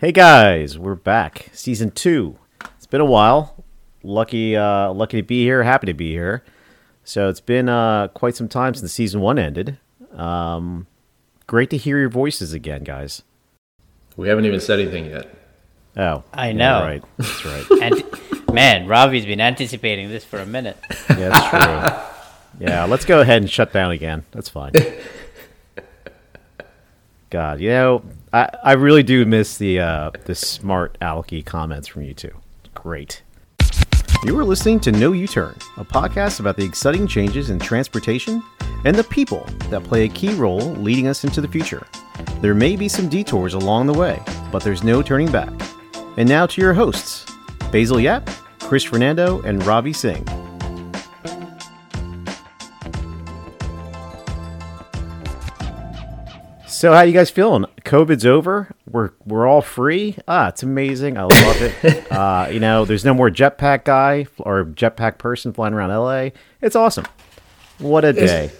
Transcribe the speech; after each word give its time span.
Hey 0.00 0.12
guys, 0.12 0.78
we're 0.78 0.94
back. 0.94 1.50
Season 1.52 1.90
two. 1.90 2.38
It's 2.78 2.86
been 2.86 3.02
a 3.02 3.04
while. 3.04 3.62
Lucky, 4.02 4.56
uh, 4.56 4.94
lucky 4.94 5.18
to 5.18 5.22
be 5.22 5.42
here. 5.44 5.62
Happy 5.62 5.88
to 5.88 5.92
be 5.92 6.10
here. 6.10 6.42
So 7.04 7.28
it's 7.28 7.42
been 7.42 7.68
uh, 7.68 8.08
quite 8.08 8.34
some 8.34 8.48
time 8.48 8.72
since 8.72 8.90
season 8.94 9.20
one 9.20 9.38
ended. 9.38 9.76
Um, 10.14 10.86
great 11.46 11.68
to 11.68 11.76
hear 11.76 11.98
your 11.98 12.08
voices 12.08 12.54
again, 12.54 12.82
guys. 12.82 13.24
We 14.16 14.28
haven't 14.28 14.46
even 14.46 14.60
said 14.60 14.80
anything 14.80 15.04
yet. 15.04 15.34
Oh, 15.98 16.24
I 16.32 16.46
yeah, 16.46 16.52
know. 16.54 16.80
right. 16.80 17.04
That's 17.18 17.44
right. 17.44 17.66
And 17.82 18.54
man, 18.54 18.86
Ravi's 18.86 19.26
been 19.26 19.42
anticipating 19.42 20.08
this 20.08 20.24
for 20.24 20.38
a 20.38 20.46
minute. 20.46 20.78
Yeah, 21.10 21.28
that's 21.28 21.50
true. 21.50 22.66
yeah, 22.66 22.84
let's 22.86 23.04
go 23.04 23.20
ahead 23.20 23.42
and 23.42 23.50
shut 23.50 23.70
down 23.74 23.90
again. 23.90 24.24
That's 24.30 24.48
fine. 24.48 24.72
God, 27.30 27.60
you 27.60 27.68
know, 27.68 28.02
I, 28.32 28.50
I 28.64 28.72
really 28.72 29.04
do 29.04 29.24
miss 29.24 29.56
the 29.56 29.78
uh, 29.78 30.10
the 30.24 30.34
smart 30.34 30.98
alecky 31.00 31.44
comments 31.44 31.86
from 31.86 32.02
you 32.02 32.12
two. 32.12 32.34
Great. 32.74 33.22
You 34.24 34.36
are 34.38 34.44
listening 34.44 34.80
to 34.80 34.92
No 34.92 35.12
U 35.12 35.28
Turn, 35.28 35.54
a 35.76 35.84
podcast 35.84 36.40
about 36.40 36.56
the 36.56 36.64
exciting 36.64 37.06
changes 37.06 37.48
in 37.48 37.60
transportation 37.60 38.42
and 38.84 38.96
the 38.96 39.04
people 39.04 39.46
that 39.70 39.84
play 39.84 40.04
a 40.04 40.08
key 40.08 40.34
role 40.34 40.60
leading 40.74 41.06
us 41.06 41.22
into 41.22 41.40
the 41.40 41.48
future. 41.48 41.86
There 42.40 42.54
may 42.54 42.74
be 42.74 42.88
some 42.88 43.08
detours 43.08 43.54
along 43.54 43.86
the 43.86 43.94
way, 43.94 44.20
but 44.50 44.64
there's 44.64 44.82
no 44.82 45.00
turning 45.00 45.30
back. 45.30 45.52
And 46.16 46.28
now 46.28 46.46
to 46.46 46.60
your 46.60 46.74
hosts, 46.74 47.26
Basil 47.70 48.00
Yap, 48.00 48.28
Chris 48.58 48.82
Fernando, 48.82 49.40
and 49.42 49.64
Ravi 49.64 49.92
Singh. 49.92 50.26
So 56.80 56.94
how 56.94 57.02
you 57.02 57.12
guys 57.12 57.28
feeling? 57.28 57.66
COVID's 57.84 58.24
over. 58.24 58.74
We're 58.90 59.10
we're 59.26 59.46
all 59.46 59.60
free. 59.60 60.16
Ah, 60.26 60.48
it's 60.48 60.62
amazing. 60.62 61.18
I 61.18 61.24
love 61.24 61.60
it. 61.60 62.10
uh, 62.10 62.48
you 62.50 62.58
know, 62.58 62.86
there's 62.86 63.04
no 63.04 63.12
more 63.12 63.28
jetpack 63.28 63.84
guy 63.84 64.26
or 64.38 64.64
jetpack 64.64 65.18
person 65.18 65.52
flying 65.52 65.74
around 65.74 65.90
LA. 65.90 66.30
It's 66.62 66.74
awesome. 66.74 67.04
What 67.80 68.06
a 68.06 68.14
day. 68.14 68.50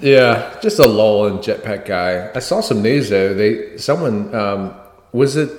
Yeah, 0.00 0.60
just 0.62 0.78
a 0.78 0.86
lull 0.86 1.26
in 1.26 1.38
jetpack 1.38 1.86
guy. 1.86 2.30
I 2.32 2.38
saw 2.38 2.60
some 2.60 2.82
news 2.82 3.10
though. 3.10 3.34
They 3.34 3.76
someone 3.78 4.32
um, 4.32 4.72
was 5.10 5.34
it 5.34 5.50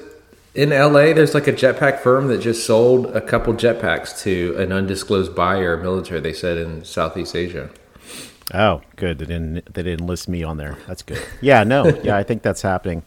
in 0.56 0.70
LA. 0.70 1.12
There's 1.12 1.34
like 1.34 1.48
a 1.48 1.54
jetpack 1.54 2.00
firm 2.00 2.28
that 2.28 2.38
just 2.38 2.66
sold 2.66 3.08
a 3.08 3.20
couple 3.20 3.54
jetpacks 3.54 4.18
to 4.22 4.56
an 4.58 4.72
undisclosed 4.72 5.36
buyer, 5.36 5.76
military. 5.76 6.22
They 6.22 6.32
said 6.32 6.58
in 6.58 6.86
Southeast 6.86 7.36
Asia. 7.36 7.70
Oh, 8.54 8.82
good. 8.96 9.20
They 9.20 9.26
didn't 9.26 9.74
they 9.74 9.84
didn't 9.84 10.08
list 10.08 10.28
me 10.28 10.44
on 10.44 10.58
there. 10.58 10.78
That's 10.88 11.04
good. 11.04 11.22
Yeah, 11.42 11.64
no. 11.64 11.86
Yeah, 12.04 12.18
I 12.18 12.24
think 12.24 12.42
that's 12.42 12.62
happening. 12.62 13.04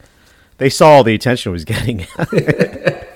They 0.59 0.71
saw 0.71 0.91
all 0.91 1.05
the 1.05 1.15
attention 1.15 1.53
was 1.53 1.65
getting. 1.65 2.07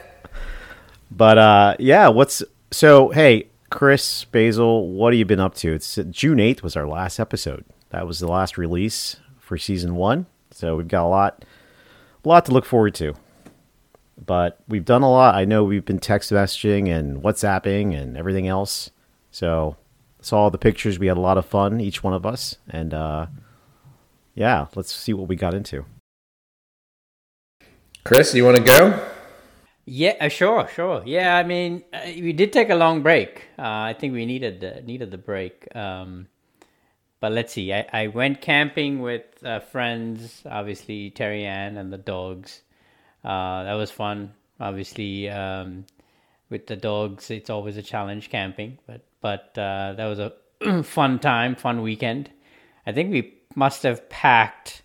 but 1.11 1.39
uh 1.39 1.77
yeah, 1.79 2.09
what's 2.09 2.43
so 2.71 3.11
hey, 3.11 3.49
Chris, 3.71 4.25
Basil, 4.25 4.89
what 4.89 5.13
have 5.13 5.19
you 5.19 5.25
been 5.25 5.41
up 5.41 5.55
to? 5.57 5.73
It's 5.73 5.97
June 6.11 6.39
8th 6.39 6.63
was 6.63 6.77
our 6.77 6.87
last 6.87 7.19
episode. 7.19 7.65
That 7.91 8.07
was 8.07 8.19
the 8.19 8.29
last 8.29 8.59
release 8.59 9.17
for 9.39 9.57
season 9.57 9.95
1. 9.95 10.27
So 10.51 10.77
we've 10.77 10.89
got 10.89 11.05
a 11.05 11.09
lot 11.09 11.45
a 12.25 12.29
lot 12.29 12.45
to 12.47 12.53
look 12.53 12.65
forward 12.65 12.95
to. 12.97 13.15
But 14.25 14.59
we've 14.67 14.85
done 14.85 15.03
a 15.03 15.11
lot. 15.11 15.37
I 15.37 15.45
know 15.45 15.65
we've 15.65 15.85
been 15.85 16.01
text 16.01 16.33
messaging 16.33 16.89
and 16.91 17.23
WhatsApping 17.23 17.97
and 17.97 18.17
everything 18.17 18.49
else. 18.49 18.91
So 19.31 19.77
saw 20.21 20.39
all 20.39 20.51
the 20.51 20.59
pictures. 20.59 20.99
We 20.99 21.07
had 21.07 21.17
a 21.17 21.21
lot 21.21 21.39
of 21.39 21.47
fun, 21.47 21.81
each 21.81 22.03
one 22.03 22.15
of 22.15 22.27
us, 22.27 22.57
and 22.69 22.93
uh, 22.95 23.27
yeah, 24.35 24.67
let's 24.75 24.95
see 24.95 25.13
what 25.13 25.29
we 25.29 25.37
got 25.37 25.55
into. 25.55 25.85
Chris, 28.05 28.35
you 28.35 28.45
want 28.45 28.57
to 28.57 28.63
go? 28.63 29.07
Yeah, 29.85 30.17
uh, 30.21 30.29
sure, 30.29 30.69
sure. 30.69 31.03
Yeah, 31.07 31.37
I 31.37 31.45
mean, 31.45 31.83
uh, 31.93 32.01
we 32.05 32.33
did 32.33 32.53
take 32.53 32.71
a 32.71 32.75
long 32.75 33.03
break. 33.03 33.49
Uh, 33.59 33.63
I 33.63 33.97
think 33.99 34.13
we 34.13 34.27
needed 34.27 34.61
the, 34.61 34.83
needed 34.83 35.11
the 35.11 35.19
break. 35.19 35.75
Um, 35.75 36.29
but 37.21 37.33
let's 37.33 37.53
see. 37.53 37.73
I, 37.73 37.87
I 37.93 38.07
went 38.09 38.41
camping 38.41 39.01
with 39.01 39.25
uh, 39.45 39.61
friends, 39.61 40.43
obviously 40.49 41.11
Terry 41.11 41.45
Ann 41.45 41.77
and 41.77 41.93
the 41.93 41.99
dogs. 41.99 42.63
Uh, 43.25 43.65
that 43.65 43.75
was 43.75 43.91
fun. 43.91 44.35
Obviously, 44.61 45.29
um, 45.31 45.87
with 46.51 46.67
the 46.67 46.77
dogs, 46.77 47.31
it's 47.31 47.51
always 47.51 47.77
a 47.77 47.83
challenge 47.83 48.31
camping, 48.31 48.79
but 48.87 49.03
but 49.21 49.57
uh, 49.59 49.95
that 49.97 50.07
was 50.07 50.19
a 50.19 50.83
fun 50.83 51.19
time, 51.19 51.57
fun 51.57 51.83
weekend. 51.83 52.31
I 52.87 52.93
think 52.93 53.13
we 53.13 53.35
must 53.55 53.83
have 53.83 54.09
packed 54.09 54.83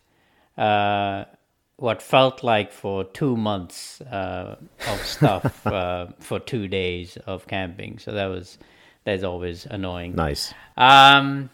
uh, 0.58 1.26
what 1.78 2.02
felt 2.02 2.44
like 2.44 2.72
for 2.72 3.04
two 3.04 3.36
months 3.36 4.02
uh, 4.02 4.58
of 4.88 5.06
stuff 5.06 5.66
uh, 5.68 6.08
for 6.20 6.40
two 6.40 6.68
days 6.68 7.18
of 7.28 7.48
camping. 7.48 8.00
So 8.00 8.12
that 8.12 8.28
was 8.28 8.58
that's 9.04 9.24
always 9.24 9.66
annoying. 9.66 10.16
Nice. 10.16 10.54
Um, 10.78 11.50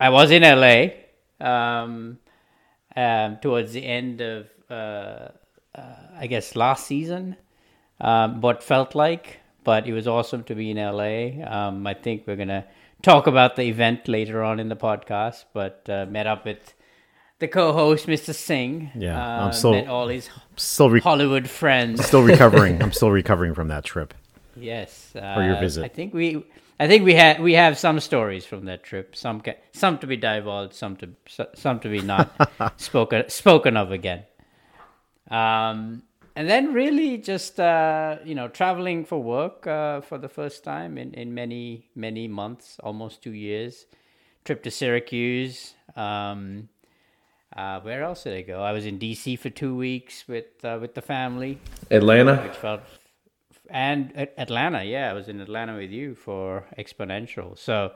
I 0.00 0.08
was 0.08 0.30
in 0.30 0.42
LA 0.42 0.86
um, 1.40 2.18
um, 2.96 3.36
towards 3.42 3.72
the 3.72 3.84
end 3.84 4.20
of 4.20 4.48
uh, 4.70 5.28
uh, 5.74 5.96
I 6.16 6.26
guess 6.28 6.56
last 6.56 6.86
season. 6.86 7.36
Um, 8.00 8.40
what 8.40 8.62
felt 8.62 8.94
like, 8.94 9.38
but 9.64 9.86
it 9.86 9.92
was 9.92 10.06
awesome 10.08 10.44
to 10.44 10.54
be 10.54 10.70
in 10.70 10.76
LA. 10.76 11.44
Um, 11.46 11.86
I 11.86 11.94
think 11.94 12.24
we're 12.26 12.36
gonna 12.36 12.64
talk 13.02 13.26
about 13.26 13.56
the 13.56 13.62
event 13.64 14.08
later 14.08 14.42
on 14.42 14.60
in 14.60 14.68
the 14.68 14.76
podcast, 14.76 15.44
but 15.52 15.86
uh, 15.88 16.06
met 16.08 16.26
up 16.26 16.44
with 16.44 16.74
the 17.38 17.48
co-host, 17.48 18.06
Mr. 18.06 18.34
Singh. 18.34 18.90
Yeah, 18.94 19.18
uh, 19.18 19.46
I'm 19.46 19.52
still- 19.52 19.72
met 19.72 19.88
all 19.88 20.08
his 20.08 20.30
Still, 20.56 20.90
re- 20.90 21.00
Hollywood 21.00 21.48
friends. 21.48 22.04
still 22.04 22.22
recovering. 22.22 22.82
I'm 22.84 22.92
still 22.92 23.10
recovering 23.10 23.54
from 23.54 23.68
that 23.68 23.84
trip. 23.84 24.14
Yes, 24.54 25.12
uh, 25.16 25.40
your 25.40 25.58
visit. 25.58 25.82
I 25.84 25.88
think 25.88 26.12
we, 26.14 26.44
I 26.78 26.86
think 26.86 27.04
we 27.04 27.14
had 27.14 27.40
we 27.40 27.54
have 27.54 27.78
some 27.78 27.98
stories 28.00 28.44
from 28.44 28.66
that 28.66 28.84
trip. 28.84 29.16
Some 29.16 29.40
ca- 29.40 29.56
some 29.72 29.98
to 29.98 30.06
be 30.06 30.16
divulged, 30.16 30.74
some 30.74 30.96
to 30.96 31.08
some 31.54 31.80
to 31.80 31.88
be 31.88 32.00
not 32.02 32.30
spoken 32.80 33.28
spoken 33.30 33.76
of 33.78 33.90
again. 33.92 34.24
Um, 35.30 36.02
and 36.34 36.48
then 36.48 36.72
really 36.72 37.18
just 37.18 37.60
uh, 37.60 38.18
you 38.24 38.34
know 38.34 38.48
traveling 38.48 39.04
for 39.04 39.22
work 39.22 39.66
uh, 39.66 40.00
for 40.00 40.18
the 40.18 40.28
first 40.28 40.64
time 40.64 40.98
in 40.98 41.14
in 41.14 41.34
many 41.34 41.88
many 41.94 42.28
months, 42.28 42.78
almost 42.82 43.22
two 43.22 43.32
years. 43.32 43.86
Trip 44.44 44.62
to 44.64 44.70
Syracuse. 44.70 45.74
Um, 45.94 46.68
uh, 47.54 47.80
where 47.80 48.02
else 48.02 48.24
did 48.24 48.34
I 48.34 48.42
go? 48.42 48.62
I 48.62 48.72
was 48.72 48.86
in 48.86 48.98
DC 48.98 49.38
for 49.38 49.50
two 49.50 49.76
weeks 49.76 50.26
with 50.26 50.64
uh, 50.64 50.78
with 50.80 50.94
the 50.94 51.02
family 51.02 51.58
Atlanta. 51.90 52.36
which 52.42 52.56
felt 52.56 52.80
and 53.70 54.12
Atlanta, 54.36 54.84
yeah, 54.84 55.10
I 55.10 55.14
was 55.14 55.28
in 55.28 55.40
Atlanta 55.40 55.74
with 55.76 55.90
you 55.90 56.14
for 56.14 56.66
Exponential. 56.78 57.56
So 57.58 57.92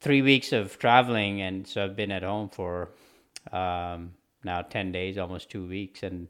three 0.00 0.22
weeks 0.22 0.52
of 0.52 0.78
traveling, 0.78 1.42
and 1.42 1.66
so 1.66 1.84
I've 1.84 1.96
been 1.96 2.10
at 2.10 2.22
home 2.22 2.48
for 2.48 2.90
um, 3.52 4.12
now 4.44 4.62
ten 4.62 4.92
days, 4.92 5.18
almost 5.18 5.50
two 5.50 5.66
weeks, 5.66 6.02
and 6.02 6.28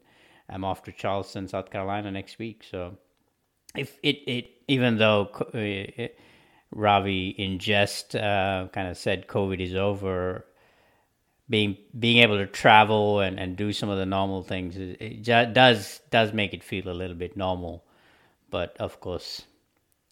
I'm 0.49 0.63
off 0.63 0.83
to 0.83 0.91
Charleston, 0.91 1.47
South 1.47 1.69
Carolina 1.69 2.11
next 2.11 2.39
week. 2.39 2.63
So 2.69 2.97
if 3.75 3.97
it 4.03 4.17
it 4.27 4.51
even 4.67 4.97
though 4.97 5.29
uh, 5.39 5.49
it, 5.53 6.19
Ravi 6.71 7.29
in 7.29 7.59
jest 7.59 8.15
uh, 8.15 8.67
kind 8.71 8.87
of 8.87 8.97
said 8.97 9.27
COVID 9.27 9.59
is 9.59 9.75
over, 9.75 10.45
being 11.49 11.77
being 11.97 12.17
able 12.17 12.37
to 12.37 12.47
travel 12.47 13.19
and, 13.19 13.39
and 13.39 13.55
do 13.55 13.71
some 13.71 13.89
of 13.89 13.97
the 13.97 14.05
normal 14.05 14.43
things 14.43 14.77
it, 14.77 15.01
it 15.01 15.21
ju- 15.21 15.51
does 15.53 16.01
does 16.09 16.33
make 16.33 16.53
it 16.53 16.63
feel 16.63 16.89
a 16.89 16.93
little 16.93 17.15
bit 17.15 17.37
normal 17.37 17.83
but 18.49 18.75
of 18.79 18.99
course 18.99 19.43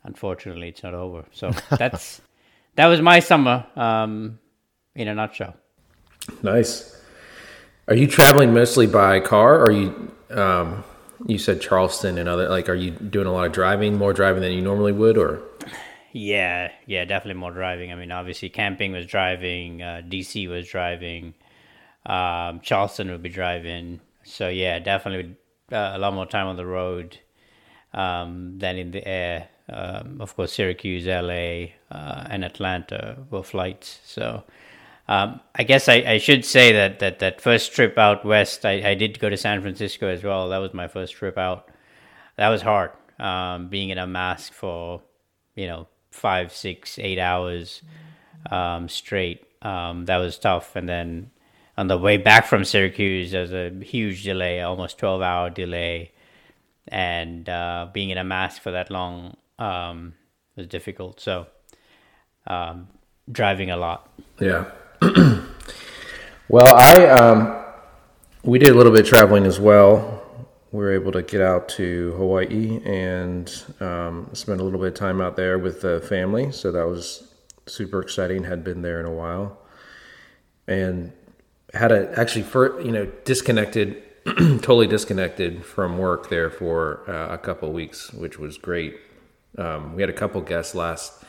unfortunately 0.04 0.70
it's 0.70 0.84
not 0.84 0.94
over 0.94 1.26
so 1.32 1.52
that's 1.72 2.22
that 2.76 2.86
was 2.86 3.02
my 3.02 3.20
summer 3.20 3.66
um, 3.76 4.38
in 4.96 5.08
a 5.08 5.16
nutshell 5.16 5.56
Nice. 6.42 7.03
Are 7.88 7.96
you 7.96 8.08
traveling 8.08 8.54
mostly 8.54 8.88
by 8.88 9.20
car? 9.20 9.56
Or 9.60 9.66
are 9.66 9.72
you 9.72 10.12
um, 10.30 10.84
you 11.28 11.38
said 11.38 11.60
Charleston 11.60 12.18
and 12.18 12.30
other 12.30 12.48
like 12.48 12.70
are 12.70 12.76
you 12.76 12.92
doing 12.92 13.28
a 13.28 13.32
lot 13.32 13.46
of 13.46 13.52
driving, 13.52 13.98
more 13.98 14.14
driving 14.14 14.42
than 14.42 14.54
you 14.54 14.62
normally 14.62 14.94
would 14.94 15.18
or? 15.18 15.42
Yeah 16.14 16.72
yeah 16.86 17.04
definitely 17.04 17.40
more 17.40 17.52
driving. 17.52 17.92
I 17.92 17.96
mean 17.96 18.12
obviously 18.12 18.50
camping 18.50 18.94
was 18.94 19.06
driving 19.06 19.82
uh, 19.82 20.02
dc 20.08 20.48
was 20.48 20.68
driving 20.68 21.34
um, 22.06 22.62
charleston 22.62 23.12
would 23.12 23.24
be 23.24 23.30
driving. 23.30 24.00
So 24.24 24.48
yeah 24.48 24.80
definitely 24.80 25.36
uh, 25.72 25.92
a 25.94 25.98
lot 25.98 26.14
more 26.14 26.26
time 26.26 26.48
on 26.48 26.56
the 26.56 26.66
road 26.66 27.18
um, 27.94 28.60
than 28.60 28.78
in 28.78 28.92
the 28.92 29.06
air. 29.06 29.50
Um, 29.68 30.22
of 30.22 30.36
course 30.36 30.54
syracuse 30.54 31.06
la 31.06 31.68
uh, 31.92 32.28
and 32.30 32.46
atlanta 32.46 33.18
were 33.30 33.44
flights. 33.44 34.00
So 34.06 34.44
um, 35.08 35.40
I 35.56 35.64
guess 35.64 35.90
I, 35.90 35.96
I 35.96 36.18
should 36.18 36.46
say 36.46 36.72
that, 36.74 37.00
that 37.00 37.20
that 37.20 37.42
first 37.42 37.74
trip 37.74 37.98
out 37.98 38.24
west, 38.26 38.66
I, 38.66 38.92
I 38.92 38.94
did 38.96 39.20
go 39.20 39.30
to 39.30 39.38
San 39.38 39.62
Francisco 39.62 40.08
as 40.08 40.24
well. 40.24 40.50
That 40.50 40.60
was 40.60 40.74
my 40.74 40.88
first 40.88 41.14
trip 41.14 41.38
out. 41.38 41.70
That 42.38 42.50
was 42.50 42.62
hard, 42.62 42.92
um, 43.20 43.68
being 43.70 43.90
in 43.90 43.98
a 43.98 44.08
mask 44.08 44.54
for, 44.54 45.02
you 45.56 45.68
know, 45.68 45.88
five, 46.12 46.54
six, 46.54 46.98
eight 47.00 47.20
hours 47.20 47.82
um, 48.50 48.88
straight. 48.90 49.46
Um, 49.62 50.06
that 50.06 50.18
was 50.18 50.38
tough. 50.40 50.76
And 50.76 50.88
then 50.88 51.32
on 51.78 51.88
the 51.88 51.98
way 51.98 52.18
back 52.18 52.46
from 52.48 52.66
Syracuse, 52.66 53.32
there 53.32 53.42
was 53.42 53.54
a 53.54 53.72
huge 53.84 54.24
delay, 54.24 54.62
almost 54.62 54.98
12 54.98 55.22
hour 55.22 55.50
delay. 55.50 56.12
and 56.88 57.48
uh, 57.50 57.88
being 57.94 58.10
in 58.10 58.18
a 58.18 58.24
mask 58.24 58.62
for 58.62 58.72
that 58.72 58.90
long 58.92 59.38
um, 59.60 60.14
was 60.56 60.68
difficult. 60.68 61.20
So 61.20 61.48
um, 62.48 62.88
driving 63.32 63.72
a 63.72 63.78
lot. 63.78 64.10
Yeah. 64.40 64.72
well, 66.48 66.76
I 66.76 67.08
um, 67.08 67.64
we 68.44 68.60
did 68.60 68.70
a 68.70 68.74
little 68.74 68.92
bit 68.92 69.02
of 69.02 69.08
traveling 69.08 69.46
as 69.46 69.60
well. 69.60 70.22
We 70.72 70.80
were 70.80 70.94
able 70.94 71.12
to 71.12 71.22
get 71.22 71.42
out 71.42 71.68
to 71.70 72.14
Hawaii 72.18 72.82
and 72.86 73.52
um, 73.80 74.30
spend 74.34 74.60
a 74.60 74.64
little 74.64 74.80
bit 74.80 74.90
of 74.90 74.94
time 74.94 75.22
out 75.22 75.36
there 75.36 75.60
with 75.60 75.82
the 75.82 76.02
family. 76.02 76.52
So 76.52 76.72
that 76.72 76.88
was 76.88 77.34
super 77.66 78.02
exciting. 78.02 78.46
Had 78.46 78.64
been 78.64 78.82
there 78.82 79.00
in 79.00 79.06
a 79.06 79.12
while, 79.12 79.58
and 80.68 81.12
had 81.74 81.92
a 81.92 82.18
actually 82.18 82.44
for 82.44 82.80
you 82.82 82.92
know 82.92 83.06
disconnected, 83.26 84.02
totally 84.26 84.88
disconnected 84.88 85.66
from 85.66 85.98
work 85.98 86.30
there 86.30 86.50
for 86.50 87.10
uh, 87.10 87.34
a 87.34 87.38
couple 87.38 87.72
weeks, 87.74 88.14
which 88.14 88.40
was 88.40 88.58
great. 88.58 88.96
Um, 89.58 89.96
we 89.96 90.02
had 90.02 90.10
a 90.10 90.14
couple 90.14 90.40
guests 90.42 90.74
last 90.74 91.23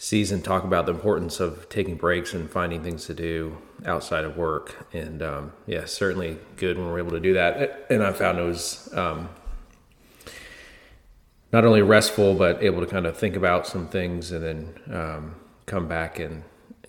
season 0.00 0.40
talk 0.40 0.62
about 0.62 0.86
the 0.86 0.92
importance 0.92 1.40
of 1.40 1.68
taking 1.68 1.96
breaks 1.96 2.32
and 2.32 2.48
finding 2.48 2.82
things 2.84 3.04
to 3.06 3.12
do 3.12 3.58
outside 3.84 4.24
of 4.24 4.36
work. 4.36 4.86
And 4.92 5.20
um, 5.22 5.52
yeah, 5.66 5.84
certainly 5.86 6.38
good 6.56 6.78
when 6.78 6.86
we're 6.86 7.00
able 7.00 7.10
to 7.10 7.20
do 7.20 7.34
that. 7.34 7.86
And 7.90 8.02
I 8.04 8.12
found 8.12 8.38
it 8.38 8.42
was 8.42 8.88
um, 8.94 9.28
not 11.52 11.64
only 11.64 11.82
restful, 11.82 12.34
but 12.34 12.62
able 12.62 12.80
to 12.80 12.86
kind 12.86 13.06
of 13.06 13.16
think 13.16 13.34
about 13.34 13.66
some 13.66 13.88
things 13.88 14.30
and 14.30 14.44
then 14.44 14.96
um, 14.96 15.34
come 15.66 15.88
back 15.88 16.20
and 16.20 16.44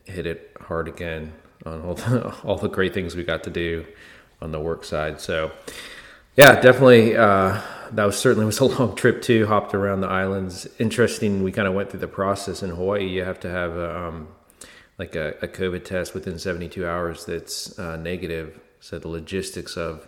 hit 0.06 0.28
it 0.28 0.56
hard 0.62 0.88
again 0.88 1.34
on 1.66 1.82
all 1.82 1.96
the, 1.96 2.32
all 2.44 2.58
the 2.58 2.70
great 2.70 2.94
things 2.94 3.16
we 3.16 3.24
got 3.24 3.44
to 3.44 3.50
do 3.50 3.88
on 4.40 4.52
the 4.52 4.60
work 4.60 4.86
side. 4.86 5.20
So 5.20 5.52
yeah, 6.38 6.62
definitely. 6.62 7.18
Uh, 7.18 7.60
that 7.92 8.06
was 8.06 8.18
certainly 8.18 8.46
was 8.46 8.60
a 8.60 8.66
long 8.80 8.96
trip 8.96 9.22
too. 9.22 9.46
Hopped 9.48 9.74
around 9.74 10.02
the 10.02 10.08
islands. 10.08 10.68
Interesting. 10.80 11.44
We 11.44 11.52
kind 11.52 11.68
of 11.68 11.74
went 11.74 11.92
through 11.92 12.02
the 12.02 12.08
process 12.08 12.64
in 12.64 12.70
Hawaii. 12.72 13.08
You 13.08 13.24
have 13.24 13.40
to 13.42 13.50
have 13.50 13.76
a, 13.76 13.98
um, 13.98 14.28
like 14.98 15.16
a, 15.16 15.36
a, 15.42 15.48
COVID 15.48 15.86
test 15.86 16.14
within 16.14 16.38
72 16.38 16.86
hours 16.86 17.26
that's 17.26 17.78
uh, 17.80 17.96
negative. 17.98 18.60
So 18.80 19.00
the 19.00 19.08
logistics 19.08 19.78
of 19.78 20.08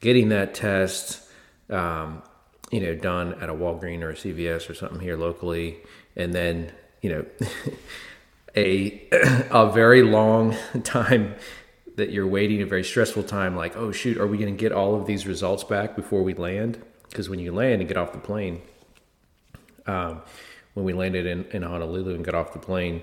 getting 0.00 0.28
that 0.30 0.54
test, 0.54 1.22
um, 1.70 2.22
you 2.70 2.80
know, 2.80 2.94
done 2.94 3.34
at 3.42 3.48
a 3.48 3.54
Walgreens 3.54 4.02
or 4.02 4.10
a 4.10 4.14
CVS 4.14 4.68
or 4.68 4.74
something 4.74 5.00
here 5.00 5.16
locally, 5.16 5.78
and 6.16 6.32
then 6.32 6.72
you 7.02 7.10
know, 7.10 7.24
a 8.56 9.08
a 9.50 9.70
very 9.72 10.02
long 10.02 10.56
time 10.84 11.34
that 11.96 12.10
you're 12.10 12.26
waiting, 12.26 12.62
a 12.62 12.66
very 12.66 12.84
stressful 12.84 13.24
time. 13.24 13.56
Like, 13.56 13.76
oh 13.76 13.92
shoot, 13.92 14.18
are 14.18 14.26
we 14.26 14.38
going 14.38 14.54
to 14.54 14.58
get 14.58 14.72
all 14.72 14.94
of 14.94 15.06
these 15.06 15.26
results 15.26 15.64
back 15.64 15.96
before 15.96 16.22
we 16.22 16.34
land? 16.34 16.82
Because 17.08 17.28
when 17.28 17.38
you 17.38 17.52
land 17.52 17.80
and 17.80 17.88
get 17.88 17.96
off 17.96 18.12
the 18.12 18.18
plane, 18.18 18.62
um, 19.86 20.22
when 20.74 20.84
we 20.84 20.92
landed 20.92 21.26
in, 21.26 21.44
in 21.52 21.62
Honolulu 21.62 22.14
and 22.14 22.24
got 22.24 22.34
off 22.34 22.52
the 22.52 22.58
plane, 22.58 23.02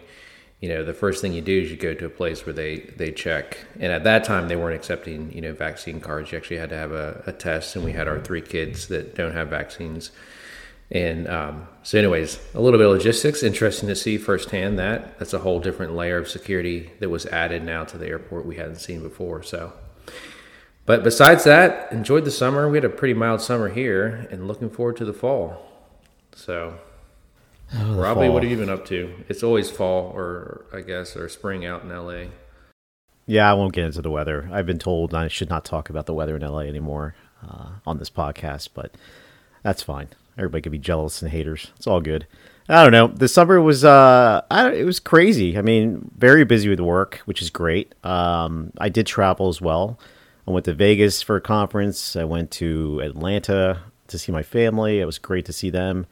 you 0.61 0.69
know, 0.69 0.83
the 0.83 0.93
first 0.93 1.21
thing 1.21 1.33
you 1.33 1.41
do 1.41 1.61
is 1.61 1.69
you 1.69 1.77
go 1.77 1.93
to 1.93 2.05
a 2.05 2.09
place 2.09 2.45
where 2.45 2.53
they, 2.53 2.79
they 2.97 3.11
check. 3.11 3.57
And 3.79 3.91
at 3.91 4.03
that 4.05 4.23
time, 4.23 4.47
they 4.47 4.55
weren't 4.55 4.75
accepting, 4.75 5.31
you 5.33 5.41
know, 5.41 5.53
vaccine 5.53 5.99
cards. 5.99 6.31
You 6.31 6.37
actually 6.37 6.57
had 6.57 6.69
to 6.69 6.77
have 6.77 6.91
a, 6.91 7.23
a 7.27 7.33
test. 7.33 7.75
And 7.75 7.83
we 7.83 7.91
had 7.91 8.07
our 8.07 8.19
three 8.21 8.41
kids 8.41 8.87
that 8.87 9.15
don't 9.15 9.33
have 9.33 9.49
vaccines. 9.49 10.11
And 10.89 11.27
um, 11.27 11.67
so, 11.83 11.97
anyways, 11.97 12.39
a 12.53 12.61
little 12.61 12.79
bit 12.79 12.87
of 12.87 12.93
logistics. 12.93 13.43
Interesting 13.43 13.89
to 13.89 13.95
see 13.95 14.17
firsthand 14.17 14.79
that. 14.79 15.19
That's 15.19 15.33
a 15.33 15.39
whole 15.39 15.59
different 15.59 15.93
layer 15.93 16.17
of 16.17 16.29
security 16.29 16.91
that 16.99 17.09
was 17.09 17.25
added 17.27 17.63
now 17.63 17.83
to 17.83 17.97
the 17.97 18.07
airport 18.07 18.45
we 18.45 18.55
hadn't 18.55 18.77
seen 18.77 19.01
before. 19.01 19.43
So, 19.43 19.73
but 20.85 21.03
besides 21.03 21.43
that, 21.45 21.91
enjoyed 21.91 22.25
the 22.25 22.31
summer. 22.31 22.69
We 22.69 22.77
had 22.77 22.85
a 22.85 22.89
pretty 22.89 23.13
mild 23.13 23.41
summer 23.41 23.69
here, 23.69 24.27
and 24.31 24.47
looking 24.47 24.69
forward 24.69 24.97
to 24.97 25.05
the 25.05 25.13
fall. 25.13 25.71
So, 26.35 26.77
oh, 27.73 27.95
Robbie, 27.95 28.21
fall. 28.21 28.33
what 28.33 28.43
have 28.43 28.51
you 28.51 28.57
been 28.57 28.69
up 28.69 28.85
to? 28.87 29.13
It's 29.27 29.43
always 29.43 29.71
fall, 29.71 30.11
or 30.15 30.65
I 30.73 30.81
guess, 30.81 31.15
or 31.15 31.27
spring 31.29 31.65
out 31.65 31.83
in 31.83 31.89
LA. 31.89 32.29
Yeah, 33.25 33.49
I 33.49 33.55
won't 33.55 33.73
get 33.73 33.85
into 33.85 34.01
the 34.01 34.11
weather. 34.11 34.47
I've 34.51 34.67
been 34.67 34.77
told 34.77 35.15
I 35.15 35.27
should 35.27 35.49
not 35.49 35.65
talk 35.65 35.89
about 35.89 36.05
the 36.05 36.13
weather 36.13 36.35
in 36.35 36.43
LA 36.43 36.59
anymore 36.59 37.15
uh, 37.43 37.69
on 37.87 37.97
this 37.97 38.09
podcast, 38.09 38.69
but 38.73 38.93
that's 39.63 39.81
fine. 39.81 40.09
Everybody 40.37 40.61
could 40.61 40.71
be 40.71 40.77
jealous 40.77 41.21
and 41.21 41.31
haters. 41.31 41.71
It's 41.77 41.87
all 41.87 42.01
good. 42.01 42.27
I 42.67 42.83
don't 42.83 42.91
know. 42.91 43.07
The 43.07 43.27
summer 43.27 43.61
was 43.61 43.83
uh, 43.83 44.41
I, 44.49 44.71
it 44.71 44.85
was 44.85 44.99
crazy. 44.99 45.57
I 45.57 45.61
mean, 45.61 46.11
very 46.17 46.43
busy 46.43 46.67
with 46.67 46.79
work, 46.79 47.21
which 47.25 47.41
is 47.41 47.49
great. 47.49 47.93
Um, 48.03 48.71
I 48.77 48.89
did 48.89 49.05
travel 49.05 49.47
as 49.47 49.61
well. 49.61 49.99
I 50.47 50.51
went 50.51 50.65
to 50.65 50.73
Vegas 50.73 51.21
for 51.21 51.35
a 51.35 51.41
conference. 51.41 52.15
I 52.15 52.23
went 52.23 52.51
to 52.51 53.01
Atlanta 53.03 53.81
to 54.07 54.19
see 54.19 54.31
my 54.31 54.43
family. 54.43 54.99
It 54.99 55.05
was 55.05 55.17
great 55.17 55.45
to 55.45 55.53
see 55.53 55.69
them. 55.69 56.05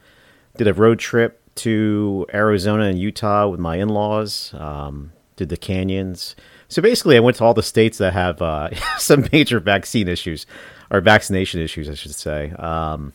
Did 0.56 0.68
a 0.68 0.74
road 0.74 0.98
trip 0.98 1.40
to 1.56 2.26
Arizona 2.34 2.84
and 2.84 2.98
Utah 2.98 3.48
with 3.48 3.60
my 3.60 3.76
in 3.76 3.88
laws. 3.88 4.52
Um, 4.54 5.12
did 5.36 5.48
the 5.48 5.56
canyons. 5.56 6.36
So 6.68 6.82
basically, 6.82 7.16
I 7.16 7.20
went 7.20 7.36
to 7.38 7.44
all 7.44 7.54
the 7.54 7.62
states 7.62 7.98
that 7.98 8.12
have 8.12 8.40
uh, 8.40 8.70
some 8.98 9.28
major 9.32 9.60
vaccine 9.60 10.08
issues 10.08 10.46
or 10.90 11.00
vaccination 11.00 11.60
issues, 11.60 11.88
I 11.88 11.94
should 11.94 12.14
say. 12.14 12.50
Um, 12.52 13.12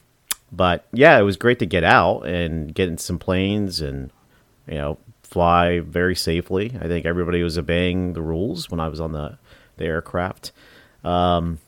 but 0.52 0.88
yeah, 0.92 1.20
it 1.20 1.24
was 1.24 1.38
great 1.38 1.60
to 1.60 1.66
get 1.66 1.84
out 1.84 2.22
and 2.22 2.74
get 2.74 2.88
in 2.88 2.98
some 2.98 3.20
planes 3.20 3.82
and 3.82 4.12
you 4.68 4.76
know 4.76 4.98
fly 5.24 5.80
very 5.80 6.16
safely. 6.16 6.76
I 6.80 6.88
think 6.88 7.06
everybody 7.06 7.44
was 7.44 7.58
obeying 7.58 8.14
the 8.14 8.22
rules 8.22 8.70
when 8.70 8.80
I 8.80 8.88
was 8.88 9.00
on 9.00 9.12
the 9.12 9.38
the 9.78 9.86
aircraft. 9.86 10.52
Um, 11.04 11.60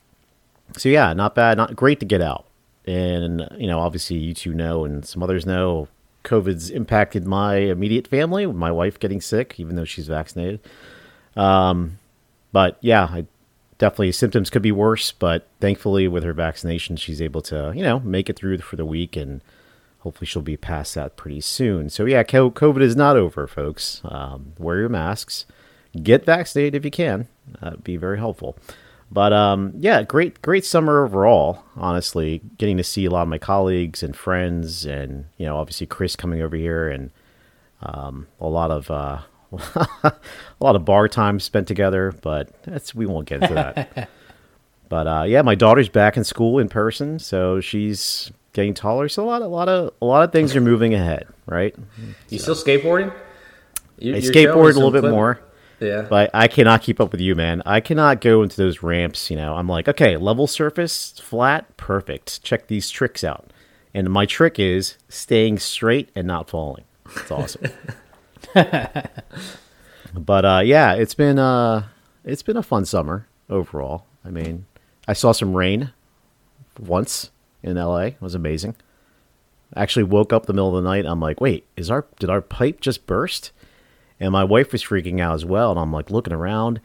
so 0.77 0.89
yeah, 0.89 1.13
not 1.13 1.35
bad, 1.35 1.57
not 1.57 1.75
great 1.75 1.99
to 1.99 2.05
get 2.05 2.21
out. 2.21 2.45
And 2.85 3.47
you 3.57 3.67
know, 3.67 3.79
obviously, 3.79 4.17
you 4.17 4.33
two 4.33 4.53
know, 4.53 4.85
and 4.85 5.05
some 5.05 5.21
others 5.21 5.45
know, 5.45 5.87
COVID's 6.23 6.69
impacted 6.69 7.25
my 7.25 7.55
immediate 7.57 8.07
family. 8.07 8.45
My 8.45 8.71
wife 8.71 8.99
getting 8.99 9.21
sick, 9.21 9.59
even 9.59 9.75
though 9.75 9.85
she's 9.85 10.07
vaccinated. 10.07 10.59
Um, 11.35 11.99
but 12.51 12.77
yeah, 12.81 13.03
I 13.05 13.25
definitely 13.77 14.11
symptoms 14.11 14.49
could 14.49 14.61
be 14.61 14.71
worse. 14.71 15.11
But 15.11 15.47
thankfully, 15.59 16.07
with 16.07 16.23
her 16.23 16.33
vaccination, 16.33 16.95
she's 16.95 17.21
able 17.21 17.41
to 17.43 17.73
you 17.75 17.83
know 17.83 17.99
make 17.99 18.29
it 18.29 18.35
through 18.37 18.59
for 18.59 18.75
the 18.75 18.85
week, 18.85 19.15
and 19.15 19.41
hopefully, 19.99 20.25
she'll 20.25 20.41
be 20.41 20.57
past 20.57 20.95
that 20.95 21.17
pretty 21.17 21.41
soon. 21.41 21.89
So 21.89 22.05
yeah, 22.05 22.23
COVID 22.23 22.81
is 22.81 22.95
not 22.95 23.17
over, 23.17 23.47
folks. 23.47 24.01
Um, 24.03 24.53
wear 24.57 24.79
your 24.79 24.89
masks, 24.89 25.45
get 26.01 26.25
vaccinated 26.25 26.75
if 26.75 26.85
you 26.85 26.91
can. 26.91 27.27
That'd 27.61 27.83
be 27.83 27.97
very 27.97 28.17
helpful. 28.17 28.57
But 29.11 29.33
um, 29.33 29.73
yeah, 29.77 30.03
great 30.03 30.41
great 30.41 30.63
summer 30.63 31.03
overall. 31.03 31.65
Honestly, 31.75 32.41
getting 32.57 32.77
to 32.77 32.83
see 32.83 33.05
a 33.05 33.09
lot 33.09 33.23
of 33.23 33.27
my 33.27 33.37
colleagues 33.37 34.01
and 34.03 34.15
friends, 34.15 34.85
and 34.85 35.25
you 35.37 35.45
know, 35.45 35.57
obviously 35.57 35.85
Chris 35.85 36.15
coming 36.15 36.41
over 36.41 36.55
here, 36.55 36.87
and 36.87 37.11
um, 37.83 38.27
a 38.39 38.47
lot 38.47 38.71
of 38.71 38.89
uh, 38.89 39.19
a 40.01 40.13
lot 40.61 40.77
of 40.77 40.85
bar 40.85 41.09
time 41.09 41.41
spent 41.41 41.67
together. 41.67 42.13
But 42.21 42.63
that's 42.63 42.95
we 42.95 43.05
won't 43.05 43.27
get 43.27 43.41
into 43.41 43.53
that. 43.53 44.09
but 44.89 45.07
uh, 45.07 45.23
yeah, 45.27 45.41
my 45.41 45.55
daughter's 45.55 45.89
back 45.89 46.15
in 46.15 46.23
school 46.23 46.57
in 46.57 46.69
person, 46.69 47.19
so 47.19 47.59
she's 47.59 48.31
getting 48.53 48.73
taller. 48.73 49.09
So 49.09 49.25
a 49.25 49.27
lot, 49.27 49.41
a 49.41 49.47
lot 49.47 49.67
of 49.67 49.93
a 50.01 50.05
lot 50.05 50.23
of 50.23 50.31
things 50.31 50.55
are 50.55 50.61
moving 50.61 50.93
ahead, 50.93 51.27
right? 51.47 51.75
You 52.29 52.39
so. 52.39 52.53
still 52.53 52.65
skateboarding? 52.65 53.13
You, 53.99 54.15
I 54.15 54.19
skateboard 54.19 54.71
a 54.71 54.75
little 54.75 54.89
bit 54.89 55.01
clip. 55.01 55.11
more. 55.11 55.41
Yeah. 55.81 56.03
But 56.03 56.29
I 56.33 56.47
cannot 56.47 56.83
keep 56.83 56.99
up 56.99 57.11
with 57.11 57.21
you, 57.21 57.33
man. 57.33 57.63
I 57.65 57.81
cannot 57.81 58.21
go 58.21 58.43
into 58.43 58.55
those 58.55 58.83
ramps, 58.83 59.31
you 59.31 59.35
know. 59.35 59.55
I'm 59.55 59.67
like, 59.67 59.87
okay, 59.87 60.15
level 60.15 60.45
surface, 60.45 61.19
flat, 61.19 61.75
perfect. 61.75 62.43
Check 62.43 62.67
these 62.67 62.89
tricks 62.89 63.23
out. 63.23 63.51
And 63.93 64.09
my 64.09 64.25
trick 64.25 64.59
is 64.59 64.97
staying 65.09 65.57
straight 65.59 66.09
and 66.15 66.27
not 66.27 66.49
falling. 66.49 66.85
It's 67.15 67.31
awesome. 67.31 67.71
but 70.13 70.45
uh, 70.45 70.61
yeah, 70.63 70.93
it's 70.93 71.15
been 71.15 71.39
uh, 71.39 71.87
it's 72.23 72.43
been 72.43 72.57
a 72.57 72.63
fun 72.63 72.85
summer 72.85 73.27
overall. 73.49 74.05
I 74.23 74.29
mean, 74.29 74.67
I 75.07 75.13
saw 75.13 75.31
some 75.31 75.55
rain 75.55 75.91
once 76.79 77.31
in 77.63 77.75
LA. 77.75 77.97
It 77.97 78.21
was 78.21 78.35
amazing. 78.35 78.75
I 79.73 79.81
actually 79.81 80.03
woke 80.03 80.31
up 80.31 80.45
the 80.45 80.53
middle 80.53 80.75
of 80.75 80.83
the 80.83 80.89
night. 80.89 81.05
I'm 81.05 81.19
like, 81.19 81.41
wait, 81.41 81.65
is 81.75 81.89
our 81.89 82.05
did 82.19 82.29
our 82.29 82.41
pipe 82.41 82.81
just 82.81 83.07
burst? 83.07 83.51
And 84.21 84.31
my 84.31 84.43
wife 84.43 84.71
was 84.71 84.83
freaking 84.83 85.19
out 85.19 85.33
as 85.33 85.43
well. 85.43 85.71
And 85.71 85.79
I'm 85.79 85.91
like 85.91 86.11
looking 86.11 86.31
around 86.31 86.79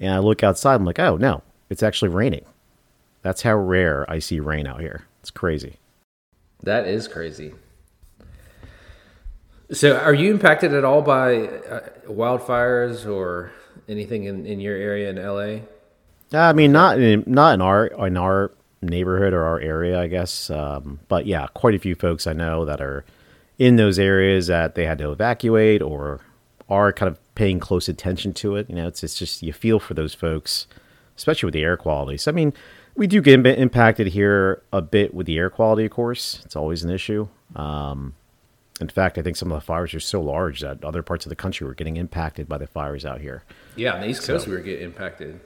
and 0.00 0.12
I 0.12 0.18
look 0.18 0.42
outside. 0.42 0.74
I'm 0.74 0.84
like, 0.84 0.98
oh, 0.98 1.16
no, 1.16 1.42
it's 1.70 1.84
actually 1.84 2.08
raining. 2.08 2.44
That's 3.22 3.42
how 3.42 3.54
rare 3.54 4.04
I 4.10 4.18
see 4.18 4.40
rain 4.40 4.66
out 4.66 4.80
here. 4.80 5.06
It's 5.20 5.30
crazy. 5.30 5.76
That 6.64 6.86
is 6.86 7.06
crazy. 7.06 7.54
So, 9.70 9.96
are 9.98 10.12
you 10.12 10.32
impacted 10.32 10.74
at 10.74 10.84
all 10.84 11.00
by 11.00 11.46
uh, 11.46 11.88
wildfires 12.08 13.08
or 13.08 13.52
anything 13.88 14.24
in, 14.24 14.44
in 14.44 14.58
your 14.58 14.74
area 14.74 15.10
in 15.10 15.16
LA? 15.16 15.60
I 16.32 16.52
mean, 16.52 16.72
not 16.72 16.98
in 16.98 17.22
not 17.26 17.54
in 17.54 17.60
our 17.60 17.86
in 17.86 18.16
our 18.16 18.50
neighborhood 18.82 19.32
or 19.32 19.44
our 19.44 19.60
area, 19.60 20.00
I 20.00 20.08
guess. 20.08 20.50
Um, 20.50 20.98
but 21.06 21.26
yeah, 21.26 21.46
quite 21.54 21.74
a 21.74 21.78
few 21.78 21.94
folks 21.94 22.26
I 22.26 22.32
know 22.32 22.64
that 22.64 22.80
are 22.80 23.04
in 23.58 23.76
those 23.76 23.98
areas 23.98 24.48
that 24.48 24.74
they 24.74 24.86
had 24.86 24.98
to 24.98 25.12
evacuate 25.12 25.82
or 25.82 26.20
are 26.70 26.92
kind 26.92 27.10
of 27.10 27.18
paying 27.34 27.58
close 27.58 27.88
attention 27.88 28.32
to 28.34 28.56
it. 28.56 28.70
You 28.70 28.76
know, 28.76 28.86
it's 28.86 29.02
it's 29.02 29.18
just 29.18 29.42
you 29.42 29.52
feel 29.52 29.80
for 29.80 29.94
those 29.94 30.14
folks, 30.14 30.66
especially 31.16 31.48
with 31.48 31.54
the 31.54 31.62
air 31.62 31.76
quality. 31.76 32.16
So 32.16 32.30
I 32.30 32.34
mean, 32.34 32.52
we 32.94 33.06
do 33.06 33.20
get 33.20 33.44
impacted 33.46 34.08
here 34.08 34.62
a 34.72 34.80
bit 34.80 35.12
with 35.12 35.26
the 35.26 35.36
air 35.38 35.50
quality, 35.50 35.84
of 35.84 35.90
course. 35.90 36.40
It's 36.44 36.56
always 36.56 36.82
an 36.84 36.90
issue. 36.90 37.28
Um, 37.56 38.14
in 38.80 38.88
fact, 38.88 39.18
I 39.18 39.22
think 39.22 39.36
some 39.36 39.52
of 39.52 39.60
the 39.60 39.64
fires 39.64 39.92
are 39.92 40.00
so 40.00 40.22
large 40.22 40.60
that 40.60 40.84
other 40.84 41.02
parts 41.02 41.26
of 41.26 41.30
the 41.30 41.36
country 41.36 41.66
were 41.66 41.74
getting 41.74 41.96
impacted 41.96 42.48
by 42.48 42.56
the 42.56 42.66
fires 42.66 43.04
out 43.04 43.20
here. 43.20 43.42
Yeah, 43.76 43.94
on 43.94 44.00
the 44.00 44.08
East 44.08 44.22
Coast, 44.26 44.44
so, 44.44 44.50
we 44.50 44.56
were 44.56 44.62
getting 44.62 44.84
impacted 44.84 45.40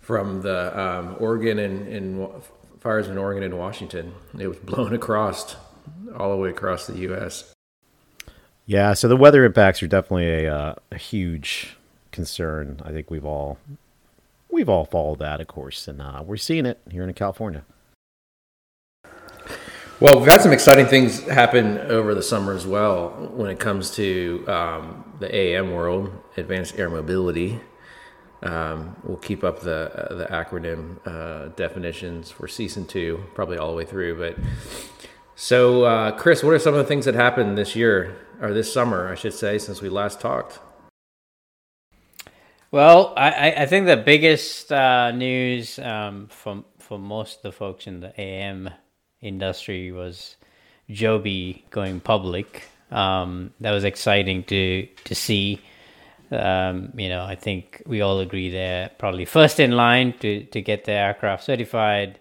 from 0.00 0.42
the 0.42 0.78
um, 0.78 1.16
Oregon 1.20 1.58
and, 1.58 1.88
and 1.88 2.28
fires 2.80 3.08
in 3.08 3.16
Oregon 3.16 3.42
and 3.42 3.58
Washington. 3.58 4.14
It 4.38 4.46
was 4.48 4.58
blown 4.58 4.94
across 4.94 5.56
all 6.16 6.30
the 6.30 6.36
way 6.36 6.50
across 6.50 6.86
the 6.86 6.98
U.S. 6.98 7.54
Yeah, 8.68 8.92
so 8.92 9.08
the 9.08 9.16
weather 9.16 9.46
impacts 9.46 9.82
are 9.82 9.86
definitely 9.86 10.44
a, 10.44 10.54
uh, 10.54 10.74
a 10.92 10.98
huge 10.98 11.78
concern. 12.12 12.82
I 12.84 12.90
think 12.90 13.10
we've 13.10 13.24
all 13.24 13.56
we've 14.50 14.68
all 14.68 14.84
followed 14.84 15.20
that, 15.20 15.40
of 15.40 15.46
course, 15.46 15.88
and 15.88 16.02
uh, 16.02 16.22
we're 16.22 16.36
seeing 16.36 16.66
it 16.66 16.78
here 16.90 17.02
in 17.02 17.14
California. 17.14 17.64
Well, 20.00 20.18
we've 20.20 20.28
had 20.28 20.42
some 20.42 20.52
exciting 20.52 20.84
things 20.84 21.22
happen 21.22 21.78
over 21.78 22.14
the 22.14 22.22
summer 22.22 22.52
as 22.52 22.66
well 22.66 23.30
when 23.32 23.48
it 23.48 23.58
comes 23.58 23.90
to 23.92 24.44
um, 24.46 25.14
the 25.18 25.34
AM 25.34 25.72
world, 25.72 26.12
Advanced 26.36 26.78
Air 26.78 26.90
Mobility. 26.90 27.60
Um, 28.42 28.96
we'll 29.02 29.16
keep 29.16 29.44
up 29.44 29.60
the 29.60 30.10
uh, 30.10 30.14
the 30.14 30.26
acronym 30.26 30.98
uh, 31.06 31.48
definitions 31.56 32.30
for 32.30 32.46
season 32.46 32.84
two, 32.84 33.24
probably 33.34 33.56
all 33.56 33.70
the 33.70 33.76
way 33.78 33.86
through. 33.86 34.18
But 34.18 34.36
so, 35.36 35.84
uh, 35.84 36.10
Chris, 36.18 36.44
what 36.44 36.52
are 36.52 36.58
some 36.58 36.74
of 36.74 36.78
the 36.78 36.84
things 36.84 37.06
that 37.06 37.14
happened 37.14 37.56
this 37.56 37.74
year 37.74 38.27
or 38.40 38.52
this 38.52 38.72
summer, 38.72 39.08
I 39.08 39.14
should 39.14 39.34
say, 39.34 39.58
since 39.58 39.80
we 39.80 39.88
last 39.88 40.20
talked? 40.20 40.60
Well, 42.70 43.14
I, 43.16 43.52
I 43.52 43.66
think 43.66 43.86
the 43.86 43.96
biggest 43.96 44.70
uh, 44.70 45.10
news 45.12 45.78
um, 45.78 46.28
for 46.88 46.98
most 46.98 47.36
of 47.36 47.42
the 47.42 47.52
folks 47.52 47.86
in 47.86 48.00
the 48.00 48.18
AM 48.20 48.70
industry 49.20 49.92
was 49.92 50.36
Joby 50.90 51.64
going 51.70 52.00
public. 52.00 52.64
Um, 52.90 53.52
that 53.60 53.72
was 53.72 53.84
exciting 53.84 54.44
to 54.44 54.86
to 55.04 55.14
see. 55.14 55.60
Um, 56.30 56.92
you 56.96 57.08
know, 57.08 57.24
I 57.24 57.34
think 57.36 57.82
we 57.86 58.00
all 58.00 58.20
agree 58.20 58.50
they're 58.50 58.90
probably 58.98 59.24
first 59.24 59.60
in 59.60 59.72
line 59.72 60.14
to 60.20 60.44
to 60.44 60.62
get 60.62 60.84
their 60.84 61.06
aircraft 61.06 61.44
certified, 61.44 62.18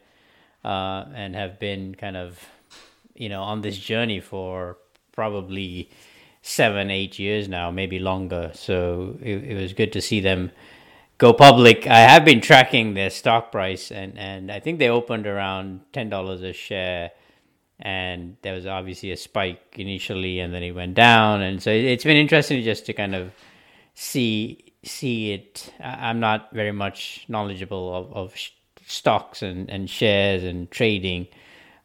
uh, 0.65 1.05
and 1.13 1.35
have 1.35 1.59
been 1.59 1.95
kind 1.95 2.17
of, 2.17 2.45
you 3.15 3.29
know, 3.29 3.43
on 3.43 3.61
this 3.61 3.77
journey 3.77 4.19
for 4.19 4.77
probably 5.13 5.89
seven, 6.47 6.89
eight 6.89 7.19
years 7.19 7.49
now, 7.49 7.69
maybe 7.69 7.99
longer. 7.99 8.51
So 8.53 9.17
it, 9.21 9.43
it 9.43 9.61
was 9.61 9.73
good 9.73 9.91
to 9.93 10.01
see 10.01 10.21
them 10.21 10.51
go 11.17 11.33
public. 11.33 11.87
I 11.87 11.99
have 11.99 12.23
been 12.23 12.41
tracking 12.41 12.93
their 12.93 13.09
stock 13.09 13.51
price, 13.51 13.91
and, 13.91 14.17
and 14.17 14.51
I 14.51 14.59
think 14.59 14.79
they 14.79 14.89
opened 14.89 15.27
around 15.27 15.81
ten 15.91 16.09
dollars 16.09 16.41
a 16.43 16.53
share, 16.53 17.11
and 17.79 18.37
there 18.43 18.53
was 18.53 18.65
obviously 18.65 19.11
a 19.11 19.17
spike 19.17 19.75
initially, 19.77 20.39
and 20.39 20.53
then 20.53 20.63
it 20.63 20.71
went 20.71 20.95
down, 20.95 21.41
and 21.41 21.61
so 21.61 21.69
it's 21.69 22.03
been 22.03 22.17
interesting 22.17 22.63
just 22.63 22.85
to 22.85 22.93
kind 22.93 23.13
of 23.13 23.31
see 23.93 24.73
see 24.83 25.33
it. 25.33 25.73
I'm 25.81 26.19
not 26.19 26.49
very 26.53 26.71
much 26.71 27.25
knowledgeable 27.27 27.93
of, 27.93 28.13
of 28.13 28.35
stocks 28.85 29.41
and, 29.41 29.69
and 29.69 29.89
shares 29.89 30.43
and 30.43 30.71
trading, 30.71 31.27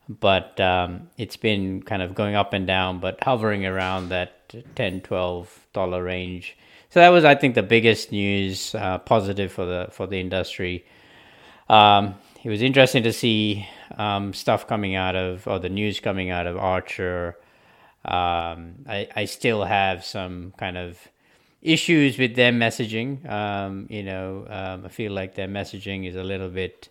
but 0.09 0.59
um, 0.61 1.09
it's 1.17 1.37
been 1.37 1.83
kind 1.83 2.03
of 2.03 2.15
going 2.15 2.35
up 2.35 2.53
and 2.53 2.67
down, 2.67 3.01
but 3.01 3.23
hovering 3.23 3.65
around 3.67 4.09
that 4.11 4.55
10 4.75 5.01
12 5.03 5.67
dollar 5.73 6.03
range. 6.03 6.57
So 6.91 7.01
that 7.01 7.09
was 7.09 7.25
i 7.25 7.35
think 7.35 7.55
the 7.55 7.63
biggest 7.63 8.13
news 8.13 8.75
uh, 8.75 8.99
positive 8.99 9.51
for 9.53 9.65
the 9.65 9.89
for 9.93 10.07
the 10.07 10.21
industry. 10.21 10.85
Um, 11.69 12.17
it 12.45 12.51
was 12.51 12.61
interesting 12.61 13.05
to 13.05 13.13
see 13.13 13.67
um, 13.97 14.33
stuff 14.35 14.67
coming 14.67 14.95
out 14.95 15.17
of 15.17 15.47
or 15.47 15.59
the 15.59 15.69
news 15.69 16.01
coming 16.01 16.31
out 16.31 16.47
of 16.47 16.57
archer. 16.57 17.37
Um, 18.05 18.85
I, 18.89 19.09
I 19.15 19.25
still 19.27 19.65
have 19.65 20.05
some 20.05 20.53
kind 20.59 20.77
of 20.77 20.99
issues 21.63 22.19
with 22.19 22.35
their 22.35 22.53
messaging. 22.53 23.29
Um, 23.31 23.87
you 23.89 24.03
know 24.03 24.47
um, 24.51 24.85
i 24.85 24.89
feel 24.89 25.13
like 25.13 25.37
their 25.37 25.49
messaging 25.49 26.07
is 26.07 26.17
a 26.17 26.25
little 26.25 26.51
bit 26.51 26.89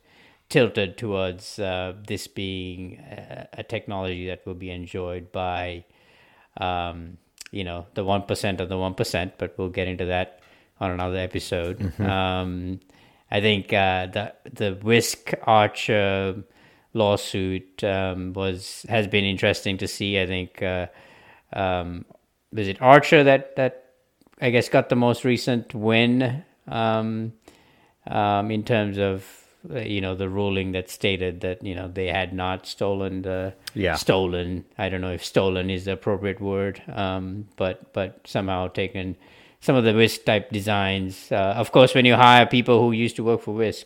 tilted 0.52 0.98
towards 0.98 1.58
uh, 1.58 1.94
this 2.06 2.28
being 2.28 3.00
a, 3.00 3.48
a, 3.54 3.64
technology 3.64 4.28
that 4.28 4.46
will 4.46 4.54
be 4.54 4.70
enjoyed 4.70 5.32
by 5.32 5.86
um, 6.58 7.18
you 7.52 7.64
know 7.64 7.88
the 7.94 8.04
one 8.04 8.24
percent 8.24 8.62
of 8.62 8.70
the 8.70 8.78
one 8.78 8.94
percent, 8.94 9.34
but 9.38 9.58
we'll 9.58 9.70
get 9.70 9.88
into 9.88 10.06
that 10.06 10.42
on 10.80 10.92
another 10.92 11.18
episode. 11.18 11.80
Mm-hmm. 11.80 12.06
Um, 12.06 12.80
I 13.32 13.40
think 13.40 13.72
uh, 13.72 14.08
the 14.08 14.34
the 14.52 14.78
Wisk 14.84 15.32
Archer 15.44 16.44
lawsuit 16.94 17.84
um, 17.84 18.34
was 18.34 18.86
has 18.90 19.08
been 19.08 19.24
interesting 19.24 19.78
to 19.78 19.88
see. 19.88 20.20
I 20.20 20.28
think 20.28 20.62
uh, 20.62 20.88
um, 21.54 22.06
was 22.52 22.68
it 22.68 22.82
Archer 22.82 23.24
that 23.24 23.56
that 23.56 23.94
I 24.42 24.50
guess 24.50 24.68
got 24.68 24.90
the 24.90 24.98
most 24.98 25.24
recent 25.24 25.74
win 25.74 26.44
um, 26.68 27.34
um, 28.06 28.52
in 28.52 28.64
terms 28.64 28.98
of 28.98 29.41
you 29.70 30.02
know 30.02 30.16
the 30.16 30.28
ruling 30.28 30.72
that 30.72 30.90
stated 30.90 31.42
that 31.42 31.64
you 31.64 31.76
know 31.76 31.88
they 31.88 32.08
had 32.08 32.34
not 32.34 32.66
stolen 32.66 33.22
the 33.22 33.54
yeah. 33.76 33.96
stolen 33.96 34.66
i 34.78 34.90
don't 34.90 35.02
know 35.02 35.12
if 35.12 35.24
stolen 35.24 35.70
is 35.70 35.86
the 35.86 35.94
appropriate 35.94 36.42
word 36.42 36.82
um, 36.92 37.48
but 37.58 37.94
but 37.94 38.20
somehow 38.26 38.68
taken 38.68 39.16
some 39.64 39.76
of 39.76 39.84
the 39.84 39.94
Wisk 39.94 40.26
type 40.26 40.50
designs. 40.50 41.32
Uh, 41.32 41.54
of 41.56 41.72
course 41.72 41.94
when 41.94 42.06
you 42.06 42.16
hire 42.16 42.48
people 42.48 42.82
who 42.82 42.92
used 42.92 43.16
to 43.18 43.24
work 43.24 43.42
for 43.42 43.54
Wisk 43.54 43.86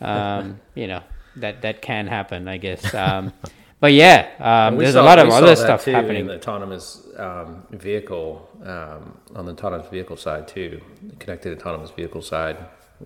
um, 0.00 0.58
you 0.74 0.86
know 0.86 1.02
that 1.36 1.62
that 1.62 1.82
can 1.82 2.06
happen 2.06 2.48
i 2.48 2.56
guess. 2.56 2.94
Um, 2.94 3.32
but 3.80 3.92
yeah 3.92 4.30
um, 4.40 4.78
there's 4.78 4.94
saw, 4.94 5.02
a 5.02 5.04
lot 5.04 5.18
of 5.18 5.28
other 5.28 5.54
stuff 5.54 5.84
happening 5.84 6.22
in 6.22 6.26
the 6.28 6.36
autonomous 6.36 7.06
um, 7.18 7.66
vehicle 7.72 8.48
um, 8.64 9.18
on 9.36 9.44
the 9.44 9.52
autonomous 9.52 9.88
vehicle 9.88 10.16
side 10.16 10.48
too 10.48 10.80
the 11.02 11.16
connected 11.16 11.58
autonomous 11.58 11.90
vehicle 11.90 12.22
side 12.22 12.56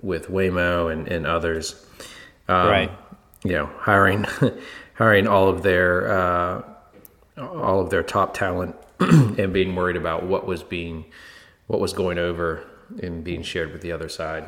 with 0.00 0.28
Waymo 0.28 0.92
and, 0.92 1.08
and 1.08 1.26
others. 1.26 1.84
Um, 2.48 2.68
right. 2.68 2.90
You 3.44 3.52
know, 3.52 3.66
hiring 3.78 4.24
hiring 4.94 5.26
all 5.26 5.48
of 5.48 5.62
their 5.62 6.12
uh, 6.12 6.62
all 7.38 7.80
of 7.80 7.90
their 7.90 8.02
top 8.02 8.34
talent 8.34 8.76
and 9.00 9.52
being 9.52 9.74
worried 9.74 9.96
about 9.96 10.24
what 10.24 10.46
was 10.46 10.62
being 10.62 11.04
what 11.66 11.80
was 11.80 11.92
going 11.92 12.18
over 12.18 12.64
and 13.02 13.24
being 13.24 13.42
shared 13.42 13.72
with 13.72 13.82
the 13.82 13.92
other 13.92 14.08
side. 14.08 14.44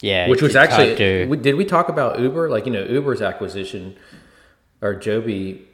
Yeah, 0.00 0.28
which 0.28 0.42
was 0.42 0.56
actually 0.56 0.96
to... 0.96 1.36
did 1.36 1.56
we 1.56 1.64
talk 1.64 1.88
about 1.88 2.18
Uber? 2.18 2.48
Like 2.48 2.66
you 2.66 2.72
know, 2.72 2.84
Uber's 2.84 3.20
acquisition 3.20 3.96
or 4.80 4.94
Joby 4.94 5.68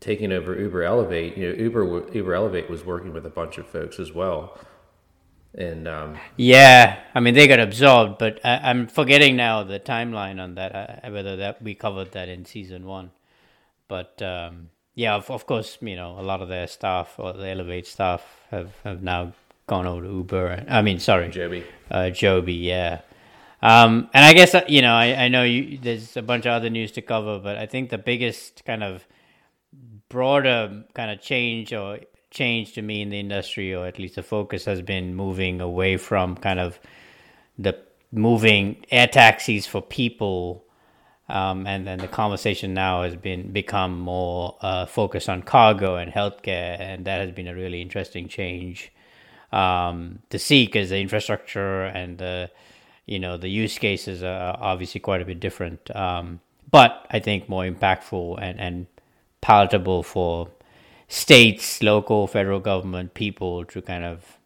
taking 0.00 0.32
over 0.32 0.58
Uber 0.58 0.82
Elevate. 0.82 1.36
You 1.38 1.48
know, 1.48 1.54
Uber 1.54 2.12
Uber 2.12 2.34
Elevate 2.34 2.68
was 2.68 2.84
working 2.84 3.12
with 3.12 3.24
a 3.24 3.30
bunch 3.30 3.56
of 3.56 3.66
folks 3.66 3.98
as 3.98 4.12
well 4.12 4.58
and 5.56 5.88
um, 5.88 6.18
yeah, 6.36 7.00
I 7.14 7.20
mean 7.20 7.34
they 7.34 7.46
got 7.46 7.60
absorbed, 7.60 8.18
but 8.18 8.40
I, 8.44 8.70
am 8.70 8.86
forgetting 8.86 9.36
now 9.36 9.62
the 9.62 9.80
timeline 9.80 10.40
on 10.40 10.54
that. 10.56 10.74
Uh, 10.74 11.10
whether 11.10 11.36
that 11.36 11.62
we 11.62 11.74
covered 11.74 12.12
that 12.12 12.28
in 12.28 12.44
season 12.44 12.84
one, 12.84 13.10
but 13.88 14.20
um, 14.20 14.68
yeah, 14.94 15.14
of, 15.14 15.30
of, 15.30 15.46
course, 15.46 15.78
you 15.80 15.96
know 15.96 16.18
a 16.18 16.22
lot 16.22 16.42
of 16.42 16.48
their 16.48 16.66
staff 16.66 17.14
or 17.18 17.32
the 17.32 17.48
Elevate 17.48 17.86
staff 17.86 18.22
have, 18.50 18.72
have 18.84 19.02
now 19.02 19.32
gone 19.66 19.86
over 19.86 20.02
to 20.02 20.12
Uber. 20.12 20.64
I 20.68 20.82
mean, 20.82 21.00
sorry, 21.00 21.30
Joby, 21.30 21.64
uh, 21.90 22.10
Joby, 22.10 22.54
yeah. 22.54 23.00
Um, 23.62 24.10
and 24.12 24.24
I 24.24 24.34
guess 24.34 24.54
uh, 24.54 24.64
you 24.68 24.82
know 24.82 24.94
I, 24.94 25.24
I 25.24 25.28
know 25.28 25.42
you, 25.42 25.78
there's 25.78 26.16
a 26.16 26.22
bunch 26.22 26.44
of 26.44 26.52
other 26.52 26.68
news 26.68 26.92
to 26.92 27.02
cover, 27.02 27.38
but 27.38 27.56
I 27.56 27.64
think 27.66 27.88
the 27.88 27.98
biggest 27.98 28.64
kind 28.66 28.84
of 28.84 29.06
broader 30.08 30.84
kind 30.94 31.10
of 31.10 31.20
change 31.20 31.72
or 31.72 31.98
change 32.36 32.74
to 32.74 32.82
me 32.82 33.02
in 33.02 33.08
the 33.08 33.18
industry, 33.18 33.74
or 33.74 33.86
at 33.86 33.98
least 33.98 34.16
the 34.16 34.22
focus 34.22 34.66
has 34.66 34.82
been 34.82 35.14
moving 35.14 35.60
away 35.60 35.96
from 35.96 36.36
kind 36.36 36.60
of 36.60 36.78
the 37.58 37.74
moving 38.12 38.84
air 38.90 39.06
taxis 39.06 39.66
for 39.66 39.80
people. 39.80 40.62
Um, 41.28 41.66
and 41.66 41.86
then 41.86 41.98
the 41.98 42.06
conversation 42.06 42.72
now 42.72 43.02
has 43.02 43.16
been 43.16 43.50
become 43.52 43.98
more 43.98 44.56
uh, 44.60 44.86
focused 44.86 45.28
on 45.28 45.42
cargo 45.42 45.96
and 45.96 46.12
healthcare, 46.12 46.78
and 46.78 47.04
that 47.06 47.20
has 47.20 47.32
been 47.32 47.48
a 47.48 47.54
really 47.54 47.82
interesting 47.82 48.28
change 48.28 48.92
um, 49.50 50.20
to 50.30 50.38
see 50.38 50.66
because 50.66 50.90
the 50.90 51.00
infrastructure 51.00 51.84
and 51.84 52.18
the 52.18 52.50
you 53.06 53.18
know 53.18 53.36
the 53.38 53.48
use 53.48 53.76
cases 53.78 54.22
are 54.22 54.56
obviously 54.60 55.00
quite 55.00 55.20
a 55.20 55.24
bit 55.24 55.40
different, 55.40 55.90
um, 55.96 56.38
but 56.70 57.06
I 57.10 57.18
think 57.18 57.48
more 57.48 57.64
impactful 57.64 58.38
and, 58.40 58.60
and 58.60 58.86
palatable 59.40 60.04
for 60.04 60.48
states, 61.08 61.82
local, 61.82 62.26
federal 62.26 62.60
government, 62.60 63.14
people 63.14 63.64
to 63.66 63.82
kind 63.82 64.04
of 64.04 64.38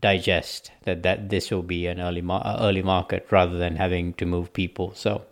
digest 0.00 0.70
that, 0.82 1.02
that 1.02 1.30
this 1.30 1.50
will 1.50 1.62
be 1.62 1.86
an 1.86 2.00
early 2.00 2.20
mar- 2.20 2.56
early 2.60 2.82
market 2.82 3.26
rather 3.30 3.56
than 3.56 3.76
having 3.76 4.12
to 4.14 4.26
move 4.26 4.52
people. 4.52 4.92
So, 4.94 5.22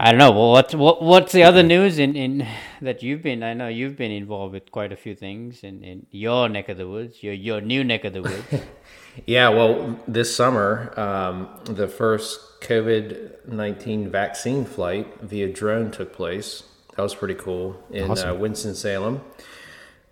I 0.00 0.12
don't 0.12 0.18
know. 0.18 0.30
Well, 0.30 0.52
what, 0.52 0.74
what 0.74 1.02
what's 1.02 1.32
the 1.32 1.42
other 1.42 1.62
news 1.62 1.98
in, 1.98 2.14
in 2.14 2.46
that 2.82 3.02
you've 3.02 3.22
been? 3.22 3.42
I 3.42 3.54
know 3.54 3.66
you've 3.66 3.96
been 3.96 4.12
involved 4.12 4.52
with 4.52 4.70
quite 4.70 4.92
a 4.92 4.96
few 4.96 5.14
things 5.14 5.64
in, 5.64 5.82
in 5.82 6.06
your 6.10 6.48
neck 6.48 6.68
of 6.68 6.76
the 6.76 6.86
woods, 6.86 7.22
your 7.22 7.34
your 7.34 7.60
new 7.60 7.82
neck 7.82 8.04
of 8.04 8.12
the 8.12 8.22
woods. 8.22 8.44
yeah, 9.26 9.48
well, 9.48 9.98
this 10.06 10.34
summer, 10.34 10.92
um, 11.00 11.48
the 11.64 11.88
first 11.88 12.60
COVID 12.60 13.48
nineteen 13.48 14.08
vaccine 14.10 14.64
flight 14.64 15.20
via 15.20 15.48
drone 15.52 15.90
took 15.90 16.12
place. 16.12 16.62
That 16.98 17.04
was 17.04 17.14
pretty 17.14 17.34
cool. 17.34 17.80
In 17.92 18.10
uh, 18.10 18.34
Winston 18.34 18.74
Salem, 18.74 19.20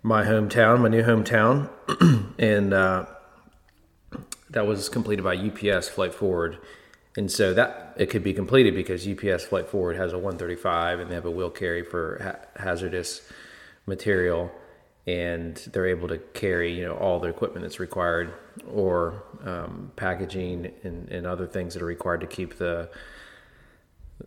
my 0.03 0.23
hometown, 0.23 0.79
my 0.79 0.87
new 0.87 1.03
hometown, 1.03 1.69
and 2.39 2.73
uh, 2.73 3.07
that 4.51 4.65
was 4.65 4.87
completed 4.87 5.21
by 5.21 5.35
UPS 5.35 5.89
Flight 5.89 6.13
Forward. 6.13 6.59
And 7.17 7.29
so 7.29 7.53
that 7.53 7.93
it 7.97 8.05
could 8.05 8.23
be 8.23 8.33
completed 8.33 8.73
because 8.73 9.05
UPS 9.05 9.43
Flight 9.43 9.67
Forward 9.67 9.97
has 9.97 10.13
a 10.13 10.15
135 10.15 11.01
and 11.01 11.11
they 11.11 11.15
have 11.15 11.25
a 11.25 11.29
wheel 11.29 11.49
carry 11.49 11.83
for 11.83 12.21
ha- 12.23 12.63
hazardous 12.63 13.21
material, 13.85 14.49
and 15.05 15.57
they're 15.73 15.87
able 15.87 16.07
to 16.07 16.17
carry 16.17 16.73
you 16.73 16.85
know 16.85 16.95
all 16.95 17.19
the 17.19 17.27
equipment 17.27 17.63
that's 17.65 17.81
required 17.81 18.33
or 18.71 19.25
um, 19.43 19.91
packaging 19.97 20.71
and, 20.83 21.09
and 21.09 21.27
other 21.27 21.47
things 21.47 21.73
that 21.73 21.83
are 21.83 21.85
required 21.85 22.21
to 22.21 22.27
keep 22.27 22.57
the 22.57 22.89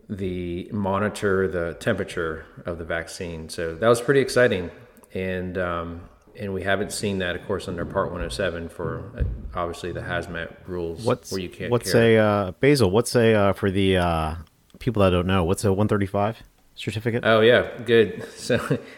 the 0.09 0.69
monitor 0.73 1.49
the 1.49 1.75
temperature 1.75 2.47
of 2.67 2.79
the 2.79 2.85
vaccine. 2.85 3.49
So 3.49 3.75
that 3.75 3.89
was 3.89 4.01
pretty 4.01 4.21
exciting, 4.21 4.71
and 5.15 5.59
um, 5.59 6.09
and 6.37 6.55
we 6.55 6.63
haven't 6.63 6.93
seen 6.93 7.19
that, 7.19 7.37
of 7.37 7.47
course, 7.47 7.69
under 7.69 7.85
Part 7.85 8.07
107 8.07 8.69
for 8.69 9.13
uh, 9.17 9.23
obviously 9.55 9.93
the 9.93 10.01
hazmat 10.01 10.55
rules 10.67 11.05
what's, 11.05 11.33
where 11.33 11.41
you 11.41 11.49
can't. 11.49 11.71
What's 11.71 11.93
carry. 11.93 12.17
a 12.17 12.25
uh, 12.25 12.51
Basil? 12.53 12.91
What's 12.91 13.15
a 13.15 13.35
uh, 13.35 13.53
for 13.53 13.71
the 13.71 13.97
uh, 13.97 14.35
people 14.79 15.03
that 15.03 15.11
don't 15.11 15.27
know? 15.27 15.45
What's 15.45 15.65
a 15.65 15.71
135 15.71 16.43
certificate? 16.75 17.25
Oh 17.25 17.41
yeah, 17.41 17.69
good. 17.85 18.27
So 18.37 18.57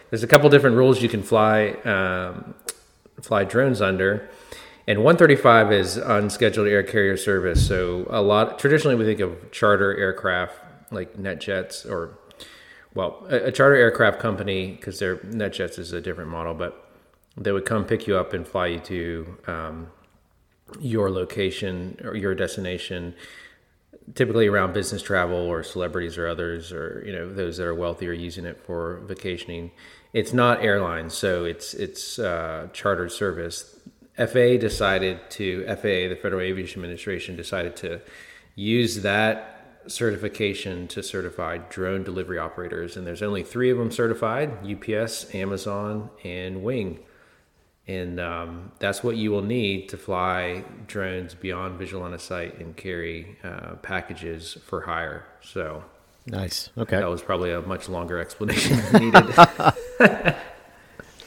there's 0.09 0.23
a 0.23 0.27
couple 0.27 0.49
different 0.49 0.77
rules 0.77 1.01
you 1.01 1.09
can 1.09 1.23
fly 1.23 1.69
um, 1.85 2.55
fly 3.21 3.43
drones 3.43 3.81
under. 3.81 4.29
And 4.85 4.99
135 4.99 5.71
is 5.71 5.95
unscheduled 5.95 6.67
air 6.67 6.83
carrier 6.83 7.15
service. 7.15 7.65
So 7.65 8.05
a 8.09 8.21
lot 8.21 8.59
traditionally 8.59 8.95
we 8.95 9.05
think 9.05 9.21
of 9.21 9.51
charter 9.51 9.95
aircraft 9.95 10.59
like 10.93 11.17
NetJets 11.17 11.89
or 11.89 12.17
well, 12.93 13.25
a, 13.29 13.45
a 13.45 13.51
charter 13.51 13.75
aircraft 13.75 14.19
company 14.19 14.71
because 14.71 14.99
their 14.99 15.17
NetJets 15.17 15.79
is 15.79 15.93
a 15.93 16.01
different 16.01 16.29
model, 16.29 16.53
but 16.53 16.87
they 17.35 17.51
would 17.51 17.65
come 17.65 17.85
pick 17.85 18.07
you 18.07 18.17
up 18.17 18.33
and 18.33 18.47
fly 18.47 18.67
you 18.67 18.79
to 18.79 19.37
um, 19.47 19.87
your 20.79 21.09
location 21.09 21.99
or 22.03 22.15
your 22.15 22.35
destination 22.35 23.15
typically 24.15 24.47
around 24.47 24.73
business 24.73 25.01
travel 25.01 25.37
or 25.37 25.63
celebrities 25.63 26.17
or 26.17 26.27
others 26.27 26.71
or 26.71 27.01
you 27.05 27.13
know 27.13 27.31
those 27.33 27.57
that 27.57 27.65
are 27.65 27.75
wealthy 27.75 28.07
are 28.07 28.13
using 28.13 28.45
it 28.45 28.59
for 28.65 29.01
vacationing. 29.05 29.71
It's 30.13 30.33
not 30.33 30.63
airlines 30.63 31.13
so 31.13 31.45
it's 31.45 31.73
it's 31.73 32.19
uh, 32.19 32.67
chartered 32.73 33.11
service. 33.11 33.79
FAA 34.15 34.57
decided 34.59 35.19
to 35.31 35.65
FAA 35.65 36.09
the 36.09 36.17
Federal 36.21 36.41
Aviation 36.41 36.83
Administration 36.83 37.35
decided 37.35 37.75
to 37.77 38.01
use 38.55 39.01
that 39.01 39.52
certification 39.87 40.87
to 40.87 41.03
certify 41.03 41.57
drone 41.57 42.03
delivery 42.03 42.37
operators 42.37 42.97
and 42.97 43.05
there's 43.05 43.21
only 43.21 43.43
3 43.43 43.71
of 43.71 43.77
them 43.77 43.91
certified 43.91 44.57
UPS 44.65 45.33
Amazon 45.33 46.09
and 46.23 46.63
Wing 46.63 46.99
and 47.87 48.19
um, 48.19 48.71
that's 48.79 49.03
what 49.03 49.17
you 49.17 49.31
will 49.31 49.41
need 49.41 49.89
to 49.89 49.97
fly 49.97 50.63
drones 50.87 51.33
beyond 51.33 51.77
visual 51.77 52.03
line 52.03 52.13
of 52.13 52.21
sight 52.21 52.57
and 52.59 52.75
carry 52.77 53.37
uh, 53.43 53.75
packages 53.75 54.57
for 54.65 54.81
hire. 54.81 55.25
So 55.41 55.83
nice. 56.25 56.69
Okay, 56.77 56.97
that 56.97 57.09
was 57.09 57.21
probably 57.21 57.51
a 57.51 57.61
much 57.61 57.89
longer 57.89 58.19
explanation 58.19 58.79
needed. 58.93 60.35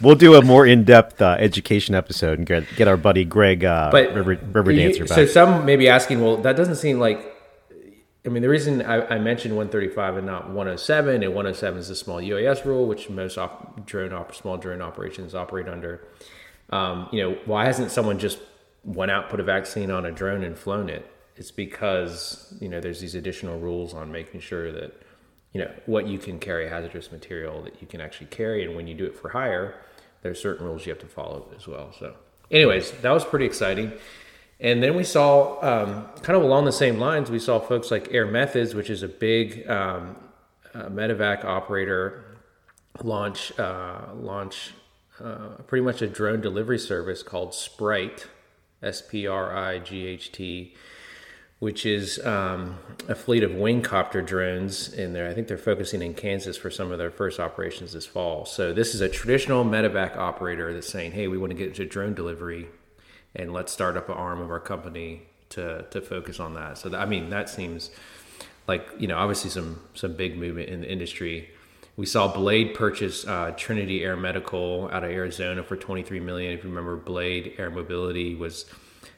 we'll 0.01 0.15
do 0.15 0.35
a 0.35 0.43
more 0.43 0.67
in-depth 0.67 1.21
uh, 1.21 1.37
education 1.39 1.95
episode 1.95 2.39
and 2.39 2.47
get 2.47 2.65
get 2.77 2.89
our 2.89 2.97
buddy 2.97 3.27
Greg, 3.27 3.63
uh, 3.63 3.91
but 3.93 4.15
River, 4.15 4.39
River 4.53 4.73
you, 4.73 4.81
Dancer, 4.81 5.05
back. 5.05 5.15
So 5.15 5.27
some 5.27 5.67
may 5.67 5.77
be 5.77 5.91
asking, 5.91 6.23
well, 6.23 6.39
that 6.39 6.57
doesn't 6.57 6.77
seem 6.77 6.99
like. 6.99 7.35
I 8.27 8.29
mean, 8.29 8.43
the 8.43 8.49
reason 8.49 8.83
I, 8.83 9.07
I, 9.07 9.19
mentioned 9.19 9.55
135 9.55 10.17
and 10.17 10.27
not 10.27 10.49
107, 10.49 11.23
and 11.23 11.33
107 11.33 11.79
is 11.79 11.89
the 11.89 11.95
small 11.95 12.17
UAS 12.17 12.65
rule, 12.65 12.87
which 12.87 13.09
most 13.09 13.39
op- 13.39 13.87
drone 13.87 14.13
op- 14.13 14.35
small 14.35 14.57
drone 14.57 14.83
operations 14.83 15.35
operate 15.35 15.69
under 15.69 16.03
um, 16.71 17.09
you 17.13 17.23
know, 17.23 17.39
why 17.45 17.67
hasn't 17.67 17.91
someone 17.91 18.19
just 18.19 18.39
went 18.85 19.11
out, 19.11 19.29
put 19.29 19.41
a 19.41 19.43
vaccine 19.43 19.91
on 19.91 20.07
a 20.07 20.13
drone 20.13 20.43
and 20.43 20.59
flown 20.59 20.89
it? 20.89 21.09
It's 21.37 21.51
because, 21.51 22.55
you 22.61 22.69
know, 22.69 22.81
there's 22.81 23.01
these 23.01 23.15
additional 23.15 23.59
rules 23.59 23.95
on 23.95 24.11
making 24.11 24.41
sure 24.41 24.73
that, 24.73 24.93
you 25.53 25.61
know, 25.61 25.71
what 25.87 26.07
you 26.07 26.19
can 26.19 26.39
carry 26.39 26.69
hazardous 26.69 27.13
material 27.13 27.63
that 27.63 27.81
you 27.81 27.87
can 27.87 28.01
actually 28.01 28.29
carry. 28.29 28.65
And 28.65 28.75
when 28.75 28.87
you 28.87 28.95
do 28.95 29.05
it 29.05 29.17
for 29.17 29.29
hire, 29.29 29.75
there's 30.23 30.41
certain 30.41 30.67
rules 30.67 30.87
you 30.87 30.93
have 30.93 31.01
to 31.01 31.07
follow 31.07 31.47
as 31.57 31.69
well. 31.69 31.93
So, 31.99 32.15
anyways, 32.51 32.91
that 33.03 33.11
was 33.11 33.25
pretty 33.25 33.45
exciting. 33.45 33.93
And 34.59 34.83
then 34.83 34.97
we 34.97 35.05
saw, 35.05 35.61
um, 35.63 36.07
kind 36.23 36.37
of 36.37 36.43
along 36.43 36.65
the 36.65 36.73
same 36.73 36.99
lines, 36.99 37.31
we 37.31 37.39
saw 37.39 37.61
folks 37.61 37.91
like 37.91 38.13
Air 38.13 38.27
Methods, 38.27 38.75
which 38.75 38.89
is 38.89 39.03
a 39.03 39.09
big 39.09 39.69
um, 39.69 40.17
uh, 40.75 40.85
medevac 40.85 41.45
operator, 41.45 42.39
launch 43.03 43.53
uh, 43.59 44.15
launch 44.15 44.73
uh, 45.23 45.49
pretty 45.67 45.85
much 45.85 46.01
a 46.01 46.07
drone 46.07 46.41
delivery 46.41 46.79
service 46.79 47.23
called 47.23 47.55
Spright, 47.55 48.27
S 48.83 49.03
P 49.03 49.27
R 49.27 49.55
I 49.55 49.79
G 49.79 50.07
H 50.07 50.33
T, 50.33 50.75
which 51.59 51.85
is 51.85 52.25
um, 52.25 52.79
a 53.09 53.15
fleet 53.15 53.43
of 53.43 53.51
wingcopter 53.51 54.25
drones 54.25 54.93
in 54.93 55.13
there. 55.13 55.29
I 55.29 55.35
think 55.35 55.49
they're 55.49 55.59
focusing 55.59 56.01
in 56.01 56.15
Kansas 56.15 56.57
for 56.57 56.71
some 56.71 56.93
of 56.93 56.99
their 56.99 57.11
first 57.11 57.39
operations 57.41 57.93
this 57.93 58.07
fall. 58.07 58.47
So 58.47 58.73
this 58.73 58.95
is 58.95 59.03
a 59.03 59.09
traditional 59.09 59.65
medevac 59.65 60.17
operator 60.17 60.73
that's 60.73 60.89
saying, 60.89 61.13
"Hey, 61.13 61.29
we 61.29 61.37
want 61.37 61.51
to 61.51 61.57
get 61.59 61.69
into 61.69 61.85
drone 61.85 62.15
delivery, 62.15 62.69
and 63.35 63.53
let's 63.53 63.73
start 63.73 63.97
up 63.97 64.09
an 64.09 64.15
arm 64.15 64.41
of 64.41 64.51
our 64.51 64.61
company 64.61 65.23
to 65.51 65.85
to 65.91 66.01
focus 66.01 66.41
on 66.41 66.55
that." 66.55 66.79
So 66.79 66.89
that, 66.89 67.01
I 67.01 67.07
mean, 67.07 67.31
that 67.31 67.49
seems 67.49 67.91
like 68.67 68.89
you 68.99 69.09
know 69.09 69.17
obviously 69.17 69.51
some 69.51 69.81
some 69.95 70.15
big 70.15 70.37
movement 70.37 70.69
in 70.69 70.81
the 70.83 70.91
industry 70.91 71.51
we 71.97 72.05
saw 72.05 72.29
Blade 72.33 72.75
purchase 72.75 73.27
uh, 73.27 73.55
Trinity 73.57 74.05
Air 74.05 74.17
Medical 74.17 74.91
out 74.93 75.03
of 75.03 75.11
Arizona 75.11 75.63
for 75.63 75.77
23 75.77 76.21
million. 76.21 76.53
If 76.53 76.63
you 76.63 76.69
remember, 76.69 76.97
Blade 76.97 77.55
Air 77.59 77.71
Mobility 77.71 78.35
was 78.35 78.67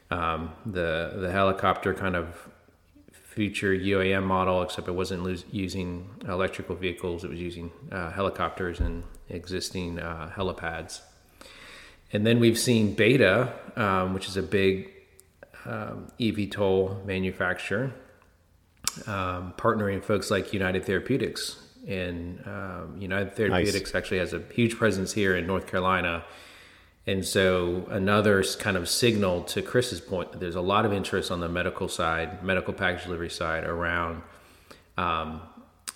um, 0.09 0.53
the 0.65 1.13
the 1.15 1.31
helicopter 1.31 1.93
kind 1.93 2.15
of 2.15 2.47
future 3.11 3.73
UAM 3.73 4.23
model, 4.23 4.61
except 4.63 4.87
it 4.87 4.93
wasn't 4.93 5.23
lo- 5.23 5.35
using 5.51 6.09
electrical 6.27 6.75
vehicles; 6.75 7.23
it 7.25 7.29
was 7.29 7.39
using 7.39 7.69
uh, 7.91 8.11
helicopters 8.11 8.79
and 8.79 9.03
existing 9.27 9.99
uh, 9.99 10.31
helipads. 10.33 11.01
And 12.11 12.25
then 12.25 12.39
we've 12.39 12.57
seen 12.57 12.95
Beta, 12.95 13.53
um, 13.75 14.13
which 14.13 14.27
is 14.27 14.37
a 14.37 14.43
big 14.43 14.91
um, 15.65 16.11
eVTOL 16.19 17.05
manufacturer, 17.05 17.91
um, 19.05 19.53
partnering 19.57 20.03
folks 20.03 20.31
like 20.31 20.51
United 20.53 20.85
Therapeutics 20.85 21.57
and 21.87 22.45
um, 22.45 22.95
United 22.99 23.35
Therapeutics 23.35 23.93
nice. 23.93 23.95
actually 23.95 24.17
has 24.17 24.33
a 24.33 24.41
huge 24.53 24.75
presence 24.77 25.13
here 25.13 25.35
in 25.35 25.45
North 25.45 25.67
Carolina. 25.67 26.23
And 27.07 27.25
so, 27.25 27.87
another 27.89 28.43
kind 28.59 28.77
of 28.77 28.87
signal 28.87 29.43
to 29.43 29.61
Chris's 29.61 30.01
point 30.01 30.31
that 30.31 30.39
there's 30.39 30.55
a 30.55 30.61
lot 30.61 30.85
of 30.85 30.93
interest 30.93 31.31
on 31.31 31.39
the 31.39 31.49
medical 31.49 31.87
side, 31.87 32.43
medical 32.43 32.73
package 32.73 33.05
delivery 33.05 33.29
side, 33.29 33.63
around 33.63 34.21
um, 34.97 35.41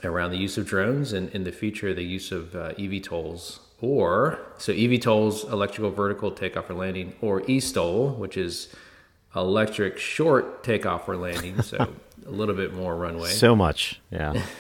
around 0.04 0.32
the 0.32 0.38
use 0.38 0.58
of 0.58 0.66
drones 0.66 1.14
and 1.14 1.30
in 1.30 1.44
the 1.44 1.52
future 1.52 1.94
the 1.94 2.04
use 2.04 2.32
of 2.32 2.56
uh, 2.56 2.74
eVTOLs 2.74 3.60
or 3.84 4.40
so 4.58 4.72
eVTOLs, 4.72 5.52
electrical 5.52 5.92
vertical 5.92 6.32
takeoff 6.32 6.70
or 6.70 6.74
landing, 6.74 7.14
or 7.20 7.42
eSTOL, 7.42 8.18
which 8.18 8.38
is 8.38 8.74
electric 9.36 9.98
short 9.98 10.64
takeoff 10.64 11.10
or 11.10 11.18
landing, 11.18 11.62
so 11.62 11.78
a 12.26 12.32
little 12.32 12.56
bit 12.56 12.74
more 12.74 12.96
runway. 12.96 13.30
So 13.30 13.56
much, 13.56 14.02
yeah. 14.10 14.42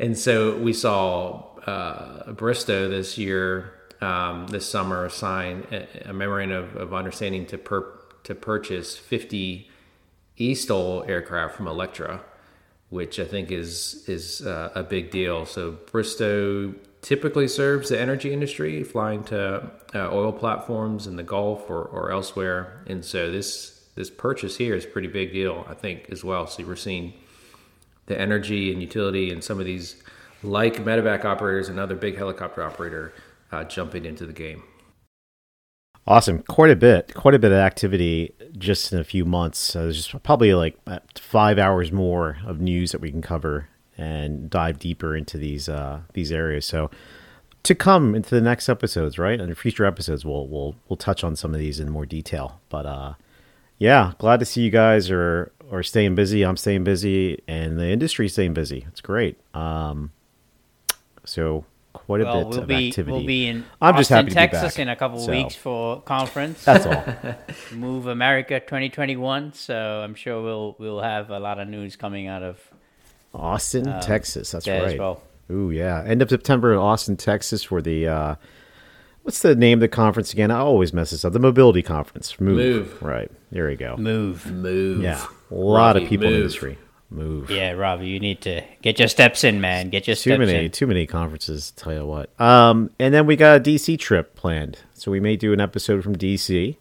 And 0.00 0.16
so 0.16 0.56
we 0.56 0.72
saw 0.72 1.44
uh, 1.66 2.32
Bristow 2.32 2.88
this 2.88 3.18
year, 3.18 3.74
um, 4.00 4.46
this 4.46 4.66
summer, 4.66 5.10
sign 5.10 5.66
a, 5.70 6.08
a 6.08 6.12
memorandum 6.14 6.64
of, 6.64 6.76
of, 6.76 6.94
understanding 6.94 7.44
to 7.48 7.58
per, 7.58 7.86
to 8.24 8.34
purchase 8.34 8.96
50 8.96 9.68
eSTOL 10.38 11.06
aircraft 11.06 11.54
from 11.54 11.68
Electra, 11.68 12.22
which 12.88 13.20
I 13.20 13.26
think 13.26 13.50
is 13.50 14.02
is 14.08 14.40
uh, 14.40 14.70
a 14.74 14.82
big 14.82 15.10
deal. 15.10 15.44
So 15.44 15.72
Bristow 15.92 16.74
typically 17.02 17.48
serves 17.48 17.88
the 17.88 18.00
energy 18.00 18.32
industry, 18.32 18.82
flying 18.84 19.24
to 19.24 19.70
uh, 19.94 20.10
oil 20.12 20.32
platforms 20.32 21.06
in 21.06 21.16
the 21.16 21.22
Gulf 21.22 21.68
or, 21.70 21.82
or 21.82 22.10
elsewhere. 22.10 22.82
And 22.86 23.04
so 23.04 23.30
this 23.30 23.76
this 23.96 24.10
purchase 24.10 24.56
here 24.56 24.74
is 24.74 24.84
a 24.84 24.88
pretty 24.88 25.08
big 25.08 25.32
deal, 25.32 25.66
I 25.68 25.74
think, 25.74 26.08
as 26.10 26.22
well. 26.24 26.46
So 26.46 26.64
we're 26.64 26.76
seeing 26.76 27.12
the 28.06 28.18
energy 28.18 28.72
and 28.72 28.80
utility 28.80 29.30
and 29.30 29.42
some 29.42 29.58
of 29.58 29.66
these 29.66 30.02
like 30.42 30.76
medevac 30.76 31.24
operators 31.24 31.68
and 31.68 31.78
other 31.78 31.96
big 31.96 32.16
helicopter 32.16 32.62
operator 32.62 33.12
uh, 33.52 33.64
jumping 33.64 34.04
into 34.04 34.26
the 34.26 34.32
game. 34.32 34.62
Awesome, 36.06 36.42
quite 36.44 36.70
a 36.70 36.76
bit, 36.76 37.14
quite 37.14 37.34
a 37.34 37.38
bit 37.38 37.52
of 37.52 37.58
activity 37.58 38.34
just 38.56 38.92
in 38.92 38.98
a 38.98 39.04
few 39.04 39.24
months. 39.24 39.58
So 39.58 39.82
there's 39.82 40.08
probably 40.22 40.54
like 40.54 40.76
five 41.16 41.58
hours 41.58 41.92
more 41.92 42.38
of 42.46 42.60
news 42.60 42.92
that 42.92 43.00
we 43.00 43.10
can 43.10 43.22
cover 43.22 43.68
and 44.00 44.48
dive 44.50 44.78
deeper 44.78 45.14
into 45.16 45.36
these 45.38 45.68
uh, 45.68 46.00
these 46.14 46.32
areas. 46.32 46.64
So 46.66 46.90
to 47.62 47.74
come 47.74 48.14
into 48.14 48.34
the 48.34 48.40
next 48.40 48.68
episodes, 48.68 49.18
right? 49.18 49.40
And 49.40 49.56
future 49.56 49.84
episodes, 49.84 50.24
we'll 50.24 50.48
we'll 50.48 50.76
we'll 50.88 50.96
touch 50.96 51.22
on 51.22 51.36
some 51.36 51.52
of 51.54 51.60
these 51.60 51.78
in 51.78 51.90
more 51.90 52.06
detail. 52.06 52.60
But 52.70 52.86
uh, 52.86 53.14
yeah, 53.78 54.12
glad 54.18 54.40
to 54.40 54.46
see 54.46 54.62
you 54.62 54.70
guys 54.70 55.10
are 55.10 55.52
are 55.70 55.82
staying 55.82 56.14
busy. 56.14 56.42
I'm 56.42 56.56
staying 56.56 56.84
busy, 56.84 57.42
and 57.46 57.78
the 57.78 57.88
industry's 57.88 58.32
staying 58.32 58.54
busy. 58.54 58.86
It's 58.88 59.00
great. 59.02 59.38
Um, 59.54 60.12
so 61.24 61.64
quite 61.92 62.22
a 62.22 62.24
well, 62.24 62.40
bit 62.44 62.48
we'll 62.48 62.58
of 62.60 62.66
be 62.66 62.88
activity. 62.88 63.12
we'll 63.12 63.26
be 63.26 63.46
in 63.48 63.66
I'm 63.80 63.96
Austin, 63.96 63.98
just 63.98 64.10
happy 64.10 64.30
to 64.30 64.36
be 64.38 64.48
Texas 64.48 64.74
back. 64.74 64.78
in 64.78 64.88
a 64.88 64.96
couple 64.96 65.18
of 65.18 65.24
So, 65.24 65.32
weeks 65.32 65.54
for 65.54 66.00
conference. 66.02 66.64
That's 66.64 66.86
all. 66.86 67.04
Move 67.70 68.06
America 68.06 68.60
2021. 68.60 69.52
So 69.54 69.74
I'm 69.76 70.14
sure 70.14 70.42
we'll 70.42 70.76
we'll 70.78 71.00
have 71.00 71.30
a 71.30 71.38
lot 71.38 71.58
of 71.58 71.68
news 71.68 71.96
coming 71.96 72.26
out 72.28 72.42
of 72.42 72.58
Austin, 73.34 73.84
Texas. 74.00 74.50
That's 74.50 74.64
there 74.64 74.82
right. 74.82 74.92
as 74.92 74.98
well. 74.98 75.22
Ooh, 75.50 75.70
yeah. 75.70 76.02
End 76.04 76.22
of 76.22 76.30
September 76.30 76.72
in 76.72 76.78
Austin, 76.78 77.16
Texas 77.16 77.62
for 77.62 77.82
the 77.82 78.06
uh 78.08 78.34
what's 79.22 79.42
the 79.42 79.54
name 79.54 79.78
of 79.78 79.80
the 79.80 79.88
conference 79.88 80.32
again? 80.32 80.50
I 80.50 80.58
always 80.58 80.92
mess 80.92 81.10
this 81.10 81.24
up. 81.24 81.32
The 81.32 81.38
Mobility 81.38 81.82
Conference. 81.82 82.40
Move. 82.40 82.56
Move. 82.56 83.02
Right. 83.02 83.30
There 83.50 83.66
we 83.66 83.76
go. 83.76 83.96
Move. 83.96 84.46
Move. 84.46 85.02
Yeah. 85.02 85.24
A 85.50 85.54
lot 85.54 85.96
Robbie, 85.96 86.04
of 86.04 86.08
people 86.08 86.26
in 86.26 86.32
the 86.32 86.38
industry. 86.38 86.78
Move. 87.12 87.50
Yeah, 87.50 87.72
Robbie, 87.72 88.06
you 88.06 88.20
need 88.20 88.40
to 88.42 88.62
get 88.82 89.00
your 89.00 89.08
steps 89.08 89.42
in, 89.42 89.60
man. 89.60 89.90
Get 89.90 90.06
your 90.06 90.14
Too 90.14 90.30
steps 90.30 90.38
many, 90.38 90.66
in. 90.66 90.70
too 90.70 90.86
many 90.86 91.06
conferences. 91.06 91.72
Tell 91.72 91.92
you 91.92 92.06
what. 92.06 92.30
Um, 92.40 92.90
and 93.00 93.12
then 93.12 93.26
we 93.26 93.34
got 93.34 93.56
a 93.56 93.60
DC 93.60 93.98
trip 93.98 94.36
planned, 94.36 94.78
so 94.94 95.10
we 95.10 95.18
may 95.18 95.34
do 95.34 95.52
an 95.52 95.60
episode 95.60 96.04
from 96.04 96.14
DC, 96.14 96.76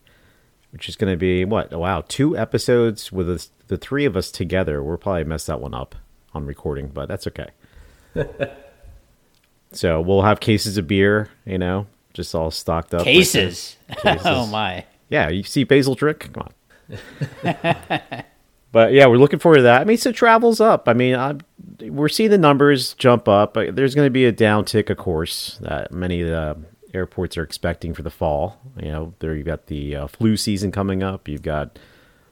which 0.71 0.87
is 0.87 0.95
going 0.95 1.11
to 1.11 1.17
be 1.17 1.45
what? 1.45 1.73
Oh, 1.73 1.79
wow, 1.79 2.03
two 2.07 2.37
episodes 2.37 3.11
with 3.11 3.27
us, 3.27 3.49
the 3.69 3.77
three 3.77 4.05
of 4.05 4.15
us 4.15 4.29
together. 4.29 4.83
We'll 4.83 4.97
probably 4.97 5.23
mess 5.23 5.47
that 5.47 5.61
one 5.61 5.73
up 5.73 5.95
on 6.33 6.45
recording, 6.45 6.87
but 6.87 7.07
that's 7.07 7.27
okay. 7.27 7.49
so 9.71 10.01
we'll 10.01 10.21
have 10.21 10.39
cases 10.39 10.77
of 10.77 10.87
beer, 10.87 11.29
you 11.45 11.57
know, 11.57 11.87
just 12.13 12.33
all 12.35 12.51
stocked 12.51 12.93
up. 12.93 12.99
right 12.99 13.05
there. 13.05 13.13
Cases. 13.13 13.77
Cases. 14.01 14.21
oh 14.25 14.47
my. 14.47 14.85
Yeah, 15.09 15.29
you 15.29 15.43
see 15.43 15.63
Basil 15.63 15.95
Trick? 15.95 16.31
Come 16.33 16.43
on. 16.43 16.53
but 18.71 18.93
yeah, 18.93 19.07
we're 19.07 19.17
looking 19.17 19.39
forward 19.39 19.57
to 19.57 19.63
that. 19.63 19.81
I 19.81 19.83
mean, 19.85 19.97
so 19.97 20.11
travel's 20.11 20.59
up. 20.59 20.87
I 20.87 20.93
mean, 20.93 21.15
i 21.15 21.35
we're 21.81 22.09
seeing 22.09 22.29
the 22.29 22.37
numbers 22.37 22.93
jump 22.95 23.27
up. 23.27 23.53
There's 23.53 23.95
going 23.95 24.05
to 24.05 24.11
be 24.11 24.25
a 24.25 24.33
downtick, 24.33 24.89
of 24.89 24.97
course, 24.97 25.57
that 25.61 25.91
many 25.91 26.21
of 26.21 26.27
the 26.27 26.57
airports 26.93 27.37
are 27.37 27.43
expecting 27.43 27.93
for 27.93 28.01
the 28.01 28.09
fall. 28.09 28.59
You 28.81 28.91
know, 28.91 29.13
there 29.19 29.35
you've 29.35 29.45
got 29.45 29.67
the 29.67 29.95
uh, 29.95 30.07
flu 30.07 30.35
season 30.35 30.71
coming 30.71 31.03
up. 31.03 31.27
You've 31.27 31.41
got 31.41 31.79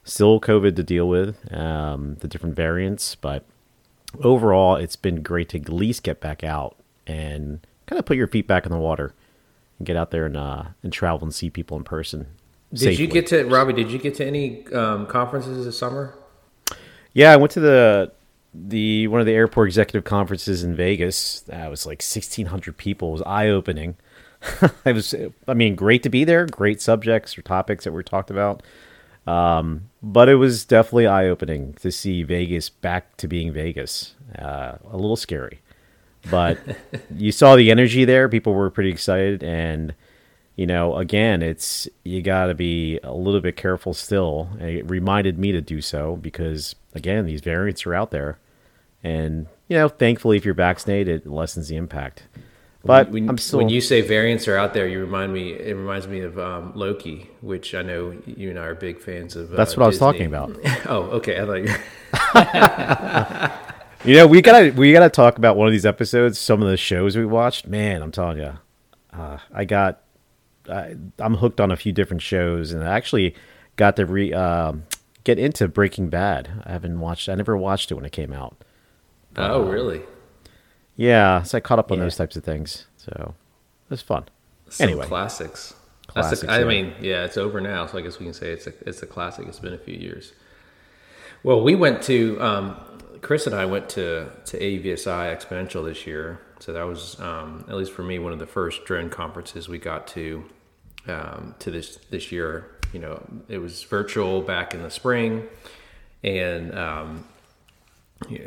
still 0.04 0.40
COVID 0.40 0.76
to 0.76 0.84
deal 0.84 1.08
with, 1.08 1.38
um, 1.54 2.18
the 2.20 2.28
different 2.28 2.56
variants. 2.56 3.16
But 3.16 3.46
overall, 4.24 4.76
it's 4.76 4.96
been 4.96 5.22
great 5.22 5.50
to 5.50 5.60
at 5.60 5.70
least 5.70 6.04
get 6.04 6.20
back 6.20 6.44
out 6.44 6.76
and 7.06 7.66
kind 7.86 8.00
of 8.00 8.06
put 8.06 8.18
your 8.18 8.28
feet 8.28 8.48
back 8.48 8.66
in 8.66 8.72
the 8.72 8.78
water 8.78 9.14
and 9.78 9.86
get 9.86 9.96
out 9.96 10.12
there 10.12 10.26
and 10.26 10.38
uh, 10.38 10.64
and 10.84 10.92
travel 10.92 11.26
and 11.26 11.34
see 11.34 11.50
people 11.50 11.78
in 11.78 11.84
person. 11.84 12.28
Did 12.74 13.00
you 13.00 13.08
get 13.08 13.28
to 13.28 13.46
Robbie? 13.46 13.74
Did 13.74 13.92
you 13.92 14.00
get 14.00 14.16
to 14.16 14.26
any 14.26 14.68
um, 14.74 15.08
conferences 15.08 15.66
this 15.66 15.78
summer? 15.78 16.18
Yeah, 17.14 17.32
I 17.32 17.38
went 17.38 17.52
to 17.54 17.60
the 17.60 18.12
the 18.54 19.08
one 19.08 19.20
of 19.20 19.26
the 19.26 19.34
airport 19.34 19.70
executive 19.70 20.04
conferences 20.04 20.64
in 20.64 20.76
Vegas. 20.76 21.42
That 21.42 21.70
was 21.70 21.86
like 21.86 22.02
sixteen 22.02 22.48
hundred 22.48 22.78
people. 22.78 23.10
It 23.10 23.14
was 23.14 23.22
eye 23.24 23.48
opening. 23.48 23.96
it 24.86 24.94
was, 24.94 25.16
I 25.48 25.54
mean, 25.54 25.76
great 25.76 26.04
to 26.04 26.10
be 26.10 26.24
there. 26.24 26.46
Great 26.46 26.82
subjects 26.82 27.38
or 27.38 27.42
topics 27.42 27.86
that 27.86 27.92
were 27.92 28.04
talked 28.04 28.30
about. 28.30 28.62
Um, 29.26 29.90
but 30.08 30.30
it 30.30 30.36
was 30.36 30.64
definitely 30.64 31.06
eye 31.06 31.28
opening 31.28 31.74
to 31.82 31.92
see 31.92 32.24
Vegas 32.24 32.70
back 32.70 33.18
to 33.18 33.28
being 33.28 33.52
Vegas. 33.52 34.16
Uh, 34.40 34.78
a 34.90 34.96
little 34.96 35.18
scary, 35.18 35.60
but 36.32 36.58
you 37.16 37.32
saw 37.34 37.58
the 37.58 37.70
energy 37.70 38.06
there. 38.06 38.30
People 38.30 38.54
were 38.54 38.70
pretty 38.70 38.90
excited, 38.90 39.44
and 39.44 39.94
you 40.56 40.66
know, 40.66 40.96
again, 40.96 41.42
it's 41.42 41.90
you 42.06 42.22
got 42.22 42.46
to 42.46 42.56
be 42.56 43.00
a 43.04 43.14
little 43.14 43.42
bit 43.42 43.58
careful 43.58 43.94
still. 43.94 44.50
And 44.60 44.70
it 44.70 44.90
reminded 44.90 45.38
me 45.38 45.52
to 45.52 45.62
do 45.62 45.82
so 45.82 46.16
because 46.16 46.76
again, 46.94 47.26
these 47.26 47.42
variants 47.42 47.86
are 47.86 47.94
out 47.94 48.12
there, 48.12 48.40
and 49.04 49.48
you 49.68 49.76
know, 49.76 49.90
thankfully, 49.90 50.38
if 50.38 50.46
you're 50.46 50.54
vaccinated, 50.54 51.26
it 51.26 51.30
lessens 51.30 51.68
the 51.68 51.76
impact. 51.76 52.24
But 52.88 53.12
when, 53.12 53.30
I'm 53.30 53.38
still 53.38 53.60
when 53.60 53.70
you 53.70 53.82
say 53.82 54.02
variants 54.02 54.48
are 54.48 54.58
out 54.58 54.74
there, 54.74 54.88
you 54.88 55.00
remind 55.00 55.34
me. 55.34 55.52
It 55.52 55.76
reminds 55.76 56.08
me 56.08 56.22
of 56.22 56.40
um, 56.40 56.72
Loki, 56.74 57.30
which 57.42 57.76
I 57.76 57.82
know 57.82 58.18
you 58.26 58.50
and 58.50 58.58
I 58.58 58.64
are 58.64 58.76
big 58.76 59.00
fans 59.00 59.36
of. 59.36 59.50
That's 59.50 59.74
uh, 59.74 59.78
what 59.78 59.84
I 59.84 59.88
was 59.88 60.00
talking 60.00 60.26
about. 60.26 60.58
oh, 60.88 61.04
okay. 61.18 61.40
I 61.40 61.46
thought 61.46 61.58
you. 63.54 63.62
You 64.08 64.16
know, 64.16 64.28
we 64.28 64.42
gotta 64.42 64.72
we 64.72 64.94
gotta 64.94 65.10
talk 65.10 65.38
about 65.38 65.58
one 65.58 65.68
of 65.68 65.74
these 65.74 65.86
episodes. 65.86 66.40
Some 66.40 66.62
of 66.62 66.70
the 66.70 66.78
shows 66.78 67.18
we 67.18 67.26
watched. 67.26 67.68
Man, 67.68 68.02
I'm 68.02 68.12
telling 68.12 68.38
you, 68.38 68.54
uh, 69.12 69.40
I 69.52 69.66
got 69.66 70.02
I, 70.70 70.96
I'm 71.20 71.36
hooked 71.36 71.60
on 71.60 71.72
a 71.72 71.76
few 71.76 71.92
different 71.92 72.22
shows, 72.22 72.72
and 72.72 72.84
I 72.84 72.96
actually 72.96 73.36
got 73.76 73.96
to 73.98 74.06
re 74.06 74.34
um 74.34 74.84
get 75.24 75.40
into 75.40 75.68
Breaking 75.68 76.10
Bad. 76.10 76.64
I 76.66 76.72
haven't 76.72 77.00
watched. 77.00 77.28
I 77.28 77.36
never 77.36 77.58
watched 77.58 77.92
it 77.92 77.96
when 77.96 78.06
it 78.06 78.12
came 78.12 78.32
out. 78.32 78.64
Oh, 79.36 79.64
really? 79.64 80.02
Yeah, 80.98 81.44
so 81.44 81.58
I 81.58 81.62
caught 81.62 81.80
up 81.80 81.92
on 81.92 82.00
Yeah. 82.00 82.06
those 82.06 82.18
types 82.18 82.36
of 82.36 82.44
things. 82.44 82.86
So 82.98 83.34
it 83.86 83.90
was 83.90 84.02
fun. 84.02 84.26
Some 84.70 84.90
Anyway. 84.90 85.06
classics. 85.06 85.74
That's 86.14 86.30
Classics, 86.30 86.42
the, 86.42 86.52
I 86.52 86.60
yeah. 86.60 86.66
mean, 86.66 86.94
yeah, 87.00 87.24
it's 87.26 87.38
over 87.38 87.62
now, 87.62 87.86
so 87.86 87.98
I 87.98 88.02
guess 88.02 88.18
we 88.20 88.26
can 88.26 88.34
say 88.34 88.52
it's 88.52 88.66
a 88.68 88.74
it's 88.88 89.02
a 89.04 89.06
classic. 89.06 89.48
It's 89.48 89.60
been 89.60 89.74
a 89.74 89.78
few 89.78 89.94
years. 89.96 90.34
Well, 91.44 91.62
we 91.62 91.76
went 91.76 92.02
to 92.04 92.42
um, 92.42 92.76
Chris 93.22 93.46
and 93.46 93.56
I 93.56 93.66
went 93.66 93.90
to 93.90 94.28
to 94.46 94.58
AUVSI 94.60 95.36
Exponential 95.36 95.86
this 95.86 96.08
year, 96.08 96.40
so 96.60 96.74
that 96.74 96.84
was 96.84 97.20
um, 97.20 97.66
at 97.70 97.76
least 97.76 97.92
for 97.92 98.04
me 98.04 98.20
one 98.20 98.34
of 98.34 98.40
the 98.40 98.48
first 98.48 98.86
drone 98.86 99.10
conferences 99.10 99.68
we 99.70 99.78
got 99.78 100.08
to 100.10 100.46
um, 101.08 101.56
to 101.60 101.72
this 101.72 101.98
this 102.10 102.32
year. 102.32 102.72
You 102.94 103.00
know, 103.02 103.22
it 103.50 103.58
was 103.60 103.84
virtual 103.84 104.42
back 104.42 104.74
in 104.74 104.82
the 104.84 104.90
spring, 104.90 105.44
and 106.24 106.74
um, 106.76 107.26
yeah, 107.26 107.26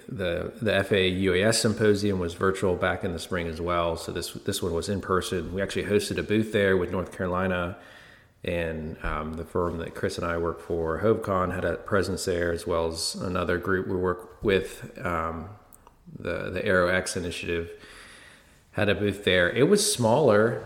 the 0.09 0.53
the 0.61 0.85
FAA 0.85 1.11
UAS 1.27 1.55
symposium 1.55 2.19
was 2.19 2.35
virtual 2.35 2.77
back 2.77 3.05
in 3.05 3.13
the 3.13 3.19
spring 3.19 3.47
as 3.47 3.61
well. 3.61 3.97
So 3.97 4.13
this 4.13 4.33
this 4.33 4.63
one 4.63 4.75
was 4.75 4.89
in 4.89 5.01
person. 5.01 5.53
We 5.55 5.63
actually 5.63 5.85
hosted 5.85 6.19
a 6.19 6.23
booth 6.23 6.53
there 6.53 6.77
with 6.77 6.91
North 6.91 7.17
Carolina, 7.17 7.77
and 8.45 8.97
um, 9.05 9.35
the 9.35 9.45
firm 9.45 9.79
that 9.79 9.95
Chris 9.95 10.19
and 10.19 10.27
I 10.27 10.39
work 10.39 10.61
for, 10.61 11.01
HoveCon, 11.01 11.55
had 11.55 11.65
a 11.65 11.77
presence 11.77 12.25
there 12.25 12.53
as 12.53 12.67
well 12.67 12.89
as 12.89 13.15
another 13.15 13.59
group 13.59 13.87
we 13.87 13.97
work 13.97 14.43
with, 14.43 14.99
um, 15.05 15.49
the 16.19 16.51
the 16.51 16.65
Aero 16.65 16.89
X 16.89 17.17
initiative, 17.17 17.71
had 18.73 18.89
a 18.89 18.95
booth 18.95 19.25
there. 19.25 19.51
It 19.51 19.69
was 19.69 19.93
smaller 19.93 20.65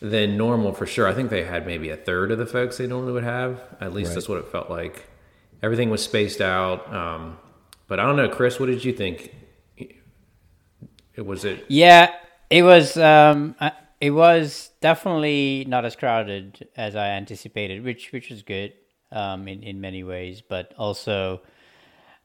than 0.00 0.36
normal 0.36 0.72
for 0.72 0.86
sure. 0.86 1.06
I 1.06 1.12
think 1.12 1.28
they 1.30 1.44
had 1.44 1.66
maybe 1.66 1.90
a 1.90 1.96
third 1.96 2.30
of 2.30 2.38
the 2.38 2.46
folks 2.46 2.78
they 2.78 2.86
normally 2.86 3.12
would 3.12 3.24
have. 3.24 3.60
At 3.80 3.92
least 3.92 4.14
that's 4.14 4.28
what 4.28 4.38
it 4.38 4.46
felt 4.46 4.70
like. 4.70 5.06
Everything 5.60 5.90
was 5.90 6.02
spaced 6.02 6.40
out. 6.40 6.92
Um, 6.94 7.36
but 7.88 7.98
I 7.98 8.04
don't 8.04 8.16
know, 8.16 8.28
Chris. 8.28 8.60
What 8.60 8.66
did 8.66 8.84
you 8.84 8.92
think? 8.92 9.34
It 11.14 11.26
was 11.26 11.44
it. 11.44 11.64
Yeah, 11.68 12.14
it 12.48 12.62
was. 12.62 12.96
Um, 12.96 13.56
uh, 13.58 13.70
it 14.00 14.10
was 14.10 14.70
definitely 14.80 15.64
not 15.66 15.84
as 15.84 15.96
crowded 15.96 16.68
as 16.76 16.94
I 16.94 17.08
anticipated, 17.08 17.82
which 17.82 18.12
which 18.12 18.30
was 18.30 18.42
good 18.42 18.74
um, 19.10 19.48
in 19.48 19.64
in 19.64 19.80
many 19.80 20.04
ways, 20.04 20.40
but 20.40 20.72
also 20.78 21.40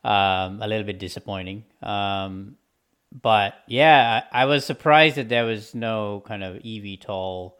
um, 0.04 0.62
a 0.62 0.67
little 0.67 0.84
bit 0.86 0.99
disappointing. 0.99 1.63
Um, 1.82 2.58
but 3.21 3.56
yeah, 3.67 4.23
I, 4.32 4.43
I 4.43 4.45
was 4.45 4.65
surprised 4.65 5.15
that 5.15 5.30
there 5.30 5.45
was 5.45 5.73
no 5.73 6.23
kind 6.26 6.43
of 6.43 6.58
eVTOL 6.58 7.54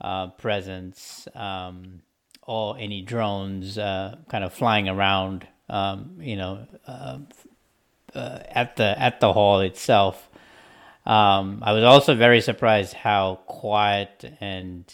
uh, 0.00 0.28
presence 0.28 1.28
um, 1.34 2.02
or 2.42 2.76
any 2.78 3.02
drones 3.02 3.78
uh, 3.78 4.16
kind 4.28 4.44
of 4.44 4.52
flying 4.52 4.88
around. 4.88 5.46
Um, 5.70 6.16
you 6.20 6.36
know, 6.36 6.66
uh, 6.86 7.18
uh, 8.14 8.38
at 8.48 8.76
the 8.76 9.00
at 9.00 9.20
the 9.20 9.32
hall 9.32 9.60
itself. 9.60 10.28
Um, 11.06 11.62
I 11.62 11.72
was 11.72 11.84
also 11.84 12.14
very 12.14 12.40
surprised 12.40 12.92
how 12.92 13.36
quiet 13.46 14.36
and 14.40 14.84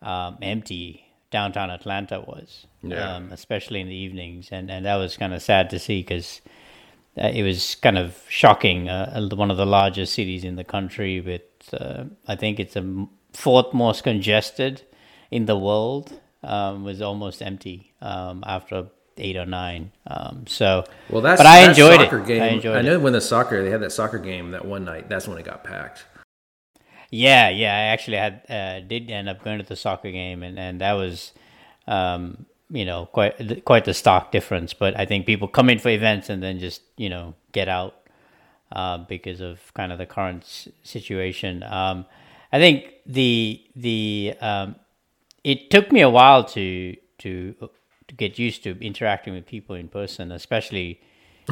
um, 0.00 0.38
empty 0.40 1.04
downtown 1.30 1.70
Atlanta 1.70 2.20
was, 2.20 2.66
Yeah. 2.82 3.16
um, 3.16 3.32
especially 3.32 3.80
in 3.80 3.88
the 3.88 3.94
evenings, 3.94 4.48
and 4.52 4.70
and 4.70 4.86
that 4.86 4.96
was 4.96 5.16
kind 5.16 5.34
of 5.34 5.42
sad 5.42 5.68
to 5.70 5.78
see 5.78 6.00
because 6.00 6.40
uh, 7.20 7.28
it 7.28 7.42
was 7.42 7.74
kind 7.74 7.98
of 7.98 8.22
shocking. 8.28 8.88
Uh, 8.88 9.28
one 9.34 9.50
of 9.50 9.56
the 9.56 9.66
largest 9.66 10.14
cities 10.14 10.44
in 10.44 10.56
the 10.56 10.64
country, 10.64 11.20
with 11.20 11.42
uh, 11.72 12.04
I 12.26 12.36
think 12.36 12.60
it's 12.60 12.74
the 12.74 13.08
fourth 13.32 13.74
most 13.74 14.04
congested 14.04 14.82
in 15.30 15.46
the 15.46 15.56
world, 15.58 16.20
um, 16.42 16.84
was 16.84 17.02
almost 17.02 17.42
empty 17.42 17.92
um, 18.00 18.44
after 18.46 18.86
eight 19.20 19.36
or 19.36 19.46
nine. 19.46 19.92
Um, 20.06 20.44
so, 20.46 20.84
Well, 21.10 21.22
that's 21.22 21.38
but 21.40 21.46
I 21.46 21.60
that 21.62 21.70
enjoyed 21.70 22.00
it. 22.00 22.26
Game, 22.26 22.42
I 22.42 22.46
enjoyed 22.48 22.76
I 22.76 22.80
it. 22.80 22.82
know 22.84 22.98
when 22.98 23.12
the 23.12 23.20
soccer 23.20 23.62
they 23.62 23.70
had 23.70 23.80
that 23.82 23.92
soccer 23.92 24.18
game 24.18 24.50
that 24.52 24.64
one 24.64 24.84
night. 24.84 25.08
That's 25.08 25.26
when 25.28 25.38
it 25.38 25.44
got 25.44 25.64
packed. 25.64 26.04
Yeah, 27.10 27.48
yeah. 27.48 27.72
I 27.74 27.80
actually 27.92 28.18
had 28.18 28.42
uh, 28.50 28.80
did 28.86 29.10
end 29.10 29.28
up 29.28 29.42
going 29.42 29.58
to 29.58 29.64
the 29.64 29.76
soccer 29.76 30.10
game, 30.10 30.42
and, 30.42 30.58
and 30.58 30.80
that 30.82 30.92
was, 30.92 31.32
um, 31.86 32.44
you 32.70 32.84
know, 32.84 33.06
quite 33.06 33.64
quite 33.64 33.84
the 33.86 33.94
stock 33.94 34.30
difference. 34.30 34.74
But 34.74 34.98
I 34.98 35.06
think 35.06 35.24
people 35.24 35.48
come 35.48 35.70
in 35.70 35.78
for 35.78 35.88
events 35.88 36.28
and 36.28 36.42
then 36.42 36.58
just 36.58 36.82
you 36.98 37.08
know 37.08 37.34
get 37.52 37.68
out 37.68 37.94
uh, 38.72 38.98
because 38.98 39.40
of 39.40 39.72
kind 39.74 39.90
of 39.90 39.96
the 39.98 40.04
current 40.06 40.42
s- 40.42 40.68
situation. 40.82 41.62
Um, 41.62 42.04
I 42.52 42.58
think 42.58 42.92
the 43.06 43.62
the 43.74 44.34
um, 44.42 44.76
it 45.44 45.70
took 45.70 45.90
me 45.90 46.02
a 46.02 46.10
while 46.10 46.44
to 46.44 46.94
to 47.18 47.54
get 48.16 48.38
used 48.38 48.62
to 48.64 48.78
interacting 48.84 49.34
with 49.34 49.46
people 49.46 49.74
in 49.74 49.88
person, 49.88 50.32
especially 50.32 51.00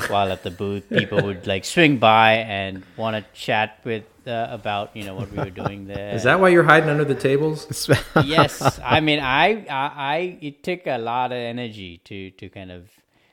while 0.09 0.31
at 0.31 0.43
the 0.43 0.51
booth. 0.51 0.89
People 0.89 1.23
would 1.23 1.47
like 1.47 1.65
swing 1.65 1.99
by 1.99 2.35
and 2.35 2.83
want 2.97 3.17
to 3.17 3.25
chat 3.33 3.81
with 3.85 4.05
uh, 4.27 4.49
about 4.51 4.97
you 4.97 5.05
know 5.05 5.15
what 5.15 5.31
we 5.31 5.39
were 5.39 5.51
doing 5.51 5.87
there. 5.87 6.15
Is 6.15 6.25
that 6.25 6.41
why 6.41 6.49
you're 6.49 6.65
hiding 6.65 6.89
under 6.89 7.05
the 7.05 7.15
tables? 7.15 7.89
yes, 8.25 8.81
I 8.85 9.01
mean, 9.01 9.21
I, 9.21 9.67
I, 9.69 9.93
I, 9.97 10.39
it 10.41 10.63
took 10.63 10.87
a 10.87 10.99
lot 10.99 11.33
of 11.33 11.39
energy 11.39 11.99
to 12.05 12.31
to 12.33 12.49
kind 12.49 12.71
of 12.71 12.89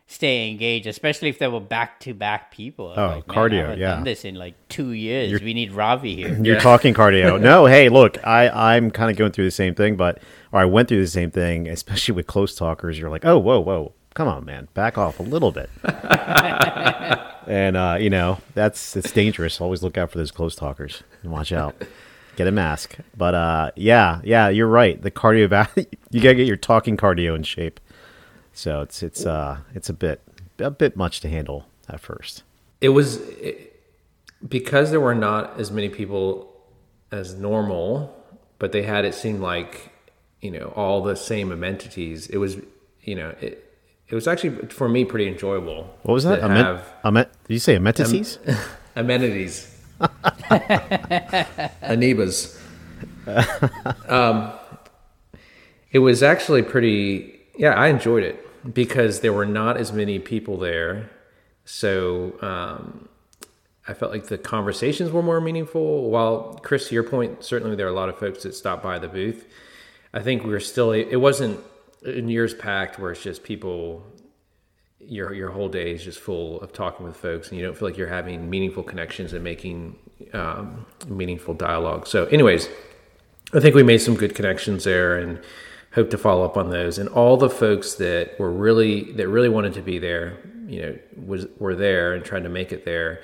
stay 0.06 0.50
engaged, 0.50 0.86
especially 0.88 1.30
if 1.30 1.40
there 1.40 1.50
were 1.50 1.60
back 1.60 2.00
to 2.02 2.14
back 2.14 2.52
people. 2.52 2.88
I 2.88 2.90
was 2.90 2.98
Oh, 2.98 3.16
like, 3.18 3.28
"Man, 3.28 3.36
cardio, 3.36 3.70
I 3.70 3.74
yeah. 3.76 3.92
done 3.96 4.04
this 4.04 4.26
in 4.26 4.36
like 4.36 4.54
two 4.70 4.92
years. 4.92 5.32
You 5.32 5.40
we 5.44 5.54
need 5.54 5.72
Ravi 5.72 6.16
here. 6.16 6.38
You're 6.44 6.60
talking 6.60 6.94
cardio. 6.94 7.40
No, 7.42 7.66
hey, 7.66 7.90
look, 7.90 8.26
I 8.26 8.50
I'm 8.76 8.92
kind 8.92 9.10
of 9.12 9.18
going 9.18 9.32
through 9.32 9.46
the 9.46 9.52
same 9.52 9.76
thing, 9.76 9.96
but 9.96 10.20
or 10.52 10.60
I 10.60 10.66
went 10.66 10.88
through 10.90 11.02
the 11.02 11.08
same 11.08 11.32
thing, 11.32 11.68
especially 11.68 12.16
with 12.16 12.28
close 12.28 12.56
talkers. 12.56 13.00
You're 13.00 13.10
like, 13.10 13.26
oh, 13.26 13.38
whoa, 13.40 13.60
whoa, 13.60 13.94
come 14.14 14.28
on, 14.28 14.46
man, 14.46 14.68
back 14.74 14.98
off 14.98 15.20
a 15.20 15.24
little 15.24 15.52
bit. 15.52 15.70
and 17.48 17.76
uh, 17.78 17.98
you 18.00 18.10
know 18.10 18.40
that's 18.54 18.96
it's 18.96 19.12
dangerous. 19.12 19.60
Always 19.62 19.84
look 19.84 19.98
out 19.98 20.12
for 20.12 20.18
those 20.18 20.32
close 20.32 20.56
talkers 20.56 21.04
and 21.22 21.32
watch 21.32 21.52
out. 21.52 21.76
Get 22.36 22.48
a 22.48 22.52
mask. 22.52 22.96
But 23.16 23.36
uh, 23.36 23.72
yeah, 23.76 24.20
yeah, 24.24 24.50
you're 24.50 24.68
right. 24.68 25.00
The 25.02 25.12
cardio, 25.12 25.68
you 26.10 26.22
gotta 26.22 26.36
get 26.36 26.48
your 26.48 26.58
talking 26.58 26.98
cardio 26.98 27.36
in 27.36 27.44
shape. 27.44 27.80
So 28.54 28.82
it's 28.82 29.02
it's 29.04 29.26
uh 29.26 29.58
it's 29.74 29.90
a 29.90 29.94
bit 29.94 30.22
a 30.60 30.72
bit 30.72 30.96
much 30.96 31.20
to 31.22 31.30
handle 31.30 31.66
at 31.90 32.00
first. 32.00 32.44
It 32.82 32.90
was 32.90 33.18
it, 33.18 33.82
because 34.48 34.92
there 34.92 35.00
were 35.02 35.16
not 35.16 35.60
as 35.60 35.72
many 35.72 35.90
people 35.90 36.50
as 37.12 37.34
normal, 37.34 38.16
but 38.60 38.72
they 38.72 38.84
had 38.84 39.06
it 39.06 39.16
seem 39.16 39.42
like 39.42 39.92
you 40.42 40.52
know 40.52 40.72
all 40.76 41.02
the 41.02 41.16
same 41.16 41.52
amenities. 41.52 42.28
It 42.28 42.38
was 42.38 42.58
you 43.02 43.16
know 43.16 43.36
it. 43.42 43.60
It 44.10 44.16
was 44.16 44.28
actually 44.28 44.68
for 44.68 44.88
me 44.88 45.06
pretty 45.06 45.28
enjoyable. 45.28 45.98
What 46.04 46.14
was 46.14 46.24
that? 46.26 46.44
Amen- 46.44 46.64
have 46.64 46.94
amen- 47.04 47.28
did 47.48 47.54
you 47.54 47.60
say 47.60 47.76
amenities? 47.76 48.38
amenities, 48.96 49.76
anebas. 51.82 52.60
um, 54.08 54.52
it 55.92 56.00
was 56.00 56.22
actually 56.22 56.62
pretty. 56.62 57.40
Yeah, 57.58 57.74
I 57.74 57.88
enjoyed 57.88 58.24
it 58.24 58.43
because 58.72 59.20
there 59.20 59.34
were 59.34 59.46
not 59.46 59.78
as 59.78 59.92
many 59.92 60.20
people 60.20 60.58
there, 60.58 61.10
so 61.66 62.38
um, 62.42 63.10
I 63.88 63.94
felt 63.94 64.12
like 64.12 64.28
the 64.28 64.38
conversations 64.38 65.12
were 65.12 65.24
more 65.24 65.42
meaningful. 65.42 66.10
While 66.10 66.60
Chris, 66.64 66.88
to 66.90 66.96
your 66.96 67.04
point, 67.04 67.44
certainly 67.44 67.76
there 67.76 67.86
are 67.86 67.90
a 67.90 67.94
lot 67.94 68.10
of 68.10 68.18
folks 68.18 68.44
that 68.44 68.56
stopped 68.56 68.84
by 68.84 69.00
the 69.00 69.08
booth. 69.08 69.46
I 70.14 70.22
think 70.22 70.44
we 70.44 70.52
were 70.52 70.60
still. 70.60 70.92
It 70.92 71.16
wasn't 71.16 71.60
in 72.06 72.30
years 72.30 72.54
packed 72.54 73.00
where 73.00 73.12
it's 73.12 73.24
just 73.24 73.44
people 73.44 74.06
your 75.00 75.34
your 75.34 75.50
whole 75.50 75.70
day 75.70 75.92
is 75.92 76.04
just 76.04 76.20
full 76.20 76.62
of 76.62 76.72
talking 76.72 77.06
with 77.06 77.18
folks, 77.18 77.50
and 77.50 77.60
you 77.60 77.66
don't 77.66 77.78
feel 77.78 77.88
like 77.88 77.98
you're 77.98 78.08
having 78.08 78.50
meaningful 78.50 78.84
connections 78.84 79.34
and 79.34 79.44
making 79.44 79.98
um, 80.34 80.86
meaningful 81.08 81.54
dialogue. 81.54 82.08
So, 82.08 82.26
anyways, 82.26 82.70
I 83.54 83.60
think 83.60 83.76
we 83.76 83.84
made 83.84 84.00
some 84.00 84.16
good 84.16 84.36
connections 84.36 84.84
there, 84.84 85.18
and 85.18 85.42
hope 85.94 86.10
to 86.10 86.18
follow 86.18 86.44
up 86.44 86.58
on 86.58 86.70
those. 86.70 86.98
And 86.98 87.10
all 87.10 87.38
the 87.38 87.50
folks 87.50 87.96
that 87.96 88.40
were 88.40 88.52
really 88.52 89.12
that 89.14 89.28
really 89.28 89.50
wanted 89.50 89.74
to 89.74 89.82
be 89.82 90.00
there, 90.00 90.38
you 90.68 90.82
know, 90.82 91.00
was 91.26 91.48
were 91.60 91.76
there 91.76 92.14
and 92.14 92.24
trying 92.24 92.44
to 92.44 92.50
make 92.50 92.72
it 92.72 92.86
there. 92.86 93.22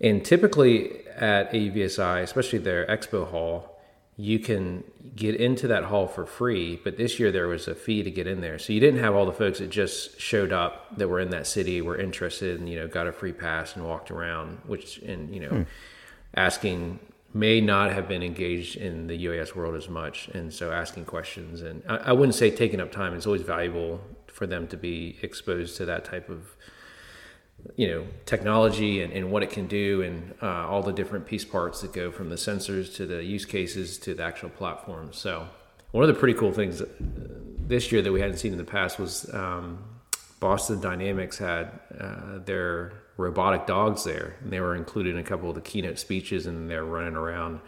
And 0.00 0.24
typically 0.24 1.06
at 1.08 1.52
AUVSI, 1.52 2.22
especially 2.22 2.60
their 2.60 2.86
expo 2.86 3.28
hall, 3.28 3.78
you 4.16 4.38
can 4.38 4.84
get 5.14 5.36
into 5.36 5.68
that 5.68 5.84
hall 5.84 6.08
for 6.08 6.26
free, 6.26 6.80
but 6.82 6.96
this 6.96 7.20
year 7.20 7.30
there 7.30 7.46
was 7.46 7.68
a 7.68 7.74
fee 7.74 8.02
to 8.02 8.10
get 8.10 8.26
in 8.26 8.40
there. 8.40 8.58
So 8.58 8.72
you 8.72 8.80
didn't 8.80 9.00
have 9.00 9.14
all 9.14 9.26
the 9.26 9.32
folks 9.32 9.60
that 9.60 9.70
just 9.70 10.20
showed 10.20 10.52
up 10.52 10.96
that 10.96 11.08
were 11.08 11.20
in 11.20 11.30
that 11.30 11.46
city, 11.46 11.80
were 11.82 11.96
interested, 11.96 12.58
and 12.58 12.68
you 12.68 12.78
know 12.78 12.88
got 12.88 13.06
a 13.06 13.12
free 13.12 13.32
pass 13.32 13.76
and 13.76 13.86
walked 13.86 14.10
around, 14.10 14.58
which 14.66 14.98
and 14.98 15.32
you 15.32 15.40
know 15.40 15.48
hmm. 15.48 15.62
asking 16.34 16.98
may 17.34 17.60
not 17.60 17.92
have 17.92 18.08
been 18.08 18.22
engaged 18.22 18.76
in 18.76 19.06
the 19.06 19.26
UAS 19.26 19.54
world 19.54 19.74
as 19.74 19.88
much, 19.88 20.28
and 20.28 20.52
so 20.52 20.72
asking 20.72 21.04
questions 21.04 21.62
and 21.62 21.82
I, 21.88 21.96
I 21.96 22.12
wouldn't 22.12 22.34
say 22.34 22.50
taking 22.50 22.80
up 22.80 22.90
time. 22.90 23.14
It's 23.14 23.26
always 23.26 23.42
valuable 23.42 24.00
for 24.26 24.46
them 24.46 24.66
to 24.68 24.76
be 24.76 25.18
exposed 25.22 25.76
to 25.76 25.84
that 25.84 26.04
type 26.04 26.28
of 26.28 26.56
you 27.76 27.88
know 27.88 28.06
technology 28.24 29.02
and, 29.02 29.12
and 29.12 29.30
what 29.30 29.42
it 29.42 29.50
can 29.50 29.66
do 29.66 30.02
and 30.02 30.34
uh, 30.42 30.68
all 30.68 30.82
the 30.82 30.92
different 30.92 31.26
piece 31.26 31.44
parts 31.44 31.80
that 31.80 31.92
go 31.92 32.10
from 32.10 32.28
the 32.30 32.36
sensors 32.36 32.94
to 32.94 33.06
the 33.06 33.22
use 33.24 33.44
cases 33.44 33.98
to 33.98 34.14
the 34.14 34.22
actual 34.22 34.48
platform 34.48 35.12
so 35.12 35.46
one 35.90 36.04
of 36.04 36.08
the 36.08 36.14
pretty 36.14 36.38
cool 36.38 36.52
things 36.52 36.80
uh, 36.80 36.86
this 37.58 37.90
year 37.90 38.00
that 38.00 38.12
we 38.12 38.20
hadn't 38.20 38.36
seen 38.36 38.52
in 38.52 38.58
the 38.58 38.64
past 38.64 38.98
was 38.98 39.32
um, 39.34 39.78
boston 40.40 40.80
dynamics 40.80 41.38
had 41.38 41.70
uh, 42.00 42.38
their 42.44 42.92
robotic 43.16 43.66
dogs 43.66 44.04
there 44.04 44.36
and 44.42 44.52
they 44.52 44.60
were 44.60 44.74
included 44.76 45.14
in 45.14 45.18
a 45.20 45.24
couple 45.24 45.48
of 45.48 45.54
the 45.54 45.60
keynote 45.60 45.98
speeches 45.98 46.46
and 46.46 46.70
they're 46.70 46.84
running 46.84 47.16
around 47.16 47.60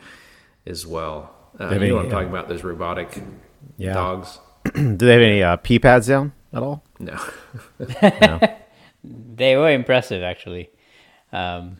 as 0.67 0.87
well 0.87 1.35
uh, 1.59 1.69
They 1.71 1.87
you 1.87 1.89
know 1.89 1.97
what 1.97 2.03
may- 2.03 2.07
i'm 2.07 2.11
talking 2.13 2.29
about 2.29 2.49
those 2.49 2.63
robotic 2.65 3.23
Yeah. 3.77 3.95
dogs 3.95 4.39
Do 4.75 4.97
they 4.97 5.13
have 5.15 5.23
any 5.23 5.43
uh, 5.43 5.57
pee 5.57 5.79
pads 5.79 6.07
down 6.07 6.33
at 6.53 6.63
all? 6.63 6.85
no 6.99 7.19
They 9.03 9.57
were 9.57 9.71
impressive, 9.71 10.23
actually. 10.23 10.69
Um, 11.33 11.79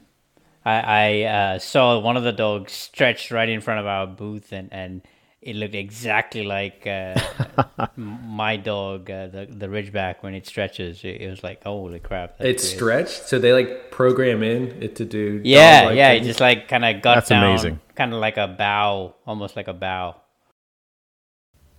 I, 0.65 0.81
I 0.81 1.23
uh, 1.25 1.59
saw 1.59 1.99
one 1.99 2.17
of 2.17 2.23
the 2.23 2.33
dogs 2.33 2.73
stretched 2.73 3.31
right 3.31 3.49
in 3.49 3.61
front 3.61 3.81
of 3.81 3.87
our 3.87 4.07
booth, 4.07 4.53
and, 4.53 4.73
and 4.73 5.03
it 5.43 5.57
looked 5.57 5.75
exactly 5.75 6.45
like 6.45 6.87
uh, 6.87 7.15
my 7.97 8.57
dog, 8.57 9.11
uh, 9.11 9.27
the 9.29 9.47
the 9.51 9.67
Ridgeback, 9.69 10.17
when 10.23 10.35
it 10.35 10.47
stretches. 10.47 11.03
It, 11.05 11.21
it 11.23 11.31
was 11.31 11.43
like, 11.43 11.63
holy 11.65 12.01
crap! 12.01 12.39
that's 12.39 12.49
it's 12.49 12.63
weird. 12.65 12.77
stretched 13.09 13.29
so 13.29 13.39
they 13.39 13.53
like 13.53 13.91
program 13.91 14.43
in 14.43 14.83
it 14.83 14.97
to 14.97 15.05
do 15.05 15.41
Yeah, 15.45 15.81
dog-like 15.83 15.97
yeah. 15.97 16.11
It 16.13 16.23
just 16.25 16.41
like 16.41 16.69
kind 16.69 16.85
of 16.85 17.03
got 17.03 17.15
That's 17.17 17.29
down, 17.31 17.45
amazing. 17.45 17.81
kind 17.95 18.13
of 18.13 18.21
like 18.21 18.37
a 18.37 18.49
bow, 18.49 19.15
almost 19.27 19.57
like 19.57 19.69
a 19.69 19.73
bow. 19.75 20.17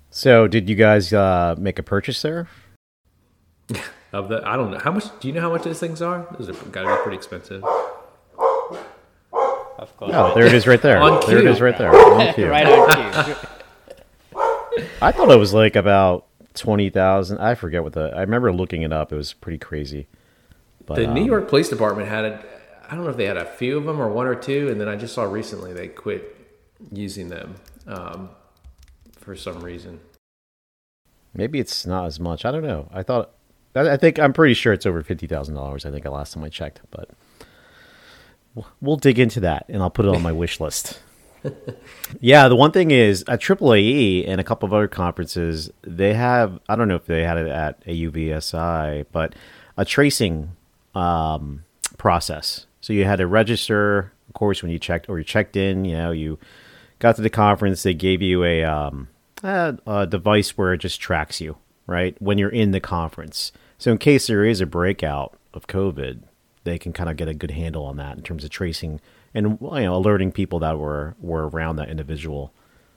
So, 0.10 0.48
did 0.48 0.70
you 0.70 0.76
guys 0.76 1.14
uh, 1.14 1.56
make 1.58 1.80
a 1.80 1.84
purchase 1.84 2.22
there? 2.22 2.48
Of 4.14 4.28
the, 4.28 4.46
I 4.46 4.58
don't 4.58 4.72
know 4.72 4.78
how 4.80 4.92
much. 4.92 5.06
Do 5.22 5.30
you 5.30 5.34
know 5.34 5.40
how 5.40 5.52
much 5.52 5.64
those 5.64 5.80
things 5.80 6.02
are? 6.02 6.28
Those 6.38 6.50
are 6.50 6.54
got 6.66 6.84
to 6.84 6.98
be 6.98 7.02
pretty 7.02 7.16
expensive. 7.16 7.64
Of 7.64 7.72
course. 9.98 10.12
Oh, 10.14 10.34
there 10.36 10.46
it 10.46 10.54
is, 10.54 10.68
right 10.68 10.82
there. 10.82 11.02
On 11.02 11.22
there 11.26 11.38
it 11.38 11.42
cue. 11.44 11.50
is, 11.50 11.62
right 11.62 11.78
there. 11.78 11.96
On 11.96 12.34
cue. 12.34 12.50
right 12.50 12.66
on 12.68 13.24
cue. 13.26 13.36
I 15.02 15.12
thought 15.12 15.32
it 15.32 15.40
was 15.40 15.54
like 15.54 15.76
about 15.76 16.28
twenty 16.54 16.90
thousand. 16.90 17.40
I 17.40 17.56
forget 17.56 17.84
what 17.84 17.94
the. 17.94 18.12
I 18.16 18.22
remember 18.22 18.52
looking 18.54 18.84
it 18.84 18.94
up. 18.94 19.12
It 19.12 19.16
was 19.16 19.34
pretty 19.34 19.58
crazy. 19.58 20.08
But 20.86 20.96
The 20.96 21.08
New 21.08 21.22
um, 21.22 21.28
York 21.28 21.48
Police 21.50 21.70
Department 21.70 22.08
had 22.08 22.26
a. 22.26 22.44
I 22.90 22.96
don't 22.96 23.04
know 23.06 23.10
if 23.10 23.18
they 23.18 23.26
had 23.26 23.38
a 23.38 23.46
few 23.46 23.78
of 23.78 23.86
them 23.86 24.02
or 24.02 24.10
one 24.10 24.28
or 24.28 24.36
two, 24.36 24.70
and 24.70 24.80
then 24.80 24.90
I 24.90 24.96
just 24.96 25.14
saw 25.14 25.24
recently 25.24 25.72
they 25.74 25.88
quit 25.88 26.36
using 26.92 27.30
them 27.30 27.56
um, 27.88 28.30
for 29.18 29.36
some 29.36 29.62
reason. 29.62 30.00
maybe 31.34 31.60
it's 31.60 31.86
not 31.86 32.06
as 32.06 32.20
much. 32.20 32.44
I 32.46 32.52
don't 32.52 32.64
know. 32.64 32.90
I 32.94 33.04
thought. 33.04 33.32
I 33.76 33.92
I 33.92 33.98
think 33.98 34.20
I'm 34.20 34.34
pretty 34.34 34.54
sure 34.54 34.74
it's 34.74 34.86
over 34.86 35.02
fifty 35.02 35.26
thousand 35.28 35.56
dollars. 35.56 35.86
I 35.86 35.92
think 35.92 36.04
the 36.04 36.12
last 36.12 36.34
time 36.34 36.44
I 36.44 36.50
checked, 36.50 36.82
but 36.92 37.10
we'll 38.82 38.98
dig 38.98 39.18
into 39.18 39.40
that, 39.40 39.66
and 39.70 39.82
I'll 39.82 39.90
put 39.90 40.06
it 40.06 40.14
on 40.14 40.22
my 40.22 40.32
wish 40.44 40.60
list. 40.60 41.00
yeah, 42.20 42.48
the 42.48 42.56
one 42.56 42.72
thing 42.72 42.92
is 42.92 43.24
at 43.28 43.42
AAAE 43.42 44.28
and 44.28 44.40
a 44.40 44.44
couple 44.44 44.68
of 44.68 44.74
other 44.74 44.88
conferences, 44.88 45.72
they 45.82 46.14
have. 46.14 46.60
I 46.70 46.76
don't 46.76 46.88
know 46.88 46.96
if 46.96 47.06
they 47.06 47.24
had 47.24 47.38
it 47.38 47.48
at 47.48 47.84
AUVSI, 47.86 49.06
but 49.12 49.34
a 49.78 49.86
tracing 49.86 50.52
um, 50.96 51.64
process. 51.98 52.66
So 52.82 52.94
you 52.94 53.06
had 53.06 53.18
to 53.18 53.28
register, 53.28 54.12
of 54.28 54.34
course, 54.34 54.62
when 54.62 54.72
you 54.72 54.80
checked 54.80 55.10
or 55.10 55.18
you 55.18 55.24
checked 55.24 55.56
in. 55.56 55.86
You 55.86 55.98
know, 55.98 56.12
you 56.12 56.40
got 57.00 57.16
to 57.16 57.22
the 57.22 57.30
conference. 57.30 57.84
They 57.84 57.94
gave 57.94 58.22
you 58.22 58.44
a, 58.44 58.64
um, 58.64 59.08
a, 59.44 59.78
a 59.88 60.08
device 60.08 60.58
where 60.58 60.74
it 60.74 60.80
just 60.80 61.00
tracks 61.00 61.42
you, 61.42 61.58
right, 61.88 62.16
when 62.22 62.38
you're 62.38 62.50
in 62.50 62.72
the 62.72 62.80
conference. 62.80 63.52
So 63.78 63.92
in 63.92 63.98
case 63.98 64.28
there 64.28 64.46
is 64.46 64.62
a 64.62 64.66
breakout 64.66 65.38
of 65.54 65.68
COVID, 65.68 66.22
they 66.64 66.78
can 66.78 66.94
kind 66.94 67.10
of 67.10 67.18
get 67.18 67.28
a 67.28 67.34
good 67.34 67.52
handle 67.52 67.86
on 67.86 67.98
that 67.98 68.18
in 68.18 68.24
terms 68.24 68.44
of 68.44 68.52
tracing 68.52 69.02
and 69.34 69.58
you 69.62 69.70
know 69.70 69.96
alerting 69.96 70.32
people 70.32 70.60
that 70.60 70.78
were 70.78 71.16
were 71.20 71.48
around 71.50 71.78
that 71.78 71.90
individual. 71.90 72.54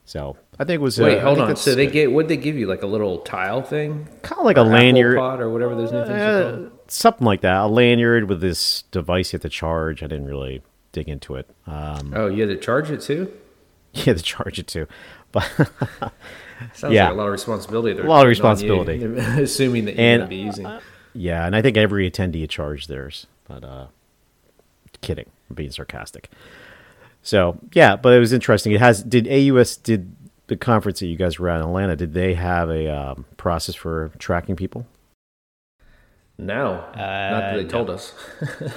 So 0.07 0.37
I 0.59 0.65
think 0.65 0.75
it 0.77 0.81
was. 0.83 0.99
Wait, 0.99 1.19
uh, 1.19 1.23
hold 1.23 1.39
on. 1.39 1.57
So 1.57 1.75
they 1.75 1.87
get 1.87 2.13
what 2.13 2.29
they 2.29 2.37
give 2.37 2.57
you 2.57 2.67
like 2.67 2.83
a 2.83 2.87
little 2.87 3.19
tile 3.21 3.63
thing, 3.63 4.07
kind 4.23 4.39
of 4.39 4.45
like 4.45 4.59
a 4.59 4.61
Or 4.61 4.65
Apple 4.65 4.73
lanyard, 4.79 5.17
pod 5.17 5.41
or 5.41 5.49
whatever 5.49 5.75
those 5.75 5.93
new 5.93 6.05
things 6.05 6.11
are 6.21 6.43
uh, 6.43 6.53
called. 6.53 6.71
something 6.89 7.25
like 7.25 7.41
that. 7.41 7.57
A 7.63 7.67
lanyard 7.67 8.29
with 8.29 8.41
this 8.43 8.83
device 8.91 9.33
you 9.33 9.39
have 9.39 9.43
to 9.43 9.49
charge. 9.49 10.03
I 10.03 10.07
didn't 10.07 10.27
really 10.27 10.63
dig 10.93 11.09
into 11.09 11.37
it. 11.37 11.49
Um, 11.67 12.13
Oh, 12.15 12.27
you 12.27 12.43
had 12.47 12.51
to 12.51 12.59
charge 12.63 12.91
it 12.91 13.01
too. 13.01 13.33
you 13.95 14.03
have 14.05 14.19
to 14.19 14.23
charge 14.23 14.59
it 14.59 14.67
too, 14.67 14.87
but 15.33 15.51
Sounds 16.75 16.93
Yeah. 16.95 17.05
like 17.07 17.15
a 17.15 17.17
lot 17.17 17.27
of 17.27 17.33
responsibility. 17.33 17.95
There, 17.95 18.05
a 18.05 18.09
lot 18.09 18.27
of 18.29 18.37
they're 18.37 18.43
putting 18.55 18.71
on 18.71 18.91
you, 19.01 19.09
responsibility. 19.09 19.43
assuming 19.43 19.85
that 19.87 19.97
you're 19.97 20.05
And- 20.07 20.21
going 20.21 20.31
to 20.31 20.37
be 20.37 20.43
using. 20.43 20.69
yeah, 21.15 21.47
and 21.47 21.57
I 21.57 21.63
think 21.63 21.77
every 21.79 22.11
attendee 22.11 22.47
charged 22.49 22.89
theirs. 22.91 23.27
But 23.49 23.65
uh, 23.65 23.87
kidding. 25.01 25.31
I'm 25.49 25.57
being 25.57 25.71
sarcastic. 25.71 26.31
So 27.23 27.59
yeah, 27.73 27.97
but 27.97 28.13
it 28.13 28.19
was 28.19 28.33
interesting. 28.33 28.73
It 28.73 28.81
has 28.81 29.03
did 29.03 29.29
AUS 29.29 29.77
did 29.77 30.15
the 30.47 30.57
conference 30.57 31.01
that 31.01 31.07
you 31.07 31.17
guys 31.17 31.39
were 31.39 31.49
at 31.49 31.61
in 31.61 31.63
Atlanta? 31.63 31.97
Did 31.97 32.13
they 32.13 32.35
have 32.35 32.69
a 32.69 32.89
um, 32.89 33.25
process 33.37 33.75
for 33.75 34.11
tracking 34.19 34.57
people? 34.57 34.87
No, 36.37 36.75
not 36.75 36.95
that 36.97 37.57
they 37.57 37.63
no. 37.63 37.69
told 37.69 37.91
us. 37.91 38.13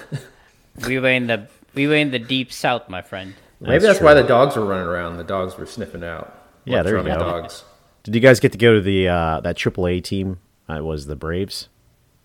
We 0.85 0.99
were 0.99 1.09
in 1.09 1.27
the 1.27 1.47
we 1.73 1.87
were 1.87 1.95
in 1.95 2.11
the 2.11 2.19
deep 2.19 2.51
south, 2.51 2.89
my 2.89 3.01
friend. 3.01 3.33
Maybe 3.59 3.79
that's 3.79 4.01
why 4.01 4.13
the 4.13 4.23
dogs 4.23 4.55
were 4.55 4.65
running 4.65 4.85
around. 4.85 5.17
The 5.17 5.23
dogs 5.23 5.57
were 5.57 5.65
sniffing 5.65 6.03
out. 6.03 6.33
Yeah, 6.65 6.83
there 6.83 6.93
you 6.93 6.99
electronic 6.99 7.25
go. 7.25 7.41
Dogs. 7.41 7.63
Did 8.03 8.13
you 8.13 8.21
guys 8.21 8.39
get 8.39 8.51
to 8.51 8.57
go 8.57 8.75
to 8.75 8.81
the 8.81 9.07
uh, 9.07 9.39
that 9.41 9.57
AAA 9.57 10.03
team? 10.03 10.39
Uh, 10.69 10.75
it 10.75 10.83
was 10.83 11.07
the 11.07 11.15
Braves. 11.15 11.69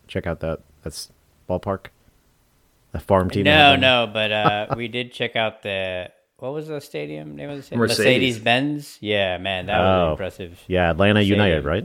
Check 0.07 0.27
out 0.27 0.41
that 0.41 0.61
that's 0.83 1.11
ballpark. 1.49 1.87
The 2.93 3.01
farm 3.01 3.31
team. 3.31 3.45
No, 3.45 3.75
no, 3.77 4.09
but 4.13 4.31
uh, 4.33 4.67
we 4.77 4.89
did 4.89 5.13
check 5.13 5.35
out 5.37 5.63
the 5.63 6.11
what 6.37 6.53
was 6.53 6.69
the 6.69 6.81
stadium 6.81 7.37
name 7.37 7.51
of 7.51 7.57
the 7.57 7.63
stadium? 7.63 7.81
Mercedes. 7.81 8.39
Benz. 8.39 8.99
Yeah, 9.01 9.39
man, 9.39 9.67
that 9.67 9.81
Oh. 9.81 10.05
was 10.05 10.11
impressive. 10.13 10.61
Yeah, 10.67 10.91
Atlanta 10.91 11.21
United, 11.23 11.65
right? 11.65 11.85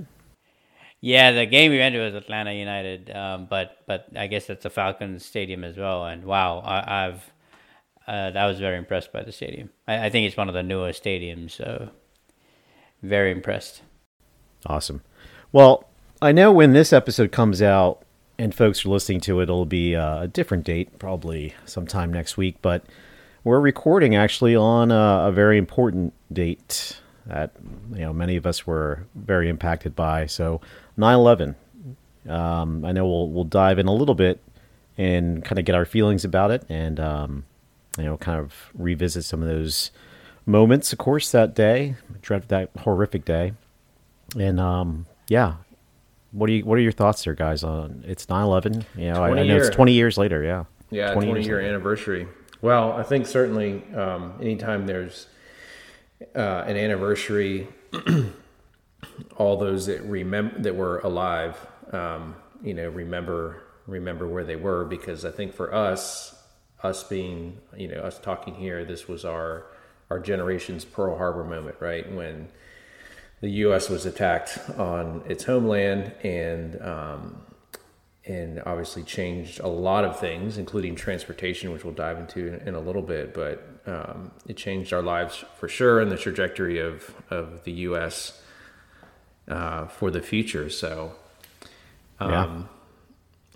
Yeah, 1.00 1.32
the 1.32 1.46
game 1.46 1.72
we 1.72 1.78
went 1.78 1.94
to 1.94 2.02
was 2.02 2.16
Atlanta 2.16 2.52
United, 2.54 3.16
um, 3.16 3.46
but 3.50 3.78
but 3.86 4.08
I 4.16 4.28
guess 4.28 4.50
it's 4.50 4.66
a 4.66 4.70
Falcons 4.70 5.24
stadium 5.24 5.64
as 5.64 5.78
well. 5.78 6.06
And 6.06 6.24
wow, 6.26 6.60
I, 6.60 7.06
I've 7.06 7.32
uh, 8.08 8.32
I 8.38 8.48
was 8.48 8.60
very 8.60 8.78
impressed 8.78 9.14
by 9.14 9.22
the 9.24 9.32
stadium. 9.32 9.70
I, 9.88 10.08
I 10.08 10.10
think 10.10 10.26
it's 10.28 10.36
one 10.38 10.48
of 10.50 10.56
the 10.56 10.64
newer 10.64 10.90
stadiums, 10.92 11.52
so 11.52 11.90
very 13.04 13.32
impressed. 13.32 13.84
Awesome. 14.66 15.02
Well, 15.52 15.88
I 16.22 16.32
know 16.32 16.52
when 16.52 16.74
this 16.74 16.92
episode 16.92 17.32
comes 17.32 17.62
out 17.62 18.02
and 18.38 18.54
folks 18.54 18.86
are 18.86 18.90
listening 18.90 19.20
to 19.22 19.40
it, 19.40 19.44
it'll 19.44 19.66
be 19.66 19.96
uh, 19.96 20.24
a 20.24 20.28
different 20.28 20.64
date, 20.64 21.00
probably 21.00 21.56
sometime 21.66 22.12
next 22.12 22.38
week. 22.38 22.58
But 22.62 22.84
we're 23.44 23.60
recording 23.60 24.16
actually 24.16 24.56
on 24.56 24.92
a, 24.92 25.28
a 25.28 25.32
very 25.32 25.58
important 25.58 26.14
date 26.32 27.00
that 27.26 27.52
you 27.92 28.00
know 28.00 28.14
many 28.14 28.36
of 28.36 28.46
us 28.46 28.66
were 28.66 29.06
very 29.16 29.50
impacted 29.50 29.96
by. 29.96 30.26
So 30.26 30.62
9/11. 30.98 31.56
Um, 32.28 32.84
I 32.84 32.92
know 32.92 33.08
we'll 33.08 33.30
we'll 33.30 33.44
dive 33.44 33.80
in 33.80 33.88
a 33.88 33.94
little 33.94 34.16
bit 34.16 34.42
and 34.98 35.44
kind 35.46 35.60
of 35.60 35.66
get 35.66 35.76
our 35.76 35.86
feelings 35.86 36.26
about 36.26 36.52
it, 36.52 36.66
and 36.70 37.00
um, 37.00 37.46
you 37.98 38.06
know, 38.06 38.18
kind 38.18 38.40
of 38.40 38.72
revisit 38.74 39.26
some 39.26 39.42
of 39.42 39.48
those 39.48 39.92
moments, 40.46 40.94
of 40.94 41.00
course, 41.00 41.32
that 41.32 41.56
day, 41.56 41.96
that 42.48 42.70
horrific 42.80 43.26
day. 43.26 43.54
And 44.38 44.60
um, 44.60 45.06
yeah, 45.28 45.56
what 46.38 46.48
do 46.48 46.54
you 46.54 46.64
what 46.66 46.78
are 46.78 46.82
your 46.82 46.92
thoughts 46.92 47.24
there, 47.24 47.34
guys? 47.34 47.64
On 47.64 48.04
it's 48.08 48.28
9/11. 48.28 48.86
You 48.96 49.12
know, 49.12 49.24
I, 49.24 49.28
I 49.28 49.32
20 49.34 49.48
know 49.48 49.58
it's 49.58 49.70
20 49.70 49.92
years 49.94 50.18
later. 50.18 50.44
Yeah, 50.44 50.66
Yeah, 50.92 51.14
20, 51.14 51.28
years 51.32 51.46
year 51.48 51.58
later. 51.58 51.70
anniversary. 51.70 52.28
Well, 52.62 52.94
I 52.94 53.04
think 53.04 53.26
certainly 53.26 53.84
um, 53.96 54.34
anytime 54.40 54.86
there's 54.86 55.28
uh, 56.36 56.64
an 56.68 56.78
anniversary, 56.78 57.68
all 59.38 59.58
those 59.58 59.88
that 59.88 60.02
remember 60.04 60.60
that 60.60 60.76
were 60.76 61.00
alive, 61.00 61.56
um, 61.92 62.36
you 62.64 62.74
know, 62.74 62.88
remember 62.90 63.64
remember 63.88 64.28
where 64.28 64.44
they 64.44 64.56
were 64.56 64.86
because 64.86 65.26
I 65.26 65.32
think 65.32 65.54
for 65.54 65.74
us, 65.74 66.36
us 66.84 67.04
being, 67.04 67.58
you 67.76 67.88
know, 67.88 68.02
us 68.02 68.20
talking 68.20 68.54
here, 68.56 68.86
this 68.86 69.08
was 69.08 69.26
our 69.26 69.66
our 70.10 70.20
generation's 70.20 70.86
Pearl 70.86 71.18
Harbor 71.18 71.44
moment, 71.44 71.78
right 71.80 72.10
when 72.12 72.48
the 73.42 73.50
U.S. 73.50 73.90
was 73.90 74.06
attacked 74.06 74.60
on 74.78 75.22
its 75.28 75.44
homeland 75.44 76.12
and 76.24 76.82
um, 76.82 77.42
and 78.26 78.62
obviously 78.66 79.04
changed 79.04 79.62
a 79.62 79.68
lot 79.68 80.04
of 80.04 80.20
things, 80.20 80.58
including 80.58 80.96
transportation, 80.96 81.72
which 81.72 81.86
we'll 81.86 81.94
dive 81.94 82.18
into 82.18 82.48
in, 82.48 82.68
in 82.70 82.76
a 82.76 82.80
little 82.80 83.02
bit. 83.02 83.34
But 83.34 83.66
um, 83.86 84.32
it 84.48 84.58
changed 84.58 84.92
our 84.92 85.02
lives 85.02 85.46
for 85.58 85.68
sure, 85.70 86.00
and 86.02 86.12
the 86.12 86.18
trajectory 86.18 86.80
of 86.80 87.14
of 87.30 87.64
the 87.64 87.72
U.S. 87.90 88.42
Uh, 89.48 89.86
for 89.88 90.12
the 90.12 90.22
future. 90.22 90.70
So, 90.70 91.14
um, 92.20 92.32
Yeah. 92.32 92.64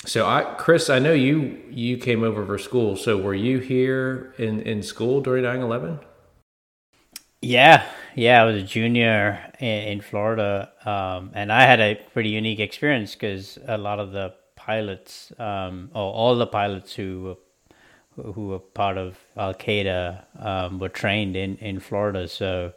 so 0.06 0.26
I, 0.26 0.56
Chris, 0.58 0.90
I 0.90 1.00
know 1.00 1.12
you 1.14 1.62
you 1.70 1.98
came 1.98 2.24
over 2.24 2.46
for 2.46 2.58
school. 2.58 2.96
So 2.96 3.18
were 3.18 3.34
you 3.34 3.60
here 3.60 4.34
in 4.38 4.62
in 4.62 4.84
school 4.84 5.20
during 5.22 5.44
9-11? 5.44 6.00
Yeah, 7.42 7.86
yeah, 8.16 8.42
I 8.42 8.46
was 8.46 8.62
a 8.62 8.66
junior 8.66 9.40
in, 9.60 10.02
Florida, 10.02 10.72
um, 10.86 11.32
and 11.34 11.52
I 11.52 11.64
had 11.64 11.80
a 11.80 11.96
pretty 12.14 12.30
unique 12.30 12.60
experience 12.60 13.16
because 13.16 13.58
a 13.68 13.78
lot 13.80 14.00
of 14.00 14.12
the 14.12 14.34
pilots, 14.56 15.32
um, 15.40 15.90
or 15.96 16.14
all 16.14 16.36
the 16.36 16.46
pilots 16.46 16.94
who 16.94 17.38
were, 18.16 18.34
who 18.34 18.48
were 18.50 18.60
part 18.60 18.98
of 18.98 19.18
Al 19.36 19.56
Qaeda, 19.56 20.24
um, 20.40 20.78
were 20.80 20.90
trained 20.90 21.36
in 21.36 21.58
in 21.58 21.80
Florida. 21.80 22.28
So 22.28 22.74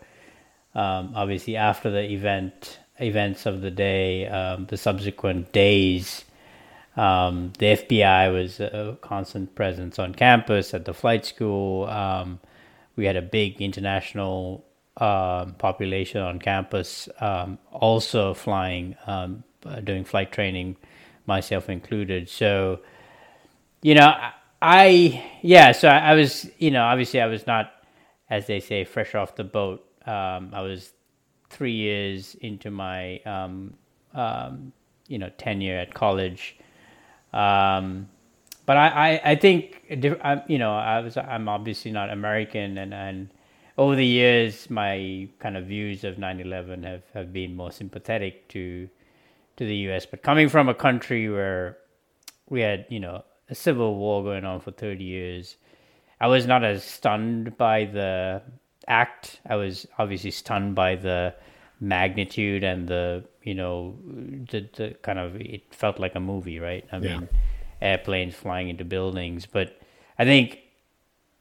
um, 0.74 1.12
obviously, 1.14 1.56
after 1.56 1.90
the 1.90 2.04
event 2.10 2.78
events 3.00 3.44
of 3.46 3.60
the 3.60 3.70
day, 3.70 4.26
um, 4.28 4.66
the 4.66 4.76
subsequent 4.78 5.52
days. 5.52 6.24
Um, 6.96 7.52
the 7.58 7.66
FBI 7.66 8.32
was 8.32 8.60
a 8.60 8.96
constant 9.02 9.54
presence 9.56 9.98
on 9.98 10.14
campus 10.14 10.74
at 10.74 10.84
the 10.84 10.94
flight 10.94 11.26
school. 11.26 11.86
We 12.96 13.06
had 13.06 13.16
a 13.16 13.22
big 13.22 13.60
international 13.60 14.64
um, 14.96 15.54
population 15.54 16.20
on 16.20 16.38
campus, 16.38 17.08
um, 17.20 17.58
also 17.72 18.34
flying, 18.34 18.96
um, 19.06 19.42
uh, 19.66 19.80
doing 19.80 20.04
flight 20.04 20.30
training, 20.30 20.76
myself 21.26 21.68
included. 21.68 22.28
So, 22.28 22.80
you 23.82 23.94
know, 23.94 24.06
I, 24.06 24.32
I 24.62 25.24
yeah, 25.42 25.72
so 25.72 25.88
I, 25.88 25.98
I 25.98 26.14
was, 26.14 26.48
you 26.58 26.70
know, 26.70 26.84
obviously 26.84 27.20
I 27.20 27.26
was 27.26 27.46
not, 27.46 27.72
as 28.30 28.46
they 28.46 28.60
say, 28.60 28.84
fresh 28.84 29.14
off 29.14 29.34
the 29.34 29.44
boat. 29.44 29.84
Um, 30.06 30.50
I 30.52 30.60
was 30.60 30.92
three 31.50 31.72
years 31.72 32.36
into 32.40 32.70
my, 32.70 33.18
um, 33.20 33.74
um, 34.14 34.72
you 35.08 35.18
know, 35.18 35.30
tenure 35.36 35.78
at 35.78 35.92
college. 35.92 36.56
Um, 37.32 38.08
but 38.66 38.76
I, 38.76 38.88
I, 38.88 39.30
I 39.32 39.34
think 39.36 39.82
you 40.48 40.58
know 40.58 40.74
I 40.74 41.00
was 41.00 41.16
I'm 41.16 41.48
obviously 41.48 41.90
not 41.90 42.10
American 42.10 42.78
and, 42.78 42.94
and 42.94 43.28
over 43.76 43.94
the 43.96 44.06
years 44.06 44.70
my 44.70 45.28
kind 45.38 45.56
of 45.56 45.66
views 45.66 46.04
of 46.04 46.16
9/11 46.16 46.84
have, 46.84 47.02
have 47.12 47.32
been 47.32 47.56
more 47.56 47.70
sympathetic 47.72 48.48
to 48.48 48.88
to 49.56 49.66
the 49.66 49.76
US 49.88 50.06
but 50.06 50.22
coming 50.22 50.48
from 50.48 50.68
a 50.68 50.74
country 50.74 51.28
where 51.28 51.78
we 52.48 52.60
had 52.60 52.86
you 52.88 53.00
know 53.00 53.24
a 53.50 53.54
civil 53.54 53.96
war 53.96 54.22
going 54.22 54.44
on 54.44 54.60
for 54.60 54.70
30 54.70 55.04
years 55.04 55.56
I 56.20 56.28
was 56.28 56.46
not 56.46 56.64
as 56.64 56.82
stunned 56.84 57.58
by 57.58 57.84
the 57.84 58.40
act. 58.86 59.40
I 59.46 59.56
was 59.56 59.86
obviously 59.98 60.30
stunned 60.30 60.74
by 60.74 60.94
the 60.94 61.34
magnitude 61.80 62.64
and 62.64 62.88
the 62.88 63.24
you 63.42 63.54
know 63.54 63.96
the, 64.50 64.66
the 64.76 64.96
kind 65.02 65.18
of 65.18 65.36
it 65.36 65.62
felt 65.74 65.98
like 65.98 66.14
a 66.14 66.20
movie 66.20 66.58
right? 66.60 66.86
I 66.92 66.98
Yeah. 66.98 67.18
mean 67.18 67.28
airplanes 67.80 68.34
flying 68.34 68.68
into 68.68 68.84
buildings 68.84 69.46
but 69.46 69.80
I 70.18 70.24
think 70.24 70.58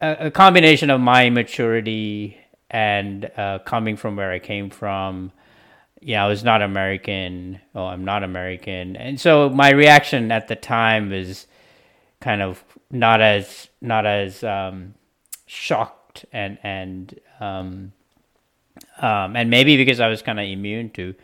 a, 0.02 0.28
a 0.28 0.32
combination 0.32 0.90
of 0.90 1.00
my 1.02 1.30
maturity 1.30 2.38
and 2.70 3.30
uh, 3.38 3.60
coming 3.60 3.98
from 3.98 4.16
where 4.16 4.32
I 4.32 4.40
came 4.40 4.70
from 4.70 5.32
yeah, 6.06 6.24
I 6.24 6.28
was 6.28 6.44
not 6.44 6.62
American. 6.62 7.60
Oh, 7.74 7.86
I'm 7.86 8.04
not 8.04 8.24
American, 8.24 8.96
and 8.96 9.20
so 9.20 9.50
my 9.50 9.72
reaction 9.72 10.32
at 10.32 10.48
the 10.48 10.56
time 10.56 11.10
was 11.10 11.48
kind 12.20 12.42
of 12.42 12.64
not 12.92 13.22
as 13.22 13.70
not 13.82 14.06
as 14.06 14.44
um, 14.44 14.96
shocked 15.46 16.26
and 16.34 16.58
and 16.62 17.20
um, 17.40 17.94
um, 19.02 19.36
and 19.36 19.50
maybe 19.50 19.78
because 19.78 20.00
I 20.00 20.10
was 20.10 20.22
kind 20.22 20.40
of 20.40 20.46
immune 20.46 20.90
to 20.92 21.16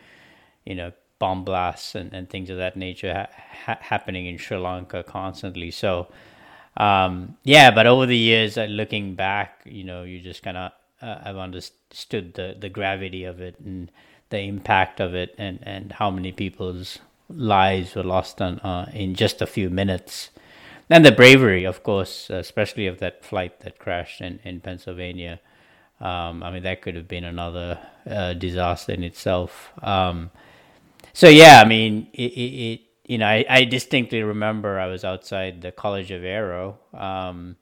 you 0.64 0.74
know 0.74 0.92
bomb 1.20 1.44
blasts 1.44 1.94
and, 1.94 2.12
and 2.12 2.28
things 2.28 2.50
of 2.50 2.56
that 2.56 2.76
nature 2.76 3.14
ha- 3.14 3.42
ha- 3.66 3.78
happening 3.80 4.26
in 4.26 4.38
Sri 4.38 4.56
Lanka 4.56 5.04
constantly. 5.04 5.70
So 5.70 6.08
um, 6.76 7.36
yeah, 7.44 7.70
but 7.70 7.86
over 7.86 8.06
the 8.06 8.16
years, 8.16 8.56
uh, 8.56 8.64
looking 8.64 9.14
back, 9.14 9.60
you 9.64 9.84
know, 9.84 10.02
you 10.02 10.20
just 10.20 10.42
kind 10.42 10.56
of 10.56 10.72
uh, 11.02 11.18
I've 11.24 11.36
understood 11.36 12.34
the 12.34 12.56
the 12.58 12.68
gravity 12.68 13.24
of 13.24 13.40
it 13.40 13.60
and 13.60 13.90
the 14.30 14.40
impact 14.40 15.00
of 15.00 15.14
it, 15.14 15.34
and 15.36 15.58
and 15.62 15.92
how 15.92 16.10
many 16.10 16.32
people's 16.32 16.98
lives 17.28 17.94
were 17.94 18.02
lost 18.02 18.40
on 18.40 18.60
uh, 18.60 18.90
in 18.94 19.14
just 19.14 19.42
a 19.42 19.46
few 19.46 19.68
minutes, 19.68 20.30
and 20.88 21.04
the 21.04 21.12
bravery, 21.12 21.64
of 21.64 21.82
course, 21.82 22.30
especially 22.30 22.86
of 22.86 22.98
that 23.00 23.24
flight 23.24 23.60
that 23.60 23.78
crashed 23.78 24.20
in 24.20 24.40
in 24.44 24.60
Pennsylvania. 24.60 25.40
Um, 26.00 26.42
I 26.42 26.50
mean, 26.50 26.62
that 26.62 26.80
could 26.80 26.94
have 26.94 27.08
been 27.08 27.24
another 27.24 27.78
uh, 28.08 28.32
disaster 28.32 28.92
in 28.92 29.04
itself. 29.04 29.70
Um, 29.82 30.30
so 31.12 31.28
yeah, 31.28 31.60
I 31.64 31.68
mean, 31.68 32.08
it, 32.12 32.32
it, 32.32 32.72
it 32.72 32.80
you 33.04 33.18
know, 33.18 33.26
I, 33.26 33.44
I 33.48 33.64
distinctly 33.64 34.22
remember 34.22 34.78
I 34.78 34.86
was 34.86 35.04
outside 35.04 35.62
the 35.62 35.72
College 35.72 36.10
of 36.10 36.22
Aero. 36.22 36.78
Um, 36.94 37.56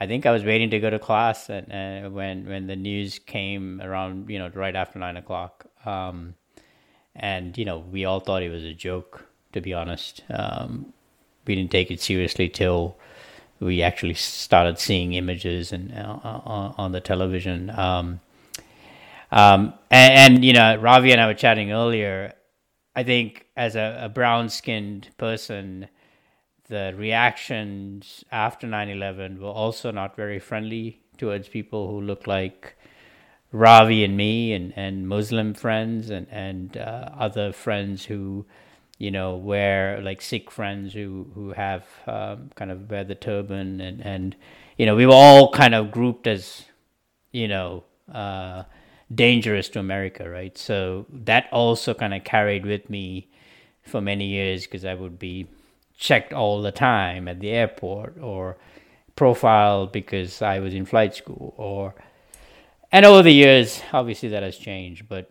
I 0.00 0.06
think 0.06 0.26
I 0.26 0.30
was 0.30 0.44
waiting 0.44 0.70
to 0.70 0.80
go 0.80 0.90
to 0.90 0.98
class, 0.98 1.48
and 1.48 2.06
uh, 2.06 2.10
when 2.10 2.46
when 2.46 2.66
the 2.66 2.76
news 2.76 3.18
came 3.18 3.80
around, 3.82 4.30
you 4.30 4.38
know, 4.38 4.50
right 4.54 4.74
after 4.74 4.98
nine 4.98 5.16
o'clock, 5.16 5.66
um, 5.84 6.34
and 7.14 7.56
you 7.56 7.64
know, 7.64 7.78
we 7.78 8.04
all 8.04 8.20
thought 8.20 8.42
it 8.42 8.50
was 8.50 8.64
a 8.64 8.74
joke. 8.74 9.26
To 9.52 9.60
be 9.60 9.74
honest, 9.74 10.22
um, 10.30 10.92
we 11.46 11.56
didn't 11.56 11.70
take 11.70 11.90
it 11.90 12.00
seriously 12.00 12.48
till 12.48 12.96
we 13.60 13.82
actually 13.82 14.14
started 14.14 14.78
seeing 14.78 15.12
images 15.12 15.72
and 15.72 15.92
uh, 15.92 16.18
on, 16.24 16.74
on, 16.78 16.92
the 16.92 17.00
television. 17.00 17.70
Um, 17.70 18.20
um, 19.30 19.74
and, 19.90 20.34
and, 20.34 20.44
you 20.44 20.52
know, 20.52 20.76
Ravi 20.76 21.12
and 21.12 21.20
I 21.20 21.26
were 21.26 21.34
chatting 21.34 21.70
earlier. 21.70 22.32
I 22.94 23.02
think 23.02 23.46
as 23.56 23.76
a, 23.76 23.98
a 24.02 24.08
brown 24.08 24.48
skinned 24.48 25.08
person, 25.16 25.88
the 26.68 26.94
reactions 26.96 28.24
after 28.30 28.66
9 28.66 28.88
11 28.88 29.40
were 29.40 29.48
also 29.48 29.90
not 29.90 30.16
very 30.16 30.38
friendly 30.38 31.00
towards 31.18 31.48
people 31.48 31.88
who 31.90 32.00
look 32.00 32.26
like 32.26 32.76
Ravi 33.52 34.04
and 34.04 34.16
me 34.16 34.52
and, 34.52 34.72
and 34.76 35.08
Muslim 35.08 35.54
friends 35.54 36.10
and, 36.10 36.26
and 36.30 36.76
uh, 36.76 37.10
other 37.18 37.52
friends 37.52 38.04
who, 38.04 38.46
you 38.98 39.10
know, 39.10 39.36
wear 39.36 40.00
like 40.00 40.22
Sikh 40.22 40.50
friends 40.50 40.92
who, 40.94 41.26
who 41.34 41.52
have 41.52 41.84
um, 42.06 42.50
kind 42.54 42.70
of 42.70 42.88
wear 42.90 43.04
the 43.04 43.16
turban 43.16 43.80
and, 43.80 44.00
and, 44.04 44.36
you 44.78 44.86
know, 44.86 44.94
we 44.94 45.06
were 45.06 45.14
all 45.14 45.50
kind 45.50 45.74
of 45.74 45.90
grouped 45.90 46.26
as, 46.26 46.64
you 47.32 47.48
know, 47.48 47.84
uh, 48.12 48.62
dangerous 49.12 49.68
to 49.70 49.80
America, 49.80 50.28
right? 50.28 50.56
So 50.56 51.06
that 51.10 51.48
also 51.52 51.94
kind 51.94 52.14
of 52.14 52.24
carried 52.24 52.64
with 52.64 52.88
me 52.88 53.28
for 53.82 54.00
many 54.00 54.26
years 54.26 54.64
because 54.64 54.84
I 54.84 54.94
would 54.94 55.18
be 55.18 55.48
checked 55.96 56.32
all 56.32 56.62
the 56.62 56.72
time 56.72 57.28
at 57.28 57.40
the 57.40 57.50
airport 57.50 58.18
or 58.18 58.56
profiled 59.16 59.92
because 59.92 60.40
I 60.40 60.60
was 60.60 60.72
in 60.72 60.86
flight 60.86 61.14
school 61.14 61.54
or 61.58 61.94
and 62.90 63.04
over 63.04 63.22
the 63.22 63.32
years 63.32 63.82
obviously 63.92 64.30
that 64.30 64.42
has 64.42 64.56
changed 64.56 65.08
but 65.08 65.30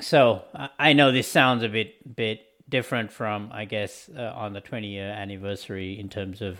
so 0.00 0.42
I 0.78 0.94
know 0.94 1.12
this 1.12 1.28
sounds 1.28 1.62
a 1.62 1.68
bit 1.68 2.16
bit 2.16 2.40
different 2.68 3.12
from 3.12 3.50
I 3.52 3.66
guess 3.66 4.10
uh, 4.16 4.32
on 4.34 4.52
the 4.52 4.60
20 4.60 4.88
year 4.88 5.08
anniversary 5.10 5.98
in 5.98 6.08
terms 6.08 6.42
of 6.42 6.58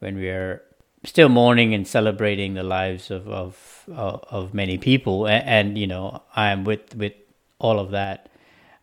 when 0.00 0.16
we 0.16 0.28
are 0.28 0.62
still 1.04 1.28
mourning 1.28 1.74
and 1.74 1.86
celebrating 1.86 2.54
the 2.54 2.62
lives 2.62 3.10
of 3.10 3.28
of 3.28 3.84
of, 3.88 4.52
many 4.52 4.76
people 4.76 5.26
and, 5.26 5.44
and, 5.46 5.78
you 5.78 5.86
know 5.86 6.22
I 6.36 6.50
am 6.50 6.64
with 6.64 6.94
with 6.96 7.14
all 7.58 7.78
of 7.78 7.90
that 7.92 8.28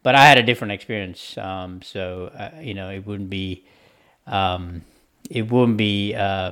but 0.05 0.13
I 0.13 0.27
had 0.27 0.37
a 0.37 0.43
different 0.43 0.71
experience. 0.71 1.35
Um, 1.35 1.81
so 1.81 2.27
uh, 2.37 2.61
you 2.61 2.75
know, 2.75 2.91
it 2.91 3.07
wouldn't 3.07 3.31
be 3.31 3.65
um, 4.27 4.83
it 5.31 5.49
wouldn't 5.49 5.77
be 5.79 6.13
uh, 6.13 6.51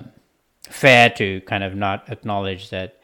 fair 0.68 1.11
to 1.11 1.39
kind 1.41 1.64
of 1.64 1.76
not 1.76 2.09
acknowledge 2.09 2.72
that 2.72 2.99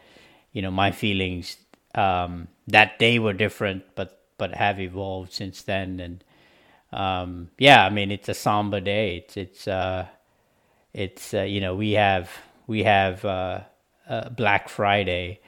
you 0.51 0.63
know 0.63 0.71
my 0.71 0.89
feelings 0.89 1.57
um, 1.93 2.47
that 2.65 2.97
day 2.97 3.19
were 3.19 3.33
different, 3.33 3.83
but 3.93 4.23
but 4.39 4.55
have 4.55 4.79
evolved 4.79 5.33
since 5.33 5.61
then. 5.61 5.99
And 5.99 6.23
um, 6.91 7.51
yeah, 7.59 7.85
I 7.85 7.91
mean, 7.91 8.09
it's 8.09 8.27
a 8.27 8.33
somber 8.33 8.79
day. 8.79 9.17
It's 9.17 9.37
it's 9.37 9.67
uh, 9.67 10.07
it's 10.95 11.31
uh, 11.31 11.43
you 11.43 11.61
know 11.61 11.75
we 11.75 11.91
have 11.91 12.31
we 12.69 12.83
have 12.83 13.25
uh, 13.25 13.61
Black 14.35 14.69
Friday 14.69 15.41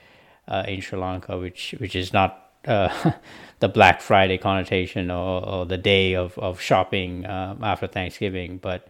uh, 0.47 0.63
in 0.67 0.81
Sri 0.81 0.99
Lanka, 0.99 1.37
which 1.37 1.75
which 1.77 1.95
is 1.95 2.11
not 2.11 2.51
uh, 2.65 3.11
the 3.59 3.69
Black 3.69 4.01
Friday 4.01 4.37
connotation 4.37 5.09
or, 5.11 5.47
or, 5.47 5.65
the 5.65 5.77
day 5.77 6.15
of, 6.15 6.37
of 6.37 6.59
shopping 6.59 7.25
um, 7.25 7.63
after 7.63 7.87
Thanksgiving. 7.87 8.57
But 8.57 8.87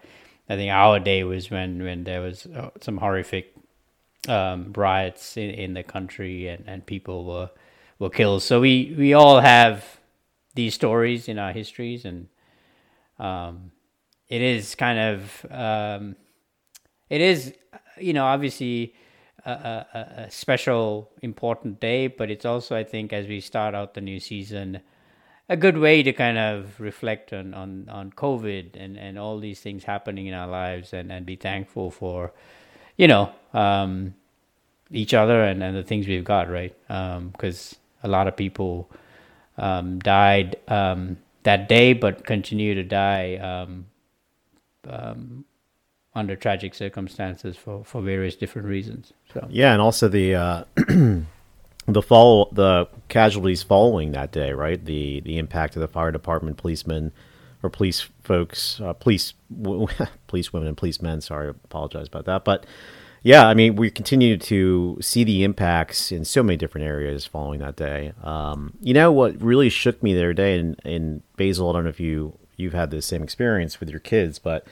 I 0.49 0.55
think 0.55 0.71
our 0.71 0.99
day 0.99 1.23
was 1.23 1.49
when, 1.49 1.81
when 1.83 2.03
there 2.03 2.21
was 2.21 2.45
uh, 2.45 2.71
some 2.81 2.97
horrific 2.97 3.53
um, 4.27 4.73
riots 4.75 5.37
in, 5.37 5.51
in 5.51 5.73
the 5.73 5.83
country 5.83 6.47
and, 6.47 6.63
and 6.67 6.85
people 6.85 7.25
were 7.25 7.49
were 7.99 8.09
killed. 8.09 8.41
So 8.41 8.59
we, 8.59 8.95
we 8.97 9.13
all 9.13 9.41
have 9.41 9.99
these 10.55 10.73
stories 10.73 11.27
in 11.27 11.37
our 11.37 11.51
histories, 11.51 12.03
and 12.03 12.27
um, 13.19 13.71
it 14.27 14.41
is 14.41 14.73
kind 14.73 14.99
of 14.99 15.45
um, 15.51 16.15
it 17.09 17.21
is 17.21 17.53
you 18.01 18.13
know 18.13 18.25
obviously 18.25 18.93
a, 19.45 19.51
a, 19.51 20.23
a, 20.23 20.31
special, 20.31 21.09
important 21.21 21.79
day, 21.79 22.07
but 22.07 22.29
it's 22.29 22.45
also, 22.45 22.75
I 22.75 22.83
think, 22.83 23.13
as 23.13 23.27
we 23.27 23.39
start 23.39 23.73
out 23.73 23.93
the 23.93 24.01
new 24.01 24.19
season, 24.19 24.81
a 25.49 25.57
good 25.57 25.77
way 25.77 26.03
to 26.03 26.13
kind 26.13 26.37
of 26.37 26.79
reflect 26.79 27.33
on, 27.33 27.53
on, 27.53 27.89
on 27.89 28.11
COVID 28.11 28.81
and, 28.81 28.97
and 28.97 29.17
all 29.17 29.39
these 29.39 29.59
things 29.59 29.83
happening 29.83 30.27
in 30.27 30.33
our 30.33 30.47
lives 30.47 30.93
and, 30.93 31.11
and 31.11 31.25
be 31.25 31.35
thankful 31.35 31.91
for, 31.91 32.33
you 32.97 33.07
know, 33.07 33.31
um, 33.53 34.13
each 34.91 35.13
other 35.13 35.43
and, 35.43 35.63
and 35.63 35.75
the 35.75 35.83
things 35.83 36.07
we've 36.07 36.23
got, 36.23 36.49
right? 36.49 36.75
Because 36.87 37.73
um, 38.03 38.09
a 38.09 38.11
lot 38.11 38.27
of 38.27 38.35
people 38.35 38.89
um, 39.57 39.99
died 39.99 40.57
um, 40.67 41.17
that 41.43 41.67
day, 41.67 41.93
but 41.93 42.25
continue 42.25 42.75
to 42.75 42.83
die 42.83 43.35
um, 43.37 43.85
um, 44.87 45.45
under 46.13 46.35
tragic 46.35 46.73
circumstances 46.73 47.55
for, 47.55 47.83
for 47.83 48.01
various 48.01 48.35
different 48.35 48.67
reasons. 48.67 49.13
So 49.33 49.47
yeah, 49.49 49.71
and 49.71 49.81
also 49.81 50.07
the 50.07 50.35
uh, 50.35 50.63
the 51.87 52.01
follow 52.01 52.49
the 52.51 52.87
casualties 53.07 53.63
following 53.63 54.11
that 54.11 54.31
day, 54.31 54.51
right? 54.51 54.83
The 54.83 55.21
the 55.21 55.37
impact 55.37 55.75
of 55.75 55.81
the 55.81 55.87
fire 55.87 56.11
department, 56.11 56.57
policemen, 56.57 57.11
or 57.63 57.69
police 57.69 58.07
folks, 58.23 58.81
uh, 58.81 58.93
police 58.93 59.33
police 60.27 60.53
women 60.53 60.67
and 60.67 60.77
police 60.77 61.01
men. 61.01 61.21
Sorry, 61.21 61.49
apologize 61.49 62.07
about 62.07 62.25
that, 62.25 62.43
but. 62.43 62.65
Yeah, 63.23 63.45
I 63.45 63.53
mean, 63.53 63.75
we 63.75 63.91
continue 63.91 64.35
to 64.35 64.97
see 64.99 65.23
the 65.23 65.43
impacts 65.43 66.11
in 66.11 66.25
so 66.25 66.41
many 66.41 66.57
different 66.57 66.87
areas 66.87 67.23
following 67.23 67.59
that 67.59 67.75
day. 67.75 68.13
Um, 68.23 68.73
you 68.81 68.95
know 68.95 69.11
what 69.11 69.39
really 69.39 69.69
shook 69.69 70.01
me 70.01 70.15
the 70.15 70.21
other 70.21 70.33
day 70.33 70.57
in, 70.57 70.75
in 70.83 71.21
Basil? 71.37 71.69
I 71.69 71.73
don't 71.73 71.83
know 71.83 71.91
if 71.91 71.99
you 71.99 72.39
you've 72.57 72.73
had 72.73 72.89
the 72.89 72.99
same 72.99 73.21
experience 73.21 73.79
with 73.79 73.91
your 73.91 73.99
kids, 73.99 74.39
but 74.39 74.65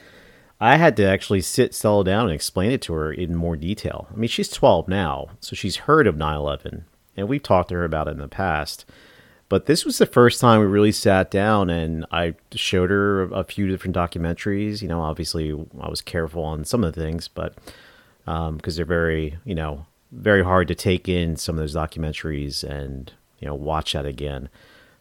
I 0.60 0.76
had 0.76 0.96
to 0.98 1.04
actually 1.04 1.40
sit, 1.40 1.74
settle 1.74 2.04
down, 2.04 2.26
and 2.26 2.34
explain 2.34 2.70
it 2.70 2.82
to 2.82 2.92
her 2.92 3.12
in 3.12 3.34
more 3.34 3.56
detail. 3.56 4.08
I 4.12 4.16
mean, 4.16 4.28
she's 4.28 4.50
12 4.50 4.88
now, 4.88 5.28
so 5.40 5.56
she's 5.56 5.76
heard 5.76 6.06
of 6.06 6.16
9 6.16 6.36
11, 6.36 6.84
and 7.16 7.28
we've 7.28 7.42
talked 7.42 7.70
to 7.70 7.76
her 7.76 7.84
about 7.84 8.08
it 8.08 8.12
in 8.12 8.18
the 8.18 8.28
past. 8.28 8.84
But 9.50 9.66
this 9.66 9.84
was 9.84 9.98
the 9.98 10.06
first 10.06 10.40
time 10.40 10.60
we 10.60 10.66
really 10.66 10.92
sat 10.92 11.28
down 11.28 11.70
and 11.70 12.06
I 12.12 12.36
showed 12.52 12.88
her 12.90 13.24
a 13.24 13.42
few 13.42 13.66
different 13.66 13.96
documentaries. 13.96 14.80
You 14.80 14.86
know, 14.86 15.02
obviously 15.02 15.50
I 15.80 15.88
was 15.88 16.00
careful 16.00 16.44
on 16.44 16.64
some 16.64 16.84
of 16.84 16.94
the 16.94 17.00
things, 17.00 17.26
but 17.26 17.56
because 18.24 18.48
um, 18.48 18.60
they're 18.62 18.84
very, 18.84 19.38
you 19.44 19.56
know, 19.56 19.86
very 20.12 20.44
hard 20.44 20.68
to 20.68 20.76
take 20.76 21.08
in 21.08 21.34
some 21.34 21.56
of 21.56 21.60
those 21.60 21.74
documentaries 21.74 22.62
and, 22.62 23.12
you 23.40 23.48
know, 23.48 23.54
watch 23.56 23.94
that 23.94 24.06
again. 24.06 24.50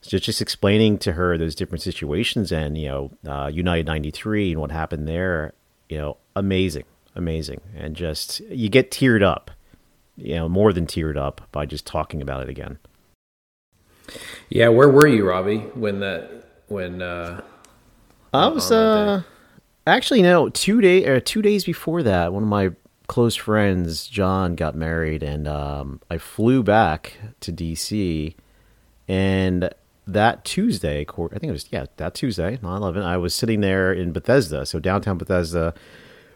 So 0.02 0.18
just 0.18 0.42
explaining 0.42 0.98
to 1.00 1.14
her 1.14 1.38
those 1.38 1.56
different 1.56 1.82
situations 1.82 2.52
and 2.52 2.78
you 2.78 2.88
know 2.88 3.12
uh, 3.28 3.48
United 3.48 3.86
'93 3.86 4.54
and 4.54 4.62
what 4.62 4.72
happened 4.72 5.08
there, 5.08 5.54
you 5.90 5.98
know, 5.98 6.18
amazing, 6.36 6.86
amazing, 7.16 7.62
and 7.76 7.96
just 7.96 8.40
you 8.42 8.70
get 8.70 8.92
teared 8.92 9.24
up, 9.24 9.52
you 10.16 10.36
know, 10.36 10.48
more 10.48 10.72
than 10.72 10.86
teared 10.86 11.18
up 11.18 11.42
by 11.52 11.66
just 11.66 11.86
talking 11.86 12.22
about 12.22 12.44
it 12.44 12.50
again. 12.50 12.80
Yeah, 14.50 14.70
where 14.70 14.90
were 14.90 15.08
you, 15.08 15.28
Robbie, 15.28 15.60
when 15.76 16.00
that 16.00 16.46
when 16.68 17.02
uh, 17.02 17.42
I 18.34 18.48
was 18.48 18.72
uh 18.72 19.24
actually 19.86 20.22
no 20.22 20.50
two 20.50 20.82
day 20.82 21.06
or 21.06 21.20
two 21.20 21.42
days 21.42 21.66
before 21.66 22.04
that, 22.04 22.32
one 22.32 22.44
of 22.44 22.50
my 22.50 22.72
close 23.08 23.36
friends, 23.36 24.08
John, 24.08 24.56
got 24.56 24.76
married, 24.76 25.24
and 25.24 25.48
um, 25.48 26.00
I 26.10 26.20
flew 26.20 26.64
back 26.64 27.18
to 27.42 27.52
DC, 27.52 28.36
and 29.08 29.70
that 30.14 30.44
Tuesday, 30.46 31.02
I 31.02 31.14
think 31.14 31.44
it 31.44 31.52
was 31.52 31.66
yeah 31.72 31.86
that 31.98 32.14
Tuesday, 32.14 32.58
9/11. 32.58 33.04
I 33.04 33.18
was 33.18 33.34
sitting 33.34 33.62
there 33.62 33.92
in 33.94 34.12
Bethesda, 34.12 34.66
so 34.66 34.80
downtown 34.80 35.18
Bethesda, 35.18 35.74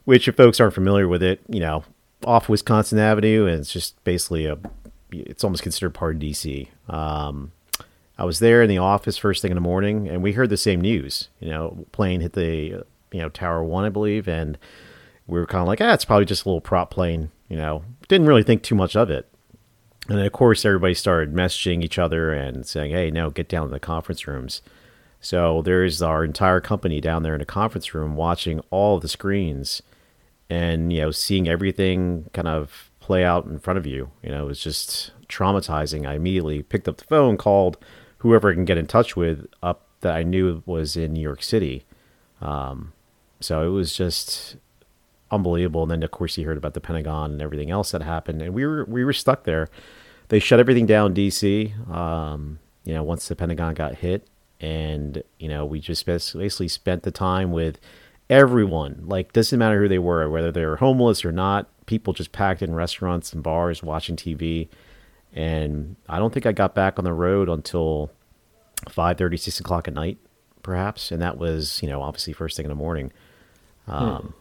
which 0.06 0.28
if 0.28 0.36
folks 0.36 0.60
aren't 0.60 0.74
familiar 0.74 1.08
with 1.08 1.24
it, 1.24 1.42
you 1.48 1.60
know, 1.60 1.84
off 2.26 2.50
Wisconsin 2.50 3.00
Avenue, 3.00 3.46
and 3.46 3.60
it's 3.60 3.72
just 3.72 4.02
basically 4.04 4.46
a, 4.46 4.58
it's 5.12 5.44
almost 5.44 5.64
considered 5.64 5.94
part 5.94 6.16
of 6.16 6.22
DC. 6.22 6.68
Um, 6.90 7.52
I 8.18 8.26
was 8.26 8.40
there 8.40 8.62
in 8.62 8.70
the 8.70 8.78
office 8.78 9.18
first 9.18 9.42
thing 9.42 9.52
in 9.52 9.56
the 9.56 9.62
morning, 9.62 10.08
and 10.08 10.22
we 10.22 10.34
heard 10.34 10.50
the 10.50 10.58
same 10.58 10.82
news. 10.82 11.30
You 11.40 11.50
know, 11.50 11.86
plane 11.92 12.22
hit 12.22 12.34
the 12.34 12.84
you 13.12 13.22
know 13.22 13.30
Tower 13.30 13.64
One, 13.64 13.86
I 13.86 13.90
believe, 13.90 14.28
and 14.28 14.58
we 15.28 15.40
were 15.40 15.48
kind 15.48 15.62
of 15.62 15.68
like, 15.68 15.82
ah, 15.82 15.94
it's 15.94 16.06
probably 16.06 16.26
just 16.26 16.46
a 16.46 16.50
little 16.50 16.62
prop 16.62 16.92
plane. 16.92 17.32
You 17.50 17.58
know, 17.58 17.84
didn't 18.08 18.28
really 18.28 18.44
think 18.44 18.64
too 18.64 18.76
much 18.76 18.96
of 18.96 19.10
it. 19.10 19.30
And 20.10 20.20
of 20.20 20.32
course, 20.34 20.66
everybody 20.66 20.94
started 20.94 21.34
messaging 21.34 21.84
each 21.84 21.98
other 21.98 22.34
and 22.34 22.66
saying, 22.66 22.92
hey, 22.92 23.10
no, 23.10 23.30
get 23.30 23.48
down 23.48 23.68
to 23.68 23.72
the 23.72 23.80
conference 23.80 24.28
rooms. 24.28 24.62
So 25.22 25.62
there's 25.62 26.02
our 26.02 26.26
entire 26.26 26.60
company 26.60 27.00
down 27.00 27.24
there 27.24 27.36
in 27.36 27.40
the 27.40 27.46
conference 27.46 27.94
room 27.94 28.16
watching 28.16 28.60
all 28.70 29.00
the 29.00 29.08
screens 29.08 29.82
and, 30.50 30.92
you 30.92 31.02
know, 31.02 31.12
seeing 31.12 31.48
everything 31.48 32.30
kind 32.34 32.50
of 32.50 32.92
play 33.00 33.24
out 33.24 33.46
in 33.46 33.60
front 33.60 33.78
of 33.78 33.86
you. 33.86 34.12
You 34.22 34.32
know, 34.32 34.44
it 34.44 34.48
was 34.48 34.60
just 34.60 35.12
traumatizing. 35.30 36.06
I 36.06 36.16
immediately 36.16 36.62
picked 36.64 36.90
up 36.90 36.98
the 36.98 37.06
phone, 37.06 37.38
called 37.38 37.78
whoever 38.18 38.52
I 38.52 38.54
can 38.54 38.66
get 38.66 38.78
in 38.78 38.88
touch 38.88 39.16
with 39.16 39.48
up 39.62 39.88
that 40.02 40.14
I 40.16 40.24
knew 40.24 40.62
was 40.66 40.98
in 40.98 41.14
New 41.14 41.22
York 41.22 41.42
City. 41.42 41.86
Um, 42.42 42.92
so 43.40 43.66
it 43.66 43.70
was 43.70 43.96
just 43.96 44.58
unbelievable. 45.34 45.84
And 45.84 45.92
then 45.92 46.04
of 46.04 46.12
course 46.12 46.38
you 46.38 46.46
heard 46.46 46.58
about 46.58 46.74
the 46.74 46.82
Pentagon 46.82 47.32
and 47.32 47.42
everything 47.42 47.72
else 47.72 47.92
that 47.92 48.02
happened, 48.02 48.42
and 48.42 48.54
we 48.54 48.66
were 48.66 48.86
we 48.86 49.04
were 49.04 49.14
stuck 49.14 49.44
there. 49.44 49.70
They 50.30 50.40
shut 50.40 50.60
everything 50.60 50.86
down, 50.86 51.14
DC. 51.14 51.90
Um, 51.90 52.60
you 52.84 52.94
know, 52.94 53.04
once 53.04 53.28
the 53.28 53.36
Pentagon 53.36 53.74
got 53.74 53.96
hit, 53.96 54.28
and 54.60 55.24
you 55.40 55.50
know 55.50 55.66
we 55.66 55.80
just 55.80 56.06
basically 56.06 56.68
spent 56.68 57.04
the 57.04 57.12
time 57.12 57.52
with 57.52 57.80
everyone, 58.30 59.04
like 59.06 59.34
doesn't 59.34 59.60
matter 59.60 59.82
who 59.82 59.88
they 59.88 60.00
were, 60.00 60.30
whether 60.30 60.52
they 60.52 60.66
were 60.66 60.78
homeless 60.78 61.26
or 61.26 61.32
not, 61.32 61.70
people 61.86 62.14
just 62.14 62.32
packed 62.32 62.62
in 62.62 62.74
restaurants 62.74 63.34
and 63.34 63.44
bars 63.44 63.84
watching 63.84 64.16
TV. 64.16 64.70
And 65.34 65.96
I 66.08 66.20
don't 66.20 66.34
think 66.34 66.46
I 66.46 66.52
got 66.52 66.76
back 66.76 67.00
on 67.00 67.06
the 67.06 67.14
road 67.14 67.50
until 67.50 68.12
5 68.90 69.18
6 69.18 69.60
o'clock 69.60 69.88
at 69.88 69.94
night, 69.94 70.18
perhaps. 70.62 71.12
And 71.12 71.22
that 71.22 71.38
was, 71.38 71.82
you 71.82 71.90
know, 71.90 72.02
obviously 72.02 72.34
first 72.34 72.56
thing 72.56 72.66
in 72.66 72.70
the 72.70 72.76
morning. 72.76 73.12
Um, 73.88 74.34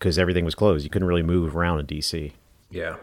because 0.00 0.18
everything 0.18 0.44
was 0.44 0.56
closed. 0.56 0.82
You 0.82 0.90
couldn't 0.90 1.06
really 1.06 1.22
move 1.22 1.54
around 1.56 1.78
in 1.78 1.86
DC. 1.86 2.32
Yeah. 2.70 2.96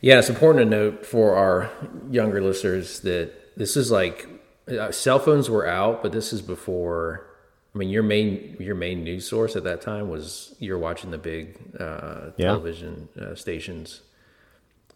Yeah, 0.00 0.18
it's 0.20 0.30
important 0.30 0.64
to 0.64 0.70
note 0.70 1.04
for 1.04 1.34
our 1.34 1.70
younger 2.10 2.40
listeners 2.40 3.00
that 3.00 3.32
this 3.56 3.76
is 3.76 3.90
like 3.90 4.26
uh, 4.70 4.90
cell 4.92 5.18
phones 5.18 5.50
were 5.50 5.66
out, 5.66 6.02
but 6.02 6.12
this 6.12 6.32
is 6.32 6.40
before. 6.40 7.26
I 7.74 7.78
mean, 7.78 7.90
your 7.90 8.02
main 8.02 8.56
your 8.58 8.74
main 8.76 9.04
news 9.04 9.28
source 9.28 9.56
at 9.56 9.64
that 9.64 9.80
time 9.82 10.08
was 10.08 10.54
you're 10.58 10.78
watching 10.78 11.10
the 11.10 11.18
big 11.18 11.58
uh, 11.78 12.30
Yeah. 12.36 12.46
television 12.48 13.08
uh, 13.20 13.34
stations 13.34 14.00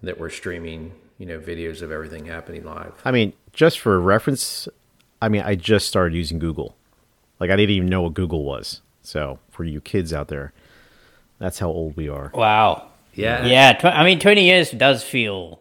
that 0.03 0.18
were 0.18 0.30
streaming, 0.30 0.92
you 1.18 1.26
know, 1.26 1.38
videos 1.38 1.82
of 1.82 1.90
everything 1.92 2.26
happening 2.26 2.64
live. 2.64 2.92
I 3.05 3.11
mean, 3.11 3.32
just 3.53 3.78
for 3.80 4.01
reference, 4.01 4.68
I 5.20 5.28
mean, 5.28 5.42
I 5.42 5.55
just 5.55 5.86
started 5.86 6.14
using 6.14 6.38
Google. 6.38 6.76
Like, 7.40 7.51
I 7.51 7.57
didn't 7.57 7.74
even 7.76 7.88
know 7.88 8.03
what 8.03 8.14
Google 8.14 8.45
was. 8.45 8.80
So, 9.03 9.38
for 9.51 9.64
you 9.64 9.80
kids 9.80 10.12
out 10.12 10.28
there, 10.28 10.53
that's 11.39 11.59
how 11.59 11.68
old 11.68 11.97
we 11.97 12.09
are. 12.09 12.30
Wow. 12.35 12.89
Yeah, 13.14 13.47
Yeah, 13.47 13.72
tw- 13.74 13.85
I 13.87 14.05
mean, 14.05 14.18
20 14.18 14.45
years 14.45 14.70
does 14.70 15.03
feel. 15.05 15.61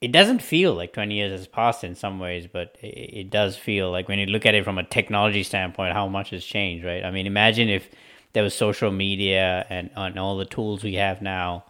It 0.00 0.12
doesn't 0.12 0.40
feel 0.42 0.74
like 0.74 0.92
20 0.92 1.14
years 1.14 1.32
has 1.38 1.46
passed 1.46 1.82
in 1.84 1.94
some 1.94 2.18
ways, 2.18 2.46
but 2.52 2.76
it, 2.82 2.86
it 2.86 3.30
does 3.30 3.56
feel 3.56 3.90
like 3.90 4.08
when 4.08 4.18
you 4.18 4.26
look 4.26 4.44
at 4.44 4.54
it 4.54 4.64
from 4.64 4.76
a 4.76 4.82
technology 4.82 5.42
standpoint, 5.42 5.94
how 5.94 6.08
much 6.08 6.30
has 6.30 6.44
changed, 6.44 6.84
right? 6.84 7.04
I 7.04 7.10
mean, 7.10 7.26
imagine 7.26 7.68
if 7.68 7.88
there 8.32 8.42
was 8.42 8.54
social 8.54 8.90
media 8.90 9.64
and, 9.70 9.90
and 9.96 10.18
all 10.18 10.36
the 10.36 10.44
tools 10.44 10.82
we 10.82 10.94
have 10.94 11.22
now, 11.22 11.64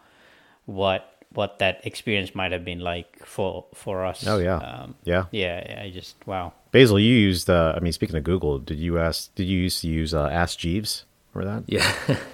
what 0.64 1.11
what 1.32 1.59
that 1.59 1.80
experience 1.85 2.32
might 2.35 2.53
have 2.53 2.64
been 2.64 2.78
like 2.80 3.24
for 3.26 3.66
for 3.74 4.05
us. 4.05 4.26
Oh, 4.26 4.39
yeah. 4.39 4.57
um, 4.57 4.95
Yeah. 5.05 5.26
yeah. 5.32 5.80
I 5.82 5.91
just 5.91 6.16
wow. 6.26 6.53
Basil, 6.70 6.99
you 6.99 7.14
used, 7.14 7.51
uh, 7.51 7.74
I 7.76 7.80
mean, 7.80 7.93
speaking 7.93 8.16
of 8.16 8.24
Google, 8.24 8.59
did 8.59 8.78
you 8.78 8.99
ask, 8.99 9.32
did 9.35 9.45
you 9.45 9.59
used 9.59 9.80
to 9.82 9.89
use 9.89 10.14
uh, 10.14 10.26
Ask 10.26 10.59
Jeeves? 10.59 11.05
Remember 11.35 11.61
that? 11.61 11.72
Yeah. 11.72 12.16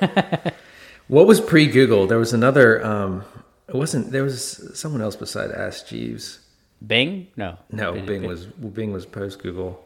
what 1.08 1.26
was 1.26 1.40
pre 1.40 1.66
Google? 1.66 2.06
There 2.06 2.18
was 2.18 2.32
another. 2.32 2.84
Um, 2.84 3.24
it 3.68 3.74
wasn't. 3.74 4.12
There 4.12 4.22
was 4.22 4.70
someone 4.78 5.00
else 5.02 5.16
beside 5.16 5.50
Ask 5.50 5.88
Jeeves. 5.88 6.40
Bing? 6.86 7.26
No. 7.36 7.58
No, 7.72 7.94
Did 7.94 8.04
it- 8.04 8.06
Bing 8.06 8.26
was 8.26 8.46
Bing 8.46 8.92
was 8.92 9.04
post 9.06 9.40
Google. 9.40 9.84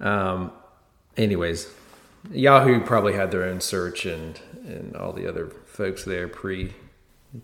Um, 0.00 0.50
anyways, 1.16 1.68
Yahoo 2.30 2.80
probably 2.80 3.12
had 3.12 3.30
their 3.30 3.44
own 3.44 3.60
search 3.60 4.06
and 4.06 4.40
and 4.66 4.96
all 4.96 5.12
the 5.12 5.28
other 5.28 5.48
folks 5.66 6.04
there 6.04 6.28
pre. 6.28 6.72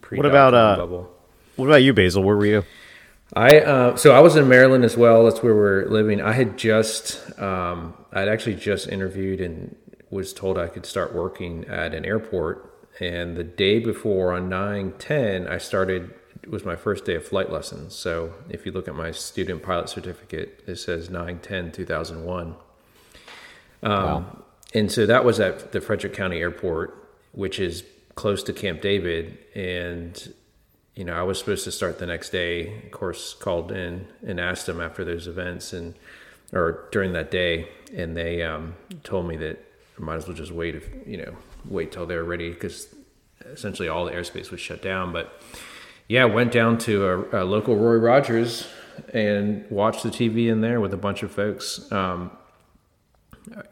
pre 0.00 0.16
What 0.18 0.26
about, 0.26 0.54
uh, 0.54 0.76
bubble? 0.76 1.10
What 1.56 1.66
about 1.66 1.82
you, 1.82 1.92
Basil? 1.92 2.22
Where 2.22 2.36
were 2.36 2.46
you? 2.46 2.64
I 3.34 3.60
uh, 3.60 3.96
so 3.96 4.12
I 4.12 4.20
was 4.20 4.36
in 4.36 4.48
Maryland 4.48 4.84
as 4.84 4.96
well. 4.96 5.24
That's 5.24 5.42
where 5.42 5.54
we're 5.54 5.84
living. 5.86 6.20
I 6.22 6.32
had 6.32 6.56
just 6.56 7.20
um, 7.38 7.92
I'd 8.12 8.28
actually 8.28 8.54
just 8.54 8.88
interviewed 8.88 9.40
and 9.40 9.76
was 10.10 10.32
told 10.32 10.58
I 10.58 10.68
could 10.68 10.86
start 10.86 11.14
working 11.14 11.64
at 11.66 11.94
an 11.94 12.04
airport. 12.04 12.74
And 13.00 13.36
the 13.36 13.44
day 13.44 13.78
before, 13.78 14.32
on 14.32 14.48
nine 14.48 14.94
ten, 14.98 15.46
I 15.46 15.58
started. 15.58 16.14
It 16.42 16.50
was 16.50 16.64
my 16.64 16.76
first 16.76 17.04
day 17.04 17.14
of 17.14 17.26
flight 17.26 17.52
lessons. 17.52 17.94
So 17.94 18.32
if 18.48 18.64
you 18.64 18.72
look 18.72 18.88
at 18.88 18.94
my 18.94 19.10
student 19.10 19.62
pilot 19.62 19.88
certificate, 19.88 20.62
it 20.66 20.76
says 20.76 21.10
9 21.10 21.40
10 21.40 21.72
2001. 21.72 22.54
Um, 23.82 24.42
And 24.74 24.90
so 24.90 25.04
that 25.06 25.24
was 25.24 25.40
at 25.40 25.72
the 25.72 25.80
Frederick 25.80 26.14
County 26.14 26.38
Airport, 26.38 26.94
which 27.32 27.58
is 27.58 27.84
close 28.14 28.42
to 28.44 28.52
Camp 28.52 28.80
David. 28.80 29.36
And 29.54 30.32
you 30.94 31.04
know, 31.04 31.14
I 31.14 31.22
was 31.22 31.38
supposed 31.38 31.64
to 31.64 31.72
start 31.72 31.98
the 31.98 32.06
next 32.06 32.30
day. 32.30 32.82
Of 32.84 32.90
course, 32.90 33.34
called 33.34 33.70
in 33.70 34.06
and 34.26 34.40
asked 34.40 34.66
them 34.66 34.80
after 34.80 35.04
those 35.04 35.26
events 35.26 35.72
and 35.72 35.94
or 36.52 36.88
during 36.92 37.12
that 37.12 37.30
day, 37.30 37.68
and 37.94 38.16
they 38.16 38.42
um, 38.42 38.74
told 39.04 39.28
me 39.28 39.36
that 39.36 39.64
Might 39.98 40.16
as 40.16 40.26
well 40.26 40.36
just 40.36 40.52
wait, 40.52 40.74
if 40.74 40.88
you 41.06 41.16
know, 41.16 41.34
wait 41.64 41.92
till 41.92 42.06
they're 42.06 42.24
ready 42.24 42.50
because 42.50 42.94
essentially 43.44 43.88
all 43.88 44.04
the 44.04 44.12
airspace 44.12 44.50
was 44.50 44.60
shut 44.60 44.82
down. 44.82 45.12
But 45.12 45.40
yeah, 46.08 46.24
went 46.24 46.52
down 46.52 46.78
to 46.78 47.06
a, 47.06 47.42
a 47.42 47.44
local 47.44 47.76
Roy 47.76 47.96
Rogers 47.96 48.66
and 49.12 49.68
watched 49.70 50.02
the 50.02 50.10
TV 50.10 50.48
in 50.48 50.60
there 50.60 50.80
with 50.80 50.92
a 50.94 50.96
bunch 50.96 51.22
of 51.22 51.30
folks. 51.30 51.90
Um, 51.92 52.30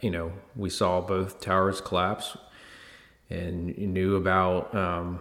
you 0.01 0.11
know, 0.11 0.33
we 0.55 0.71
saw 0.71 1.01
both 1.01 1.41
towers 1.41 1.81
collapse, 1.81 2.37
and 3.31 3.77
knew 3.77 4.17
about. 4.17 4.75
Um, 4.75 5.21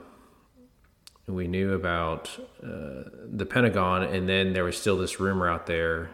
we 1.27 1.47
knew 1.47 1.73
about 1.73 2.29
uh, 2.63 3.09
the 3.31 3.47
Pentagon, 3.49 4.03
and 4.03 4.29
then 4.29 4.53
there 4.53 4.63
was 4.63 4.77
still 4.77 4.95
this 4.95 5.19
rumor 5.19 5.49
out 5.49 5.65
there 5.65 6.11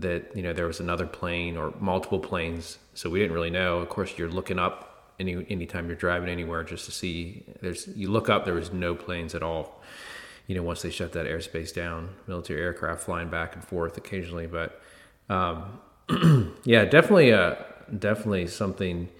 that 0.00 0.34
you 0.34 0.42
know 0.42 0.52
there 0.52 0.66
was 0.66 0.80
another 0.80 1.06
plane 1.06 1.56
or 1.56 1.72
multiple 1.80 2.18
planes. 2.18 2.78
So 2.94 3.10
we 3.10 3.20
didn't 3.20 3.34
really 3.34 3.50
know. 3.50 3.78
Of 3.78 3.88
course, 3.88 4.16
you're 4.16 4.30
looking 4.30 4.58
up 4.58 5.14
any 5.20 5.46
anytime 5.48 5.86
you're 5.86 5.96
driving 5.96 6.28
anywhere 6.28 6.64
just 6.64 6.84
to 6.86 6.92
see. 6.92 7.44
There's 7.60 7.88
you 7.88 8.10
look 8.10 8.28
up, 8.28 8.44
there 8.44 8.54
was 8.54 8.72
no 8.72 8.94
planes 8.94 9.34
at 9.34 9.42
all. 9.42 9.82
You 10.46 10.54
know, 10.54 10.62
once 10.62 10.82
they 10.82 10.90
shut 10.90 11.12
that 11.12 11.26
airspace 11.26 11.74
down, 11.74 12.10
military 12.26 12.62
aircraft 12.62 13.02
flying 13.02 13.28
back 13.28 13.54
and 13.54 13.62
forth 13.62 13.98
occasionally, 13.98 14.46
but 14.46 14.80
um, 15.28 15.80
yeah, 16.64 16.84
definitely, 16.86 17.32
uh, 17.32 17.56
definitely 17.98 18.46
something 18.46 19.10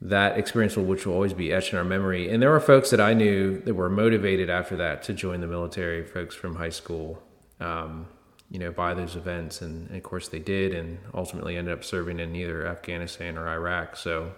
that 0.00 0.36
experience 0.36 0.76
will, 0.76 0.84
which 0.84 1.06
will 1.06 1.14
always 1.14 1.32
be 1.32 1.52
etched 1.52 1.72
in 1.72 1.78
our 1.78 1.84
memory. 1.84 2.28
And 2.28 2.42
there 2.42 2.50
were 2.50 2.60
folks 2.60 2.90
that 2.90 3.00
I 3.00 3.14
knew 3.14 3.60
that 3.60 3.74
were 3.74 3.88
motivated 3.88 4.50
after 4.50 4.76
that 4.76 5.02
to 5.04 5.12
join 5.12 5.40
the 5.40 5.46
military, 5.46 6.04
folks 6.04 6.34
from 6.34 6.56
high 6.56 6.70
school, 6.70 7.22
um, 7.60 8.06
you 8.50 8.58
know, 8.58 8.70
by 8.70 8.94
those 8.94 9.16
events. 9.16 9.60
And, 9.60 9.88
and 9.88 9.96
of 9.96 10.02
course 10.02 10.28
they 10.28 10.38
did, 10.38 10.74
and 10.74 10.98
ultimately 11.14 11.56
ended 11.56 11.74
up 11.74 11.84
serving 11.84 12.20
in 12.20 12.34
either 12.36 12.66
Afghanistan 12.66 13.36
or 13.36 13.48
Iraq. 13.48 13.96
So 13.96 14.32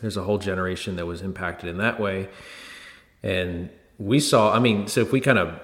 there's 0.00 0.16
a 0.16 0.22
whole 0.22 0.38
generation 0.38 0.96
that 0.96 1.06
was 1.06 1.22
impacted 1.22 1.68
in 1.68 1.78
that 1.78 2.00
way. 2.00 2.28
And 3.22 3.70
we 3.98 4.20
saw, 4.20 4.52
I 4.52 4.58
mean, 4.58 4.86
so 4.88 5.00
if 5.00 5.12
we 5.12 5.20
kind 5.20 5.38
of 5.38 5.60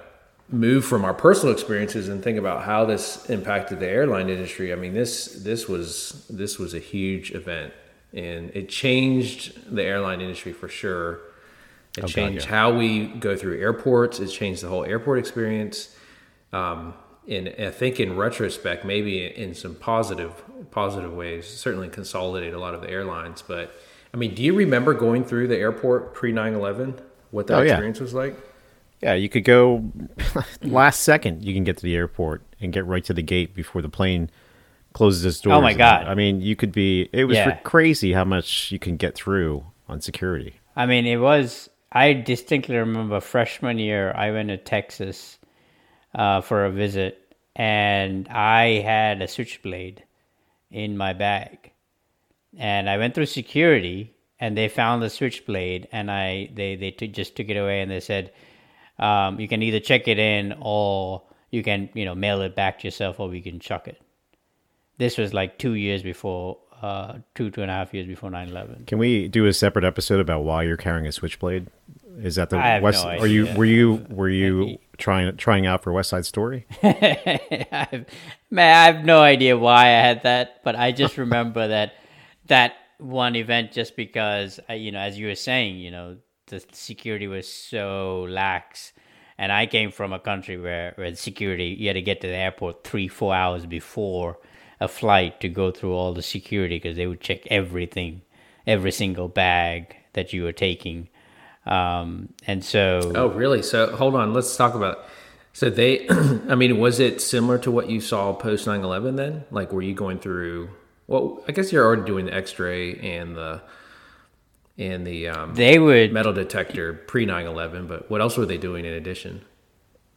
move 0.49 0.85
from 0.85 1.05
our 1.05 1.15
personal 1.15 1.53
experiences 1.53 2.09
and 2.09 2.23
think 2.23 2.39
about 2.39 2.63
how 2.63 2.85
this 2.85 3.29
impacted 3.31 3.81
the 3.81 3.89
airline 3.89 4.29
industry, 4.29 4.73
I 4.73 4.77
mean, 4.77 4.93
this 4.93 5.43
this 5.43 5.69
was 5.69 6.27
this 6.29 6.59
was 6.59 6.75
a 6.75 6.79
huge 6.79 7.33
event, 7.33 7.73
and 8.13 8.51
it 8.55 8.69
changed 8.69 9.75
the 9.75 9.83
airline 9.83 10.21
industry 10.21 10.53
for 10.53 10.69
sure. 10.69 11.21
It 11.97 12.07
changed 12.07 12.45
yeah. 12.45 12.51
how 12.51 12.77
we 12.77 13.07
go 13.07 13.37
through 13.37 13.61
airports. 13.61 14.19
It 14.21 14.29
changed 14.29 14.63
the 14.63 14.69
whole 14.69 14.85
airport 14.85 15.19
experience. 15.19 15.95
Um, 16.53 16.95
and 17.29 17.55
I 17.59 17.71
think 17.71 18.01
in 18.01 18.17
retrospect, 18.17 18.85
maybe 18.85 19.25
in 19.27 19.55
some 19.55 19.75
positive 19.75 20.43
positive 20.71 21.13
ways, 21.13 21.47
certainly 21.47 21.89
consolidate 21.89 22.55
a 22.55 22.59
lot 22.59 22.75
of 22.75 22.81
the 22.81 22.91
airlines. 22.91 23.43
But 23.43 23.75
I 24.13 24.17
mean, 24.17 24.35
do 24.35 24.43
you 24.43 24.55
remember 24.55 24.95
going 24.95 25.25
through 25.25 25.49
the 25.49 25.57
airport 25.59 26.15
pre 26.15 26.33
9-11? 26.33 26.99
What 27.31 27.47
that 27.47 27.59
Oh, 27.59 27.63
yeah. 27.63 27.73
experience 27.73 28.01
was 28.01 28.15
like? 28.15 28.35
Yeah, 29.03 29.15
you 29.15 29.29
could 29.29 29.45
go 29.45 29.91
last 30.63 31.01
second. 31.01 31.45
You 31.45 31.55
can 31.55 31.65
get 31.65 31.77
to 31.79 31.83
the 31.83 31.97
airport 31.97 32.43
and 32.61 32.73
get 32.73 32.87
right 32.87 33.05
to 33.05 33.13
the 33.15 33.23
gate 33.23 33.55
before 33.55 33.83
the 33.83 33.89
plane 33.89 34.31
closes 34.93 35.25
its 35.25 35.41
doors. 35.41 35.57
Oh, 35.57 35.61
my 35.61 35.73
God. 35.75 36.07
I 36.07 36.15
mean, 36.15 36.41
you 36.41 36.55
could 36.55 36.71
be. 36.73 37.09
It 37.13 37.25
was 37.25 37.37
Yeah. 37.37 37.57
crazy 37.65 38.13
how 38.13 38.25
much 38.25 38.71
you 38.71 38.79
can 38.79 38.97
get 38.97 39.15
through 39.15 39.65
on 39.89 40.01
security. 40.01 40.57
I 40.77 40.87
mean, 40.87 41.07
it 41.07 41.17
was. 41.17 41.69
I 41.91 42.13
distinctly 42.13 42.77
remember 42.77 43.21
freshman 43.21 43.79
year, 43.79 44.13
I 44.17 44.31
went 44.31 44.49
to 44.49 44.57
Texas 44.57 45.39
uh, 46.15 46.41
for 46.41 46.65
a 46.65 46.71
visit, 46.71 47.35
and 47.57 48.29
I 48.29 48.81
had 48.81 49.23
a 49.23 49.29
switchblade 49.29 50.05
in 50.71 50.97
my 50.97 51.13
bag, 51.13 51.73
and 52.57 52.89
I 52.89 52.99
went 52.99 53.15
through 53.15 53.27
security, 53.27 54.15
and 54.41 54.57
they 54.57 54.69
found 54.69 55.03
the 55.03 55.11
switchblade, 55.11 55.89
and 55.93 56.11
I 56.11 56.51
they 56.55 56.77
they 56.77 56.91
took 56.91 57.13
just 57.13 57.37
took 57.37 57.49
it 57.49 57.57
away, 57.57 57.81
and 57.81 57.91
they 57.91 58.01
said, 58.01 58.33
um, 58.99 59.41
you 59.41 59.49
can 59.49 59.63
either 59.63 59.81
check 59.81 60.09
it 60.09 60.19
in 60.19 60.55
or 60.61 61.23
you 61.51 61.63
can 61.63 61.89
you 61.95 62.05
know 62.05 62.15
mail 62.15 62.41
it 62.43 62.55
back 62.55 62.81
to 62.81 62.87
yourself, 62.87 63.21
or 63.21 63.29
we 63.29 63.41
can 63.41 63.61
chuck 63.61 63.89
it. 63.89 64.01
This 64.99 65.19
was 65.19 65.35
like 65.35 65.59
two 65.59 65.75
years 65.75 66.03
before, 66.03 66.59
uh, 66.81 67.19
two 67.35 67.51
two 67.51 67.63
and 67.63 67.71
a 67.71 67.75
half 67.75 67.95
years 67.95 68.07
before 68.07 68.31
9-11. 68.31 68.87
Can 68.87 68.99
we 68.99 69.29
do 69.29 69.47
a 69.47 69.53
separate 69.53 69.85
episode 69.85 70.21
about 70.21 70.45
why 70.45 70.63
you're 70.63 70.77
carrying 70.77 71.07
a 71.07 71.13
switchblade? 71.13 71.69
Is 72.19 72.37
that 72.37 72.51
the 72.51 72.57
I 72.57 72.81
West? 72.81 73.05
no 73.05 73.11
Are 73.11 73.27
you 73.27 73.49
were 73.55 73.65
you 73.65 74.05
were 74.11 74.29
you 74.29 74.79
trying 74.99 75.37
trying 75.37 75.67
out 75.67 75.83
for 75.83 75.93
West 75.93 76.11
Side 76.11 76.27
Story? 76.27 76.67
I've, 76.83 78.07
man, 78.51 78.77
I 78.77 78.85
have 78.93 79.05
no 79.05 79.21
idea 79.21 79.57
why 79.57 79.85
I 79.87 80.01
had 80.01 80.23
that, 80.25 80.63
but 80.65 80.77
I 80.77 80.93
just 80.93 81.19
remember 81.19 81.69
that 81.69 81.95
that 82.47 82.75
one 82.99 83.37
event 83.37 83.73
just 83.73 83.97
because, 83.97 84.61
uh, 84.71 84.75
you 84.75 84.93
know, 84.93 85.01
as 85.01 85.19
you 85.19 85.27
were 85.27 85.35
saying, 85.35 85.77
you 85.77 85.91
know, 85.91 86.17
the 86.47 86.63
security 86.73 87.27
was 87.27 87.49
so 87.49 88.27
lax. 88.29 88.93
And 89.39 89.51
I 89.51 89.67
came 89.67 89.91
from 89.91 90.13
a 90.13 90.21
country 90.21 90.57
where, 90.57 90.93
where 90.97 91.15
security, 91.17 91.77
you 91.79 91.89
had 91.89 91.95
to 91.95 92.03
get 92.03 92.21
to 92.21 92.29
the 92.29 92.35
airport 92.35 92.85
three, 92.85 93.09
four 93.09 93.35
hours 93.35 93.67
before 93.67 94.39
a 94.79 94.89
flight 94.89 95.41
to 95.41 95.49
go 95.49 95.71
through 95.71 95.95
all 95.95 96.13
the 96.13 96.23
security 96.23 96.77
because 96.77 96.97
they 96.97 97.07
would 97.07 97.21
check 97.21 97.47
everything, 97.47 98.23
every 98.67 98.93
single 98.93 99.29
bag 99.29 99.97
that 100.13 100.33
you 100.33 100.45
were 100.45 100.53
taking. 100.53 101.09
Um, 101.67 102.31
and 102.47 102.65
so, 102.65 103.13
Oh, 103.15 103.29
really? 103.29 103.63
So 103.63 103.95
hold 103.97 104.15
on, 104.15 104.33
let's 104.35 104.57
talk 104.57 104.75
about. 104.75 105.05
So 105.53 105.69
they, 105.71 106.09
I 106.49 106.55
mean, 106.55 106.79
was 106.79 106.99
it 106.99 107.21
similar 107.21 107.59
to 107.59 107.71
what 107.71 107.89
you 107.91 108.01
saw 108.01 108.33
post 108.33 108.67
9-11 108.67 109.17
then? 109.17 109.45
Like, 109.51 109.73
were 109.73 109.83
you 109.83 109.95
going 109.95 110.19
through? 110.19 110.71
Well, 111.07 111.43
I 111.47 111.53
guess 111.53 111.73
you're 111.73 111.85
already 111.85 112.03
doing 112.05 112.27
the 112.27 112.35
X-ray 112.35 112.95
and 113.19 113.37
the 113.37 113.61
and 114.79 115.07
the 115.07 115.29
um, 115.29 115.55
they 115.55 115.79
would 115.79 116.13
metal 116.13 116.33
detector 116.33 116.95
pre 116.95 117.27
9-11, 117.27 117.87
but 117.87 118.11
what 118.11 118.21
else 118.23 118.37
were 118.39 118.47
they 118.47 118.59
doing 118.59 118.85
in 118.85 118.93
addition? 118.95 119.43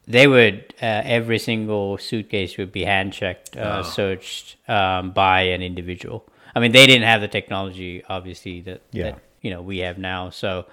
they 0.07 0.27
would 0.27 0.71
uh, 0.83 1.01
every 1.03 1.39
single 1.39 1.97
suitcase 1.97 2.57
would 2.57 2.71
be 2.71 2.83
hand 2.85 3.11
checked, 3.11 3.57
uh, 3.57 3.81
searched 3.81 4.55
um, 4.69 5.09
by 5.11 5.41
an 5.41 5.63
individual. 5.63 6.23
I 6.55 6.59
mean, 6.59 6.71
they 6.73 6.85
didn't 6.85 7.07
have 7.07 7.21
the 7.21 7.27
technology, 7.27 8.03
obviously, 8.07 8.61
that, 8.61 8.81
Yeah. 8.91 9.03
that 9.03 9.19
you 9.41 9.49
know 9.49 9.63
we 9.63 9.79
have 9.79 9.97
now. 9.97 10.29
So 10.29 10.67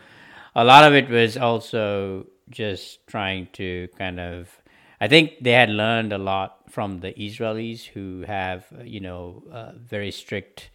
a 0.55 0.64
lot 0.64 0.84
of 0.84 0.94
it 0.94 1.09
was 1.09 1.36
also 1.36 2.26
just 2.50 3.07
trying 3.07 3.48
to 3.55 3.88
kind 3.98 4.20
of. 4.20 4.59
I 5.00 5.09
think 5.09 5.32
they 5.40 5.53
had 5.53 5.70
learned 5.70 6.12
a 6.12 6.18
lot 6.18 6.70
from 6.70 7.00
the 7.00 7.12
Israelis, 7.14 7.84
who 7.86 8.22
have 8.26 8.66
you 8.84 9.00
know 9.00 9.42
uh, 9.53 9.72
very 9.76 10.11
strict 10.11 10.70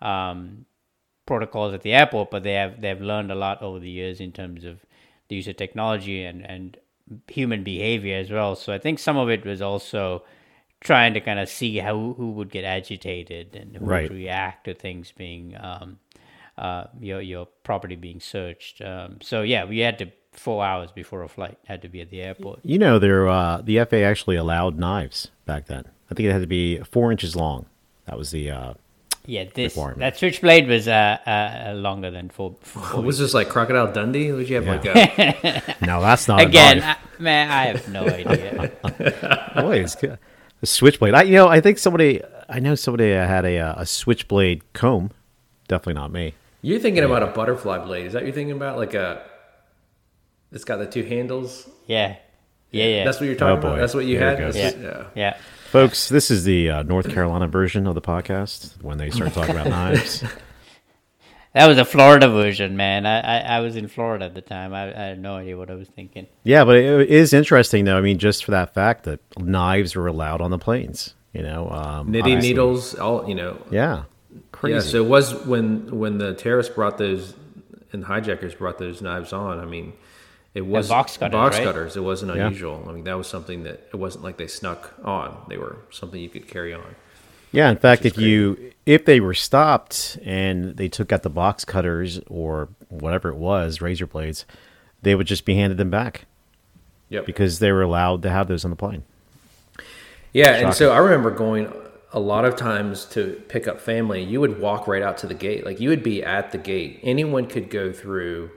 um, 0.00 0.64
protocols 1.26 1.74
at 1.74 1.82
the 1.82 1.92
airport, 1.92 2.30
but 2.30 2.42
they 2.42 2.54
have 2.54 2.80
they 2.80 2.88
have 2.88 3.00
learned 3.00 3.30
a 3.30 3.34
lot 3.34 3.62
over 3.62 3.78
the 3.78 3.90
years 3.90 4.20
in 4.20 4.32
terms 4.32 4.64
of 4.64 4.80
the 5.28 5.36
use 5.36 5.48
of 5.48 5.56
technology 5.56 6.24
and 6.24 6.44
and 6.46 6.76
human 7.28 7.62
behavior 7.62 8.16
as 8.16 8.30
well. 8.30 8.56
So 8.56 8.72
I 8.72 8.78
think 8.78 8.98
some 8.98 9.16
of 9.16 9.28
it 9.30 9.44
was 9.44 9.62
also 9.62 10.24
trying 10.80 11.14
to 11.14 11.20
kind 11.20 11.38
of 11.38 11.48
see 11.48 11.78
how 11.78 11.94
who 12.16 12.30
would 12.32 12.50
get 12.50 12.64
agitated 12.64 13.54
and 13.56 13.76
who 13.76 13.84
Right. 13.84 14.10
would 14.10 14.18
react 14.18 14.64
to 14.64 14.74
things 14.74 15.12
being 15.12 15.56
um, 15.58 15.98
uh, 16.58 16.84
your 17.00 17.20
your 17.20 17.46
property 17.64 17.96
being 17.96 18.20
searched. 18.20 18.80
Um, 18.82 19.18
so 19.20 19.42
yeah, 19.42 19.64
we 19.64 19.78
had 19.80 19.98
to 19.98 20.06
four 20.32 20.64
hours 20.64 20.90
before 20.92 21.22
a 21.22 21.28
flight 21.28 21.58
had 21.66 21.82
to 21.82 21.88
be 21.88 22.00
at 22.00 22.10
the 22.10 22.20
airport. 22.22 22.60
You 22.62 22.78
know, 22.78 22.98
there 22.98 23.28
uh, 23.28 23.60
the 23.62 23.82
FAA 23.84 23.98
actually 23.98 24.36
allowed 24.36 24.78
knives 24.78 25.28
back 25.46 25.66
then. 25.66 25.84
I 26.10 26.14
think 26.14 26.28
it 26.28 26.32
had 26.32 26.42
to 26.42 26.46
be 26.46 26.78
four 26.80 27.10
inches 27.10 27.34
long. 27.34 27.66
That 28.04 28.16
was 28.18 28.30
the 28.30 28.50
uh, 28.50 28.74
Yeah, 29.24 29.44
this 29.52 29.74
Requirement. 29.74 30.00
that 30.00 30.16
switchblade 30.16 30.68
was 30.68 30.86
uh, 30.86 31.18
uh, 31.26 31.72
longer 31.74 32.10
than 32.10 32.28
four. 32.28 32.56
four 32.60 32.82
What 32.82 33.04
was 33.10 33.18
this 33.18 33.34
like 33.34 33.48
Crocodile 33.48 33.92
Dundee? 33.92 34.30
Would 34.32 34.48
you 34.48 34.56
have 34.62 34.66
like 34.66 34.84
a 34.86 35.74
no, 35.86 36.00
that's 36.00 36.28
not 36.28 36.40
Again, 36.42 36.78
A 36.78 36.80
knife. 36.80 36.98
I, 37.18 37.22
man, 37.22 37.50
I 37.50 37.64
have 37.66 37.88
no 37.88 38.06
idea. 38.06 38.72
Boy, 39.56 39.80
it's 39.80 39.94
good. 39.96 40.18
A 40.62 40.66
switchblade. 40.66 41.14
I, 41.14 41.22
you 41.22 41.34
know, 41.34 41.48
I 41.48 41.60
think 41.60 41.78
somebody. 41.78 42.22
I 42.48 42.60
know 42.60 42.74
somebody 42.76 43.10
had 43.10 43.44
a 43.44 43.58
uh, 43.58 43.74
a 43.82 43.86
switchblade 43.86 44.72
comb. 44.72 45.10
Definitely 45.66 45.94
not 45.94 46.12
me. 46.12 46.34
You're 46.66 46.80
thinking 46.80 47.04
about 47.04 47.22
a 47.22 47.28
butterfly 47.28 47.78
blade. 47.84 48.06
Is 48.06 48.12
that 48.14 48.20
what 48.22 48.26
you're 48.26 48.34
thinking 48.34 48.56
about? 48.56 48.76
Like 48.76 48.94
a 48.94 49.22
it's 50.50 50.64
got 50.64 50.78
the 50.78 50.86
two 50.86 51.04
handles. 51.04 51.68
Yeah, 51.86 52.16
yeah, 52.72 52.84
yeah. 52.86 53.04
That's 53.04 53.20
what 53.20 53.26
you're 53.26 53.36
talking 53.36 53.58
Oh, 53.58 53.60
boy. 53.60 53.68
about. 53.68 53.78
That's 53.80 53.94
what 53.94 54.04
you 54.04 54.18
There 54.18 54.28
it 54.32 54.38
had. 54.38 54.38
goes. 54.38 54.54
That's 54.54 54.76
yeah, 54.76 55.04
yeah. 55.14 55.36
Folks, 55.70 56.08
this 56.08 56.28
is 56.30 56.42
the 56.44 56.70
uh, 56.70 56.82
North 56.82 57.08
Carolina 57.08 57.46
version 57.46 57.86
of 57.86 57.94
the 57.94 58.00
podcast 58.00 58.82
when 58.82 58.98
they 58.98 59.10
start 59.10 59.32
talking 59.32 59.54
about 59.54 59.68
knives. 59.70 60.24
That 61.54 61.68
was 61.68 61.78
a 61.78 61.84
Florida 61.84 62.28
version, 62.28 62.76
man. 62.76 63.06
I, 63.06 63.20
I, 63.20 63.38
I 63.56 63.60
was 63.60 63.76
in 63.76 63.86
Florida 63.88 64.24
at 64.26 64.34
the 64.34 64.42
time. 64.42 64.74
I, 64.74 64.88
I 64.92 65.06
had 65.08 65.20
no 65.20 65.36
idea 65.36 65.56
what 65.56 65.70
I 65.70 65.74
was 65.74 65.88
thinking. 65.88 66.26
Yeah, 66.44 66.64
but 66.64 66.76
it 66.76 67.08
is 67.08 67.32
interesting 67.32 67.84
though. 67.84 67.96
I 67.96 68.00
mean, 68.00 68.18
just 68.18 68.44
for 68.44 68.50
that 68.50 68.74
fact 68.74 69.04
that 69.04 69.20
knives 69.38 69.94
were 69.94 70.06
allowed 70.08 70.40
on 70.40 70.50
the 70.50 70.58
planes. 70.58 71.14
You 71.32 71.42
know, 71.42 71.68
um, 71.70 72.10
knitting 72.10 72.34
obviously- 72.36 72.48
needles. 72.48 72.94
All 72.96 73.28
you 73.28 73.34
know. 73.36 73.62
Yeah, 73.70 74.04
crazy. 74.56 74.74
Yeah. 74.74 74.80
So 74.92 75.04
it 75.04 75.08
was 75.08 75.34
when 75.46 75.98
when 75.98 76.18
the 76.18 76.34
terrorists 76.34 76.74
brought 76.74 76.98
those 76.98 77.34
and 77.92 78.04
hijackers 78.04 78.54
brought 78.54 78.78
those 78.78 79.00
knives 79.02 79.32
on. 79.32 79.58
I 79.60 79.64
mean, 79.64 79.92
it 80.54 80.66
was 80.66 80.88
box 80.88 81.16
cutters, 81.16 81.32
Box 81.32 81.56
right? 81.58 81.64
cutters. 81.64 81.96
It 81.96 82.00
wasn't 82.00 82.34
Yeah. 82.34 82.46
unusual. 82.46 82.84
I 82.88 82.92
mean, 82.92 83.04
that 83.04 83.16
was 83.16 83.26
something 83.26 83.62
that 83.64 83.88
it 83.92 83.96
wasn't 83.96 84.24
like 84.24 84.36
they 84.38 84.46
snuck 84.48 84.94
on. 85.04 85.36
They 85.48 85.56
were 85.58 85.76
something 85.90 86.20
you 86.20 86.28
could 86.28 86.48
carry 86.48 86.74
on. 86.74 86.94
Yeah, 87.52 87.70
in 87.70 87.76
fact, 87.76 88.04
if 88.04 88.18
you 88.18 88.72
if 88.86 89.04
they 89.04 89.20
were 89.20 89.34
stopped 89.34 90.18
and 90.24 90.76
they 90.76 90.88
took 90.88 91.12
out 91.12 91.22
the 91.22 91.30
box 91.30 91.64
cutters 91.64 92.20
or 92.28 92.68
whatever 92.88 93.28
it 93.30 93.36
was, 93.36 93.80
razor 93.80 94.06
blades, 94.06 94.44
they 95.02 95.14
would 95.14 95.26
just 95.26 95.44
be 95.44 95.54
handed 95.54 95.78
them 95.78 95.90
back 95.90 96.24
Yep. 97.08 97.24
because 97.26 97.58
they 97.60 97.70
were 97.72 97.82
allowed 97.82 98.22
to 98.22 98.30
have 98.30 98.48
those 98.48 98.64
on 98.64 98.70
the 98.70 98.76
plane. 98.76 99.04
Yeah, 100.32 100.50
and 100.56 100.74
so 100.74 100.92
I 100.92 100.98
remember 100.98 101.30
going 101.30 101.72
a 102.12 102.20
lot 102.20 102.44
of 102.44 102.56
times 102.56 103.04
to 103.06 103.42
pick 103.48 103.66
up 103.66 103.80
family. 103.80 104.22
You 104.22 104.40
would 104.40 104.60
walk 104.60 104.86
right 104.86 105.02
out 105.02 105.18
to 105.18 105.26
the 105.26 105.34
gate, 105.34 105.64
like 105.66 105.80
you 105.80 105.88
would 105.88 106.02
be 106.02 106.22
at 106.22 106.52
the 106.52 106.58
gate. 106.58 107.00
Anyone 107.02 107.46
could 107.46 107.68
go 107.70 107.92
through 107.92 108.50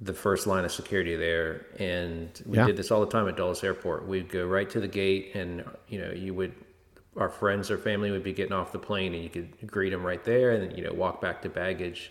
the 0.00 0.12
first 0.12 0.46
line 0.46 0.64
of 0.64 0.72
security 0.72 1.16
there, 1.16 1.64
and 1.78 2.28
we 2.44 2.58
Yeah. 2.58 2.66
did 2.66 2.76
this 2.76 2.90
all 2.90 3.00
the 3.00 3.10
time 3.10 3.28
at 3.28 3.36
Dulles 3.36 3.62
Airport. 3.64 4.06
We'd 4.06 4.28
go 4.28 4.46
right 4.46 4.68
to 4.70 4.80
the 4.80 4.88
gate, 4.88 5.30
and 5.34 5.64
you 5.88 5.98
know, 6.00 6.10
you 6.12 6.34
would 6.34 6.52
our 7.16 7.28
friends 7.28 7.70
or 7.70 7.76
family 7.76 8.10
would 8.10 8.22
be 8.22 8.32
getting 8.32 8.54
off 8.54 8.72
the 8.72 8.78
plane, 8.78 9.12
and 9.14 9.22
you 9.22 9.28
could 9.28 9.70
greet 9.70 9.90
them 9.90 10.04
right 10.04 10.24
there, 10.24 10.50
and 10.52 10.62
then 10.70 10.76
you 10.76 10.82
know, 10.82 10.92
walk 10.92 11.20
back 11.20 11.42
to 11.42 11.48
baggage. 11.48 12.10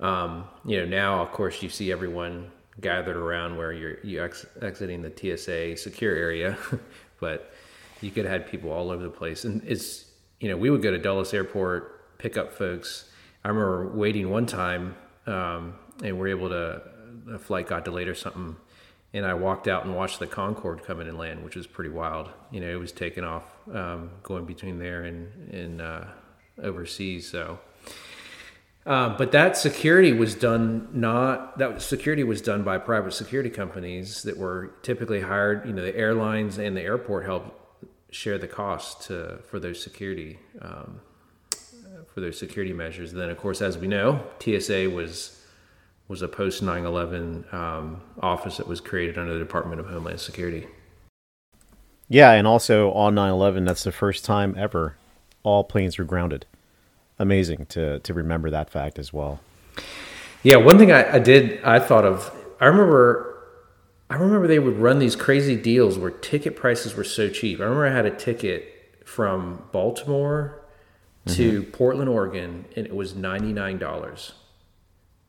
Um, 0.00 0.44
you 0.64 0.78
know, 0.80 0.86
now 0.86 1.22
of 1.22 1.30
course 1.30 1.62
you 1.62 1.68
see 1.68 1.92
everyone 1.92 2.50
gathered 2.80 3.16
around 3.16 3.56
where 3.56 3.72
you're 3.72 3.98
you 4.02 4.22
ex- 4.24 4.46
exiting 4.60 5.02
the 5.02 5.10
TSA 5.14 5.76
secure 5.76 6.14
area, 6.16 6.56
but 7.20 7.52
you 8.00 8.10
could 8.10 8.24
have 8.24 8.32
had 8.32 8.50
people 8.50 8.70
all 8.70 8.90
over 8.90 9.02
the 9.02 9.10
place. 9.10 9.44
And 9.44 9.62
it's 9.66 10.06
you 10.40 10.48
know 10.48 10.56
we 10.56 10.70
would 10.70 10.82
go 10.82 10.90
to 10.90 10.98
Dulles 10.98 11.32
Airport, 11.32 12.18
pick 12.18 12.36
up 12.36 12.52
folks. 12.52 13.10
I 13.44 13.48
remember 13.48 13.88
waiting 13.94 14.30
one 14.30 14.46
time, 14.46 14.96
um, 15.26 15.74
and 16.02 16.18
we're 16.18 16.28
able 16.28 16.48
to 16.48 16.82
a 17.32 17.38
flight 17.38 17.66
got 17.66 17.84
delayed 17.84 18.08
or 18.08 18.14
something, 18.14 18.56
and 19.12 19.24
I 19.24 19.34
walked 19.34 19.68
out 19.68 19.84
and 19.84 19.94
watched 19.94 20.18
the 20.18 20.26
Concorde 20.26 20.82
come 20.84 21.00
in 21.00 21.08
and 21.08 21.18
land, 21.18 21.44
which 21.44 21.56
was 21.56 21.66
pretty 21.66 21.90
wild. 21.90 22.30
You 22.50 22.60
know, 22.60 22.68
it 22.68 22.78
was 22.78 22.92
taking 22.92 23.24
off, 23.24 23.44
um, 23.72 24.10
going 24.22 24.44
between 24.44 24.78
there 24.78 25.04
and 25.04 25.52
and 25.52 25.80
uh, 25.80 26.04
overseas. 26.62 27.28
So. 27.28 27.58
Um, 28.86 29.16
but 29.16 29.32
that 29.32 29.56
security 29.56 30.12
was 30.12 30.34
done 30.34 30.88
not 30.92 31.56
that 31.56 31.80
security 31.80 32.22
was 32.22 32.42
done 32.42 32.64
by 32.64 32.76
private 32.76 33.14
security 33.14 33.48
companies 33.48 34.22
that 34.24 34.36
were 34.36 34.74
typically 34.82 35.22
hired. 35.22 35.66
You 35.66 35.72
know, 35.72 35.82
the 35.82 35.96
airlines 35.96 36.58
and 36.58 36.76
the 36.76 36.82
airport 36.82 37.24
helped 37.24 37.63
share 38.14 38.38
the 38.38 38.46
cost 38.46 39.02
to 39.02 39.38
for 39.48 39.58
those 39.58 39.82
security 39.82 40.38
um, 40.62 41.00
for 42.12 42.20
those 42.20 42.38
security 42.38 42.72
measures. 42.72 43.12
And 43.12 43.20
then, 43.20 43.28
of 43.28 43.36
course, 43.36 43.60
as 43.60 43.76
we 43.76 43.88
know, 43.88 44.22
TSA 44.38 44.90
was 44.90 45.40
was 46.06 46.22
a 46.22 46.28
post 46.28 46.62
9/11 46.62 47.52
um, 47.52 48.00
office 48.20 48.58
that 48.58 48.68
was 48.68 48.80
created 48.80 49.18
under 49.18 49.32
the 49.32 49.38
Department 49.38 49.80
of 49.80 49.88
Homeland 49.88 50.20
Security. 50.20 50.66
Yeah, 52.08 52.32
and 52.32 52.46
also 52.46 52.92
on 52.92 53.14
9/11, 53.14 53.66
that's 53.66 53.82
the 53.82 53.92
first 53.92 54.24
time 54.24 54.54
ever 54.56 54.96
all 55.42 55.64
planes 55.64 55.98
were 55.98 56.04
grounded. 56.04 56.46
Amazing 57.18 57.66
to 57.66 57.98
to 58.00 58.14
remember 58.14 58.48
that 58.50 58.70
fact 58.70 58.98
as 58.98 59.12
well. 59.12 59.40
Yeah, 60.42 60.56
one 60.56 60.78
thing 60.78 60.92
I, 60.92 61.14
I 61.14 61.18
did 61.18 61.62
I 61.64 61.80
thought 61.80 62.04
of 62.04 62.32
I 62.60 62.66
remember 62.66 63.33
I 64.10 64.16
remember 64.16 64.46
they 64.46 64.58
would 64.58 64.76
run 64.76 64.98
these 64.98 65.16
crazy 65.16 65.56
deals 65.56 65.98
where 65.98 66.10
ticket 66.10 66.56
prices 66.56 66.94
were 66.94 67.04
so 67.04 67.28
cheap. 67.28 67.60
I 67.60 67.64
remember 67.64 67.86
I 67.86 67.92
had 67.92 68.06
a 68.06 68.14
ticket 68.14 68.98
from 69.04 69.62
Baltimore 69.72 70.60
to 71.26 71.62
mm-hmm. 71.62 71.70
Portland, 71.70 72.10
Oregon, 72.10 72.66
and 72.76 72.86
it 72.86 72.94
was 72.94 73.14
ninety 73.14 73.52
nine 73.52 73.78
dollars 73.78 74.32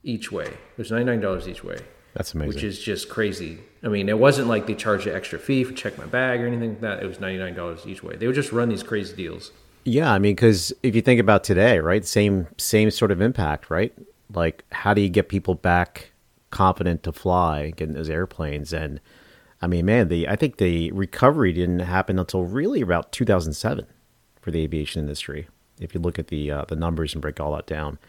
each 0.03 0.31
way. 0.31 0.45
It 0.45 0.77
was 0.77 0.91
ninety 0.91 1.05
nine 1.05 1.21
dollars 1.21 1.47
each 1.47 1.63
way. 1.63 1.77
That's 2.13 2.33
amazing. 2.33 2.53
Which 2.53 2.63
is 2.63 2.79
just 2.79 3.09
crazy. 3.09 3.59
I 3.83 3.87
mean, 3.89 4.07
it 4.07 4.17
wasn't 4.17 4.47
like 4.47 4.67
they 4.67 4.75
charged 4.75 5.05
an 5.07 5.15
extra 5.15 5.37
fee 5.37 5.63
for 5.63 5.73
check 5.73 5.97
my 5.97 6.05
bag 6.05 6.41
or 6.41 6.47
anything 6.47 6.69
like 6.69 6.81
that. 6.81 7.03
It 7.03 7.05
was 7.05 7.19
ninety 7.19 7.39
nine 7.39 7.55
dollars 7.55 7.85
each 7.85 8.03
way. 8.03 8.15
They 8.15 8.27
would 8.27 8.35
just 8.35 8.51
run 8.51 8.69
these 8.69 8.83
crazy 8.83 9.15
deals. 9.15 9.51
Yeah, 9.83 10.11
I 10.11 10.19
mean, 10.19 10.33
because 10.33 10.73
if 10.81 10.95
you 10.95 11.01
think 11.01 11.19
about 11.19 11.43
today, 11.43 11.79
right, 11.79 12.05
same 12.05 12.47
same 12.57 12.91
sort 12.91 13.11
of 13.11 13.21
impact, 13.21 13.69
right? 13.69 13.93
Like, 14.33 14.63
how 14.71 14.93
do 14.93 15.01
you 15.01 15.09
get 15.09 15.29
people 15.29 15.55
back 15.55 16.11
confident 16.55 17.03
to 17.03 17.11
fly, 17.11 17.71
get 17.71 17.89
in 17.89 17.95
those 17.95 18.09
airplanes? 18.09 18.71
And 18.71 19.01
I 19.61 19.67
mean, 19.67 19.85
man, 19.85 20.07
the 20.07 20.29
I 20.29 20.37
think 20.37 20.57
the 20.57 20.89
recovery 20.93 21.51
didn't 21.51 21.79
happen 21.79 22.17
until 22.17 22.45
really 22.45 22.79
about 22.79 23.11
2007 23.11 23.85
for 24.39 24.51
the 24.51 24.61
aviation 24.61 25.01
industry. 25.01 25.49
If 25.81 25.93
you 25.93 25.99
look 25.99 26.17
at 26.17 26.27
the 26.27 26.51
uh, 26.51 26.65
the 26.65 26.77
numbers 26.77 27.13
and 27.13 27.21
break 27.21 27.41
all 27.41 27.53
that 27.55 27.67
down, 27.67 27.99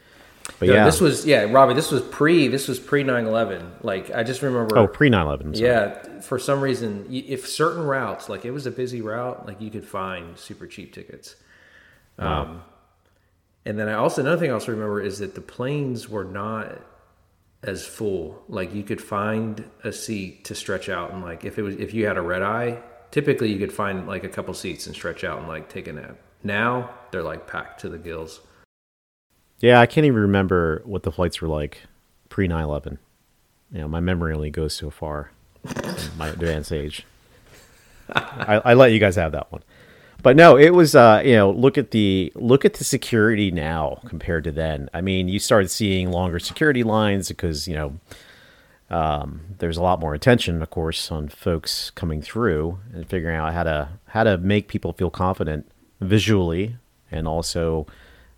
but 0.60 0.68
Yeah, 0.68 0.74
yeah, 0.74 0.84
this 0.84 1.00
was 1.00 1.26
yeah, 1.26 1.42
Robbie. 1.50 1.74
This 1.74 1.90
was 1.90 2.02
pre. 2.02 2.46
This 2.46 2.68
was 2.68 2.78
pre 2.78 3.02
9-11. 3.02 3.82
Like 3.82 4.14
I 4.14 4.22
just 4.22 4.42
remember. 4.42 4.78
oh 4.78 4.86
pre 4.86 5.10
9/11. 5.10 5.58
Yeah, 5.58 6.20
for 6.20 6.38
some 6.38 6.60
reason, 6.60 7.06
if 7.10 7.48
certain 7.48 7.82
routes, 7.82 8.28
like 8.28 8.44
it 8.44 8.52
was 8.52 8.66
a 8.66 8.70
busy 8.70 9.00
route, 9.00 9.44
like 9.44 9.60
you 9.60 9.70
could 9.70 9.84
find 9.84 10.38
super 10.38 10.68
cheap 10.68 10.94
tickets. 10.94 11.34
Um, 12.18 12.62
and 13.64 13.76
then 13.78 13.88
I 13.88 13.94
also 13.94 14.22
another 14.22 14.38
thing 14.38 14.50
I 14.50 14.54
also 14.54 14.70
remember 14.70 15.00
is 15.00 15.18
that 15.18 15.34
the 15.34 15.40
planes 15.40 16.08
were 16.08 16.24
not 16.24 16.80
as 17.62 17.84
full. 17.84 18.42
Like 18.48 18.74
you 18.74 18.82
could 18.82 19.00
find 19.00 19.68
a 19.84 19.92
seat 19.92 20.44
to 20.44 20.54
stretch 20.54 20.88
out, 20.88 21.12
and 21.12 21.22
like 21.22 21.44
if 21.44 21.58
it 21.58 21.62
was 21.62 21.76
if 21.76 21.94
you 21.94 22.06
had 22.06 22.16
a 22.16 22.22
red 22.22 22.42
eye, 22.42 22.82
typically 23.10 23.52
you 23.52 23.58
could 23.58 23.72
find 23.72 24.06
like 24.06 24.24
a 24.24 24.28
couple 24.28 24.54
seats 24.54 24.86
and 24.86 24.94
stretch 24.94 25.24
out 25.24 25.38
and 25.38 25.48
like 25.48 25.68
take 25.68 25.88
a 25.88 25.92
nap. 25.92 26.18
Now 26.42 26.94
they're 27.10 27.22
like 27.22 27.46
packed 27.46 27.80
to 27.80 27.88
the 27.88 27.98
gills. 27.98 28.40
Yeah, 29.60 29.80
I 29.80 29.86
can't 29.86 30.06
even 30.06 30.20
remember 30.20 30.82
what 30.84 31.02
the 31.02 31.12
flights 31.12 31.40
were 31.40 31.48
like 31.48 31.82
pre 32.28 32.46
9 32.46 32.62
11. 32.62 32.98
You 33.72 33.80
know, 33.80 33.88
my 33.88 34.00
memory 34.00 34.34
only 34.34 34.50
goes 34.50 34.74
so 34.74 34.90
far 34.90 35.32
in 35.64 36.16
my 36.16 36.28
advanced 36.28 36.72
age. 36.72 37.04
I, 38.12 38.60
I 38.64 38.74
let 38.74 38.92
you 38.92 39.00
guys 39.00 39.16
have 39.16 39.32
that 39.32 39.50
one. 39.50 39.62
But 40.22 40.36
no, 40.36 40.56
it 40.58 40.70
was 40.70 40.94
uh, 40.94 41.22
you 41.24 41.34
know, 41.34 41.50
look 41.50 41.78
at 41.78 41.92
the 41.92 42.32
look 42.34 42.64
at 42.64 42.74
the 42.74 42.84
security 42.84 43.50
now 43.50 44.00
compared 44.06 44.44
to 44.44 44.52
then. 44.52 44.90
I 44.92 45.00
mean, 45.00 45.28
you 45.28 45.38
started 45.38 45.70
seeing 45.70 46.10
longer 46.10 46.38
security 46.38 46.82
lines 46.82 47.28
because, 47.28 47.68
you 47.68 47.74
know, 47.74 48.00
um, 48.90 49.40
there's 49.58 49.76
a 49.76 49.82
lot 49.82 50.00
more 50.00 50.14
attention, 50.14 50.62
of 50.62 50.70
course, 50.70 51.10
on 51.10 51.28
folks 51.28 51.90
coming 51.90 52.22
through 52.22 52.78
and 52.92 53.08
figuring 53.08 53.36
out 53.36 53.52
how 53.52 53.64
to 53.64 53.88
how 54.06 54.24
to 54.24 54.38
make 54.38 54.68
people 54.68 54.92
feel 54.92 55.10
confident 55.10 55.70
visually 56.00 56.76
and 57.10 57.26
also, 57.28 57.86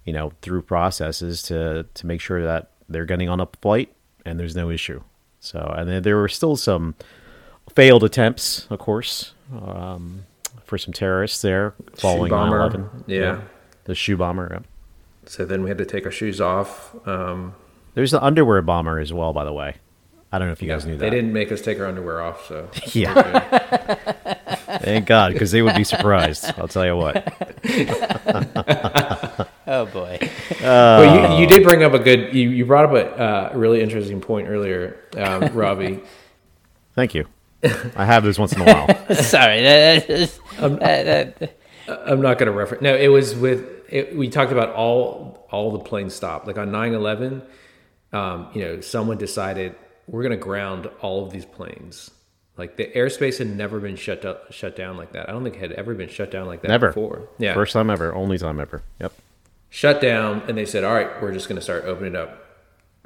you 0.05 0.13
know, 0.13 0.33
through 0.43 0.63
processes 0.63 1.43
to 1.43 1.87
to 1.95 2.07
make 2.07 2.21
sure 2.21 2.43
that 2.43 2.71
they're 2.89 3.05
getting 3.07 3.29
on 3.29 3.41
a 3.41 3.49
flight 3.63 3.93
and 4.25 4.39
there's 4.39 4.57
no 4.57 4.71
issue. 4.71 5.03
So, 5.41 5.75
and 5.77 5.89
then 5.89 6.03
there 6.03 6.17
were 6.17 6.29
still 6.29 6.57
some 6.57 6.95
failed 7.75 8.03
attempts, 8.03 8.67
of 8.71 8.79
course, 8.79 9.35
um, 9.53 10.25
for 10.69 10.79
some 10.79 10.93
terrorists 10.93 11.41
there 11.43 11.75
following 11.97 12.31
Shoe 12.31 12.37
9/11. 12.37 13.05
Yeah. 13.07 13.41
the 13.85 13.95
shoe 13.95 14.17
bomber. 14.17 14.49
yeah. 14.53 14.61
So 15.25 15.45
then 15.45 15.63
we 15.63 15.71
had 15.71 15.79
to 15.79 15.87
take 15.87 16.05
our 16.05 16.13
shoes 16.13 16.41
off. 16.41 16.95
Um, 17.09 17.55
There's 17.95 18.13
the 18.13 18.23
underwear 18.23 18.63
bomber 18.63 18.99
as 18.99 19.13
well, 19.13 19.33
by 19.33 19.45
the 19.45 19.53
way. 19.53 19.77
I 20.31 20.39
don't 20.39 20.49
know 20.49 20.53
if 20.53 20.61
you 20.63 20.69
guys 20.69 20.85
knew 20.85 20.93
that. 20.97 20.99
they 20.99 21.09
didn't 21.11 21.33
make 21.33 21.51
us 21.51 21.63
take 21.63 21.81
our 21.81 21.87
underwear 21.87 22.21
off, 22.21 22.47
so 22.47 22.69
Yeah. 22.93 23.15
Thank 24.83 25.07
God, 25.07 25.33
because 25.33 25.51
they 25.53 25.63
would 25.63 25.75
be 25.75 25.85
surprised. 25.85 26.45
I'll 26.59 26.69
tell 26.69 26.85
you 26.87 26.97
what. 26.97 27.17
Oh 29.71 29.85
boy. 29.85 30.19
Well, 30.63 31.35
you, 31.35 31.43
you 31.43 31.47
did 31.47 31.63
bring 31.63 31.83
up 31.83 31.93
a 31.93 31.99
good. 31.99 32.35
You, 32.35 32.49
you 32.49 32.65
brought 32.65 32.87
up 32.87 32.93
a 32.93 33.21
uh, 33.21 33.53
really 33.55 33.83
interesting 33.83 34.19
point 34.19 34.49
earlier, 34.49 34.99
um, 35.19 35.55
Robbie. 35.55 36.01
Thank 36.95 37.15
you. 37.15 37.27
I 37.63 38.05
have 38.05 38.23
this 38.25 38.39
once 38.39 38.53
in 38.53 38.61
a 38.61 38.65
while. 38.65 38.87
Sorry. 39.15 39.63
That, 39.63 40.07
that 40.07 40.11
is, 40.11 40.41
that, 40.59 41.39
that, 41.39 41.57
I'm 41.89 42.21
not 42.21 42.39
going 42.39 42.51
to 42.51 42.57
reference. 42.57 42.83
No, 42.83 42.95
it 42.95 43.09
was 43.09 43.35
with. 43.35 43.67
It, 43.89 44.17
we 44.17 44.29
talked 44.29 44.53
about 44.53 44.71
all 44.75 45.47
all 45.51 45.73
the 45.73 45.79
planes 45.81 46.15
stopped. 46.15 46.47
Like 46.47 46.59
on 46.59 46.71
9/11, 46.71 47.43
um, 48.13 48.49
you 48.55 48.63
know, 48.63 48.81
someone 48.81 49.17
decided 49.19 49.75
we're 50.07 50.23
going 50.23 50.39
to 50.39 50.43
ground 50.43 50.89
all 51.01 51.25
of 51.25 51.33
these 51.33 51.45
planes. 51.45 52.11
Like 52.57 52.77
the 52.77 52.87
airspace 52.87 53.39
had 53.39 53.49
never 53.49 53.79
been 53.81 53.97
shut 53.97 54.25
up, 54.25 54.53
shut 54.53 54.75
down 54.77 54.97
like 54.97 55.13
that. 55.13 55.29
I 55.29 55.33
don't 55.33 55.45
think 55.45 55.57
it 55.57 55.61
had 55.61 55.73
ever 55.73 55.95
been 55.95 56.09
shut 56.09 56.31
down 56.31 56.47
like 56.47 56.63
that 56.63 56.69
Never. 56.69 56.89
before. 56.89 57.29
Yeah, 57.39 57.55
First 57.55 57.73
time 57.73 57.89
ever. 57.89 58.13
Only 58.15 58.37
time 58.37 58.59
ever. 58.61 58.83
Yep. 59.01 59.13
shut 59.71 60.01
down, 60.01 60.43
and 60.49 60.59
they 60.59 60.67
said, 60.67 60.83
"All 60.85 60.95
right, 60.95 61.23
we're 61.23 61.33
just 61.33 61.49
going 61.49 61.57
to 61.57 61.63
start 61.63 61.85
opening 61.85 62.17
up 62.17 62.48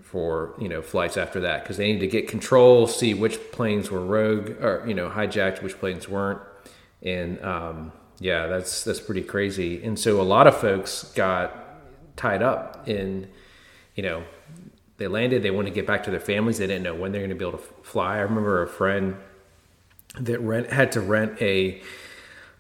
for 0.03 0.55
you 0.59 0.69
know 0.69 0.83
flights 0.83 1.17
after 1.17 1.41
that 1.41 1.63
because 1.63 1.77
they 1.77 1.93
need 1.93 2.01
to 2.01 2.07
get 2.07 2.29
control, 2.29 2.87
see 2.87 3.15
which 3.15 3.39
planes 3.53 3.91
were 3.91 4.05
rogue 4.05 4.51
or 4.63 4.85
you 4.87 4.95
know 4.95 5.09
hijacked, 5.09 5.63
which 5.63 5.79
planes 5.79 6.09
weren't, 6.09 6.41
and 7.03 7.43
um, 7.45 7.93
yeah, 8.19 8.47
that's 8.47 8.85
that's 8.85 9.01
pretty 9.01 9.23
crazy. 9.23 9.83
And 9.83 9.99
so 9.99 10.21
a 10.21 10.23
lot 10.23 10.47
of 10.47 10.57
folks 10.57 11.05
got 11.15 11.57
tied 12.17 12.43
up 12.43 12.87
in, 12.87 13.29
you 13.97 14.03
know, 14.03 14.23
they 14.99 15.09
landed, 15.09 15.43
they 15.43 15.51
wanted 15.51 15.71
to 15.71 15.75
get 15.75 15.87
back 15.87 16.05
to 16.05 16.11
their 16.11 16.21
families, 16.21 16.59
they 16.59 16.67
didn't 16.67 16.85
know 16.85 16.95
when 16.95 17.13
they're 17.13 17.21
going 17.21 17.31
to 17.31 17.37
be 17.37 17.45
able 17.45 17.59
to 17.59 17.65
fly. 17.83 18.17
I 18.17 18.21
remember 18.21 18.63
a 18.63 18.69
friend 18.69 19.17
that 20.21 20.39
rent 20.41 20.71
had 20.71 20.93
to 20.93 21.01
rent 21.01 21.41
a 21.41 21.83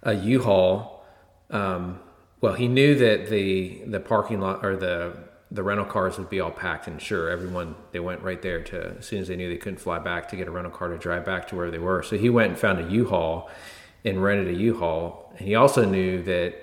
a 0.03 0.15
U-Haul. 0.15 1.05
Um, 1.51 2.01
well, 2.41 2.55
he 2.55 2.67
knew 2.67 2.97
that 2.97 3.29
the 3.29 3.83
the 3.87 4.01
parking 4.01 4.41
lot 4.41 4.65
or 4.65 4.77
the 4.77 5.17
the 5.53 5.63
rental 5.63 5.85
cars 5.87 6.19
would 6.19 6.31
be 6.31 6.41
all 6.41 6.51
packed, 6.51 6.87
and 6.87 7.01
sure, 7.01 7.29
everyone 7.29 7.75
they 7.93 8.01
went 8.01 8.23
right 8.23 8.41
there 8.41 8.63
to 8.63 8.97
as 8.99 9.07
soon 9.07 9.21
as 9.21 9.29
they 9.29 9.37
knew 9.37 9.49
they 9.49 9.59
couldn't 9.59 9.79
fly 9.79 9.99
back 9.99 10.29
to 10.31 10.37
get 10.37 10.49
a 10.49 10.51
rental 10.51 10.73
car 10.73 10.89
to 10.89 10.99
drive 10.99 11.25
back 11.25 11.47
to 11.49 11.57
where 11.57 11.71
they 11.71 11.79
were. 11.79 12.03
So 12.03 12.17
he 12.17 12.31
went 12.31 12.51
and 12.51 12.59
found 12.59 12.79
a 12.81 12.91
U-Haul 12.91 13.51
and 14.05 14.23
rented 14.23 14.49
a 14.49 14.59
U-Haul, 14.59 15.33
and 15.39 15.47
he 15.47 15.55
also 15.55 15.85
knew 15.85 16.23
that 16.23 16.55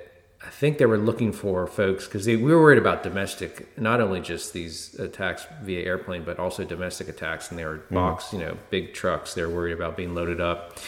I 0.41 0.49
think 0.49 0.77
they 0.77 0.85
were 0.85 0.97
looking 0.97 1.33
for 1.33 1.67
folks 1.67 2.05
because 2.05 2.25
we 2.25 2.37
were 2.37 2.61
worried 2.61 2.77
about 2.77 3.03
domestic, 3.03 3.77
not 3.77 3.99
only 3.99 4.21
just 4.21 4.53
these 4.53 4.95
attacks 4.95 5.45
via 5.61 5.85
airplane, 5.85 6.23
but 6.23 6.39
also 6.39 6.63
domestic 6.63 7.09
attacks. 7.09 7.49
And 7.49 7.59
they 7.59 7.65
were 7.65 7.79
mm-hmm. 7.79 7.95
box, 7.95 8.31
you 8.31 8.39
know, 8.39 8.57
big 8.69 8.93
trucks. 8.93 9.33
They 9.33 9.41
were 9.41 9.53
worried 9.53 9.73
about 9.73 9.97
being 9.97 10.15
loaded 10.15 10.39
up. 10.39 10.79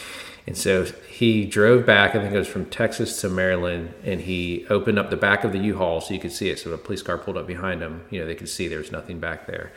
And 0.47 0.57
so 0.57 0.85
he 1.07 1.45
drove 1.45 1.85
back, 1.85 2.15
I 2.15 2.19
think 2.19 2.33
it 2.33 2.37
was 2.37 2.47
from 2.47 2.65
Texas 2.65 3.21
to 3.21 3.29
Maryland, 3.29 3.93
and 4.03 4.21
he 4.21 4.65
opened 4.69 4.97
up 4.97 5.09
the 5.11 5.15
back 5.17 5.43
of 5.43 5.51
the 5.51 5.59
U-Haul 5.59 6.01
so 6.01 6.13
you 6.13 6.19
could 6.19 6.31
see 6.31 6.49
it. 6.49 6.57
So 6.59 6.71
a 6.71 6.77
police 6.77 7.01
car 7.03 7.17
pulled 7.17 7.37
up 7.37 7.45
behind 7.47 7.81
him, 7.81 8.05
you 8.09 8.19
know, 8.19 8.25
they 8.25 8.35
could 8.35 8.49
see 8.49 8.67
there 8.67 8.79
was 8.79 8.91
nothing 8.91 9.19
back 9.19 9.45
there 9.45 9.71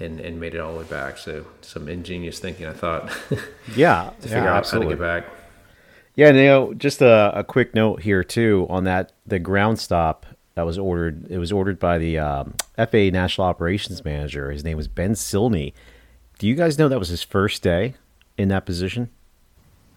and, 0.00 0.18
and 0.20 0.40
made 0.40 0.54
it 0.54 0.58
all 0.58 0.72
the 0.72 0.78
way 0.80 0.84
back. 0.86 1.18
So 1.18 1.44
some 1.60 1.88
ingenious 1.88 2.38
thinking, 2.38 2.66
I 2.66 2.72
thought, 2.72 3.10
to 3.28 3.38
Yeah. 3.76 4.10
figure 4.20 4.38
yeah, 4.38 4.50
out 4.52 4.56
absolutely. 4.56 4.96
how 4.96 5.02
to 5.04 5.20
get 5.20 5.26
back. 5.26 5.32
Yeah, 6.14 6.28
and, 6.28 6.36
you 6.38 6.44
know, 6.44 6.74
just 6.74 7.02
a, 7.02 7.38
a 7.38 7.44
quick 7.44 7.74
note 7.74 8.00
here 8.02 8.24
too 8.24 8.66
on 8.70 8.84
that 8.84 9.12
the 9.26 9.38
ground 9.38 9.78
stop 9.78 10.24
that 10.54 10.64
was 10.64 10.78
ordered. 10.78 11.30
It 11.30 11.36
was 11.36 11.52
ordered 11.52 11.78
by 11.78 11.98
the 11.98 12.18
um, 12.18 12.54
FAA 12.78 13.10
National 13.12 13.46
Operations 13.46 14.02
Manager. 14.02 14.50
His 14.50 14.64
name 14.64 14.78
was 14.78 14.88
Ben 14.88 15.12
Sliney. 15.12 15.74
Do 16.38 16.46
you 16.46 16.54
guys 16.54 16.78
know 16.78 16.88
that 16.88 16.98
was 16.98 17.08
his 17.10 17.22
first 17.22 17.62
day 17.62 17.94
in 18.38 18.48
that 18.48 18.64
position? 18.64 19.10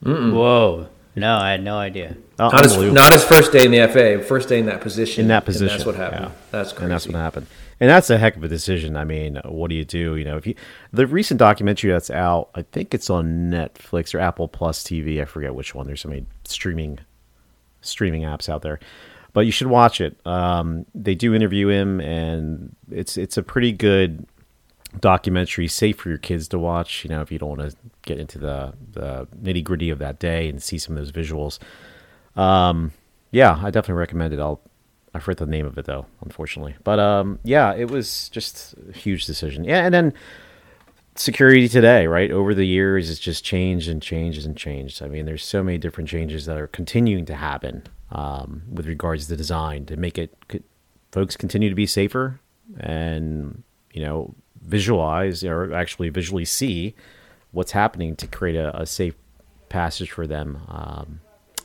Whoa. 0.04 0.88
No, 1.16 1.36
I 1.38 1.52
had 1.52 1.64
no 1.64 1.78
idea. 1.78 2.16
Oh, 2.38 2.50
Not 2.50 2.64
his, 2.64 2.78
not 2.78 3.12
his 3.12 3.26
first 3.26 3.52
day 3.52 3.66
in 3.66 3.72
the 3.72 3.86
FA, 3.89 4.24
first 4.24 4.47
day 4.47 4.60
in 4.60 4.68
that 4.68 4.80
position. 4.80 5.24
in 5.24 5.28
that 5.30 5.38
and 5.38 5.45
position. 5.45 5.68
that's 5.68 5.86
what 5.86 5.95
happened. 5.95 6.26
yeah. 6.26 6.32
That's 6.52 6.72
crazy. 6.72 6.84
And 6.86 6.91
that's 6.93 7.08
what 7.08 7.16
happened. 7.16 7.47
And 7.82 7.89
that's 7.89 8.10
a 8.10 8.18
heck 8.18 8.36
of 8.38 8.43
a 8.43 8.47
decision. 8.47 8.95
I 8.95 9.04
mean, 9.06 9.39
what 9.45 9.70
do 9.70 9.76
you 9.76 9.86
do? 9.86 10.16
You 10.16 10.24
know, 10.26 10.38
if 10.38 10.45
you 10.47 10.56
the 10.93 11.08
recent 11.08 11.39
documentary 11.39 11.91
that's 11.91 12.10
out, 12.10 12.50
I 12.56 12.62
think 12.62 12.93
it's 12.93 13.10
on 13.10 13.50
Netflix 13.50 14.14
or 14.14 14.20
Apple 14.20 14.47
Plus 14.47 14.84
TV. 14.84 15.22
I 15.22 15.26
forget 15.26 15.56
which 15.56 15.74
one. 15.76 15.88
There's 15.88 16.02
so 16.02 16.10
many 16.10 16.26
streaming 16.45 17.00
streaming 17.82 18.24
apps 18.24 18.50
out 18.50 18.62
there, 18.62 18.80
but 19.34 19.41
you 19.41 19.52
should 19.52 19.68
watch 19.68 20.02
it. 20.02 20.20
Um, 20.26 20.86
they 20.93 21.16
do 21.16 21.34
interview 21.34 21.70
him, 21.70 22.02
and 22.02 22.76
it's 22.91 23.18
it's 23.18 23.38
a 23.38 23.43
pretty 23.43 23.72
good 23.72 24.26
documentary, 25.00 25.68
safe 25.68 25.98
for 25.98 26.10
your 26.10 26.18
kids 26.18 26.48
to 26.50 26.60
watch. 26.60 27.04
You 27.04 27.10
know, 27.10 27.22
if 27.22 27.32
you 27.32 27.40
don't 27.40 27.58
want 27.58 27.72
to 27.72 27.78
get 28.04 28.20
into 28.20 28.40
the 28.40 28.74
the 28.92 29.28
nitty 29.42 29.64
gritty 29.64 29.90
of 29.90 30.00
that 30.00 30.20
day 30.20 30.50
and 30.50 30.62
see 30.62 30.78
some 30.78 30.98
of 30.98 31.04
those 31.04 31.12
visuals. 31.12 31.60
Um, 32.40 32.92
yeah, 33.32 33.60
I 33.62 33.70
definitely 33.72 34.00
recommend 34.00 34.34
it. 34.34 34.40
I'll 34.40 34.62
I 35.14 35.20
forget 35.20 35.38
the 35.38 35.46
name 35.46 35.66
of 35.66 35.78
it 35.78 35.86
though, 35.86 36.06
unfortunately. 36.22 36.76
But 36.84 37.00
um, 37.00 37.40
yeah, 37.44 37.74
it 37.74 37.90
was 37.90 38.30
just 38.30 38.76
a 38.90 38.98
huge 38.98 39.26
decision. 39.26 39.64
Yeah, 39.64 39.84
and 39.86 39.94
then 39.94 40.14
security 41.16 41.68
today, 41.68 42.08
right? 42.08 42.32
Over 42.32 42.54
the 42.54 42.66
years, 42.66 43.10
it's 43.10 43.20
just 43.20 43.44
changed 43.44 43.90
and 43.90 44.02
changes 44.02 44.46
and 44.46 44.56
changed. 44.56 45.02
I 45.02 45.08
mean, 45.08 45.26
there's 45.26 45.44
so 45.44 45.64
many 45.64 45.78
different 45.78 46.10
changes 46.10 46.46
that 46.46 46.58
are 46.58 46.68
continuing 46.68 47.26
to 47.26 47.36
happen 47.36 47.84
um, 48.12 48.64
with 48.72 48.88
regards 48.88 49.28
to 49.28 49.36
design 49.36 49.86
to 49.88 49.98
make 49.98 50.18
it 50.18 50.36
folks 51.12 51.36
continue 51.36 51.70
to 51.70 51.76
be 51.76 51.88
safer 51.88 52.40
and 52.80 53.64
you 53.94 54.04
know 54.04 54.36
visualize 54.70 55.43
or 55.43 55.74
actually 55.74 56.09
visually 56.09 56.45
see 56.45 56.95
what's 57.51 57.72
happening 57.72 58.15
to 58.15 58.28
create 58.28 58.55
a, 58.55 58.82
a 58.82 58.86
safe 58.86 59.15
passage 59.67 60.11
for 60.11 60.28
them 60.28 60.61
um, 60.67 61.20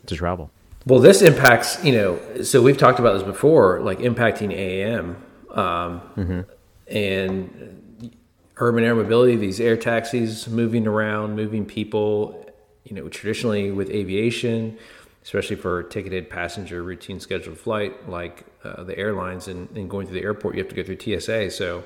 to 0.07 0.16
travel. 0.16 0.50
Well, 0.86 1.00
this 1.00 1.22
impacts, 1.22 1.82
you 1.82 1.92
know, 1.92 2.42
so 2.42 2.61
we've 2.61 2.76
talked 2.76 2.98
about 2.98 3.14
this 3.14 3.22
before, 3.22 3.80
like 3.80 4.00
impacting 4.00 4.52
AM 4.52 5.16
um, 5.50 6.46
and 6.86 8.14
urban 8.59 8.84
air 8.84 8.94
mobility, 8.94 9.36
these 9.36 9.61
air 9.61 9.76
taxis 9.76 10.46
moving 10.46 10.86
around, 10.86 11.36
moving 11.36 11.64
people, 11.64 12.46
you 12.84 12.94
know, 12.94 13.09
traditionally 13.09 13.70
with 13.70 13.88
aviation, 13.90 14.76
especially 15.22 15.57
for 15.57 15.82
ticketed 15.84 16.28
passenger 16.28 16.82
routine 16.82 17.18
scheduled 17.18 17.59
flight, 17.59 18.09
like 18.09 18.44
uh, 18.62 18.84
the 18.84 18.96
airlines 18.98 19.48
and, 19.48 19.70
and 19.74 19.88
going 19.88 20.07
through 20.07 20.20
the 20.20 20.22
airport, 20.22 20.55
you 20.55 20.62
have 20.62 20.68
to 20.68 20.76
go 20.76 20.82
through 20.82 21.18
TSA. 21.18 21.50
So, 21.50 21.82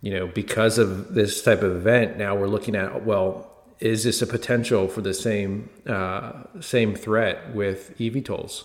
you 0.00 0.12
know, 0.12 0.26
because 0.26 0.78
of 0.78 1.14
this 1.14 1.42
type 1.42 1.62
of 1.62 1.74
event, 1.74 2.18
now 2.18 2.34
we're 2.36 2.46
looking 2.46 2.76
at, 2.76 3.04
well, 3.04 3.50
is 3.80 4.04
this 4.04 4.22
a 4.22 4.26
potential 4.26 4.88
for 4.88 5.00
the 5.00 5.14
same 5.14 5.70
uh, 5.86 6.32
same 6.60 6.94
threat 6.94 7.54
with 7.54 7.96
eVTOLs 7.98 8.64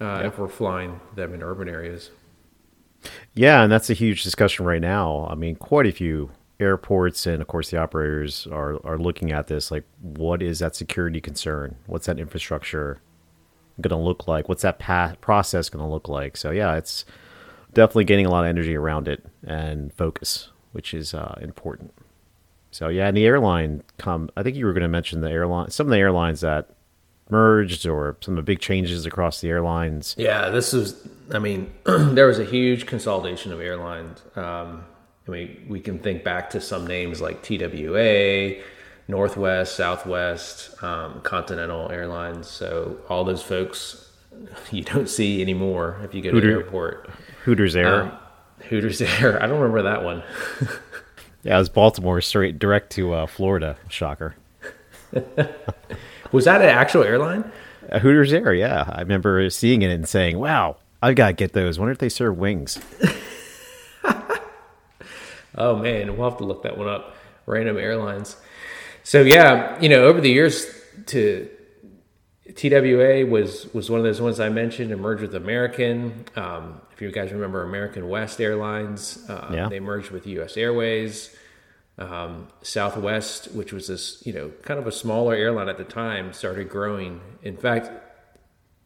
uh, 0.00 0.22
if 0.24 0.38
we're 0.38 0.48
flying 0.48 1.00
them 1.14 1.32
in 1.32 1.42
urban 1.42 1.68
areas? 1.68 2.10
Yeah, 3.34 3.62
and 3.62 3.70
that's 3.70 3.90
a 3.90 3.94
huge 3.94 4.24
discussion 4.24 4.64
right 4.66 4.80
now. 4.80 5.28
I 5.30 5.36
mean, 5.36 5.54
quite 5.54 5.86
a 5.86 5.92
few 5.92 6.30
airports 6.60 7.24
and 7.26 7.40
of 7.40 7.46
course 7.46 7.70
the 7.70 7.78
operators 7.78 8.46
are 8.48 8.84
are 8.84 8.98
looking 8.98 9.30
at 9.30 9.46
this 9.46 9.70
like 9.70 9.84
what 10.00 10.42
is 10.42 10.58
that 10.58 10.74
security 10.74 11.20
concern? 11.20 11.76
What's 11.86 12.06
that 12.06 12.18
infrastructure 12.18 13.00
going 13.80 13.96
to 13.96 14.04
look 14.04 14.26
like? 14.26 14.48
What's 14.48 14.62
that 14.62 14.78
path 14.78 15.20
process 15.20 15.68
going 15.68 15.84
to 15.84 15.90
look 15.90 16.08
like? 16.08 16.36
So 16.36 16.50
yeah, 16.50 16.74
it's 16.74 17.04
definitely 17.74 18.04
getting 18.04 18.26
a 18.26 18.30
lot 18.30 18.44
of 18.44 18.48
energy 18.48 18.74
around 18.74 19.06
it 19.06 19.24
and 19.46 19.92
focus, 19.94 20.50
which 20.72 20.94
is 20.94 21.14
uh, 21.14 21.38
important. 21.40 21.92
So 22.70 22.88
yeah, 22.88 23.08
and 23.08 23.16
the 23.16 23.24
airline 23.24 23.82
come 23.96 24.30
I 24.36 24.42
think 24.42 24.56
you 24.56 24.66
were 24.66 24.72
going 24.72 24.82
to 24.82 24.88
mention 24.88 25.20
the 25.20 25.30
airline 25.30 25.70
some 25.70 25.86
of 25.86 25.90
the 25.90 25.98
airlines 25.98 26.40
that 26.42 26.70
merged 27.30 27.86
or 27.86 28.16
some 28.20 28.32
of 28.34 28.36
the 28.36 28.42
big 28.42 28.60
changes 28.60 29.06
across 29.06 29.40
the 29.40 29.48
airlines? 29.48 30.14
Yeah, 30.18 30.48
this 30.50 30.74
is. 30.74 31.06
I 31.32 31.38
mean, 31.38 31.72
there 31.84 32.26
was 32.26 32.38
a 32.38 32.44
huge 32.44 32.86
consolidation 32.86 33.52
of 33.52 33.60
airlines. 33.60 34.20
Um, 34.36 34.84
I 35.26 35.30
mean, 35.30 35.66
we 35.68 35.80
can 35.80 35.98
think 35.98 36.24
back 36.24 36.50
to 36.50 36.60
some 36.60 36.86
names 36.86 37.20
like 37.20 37.42
TWA, 37.42 38.62
Northwest, 39.08 39.76
Southwest, 39.76 40.82
um, 40.82 41.20
Continental 41.20 41.90
Airlines. 41.92 42.48
So 42.48 42.98
all 43.10 43.24
those 43.24 43.42
folks 43.42 44.10
you 44.70 44.82
don't 44.82 45.08
see 45.08 45.42
anymore 45.42 46.00
if 46.02 46.14
you 46.14 46.22
go 46.22 46.30
to 46.30 46.36
Hooter- 46.36 46.52
the 46.54 46.64
airport. 46.64 47.10
Hooters 47.44 47.76
Air. 47.76 48.02
Um, 48.02 48.12
Hooters 48.68 49.00
Air. 49.00 49.42
I 49.42 49.46
don't 49.46 49.60
remember 49.60 49.82
that 49.82 50.04
one. 50.04 50.22
yeah, 51.42 51.56
it 51.56 51.58
was 51.58 51.68
Baltimore 51.68 52.20
straight 52.20 52.58
direct 52.58 52.90
to 52.92 53.12
uh, 53.14 53.26
Florida. 53.26 53.76
Shocker. 53.88 54.34
Was 56.32 56.44
that 56.44 56.60
an 56.60 56.68
actual 56.68 57.02
airline? 57.04 57.50
Uh, 57.90 57.98
Hooters 58.00 58.32
Air, 58.32 58.52
yeah. 58.52 58.90
I 58.92 59.00
remember 59.00 59.48
seeing 59.48 59.80
it 59.80 59.90
and 59.90 60.06
saying, 60.06 60.38
"Wow, 60.38 60.76
I've 61.00 61.14
gotta 61.14 61.32
get 61.32 61.54
those. 61.54 61.78
Wonder 61.78 61.92
if 61.92 61.98
they 61.98 62.10
serve 62.10 62.36
wings." 62.36 62.78
Oh 65.58 65.74
man, 65.74 66.16
we'll 66.16 66.30
have 66.30 66.38
to 66.38 66.44
look 66.44 66.62
that 66.62 66.78
one 66.78 66.88
up. 66.88 67.16
Random 67.44 67.76
airlines. 67.76 68.36
So 69.02 69.22
yeah, 69.22 69.78
you 69.80 69.88
know, 69.88 70.04
over 70.04 70.20
the 70.20 70.30
years, 70.30 70.66
to 71.06 71.50
TWA 72.54 73.26
was 73.26 73.72
was 73.74 73.90
one 73.90 73.98
of 73.98 74.04
those 74.04 74.20
ones 74.20 74.38
I 74.38 74.50
mentioned. 74.50 74.92
It 74.92 74.96
merged 74.96 75.22
with 75.22 75.34
American. 75.34 76.26
Um, 76.36 76.80
if 76.98 77.02
you 77.02 77.12
guys 77.12 77.30
remember 77.30 77.62
American 77.62 78.08
West 78.08 78.40
Airlines, 78.40 79.24
uh, 79.30 79.50
Yeah. 79.52 79.68
they 79.68 79.78
merged 79.78 80.10
with 80.10 80.26
U.S. 80.26 80.56
Airways. 80.56 81.32
Um, 81.96 82.48
Southwest, 82.62 83.52
which 83.54 83.72
was 83.72 83.86
this 83.86 84.20
you 84.26 84.32
know 84.32 84.50
kind 84.62 84.80
of 84.80 84.86
a 84.88 84.92
smaller 84.92 85.34
airline 85.34 85.68
at 85.68 85.78
the 85.78 85.84
time, 85.84 86.32
started 86.32 86.68
growing. 86.68 87.20
In 87.44 87.56
fact, 87.56 87.90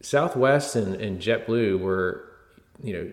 Southwest 0.03 0.77
and, 0.77 0.95
and 0.97 1.21
JetBlue 1.21 1.79
were, 1.79 2.25
you 2.83 2.93
know, 2.93 3.13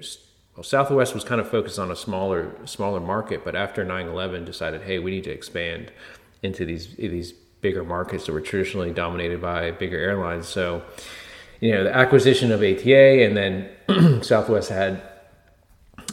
well, 0.55 0.63
Southwest 0.63 1.13
was 1.13 1.23
kind 1.23 1.39
of 1.39 1.49
focused 1.49 1.79
on 1.79 1.91
a 1.91 1.95
smaller 1.95 2.51
smaller 2.65 2.99
market, 2.99 3.45
but 3.45 3.55
after 3.55 3.85
9/11, 3.85 4.43
decided, 4.45 4.81
hey, 4.81 4.99
we 4.99 5.11
need 5.11 5.23
to 5.25 5.31
expand 5.31 5.91
into 6.43 6.65
these 6.65 6.95
these 6.95 7.31
bigger 7.61 7.83
markets 7.85 8.25
that 8.25 8.33
were 8.33 8.41
traditionally 8.41 8.91
dominated 8.91 9.41
by 9.41 9.71
bigger 9.71 9.97
airlines. 9.97 10.47
So, 10.47 10.81
you 11.59 11.71
know, 11.71 11.83
the 11.83 11.95
acquisition 11.95 12.51
of 12.51 12.61
ATA 12.61 13.23
and 13.23 13.35
then 13.35 14.21
Southwest 14.23 14.69
had 14.69 15.01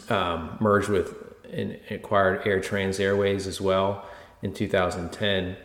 um, 0.09 0.57
merged 0.61 0.89
with 0.89 1.15
and 1.53 1.79
acquired 1.91 2.43
AirTran 2.43 2.99
Airways 2.99 3.47
as 3.47 3.61
well 3.61 4.05
in 4.43 4.53
2010. 4.53 5.57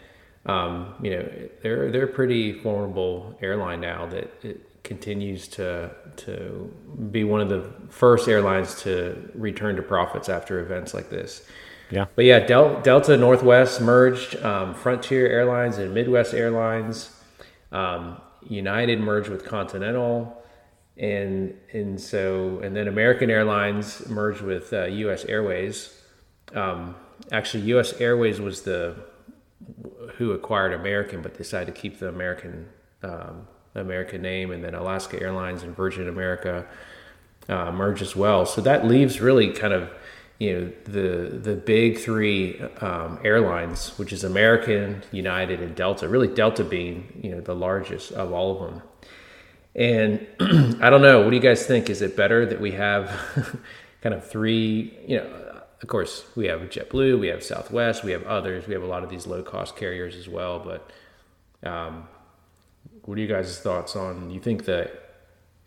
Um, 0.45 0.95
you 1.01 1.11
know, 1.11 1.29
they're 1.61 1.91
they're 1.91 2.05
a 2.05 2.07
pretty 2.07 2.53
formidable 2.53 3.37
airline 3.41 3.81
now 3.81 4.07
that 4.07 4.31
it 4.43 4.83
continues 4.83 5.47
to 5.49 5.91
to 6.17 6.73
be 7.11 7.23
one 7.23 7.41
of 7.41 7.49
the 7.49 7.71
first 7.89 8.27
airlines 8.27 8.81
to 8.81 9.29
return 9.35 9.75
to 9.75 9.81
profits 9.81 10.29
after 10.29 10.59
events 10.59 10.93
like 10.93 11.09
this. 11.09 11.45
Yeah. 11.91 12.05
But 12.15 12.25
yeah, 12.25 12.39
Del- 12.39 12.81
Delta 12.81 13.17
Northwest 13.17 13.81
merged, 13.81 14.37
um, 14.37 14.73
Frontier 14.73 15.27
Airlines 15.27 15.77
and 15.77 15.93
Midwest 15.93 16.33
Airlines. 16.33 17.13
Um, 17.71 18.19
United 18.47 18.99
merged 18.99 19.29
with 19.29 19.45
Continental, 19.45 20.41
and 20.97 21.57
and 21.73 21.99
so 21.99 22.59
and 22.63 22.75
then 22.75 22.87
American 22.87 23.29
Airlines 23.29 24.07
merged 24.09 24.41
with 24.41 24.73
uh, 24.73 24.85
U.S. 24.85 25.25
Airways. 25.25 26.01
Um, 26.53 26.95
actually, 27.31 27.63
U.S. 27.63 27.93
Airways 27.93 28.39
was 28.39 28.63
the 28.63 28.95
who 30.15 30.31
acquired 30.31 30.73
American, 30.73 31.21
but 31.21 31.37
decided 31.37 31.73
to 31.73 31.79
keep 31.81 31.99
the 31.99 32.09
American 32.09 32.67
um, 33.03 33.47
American 33.75 34.21
name, 34.21 34.51
and 34.51 34.63
then 34.63 34.75
Alaska 34.75 35.21
Airlines 35.21 35.63
and 35.63 35.75
Virgin 35.75 36.09
America 36.09 36.65
uh, 37.47 37.71
merge 37.71 38.01
as 38.01 38.15
well. 38.15 38.45
So 38.45 38.61
that 38.61 38.85
leaves 38.85 39.21
really 39.21 39.51
kind 39.51 39.73
of 39.73 39.89
you 40.41 40.59
know 40.59 40.71
the 40.85 41.37
the 41.37 41.55
big 41.55 41.99
three 41.99 42.59
um, 42.79 43.19
airlines, 43.23 43.89
which 43.99 44.11
is 44.11 44.23
American, 44.23 45.03
United, 45.11 45.61
and 45.61 45.75
Delta. 45.75 46.09
Really, 46.09 46.27
Delta 46.27 46.63
being 46.63 47.19
you 47.21 47.29
know 47.29 47.41
the 47.41 47.53
largest 47.53 48.11
of 48.13 48.33
all 48.33 48.55
of 48.55 48.71
them. 48.71 48.81
And 49.75 50.27
I 50.81 50.89
don't 50.89 51.03
know. 51.03 51.21
What 51.21 51.29
do 51.29 51.35
you 51.35 51.43
guys 51.43 51.67
think? 51.67 51.91
Is 51.91 52.01
it 52.01 52.17
better 52.17 52.43
that 52.47 52.59
we 52.59 52.71
have 52.71 53.11
kind 54.01 54.15
of 54.15 54.27
three? 54.27 54.97
You 55.05 55.17
know, 55.17 55.61
of 55.79 55.87
course, 55.87 56.25
we 56.35 56.47
have 56.47 56.61
JetBlue, 56.61 57.19
we 57.19 57.27
have 57.27 57.43
Southwest, 57.43 58.03
we 58.03 58.11
have 58.11 58.23
others. 58.23 58.65
We 58.65 58.73
have 58.73 58.81
a 58.81 58.87
lot 58.87 59.03
of 59.03 59.11
these 59.11 59.27
low 59.27 59.43
cost 59.43 59.75
carriers 59.75 60.15
as 60.15 60.27
well. 60.27 60.57
But 60.57 60.89
um, 61.69 62.07
what 63.05 63.15
are 63.15 63.21
you 63.21 63.27
guys' 63.27 63.59
thoughts 63.59 63.95
on? 63.95 64.31
You 64.31 64.39
think 64.39 64.65
the 64.65 64.89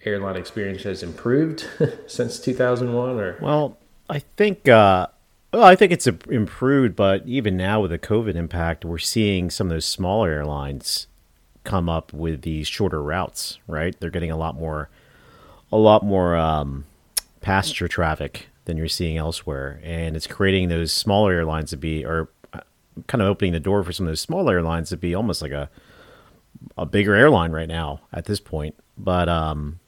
airline 0.04 0.34
experience 0.34 0.82
has 0.82 1.04
improved 1.04 1.64
since 2.08 2.40
2001, 2.40 3.20
or 3.20 3.38
Well, 3.40 3.78
I 4.08 4.18
think 4.18 4.68
uh, 4.68 5.08
well, 5.52 5.64
I 5.64 5.76
think 5.76 5.92
it's 5.92 6.06
improved, 6.06 6.96
but 6.96 7.26
even 7.26 7.56
now 7.56 7.80
with 7.80 7.90
the 7.90 7.98
COVID 7.98 8.34
impact, 8.34 8.84
we're 8.84 8.98
seeing 8.98 9.50
some 9.50 9.68
of 9.68 9.70
those 9.70 9.84
smaller 9.84 10.30
airlines 10.30 11.06
come 11.62 11.88
up 11.88 12.12
with 12.12 12.42
these 12.42 12.66
shorter 12.66 13.02
routes. 13.02 13.58
Right, 13.66 13.94
they're 13.98 14.10
getting 14.10 14.30
a 14.30 14.36
lot 14.36 14.56
more, 14.56 14.88
a 15.72 15.76
lot 15.76 16.04
more 16.04 16.36
um, 16.36 16.84
passenger 17.40 17.88
traffic 17.88 18.48
than 18.64 18.76
you're 18.76 18.88
seeing 18.88 19.16
elsewhere, 19.16 19.80
and 19.82 20.16
it's 20.16 20.26
creating 20.26 20.68
those 20.68 20.92
smaller 20.92 21.32
airlines 21.32 21.70
to 21.70 21.76
be, 21.76 22.04
or 22.04 22.28
uh, 22.52 22.60
kind 23.06 23.22
of 23.22 23.28
opening 23.28 23.52
the 23.52 23.60
door 23.60 23.84
for 23.84 23.92
some 23.92 24.06
of 24.06 24.10
those 24.10 24.20
smaller 24.20 24.54
airlines 24.54 24.90
to 24.90 24.96
be 24.96 25.14
almost 25.14 25.40
like 25.40 25.52
a 25.52 25.70
a 26.76 26.86
bigger 26.86 27.14
airline 27.14 27.52
right 27.52 27.68
now 27.68 28.00
at 28.12 28.24
this 28.24 28.40
point. 28.40 28.74
But 28.98 29.28
um, 29.28 29.80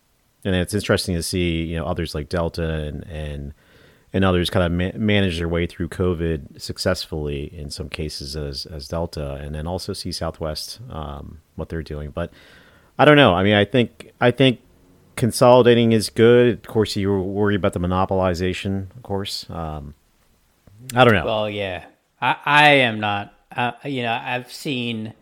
and 0.44 0.54
it's 0.54 0.74
interesting 0.74 1.14
to 1.16 1.22
see 1.22 1.64
you 1.64 1.76
know 1.76 1.86
others 1.86 2.14
like 2.14 2.28
Delta 2.28 2.68
and 2.68 3.04
and 3.04 3.54
and 4.12 4.24
others 4.24 4.48
kind 4.50 4.64
of 4.64 4.72
ma- 4.72 4.98
manage 4.98 5.38
their 5.38 5.48
way 5.48 5.66
through 5.66 5.88
COVID 5.88 6.60
successfully 6.60 7.44
in 7.56 7.70
some 7.70 7.88
cases 7.88 8.36
as 8.36 8.66
as 8.66 8.88
Delta, 8.88 9.34
and 9.34 9.54
then 9.54 9.66
also 9.66 9.92
see 9.92 10.12
Southwest 10.12 10.80
um, 10.90 11.38
what 11.56 11.68
they're 11.68 11.82
doing. 11.82 12.10
But 12.10 12.32
I 12.98 13.04
don't 13.04 13.16
know. 13.16 13.34
I 13.34 13.42
mean, 13.42 13.54
I 13.54 13.64
think 13.64 14.12
I 14.20 14.30
think 14.30 14.60
consolidating 15.16 15.92
is 15.92 16.08
good. 16.10 16.54
Of 16.54 16.62
course, 16.66 16.96
you 16.96 17.12
worry 17.20 17.54
about 17.56 17.72
the 17.72 17.80
monopolization. 17.80 18.94
Of 18.96 19.02
course, 19.02 19.46
um, 19.50 19.94
I 20.94 21.04
don't 21.04 21.14
know. 21.14 21.24
Well, 21.24 21.50
yeah, 21.50 21.84
I, 22.20 22.36
I 22.44 22.68
am 22.74 23.00
not. 23.00 23.32
Uh, 23.54 23.72
you 23.84 24.02
know, 24.02 24.12
I've 24.22 24.52
seen. 24.52 25.12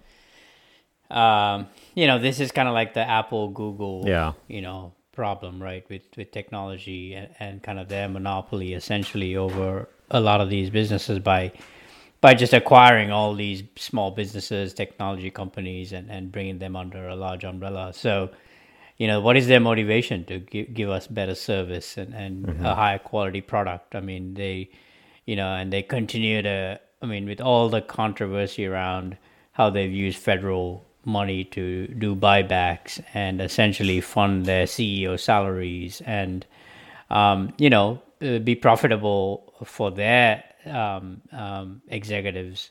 Um, 1.10 1.68
you 1.94 2.06
know, 2.08 2.18
this 2.18 2.40
is 2.40 2.50
kind 2.50 2.66
of 2.66 2.74
like 2.74 2.94
the 2.94 3.00
Apple, 3.08 3.50
Google, 3.50 4.02
Yeah. 4.06 4.32
you 4.48 4.62
know, 4.62 4.94
problem, 5.14 5.62
right? 5.62 5.88
With 5.88 6.02
with 6.16 6.30
technology 6.32 7.14
and, 7.14 7.28
and 7.38 7.62
kind 7.62 7.78
of 7.78 7.88
their 7.88 8.08
monopoly 8.08 8.74
essentially 8.74 9.36
over 9.36 9.88
a 10.10 10.20
lot 10.20 10.40
of 10.40 10.50
these 10.50 10.70
businesses 10.70 11.18
by 11.18 11.52
by 12.20 12.34
just 12.34 12.54
acquiring 12.54 13.10
all 13.10 13.34
these 13.34 13.62
small 13.76 14.10
businesses, 14.10 14.74
technology 14.74 15.30
companies, 15.30 15.92
and 15.92 16.10
and 16.10 16.32
bringing 16.32 16.58
them 16.58 16.76
under 16.76 17.08
a 17.08 17.16
large 17.16 17.44
umbrella. 17.44 17.92
So, 17.92 18.30
you 18.96 19.06
know, 19.06 19.20
what 19.20 19.36
is 19.36 19.46
their 19.46 19.60
motivation 19.60 20.24
to 20.26 20.38
give, 20.38 20.72
give 20.72 20.90
us 20.90 21.06
better 21.06 21.34
service 21.34 21.96
and, 21.96 22.14
and 22.14 22.44
a 22.44 22.52
mm-hmm. 22.52 22.64
higher 22.64 22.98
quality 22.98 23.40
product? 23.40 23.94
I 23.94 24.00
mean, 24.00 24.34
they, 24.34 24.70
you 25.26 25.36
know, 25.36 25.54
and 25.54 25.72
they 25.72 25.82
continue 25.82 26.42
to, 26.42 26.80
I 27.02 27.06
mean, 27.06 27.26
with 27.26 27.40
all 27.40 27.68
the 27.68 27.82
controversy 27.82 28.66
around 28.66 29.16
how 29.52 29.70
they've 29.70 29.92
used 29.92 30.18
federal 30.18 30.86
money 31.06 31.44
to 31.44 31.86
do 31.88 32.14
buybacks 32.14 33.02
and 33.14 33.40
essentially 33.40 34.00
fund 34.00 34.46
their 34.46 34.66
CEO 34.66 35.18
salaries 35.18 36.02
and, 36.06 36.46
um, 37.10 37.52
you 37.58 37.70
know, 37.70 38.00
uh, 38.22 38.38
be 38.38 38.54
profitable 38.54 39.54
for 39.64 39.90
their 39.90 40.44
um, 40.66 41.20
um, 41.32 41.82
executives. 41.88 42.70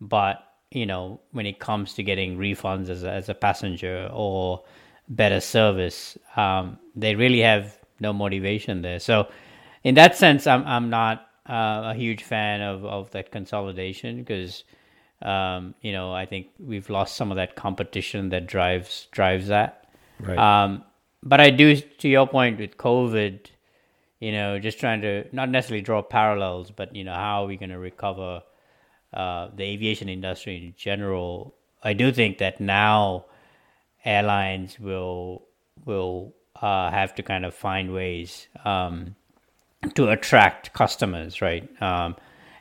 But, 0.00 0.44
you 0.70 0.86
know, 0.86 1.20
when 1.32 1.46
it 1.46 1.58
comes 1.58 1.94
to 1.94 2.02
getting 2.02 2.38
refunds 2.38 2.88
as 2.88 3.02
a, 3.04 3.10
as 3.10 3.28
a 3.28 3.34
passenger 3.34 4.10
or 4.12 4.64
better 5.08 5.40
service, 5.40 6.18
um, 6.36 6.78
they 6.94 7.14
really 7.14 7.40
have 7.40 7.78
no 8.00 8.12
motivation 8.12 8.82
there. 8.82 8.98
So, 8.98 9.28
in 9.84 9.94
that 9.94 10.16
sense, 10.16 10.46
I'm 10.46 10.64
I'm 10.66 10.90
not 10.90 11.28
uh, 11.48 11.92
a 11.92 11.94
huge 11.94 12.22
fan 12.22 12.60
of, 12.60 12.84
of 12.84 13.10
that 13.12 13.30
consolidation 13.30 14.18
because 14.18 14.64
um, 15.22 15.74
you 15.80 15.92
know 15.92 16.12
I 16.12 16.26
think 16.26 16.48
we've 16.58 16.88
lost 16.90 17.16
some 17.16 17.30
of 17.30 17.36
that 17.36 17.56
competition 17.56 18.30
that 18.30 18.46
drives 18.46 19.08
drives 19.12 19.48
that. 19.48 19.86
Right. 20.20 20.38
Um, 20.38 20.84
but 21.22 21.40
I 21.40 21.50
do, 21.50 21.76
to 21.76 22.08
your 22.08 22.26
point 22.26 22.58
with 22.58 22.76
COVID, 22.76 23.46
you 24.20 24.32
know, 24.32 24.58
just 24.58 24.78
trying 24.80 25.00
to 25.02 25.24
not 25.32 25.48
necessarily 25.48 25.82
draw 25.82 26.02
parallels, 26.02 26.70
but 26.70 26.94
you 26.94 27.04
know, 27.04 27.14
how 27.14 27.44
are 27.44 27.46
we 27.46 27.56
going 27.56 27.70
to 27.70 27.78
recover 27.78 28.42
uh, 29.12 29.48
the 29.54 29.64
aviation 29.64 30.08
industry 30.08 30.56
in 30.56 30.74
general? 30.76 31.54
I 31.82 31.92
do 31.92 32.12
think 32.12 32.38
that 32.38 32.60
now 32.60 33.26
airlines 34.04 34.78
will 34.78 35.42
will 35.84 36.34
uh, 36.60 36.90
have 36.90 37.14
to 37.16 37.22
kind 37.22 37.44
of 37.44 37.54
find 37.54 37.92
ways 37.92 38.48
um, 38.64 39.14
to 39.94 40.08
attract 40.08 40.72
customers, 40.72 41.40
right? 41.40 41.68
Um, 41.80 42.16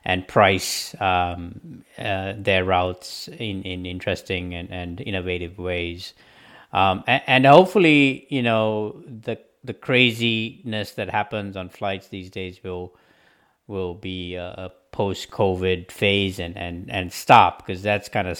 and 0.07 0.25
price 0.25 0.95
um, 1.01 1.83
uh, 1.99 2.33
their 2.37 2.63
routes 2.63 3.27
in, 3.27 3.61
in 3.63 3.85
interesting 3.85 4.55
and, 4.55 4.71
and 4.71 5.01
innovative 5.01 5.59
ways. 5.59 6.13
um, 6.71 7.03
and, 7.07 7.21
and 7.27 7.45
hopefully, 7.45 8.25
you 8.29 8.41
know, 8.41 9.03
the 9.05 9.37
the 9.63 9.73
craziness 9.73 10.91
that 10.93 11.09
happens 11.09 11.57
on 11.57 11.67
flights 11.67 12.07
these 12.07 12.29
days 12.29 12.63
will 12.63 12.95
will 13.67 13.95
be 13.95 14.35
a, 14.35 14.47
a 14.47 14.71
post 14.93 15.29
COVID 15.29 15.91
phase 15.91 16.39
and 16.39 16.57
and 16.57 16.89
and 16.89 17.11
stop 17.11 17.65
because 17.65 17.83
that's 17.83 18.07
kind 18.07 18.29
of 18.29 18.39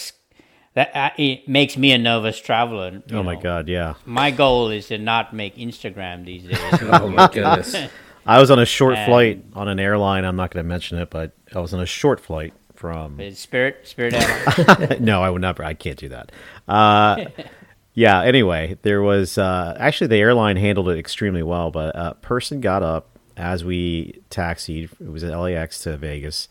that 0.74 0.96
uh, 0.96 1.10
it 1.18 1.50
makes 1.50 1.76
me 1.76 1.92
a 1.92 1.98
nervous 1.98 2.40
traveler. 2.40 3.04
Oh 3.12 3.24
my 3.24 3.36
god, 3.36 3.68
yeah. 3.68 3.96
My 4.06 4.32
goal 4.32 4.70
is 4.70 4.88
to 4.88 4.98
not 4.98 5.34
make 5.34 5.58
Instagram 5.58 6.24
these 6.24 6.44
days. 6.44 6.82
Oh 6.82 7.10
my 7.10 7.28
goodness. 7.28 7.76
I 8.28 8.40
was 8.40 8.52
on 8.52 8.60
a 8.60 8.66
short 8.66 8.96
And- 8.96 9.06
flight 9.06 9.44
on 9.54 9.68
an 9.68 9.80
airline. 9.80 10.26
I'm 10.26 10.36
not 10.36 10.52
going 10.52 10.64
to 10.64 10.68
mention 10.68 10.98
it, 11.00 11.10
but 11.10 11.32
I 11.56 11.60
was 11.60 11.74
on 11.74 11.80
a 11.80 11.86
short 11.86 12.20
flight 12.20 12.54
from. 12.76 13.20
Spirit, 13.34 13.88
Spirit 13.88 14.14
Airlines. 14.14 15.00
no, 15.00 15.24
I 15.24 15.30
would 15.30 15.42
not. 15.42 15.60
I 15.60 15.74
can't 15.74 15.98
do 15.98 16.10
that. 16.10 16.32
Uh, 16.68 17.26
yeah. 17.94 18.22
Anyway, 18.22 18.78
there 18.84 19.02
was 19.02 19.38
uh, 19.38 19.76
actually 19.80 20.08
the 20.08 20.18
airline 20.18 20.58
handled 20.58 20.90
it 20.90 20.98
extremely 20.98 21.44
well, 21.44 21.72
but 21.72 21.96
a 21.96 22.16
person 22.16 22.62
got 22.62 22.84
up 22.84 23.18
as 23.36 23.64
we 23.64 24.22
taxied. 24.30 24.90
It 25.00 25.10
was 25.10 25.24
at 25.24 25.38
LAX 25.38 25.80
to 25.84 25.98
Vegas, 25.98 26.50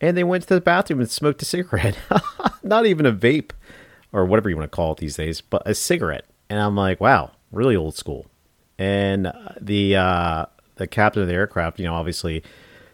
and 0.00 0.16
they 0.16 0.24
went 0.24 0.42
to 0.48 0.54
the 0.54 0.60
bathroom 0.60 1.00
and 1.00 1.10
smoked 1.10 1.40
a 1.42 1.44
cigarette. 1.44 1.96
not 2.62 2.86
even 2.86 3.06
a 3.06 3.12
vape 3.12 3.50
or 4.12 4.24
whatever 4.24 4.50
you 4.50 4.56
want 4.56 4.70
to 4.70 4.74
call 4.74 4.92
it 4.92 4.98
these 4.98 5.16
days, 5.16 5.40
but 5.40 5.62
a 5.66 5.74
cigarette. 5.74 6.26
And 6.50 6.60
I'm 6.60 6.76
like, 6.76 7.00
wow, 7.00 7.30
really 7.50 7.76
old 7.76 7.94
school. 7.96 8.26
And 8.78 9.28
uh, 9.28 9.32
the 9.60 9.96
uh, 9.96 10.46
the 10.76 10.86
captain 10.86 11.22
of 11.22 11.28
the 11.28 11.34
aircraft, 11.34 11.78
you 11.78 11.86
know, 11.86 11.94
obviously 11.94 12.42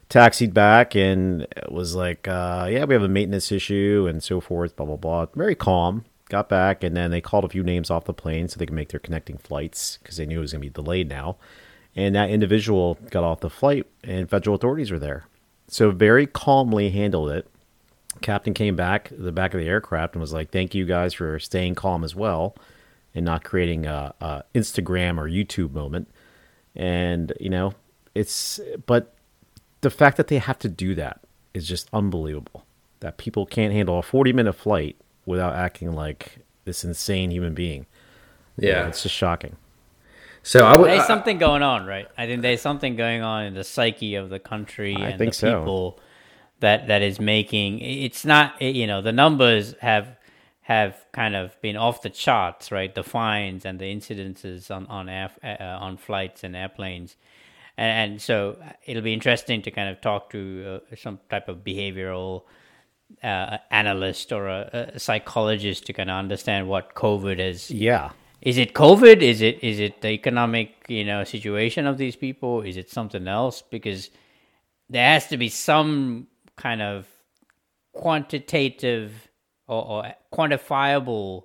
taxied 0.09 0.55
back 0.55 0.95
and 0.95 1.47
was 1.69 1.95
like, 1.95 2.27
uh, 2.27 2.67
yeah, 2.71 2.85
we 2.85 2.95
have 2.95 3.03
a 3.03 3.09
maintenance 3.09 3.53
issue 3.53 4.07
and 4.09 4.23
so 4.23 4.41
forth, 4.41 4.77
blah, 4.77 4.87
blah, 4.87 4.97
blah. 4.97 5.27
Very 5.35 5.55
calm. 5.55 6.05
Got 6.29 6.51
back, 6.51 6.85
and 6.85 6.95
then 6.95 7.11
they 7.11 7.23
called 7.23 7.47
a 7.47 7.49
few 7.49 7.63
names 7.63 7.91
off 7.91 8.05
the 8.05 8.13
plane 8.13 8.49
so 8.49 8.59
they 8.59 8.67
could 8.67 8.75
make 8.75 8.91
their 8.91 9.01
connecting 9.01 9.39
flights 9.39 9.99
because 10.03 10.19
they 10.19 10.27
knew 10.27 10.39
it 10.39 10.43
was 10.43 10.53
going 10.53 10.61
to 10.61 10.69
be 10.69 10.73
delayed 10.73 11.09
now. 11.09 11.39
And 11.97 12.15
that 12.15 12.29
individual 12.29 12.99
got 13.11 13.25
off 13.25 13.41
the 13.41 13.49
flight, 13.49 13.87
and 14.05 14.29
federal 14.29 14.55
authorities 14.55 14.91
were 14.91 14.99
there. 14.99 15.25
So 15.69 15.91
very 15.91 16.27
calmly 16.27 16.91
handled 16.91 17.31
it. 17.31 17.49
Captain 18.21 18.53
came 18.53 18.77
back 18.77 19.09
to 19.09 19.15
the 19.15 19.33
back 19.33 19.55
of 19.55 19.61
the 19.61 19.69
aircraft 19.69 20.15
and 20.15 20.21
was 20.21 20.35
like, 20.35 20.51
"Thank 20.51 20.75
you 20.75 20.85
guys 20.85 21.15
for 21.15 21.39
staying 21.39 21.77
calm 21.77 22.05
as 22.05 22.15
well, 22.15 22.55
and 23.15 23.25
not 23.25 23.43
creating 23.43 23.87
a, 23.87 24.13
a 24.21 24.43
Instagram 24.55 25.17
or 25.17 25.31
YouTube 25.31 25.73
moment." 25.73 26.11
And 26.79 27.33
you 27.41 27.51
know, 27.51 27.75
it's 28.15 28.61
but 28.87 29.15
the 29.81 29.91
fact 29.91 30.17
that 30.17 30.29
they 30.29 30.39
have 30.39 30.59
to 30.61 30.69
do 30.69 30.95
that 30.95 31.21
is 31.55 31.67
just 31.67 31.89
unbelievable. 31.93 32.65
That 33.01 33.17
people 33.17 33.47
can't 33.47 33.73
handle 33.73 33.99
a 33.99 34.03
forty-minute 34.03 34.55
flight 34.55 34.97
without 35.27 35.55
acting 35.55 35.93
like 35.93 36.39
this 36.65 36.85
insane 36.85 37.31
human 37.31 37.55
being. 37.55 37.87
Yeah. 38.57 38.89
it's 38.89 39.03
just 39.03 39.15
shocking. 39.15 39.57
So 40.43 40.67
I 40.67 40.77
would. 40.77 40.89
There's 40.89 41.03
I- 41.03 41.07
something 41.07 41.39
going 41.39 41.63
on, 41.63 41.85
right? 41.87 42.09
I 42.17 42.27
think 42.27 42.43
there's 42.43 42.61
something 42.61 42.97
going 42.97 43.23
on 43.23 43.45
in 43.45 43.55
the 43.55 43.65
psyche 43.65 44.15
of 44.15 44.31
the 44.31 44.39
country 44.39 44.97
I 44.97 45.11
and 45.11 45.19
think 45.19 45.33
the 45.33 45.39
so. 45.39 45.59
people 45.61 46.01
that 46.61 46.89
that 46.89 47.03
is 47.03 47.21
making 47.21 47.79
it's 47.79 48.25
not 48.25 48.61
you 48.61 48.85
know 48.85 49.01
the 49.01 49.13
numbers 49.13 49.77
have 49.81 50.17
have 50.69 51.07
kind 51.13 51.35
of 51.35 51.59
been 51.63 51.79
off 51.79 52.03
the 52.03 52.11
charts, 52.11 52.71
right? 52.71 52.95
The 52.95 53.03
fines 53.03 53.65
and 53.65 53.79
the 53.79 53.87
incidences 53.87 54.71
on 54.71 54.87
on 54.89 55.09
air, 55.09 55.31
uh, 55.43 55.65
on 55.87 55.97
flights 55.97 56.45
and 56.45 56.55
airplanes, 56.55 57.17
and, 57.79 58.13
and 58.13 58.23
so 58.23 58.59
it'll 58.85 59.03
be 59.03 59.15
interesting 59.15 59.63
to 59.63 59.71
kind 59.71 59.89
of 59.89 60.03
talk 60.03 60.29
to 60.31 60.83
uh, 60.93 60.95
some 60.95 61.21
type 61.31 61.49
of 61.49 61.65
behavioral 61.65 62.43
uh, 63.25 63.57
analyst 63.71 64.31
or 64.31 64.49
a, 64.49 64.93
a 64.95 64.99
psychologist 64.99 65.87
to 65.87 65.95
kind 65.95 66.11
of 66.11 66.17
understand 66.17 66.69
what 66.69 66.95
COVID 66.95 67.39
is. 67.39 67.71
Yeah, 67.71 68.11
is 68.43 68.59
it 68.59 68.75
COVID? 68.75 69.23
Is 69.23 69.41
it 69.41 69.65
is 69.65 69.81
it 69.81 70.03
the 70.03 70.11
economic 70.11 70.85
you 70.87 71.03
know 71.03 71.25
situation 71.25 71.87
of 71.87 71.97
these 71.97 72.15
people? 72.15 72.61
Is 72.61 72.77
it 72.77 72.91
something 72.91 73.27
else? 73.27 73.63
Because 73.63 74.11
there 74.91 75.07
has 75.15 75.29
to 75.29 75.39
be 75.39 75.49
some 75.49 76.27
kind 76.57 76.83
of 76.83 77.07
quantitative 77.95 79.28
or, 79.69 79.87
or 79.87 80.15
quantifiable 80.33 81.45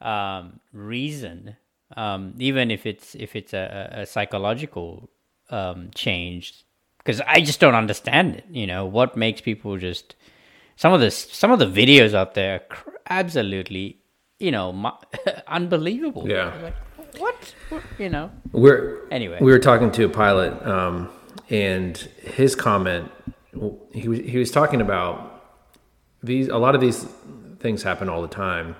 um, 0.00 0.60
reason, 0.72 1.56
um, 1.96 2.34
even 2.38 2.70
if 2.70 2.86
it's 2.86 3.14
if 3.14 3.34
it's 3.34 3.52
a, 3.52 3.88
a 3.92 4.06
psychological 4.06 5.10
um, 5.50 5.90
change. 5.94 6.64
Because 6.98 7.20
I 7.26 7.40
just 7.40 7.58
don't 7.58 7.74
understand 7.74 8.36
it. 8.36 8.44
You 8.50 8.66
know 8.66 8.86
what 8.86 9.16
makes 9.16 9.40
people 9.40 9.76
just 9.78 10.14
some 10.76 10.92
of 10.92 11.00
the 11.00 11.10
some 11.10 11.50
of 11.50 11.58
the 11.58 11.66
videos 11.66 12.14
out 12.14 12.34
there 12.34 12.56
are 12.56 12.58
cr- 12.60 12.90
absolutely 13.08 13.98
you 14.38 14.50
know 14.50 14.92
unbelievable. 15.48 16.28
Yeah. 16.28 16.54
Like, 16.62 16.76
what? 17.18 17.54
What? 17.70 17.82
You 17.98 18.10
know. 18.10 18.30
We're 18.52 19.08
Anyway. 19.10 19.38
We 19.40 19.50
were 19.50 19.58
talking 19.58 19.90
to 19.92 20.04
a 20.04 20.08
pilot, 20.08 20.60
um, 20.66 21.08
and 21.50 21.96
his 21.96 22.54
comment. 22.54 23.10
He 23.92 24.08
was 24.08 24.18
he 24.20 24.38
was 24.38 24.50
talking 24.50 24.80
about 24.80 25.42
these. 26.22 26.48
A 26.48 26.58
lot 26.58 26.74
of 26.74 26.80
these 26.80 27.06
things 27.60 27.82
happen 27.82 28.08
all 28.08 28.22
the 28.22 28.28
time, 28.28 28.76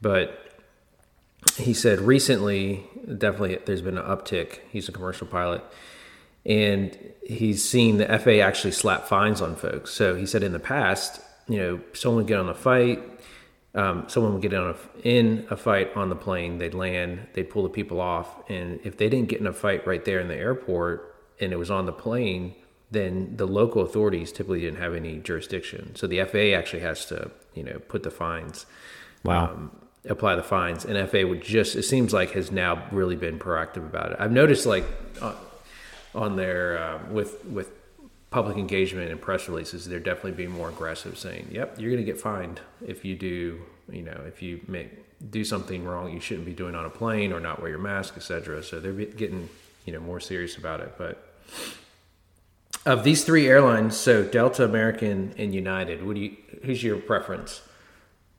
but 0.00 0.48
he 1.56 1.74
said 1.74 2.00
recently, 2.00 2.84
definitely, 3.06 3.58
there's 3.64 3.82
been 3.82 3.98
an 3.98 4.04
uptick. 4.04 4.58
He's 4.70 4.88
a 4.88 4.92
commercial 4.92 5.26
pilot, 5.26 5.62
and 6.44 6.96
he's 7.24 7.68
seen 7.68 7.98
the 7.98 8.06
FAA 8.06 8.44
actually 8.44 8.72
slap 8.72 9.06
fines 9.06 9.40
on 9.40 9.56
folks. 9.56 9.92
So 9.92 10.14
he 10.14 10.26
said 10.26 10.42
in 10.42 10.52
the 10.52 10.58
past, 10.58 11.20
you 11.48 11.58
know, 11.58 11.80
someone 11.92 12.24
would 12.24 12.28
get 12.28 12.38
on 12.38 12.48
a 12.48 12.54
fight, 12.54 13.02
um, 13.74 14.04
someone 14.08 14.32
would 14.34 14.42
get 14.42 14.52
a, 14.52 14.76
in 15.04 15.46
a 15.50 15.56
fight 15.56 15.96
on 15.96 16.08
the 16.08 16.16
plane, 16.16 16.58
they'd 16.58 16.74
land, 16.74 17.26
they'd 17.34 17.50
pull 17.50 17.62
the 17.62 17.68
people 17.68 18.00
off, 18.00 18.28
and 18.50 18.80
if 18.84 18.96
they 18.96 19.08
didn't 19.08 19.28
get 19.28 19.40
in 19.40 19.46
a 19.46 19.52
fight 19.52 19.86
right 19.86 20.04
there 20.04 20.20
in 20.20 20.28
the 20.28 20.36
airport 20.36 21.14
and 21.40 21.52
it 21.52 21.56
was 21.56 21.70
on 21.70 21.86
the 21.86 21.92
plane, 21.92 22.54
then 22.90 23.36
the 23.36 23.46
local 23.46 23.82
authorities 23.82 24.32
typically 24.32 24.60
didn't 24.60 24.80
have 24.80 24.94
any 24.94 25.18
jurisdiction. 25.18 25.94
So 25.94 26.06
the 26.06 26.24
FAA 26.24 26.56
actually 26.58 26.80
has 26.80 27.04
to, 27.06 27.30
you 27.54 27.62
know, 27.62 27.78
put 27.88 28.02
the 28.02 28.10
fines 28.10 28.66
Wow. 29.24 29.46
um, 29.46 29.70
apply 30.08 30.36
the 30.36 30.42
fines. 30.42 30.84
And 30.84 31.08
FAA 31.08 31.26
would 31.26 31.42
just, 31.42 31.76
it 31.76 31.82
seems 31.82 32.12
like, 32.12 32.30
has 32.32 32.50
now 32.50 32.86
really 32.90 33.16
been 33.16 33.38
proactive 33.38 33.84
about 33.84 34.12
it. 34.12 34.16
I've 34.20 34.32
noticed, 34.32 34.64
like, 34.64 34.84
on, 35.20 35.36
on 36.14 36.36
their, 36.36 36.78
uh, 36.78 36.98
with, 37.10 37.44
with 37.44 37.70
public 38.30 38.56
engagement 38.56 39.10
and 39.10 39.20
press 39.20 39.48
releases, 39.48 39.86
they're 39.86 39.98
definitely 40.00 40.32
being 40.32 40.50
more 40.50 40.68
aggressive, 40.68 41.18
saying, 41.18 41.48
yep, 41.50 41.78
you're 41.78 41.90
going 41.90 42.04
to 42.04 42.10
get 42.10 42.20
fined 42.20 42.60
if 42.86 43.04
you 43.04 43.16
do, 43.16 43.60
you 43.90 44.02
know, 44.02 44.20
if 44.26 44.42
you 44.42 44.60
make, 44.68 44.90
do 45.30 45.44
something 45.44 45.84
wrong 45.84 46.12
you 46.12 46.20
shouldn't 46.20 46.46
be 46.46 46.52
doing 46.52 46.76
on 46.76 46.84
a 46.84 46.90
plane 46.90 47.32
or 47.32 47.40
not 47.40 47.60
wear 47.60 47.70
your 47.70 47.78
mask, 47.80 48.14
etc. 48.16 48.62
So 48.62 48.78
they're 48.78 48.92
getting, 48.92 49.48
you 49.84 49.92
know, 49.92 50.00
more 50.00 50.20
serious 50.20 50.56
about 50.56 50.80
it. 50.80 50.94
But 50.96 51.34
of 52.88 53.04
these 53.04 53.24
three 53.24 53.46
airlines, 53.46 53.96
so 53.96 54.24
Delta, 54.24 54.64
American, 54.64 55.34
and 55.36 55.54
United, 55.54 56.04
what 56.04 56.14
do 56.14 56.22
you, 56.22 56.36
who's 56.64 56.82
your 56.82 56.96
preference, 56.98 57.62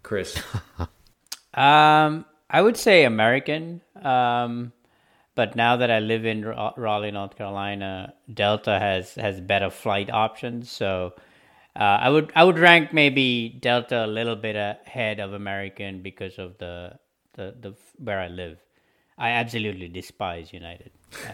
Chris? 0.04 0.42
Um, 1.52 2.26
I 2.50 2.62
would 2.62 2.78
say 2.78 3.04
American. 3.04 3.82
Um, 4.02 4.72
but 5.36 5.56
now 5.56 5.78
that 5.78 5.90
I 5.90 6.00
live 6.00 6.24
in 6.26 6.46
Ra- 6.46 6.74
Raleigh, 6.78 7.12
North 7.12 7.36
Carolina, 7.36 8.14
Delta 8.32 8.78
has 8.78 9.16
has 9.16 9.42
better 9.42 9.70
flight 9.70 10.10
options. 10.12 10.70
So 10.70 11.14
uh, 11.76 11.98
I 12.06 12.10
would 12.10 12.32
I 12.36 12.44
would 12.44 12.60
rank 12.60 12.94
maybe 12.94 13.50
Delta 13.60 14.06
a 14.06 14.08
little 14.08 14.36
bit 14.36 14.56
ahead 14.56 15.20
of 15.20 15.34
American 15.34 16.02
because 16.02 16.38
of 16.38 16.58
the 16.60 17.00
the, 17.34 17.56
the 17.60 17.76
where 17.98 18.20
I 18.20 18.28
live. 18.28 18.60
I 19.18 19.32
absolutely 19.32 19.90
despise 19.90 20.54
United. 20.54 20.92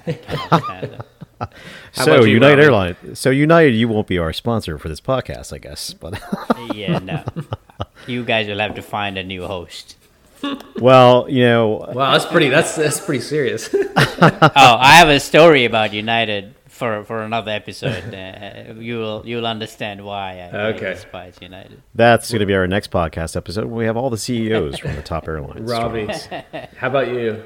I 0.08 0.86
them. 0.86 1.02
So 1.94 2.16
about 2.16 2.26
you, 2.28 2.34
United 2.34 2.64
Airlines. 2.64 2.98
So 3.20 3.30
United, 3.30 3.72
you 3.76 3.88
won't 3.88 4.08
be 4.08 4.18
our 4.18 4.34
sponsor 4.34 4.78
for 4.78 4.90
this 4.90 5.02
podcast, 5.02 5.54
I 5.54 5.58
guess. 5.58 5.94
But 5.94 6.22
Yeah, 6.74 7.00
no. 7.00 7.24
You 8.08 8.24
guys 8.24 8.48
will 8.48 8.60
have 8.60 8.76
to 8.76 8.82
find 8.82 9.18
a 9.18 9.24
new 9.24 9.46
host. 9.46 9.96
well, 10.80 11.26
you 11.30 11.44
know, 11.44 11.90
Wow, 11.94 12.12
that's 12.12 12.26
pretty. 12.26 12.50
That's 12.50 12.76
that's 12.76 13.00
pretty 13.00 13.22
serious. 13.22 13.70
oh, 13.74 13.88
I 14.80 14.96
have 14.98 15.10
a 15.10 15.20
story 15.20 15.66
about 15.66 15.94
United 15.94 16.54
for 16.68 17.04
for 17.06 17.24
another 17.24 17.52
episode. 17.52 18.14
Uh, 18.14 18.74
you 18.80 18.98
will 19.00 19.24
you'll 19.26 19.48
understand 19.48 20.06
why 20.06 20.50
I, 20.54 20.58
Okay. 20.74 20.90
I 20.92 20.94
despise 20.94 21.36
United. 21.42 21.82
that's 21.96 22.30
going 22.30 22.42
to 22.42 22.46
be 22.46 22.54
our 22.54 22.68
next 22.68 22.92
podcast 22.92 23.36
episode. 23.36 23.66
We 23.66 23.86
have 23.86 23.98
all 23.98 24.10
the 24.10 24.18
CEOs 24.18 24.78
from 24.80 24.96
the 24.96 25.02
top 25.02 25.28
airlines. 25.28 25.70
Robbie, 25.72 26.08
how 26.78 26.88
about 26.88 27.08
you? 27.08 27.44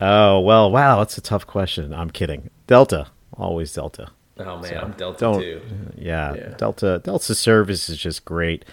Oh 0.00 0.40
well, 0.40 0.70
wow, 0.70 0.98
that's 0.98 1.16
a 1.18 1.22
tough 1.22 1.46
question. 1.46 1.92
I'm 1.94 2.10
kidding. 2.10 2.50
Delta, 2.66 3.08
always 3.38 3.72
Delta. 3.72 4.08
Oh 4.38 4.58
man, 4.58 4.76
I'm 4.78 4.90
Delta 4.92 5.18
Don't. 5.18 5.40
too. 5.40 5.60
Yeah, 5.96 6.34
Yeah. 6.34 6.48
Delta. 6.58 7.00
Delta 7.02 7.34
service 7.34 7.88
is 7.88 7.96
just 7.98 8.24
great. 8.24 8.64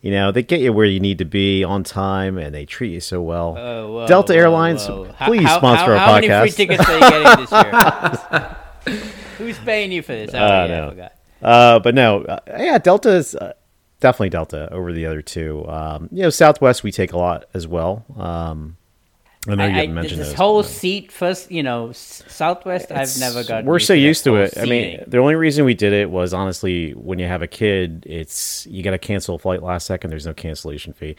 You 0.00 0.10
know, 0.12 0.32
they 0.32 0.42
get 0.42 0.60
you 0.60 0.72
where 0.72 0.86
you 0.86 0.98
need 0.98 1.18
to 1.18 1.26
be 1.26 1.62
on 1.62 1.84
time, 1.84 2.38
and 2.38 2.54
they 2.54 2.64
treat 2.64 2.90
you 2.90 3.00
so 3.00 3.20
well. 3.20 3.54
Oh, 3.58 3.92
whoa, 3.92 4.06
Delta 4.06 4.32
whoa, 4.32 4.38
Airlines, 4.38 4.88
whoa. 4.88 5.12
Please 5.26 5.44
how, 5.46 5.58
sponsor 5.58 5.84
how, 5.84 5.92
our 5.92 5.98
how 5.98 6.20
podcast. 6.20 6.28
many 6.28 6.50
free 6.50 6.66
tickets 6.66 6.88
are 6.88 6.94
you 6.94 7.00
getting 7.00 7.44
this 7.44 7.52
year? 7.52 9.02
Who's 9.38 9.58
paying 9.58 9.92
you 9.92 10.00
for 10.02 10.12
this? 10.14 10.30
Oh, 10.32 10.38
Uh, 10.38 10.48
yeah, 10.48 10.66
no. 10.66 10.86
I 10.86 10.90
forgot. 10.90 11.12
Uh, 11.42 11.78
but 11.80 11.94
no, 11.94 12.22
uh, 12.24 12.38
yeah, 12.58 12.78
Delta 12.78 13.10
is 13.10 13.34
uh, 13.34 13.52
definitely 14.00 14.30
Delta 14.30 14.72
over 14.72 14.90
the 14.92 15.04
other 15.04 15.20
two. 15.20 15.66
Um, 15.68 16.08
you 16.12 16.22
know, 16.22 16.30
Southwest 16.30 16.82
we 16.82 16.92
take 16.92 17.12
a 17.12 17.18
lot 17.18 17.44
as 17.52 17.66
well. 17.68 18.06
Um, 18.18 18.78
I 19.48 19.54
know 19.54 19.64
you 19.64 19.72
haven't 19.72 19.94
mentioned 19.94 20.20
this 20.20 20.28
those, 20.28 20.36
whole 20.36 20.62
but- 20.62 20.68
seat 20.68 21.10
first, 21.10 21.50
you 21.50 21.62
know, 21.62 21.92
Southwest. 21.92 22.92
I've 22.92 23.18
never 23.18 23.42
got. 23.42 23.64
We're 23.64 23.78
so 23.78 23.94
used 23.94 24.24
to 24.24 24.36
it. 24.36 24.54
that 24.54 24.62
I 24.62 24.66
mean, 24.66 25.02
the 25.06 25.18
only 25.18 25.34
reason 25.34 25.64
we 25.64 25.72
did 25.72 25.94
it 25.94 26.10
was 26.10 26.34
honestly 26.34 26.92
when 26.92 27.18
you 27.18 27.26
have 27.26 27.40
a 27.40 27.46
kid, 27.46 28.04
it's 28.06 28.66
you 28.66 28.82
got 28.82 28.90
to 28.90 28.98
cancel 28.98 29.36
a 29.36 29.38
flight 29.38 29.62
last 29.62 29.86
second. 29.86 30.10
There's 30.10 30.26
no 30.26 30.34
cancellation 30.34 30.92
fee. 30.92 31.16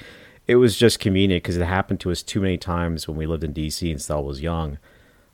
It 0.47 0.55
was 0.55 0.77
just 0.77 0.99
convenient 0.99 1.43
because 1.43 1.57
it 1.57 1.65
happened 1.65 1.99
to 2.01 2.11
us 2.11 2.21
too 2.21 2.41
many 2.41 2.57
times 2.57 3.07
when 3.07 3.17
we 3.17 3.25
lived 3.25 3.43
in 3.43 3.53
DC 3.53 3.89
and 3.89 3.99
Stella 3.99 4.21
was 4.21 4.41
young. 4.41 4.77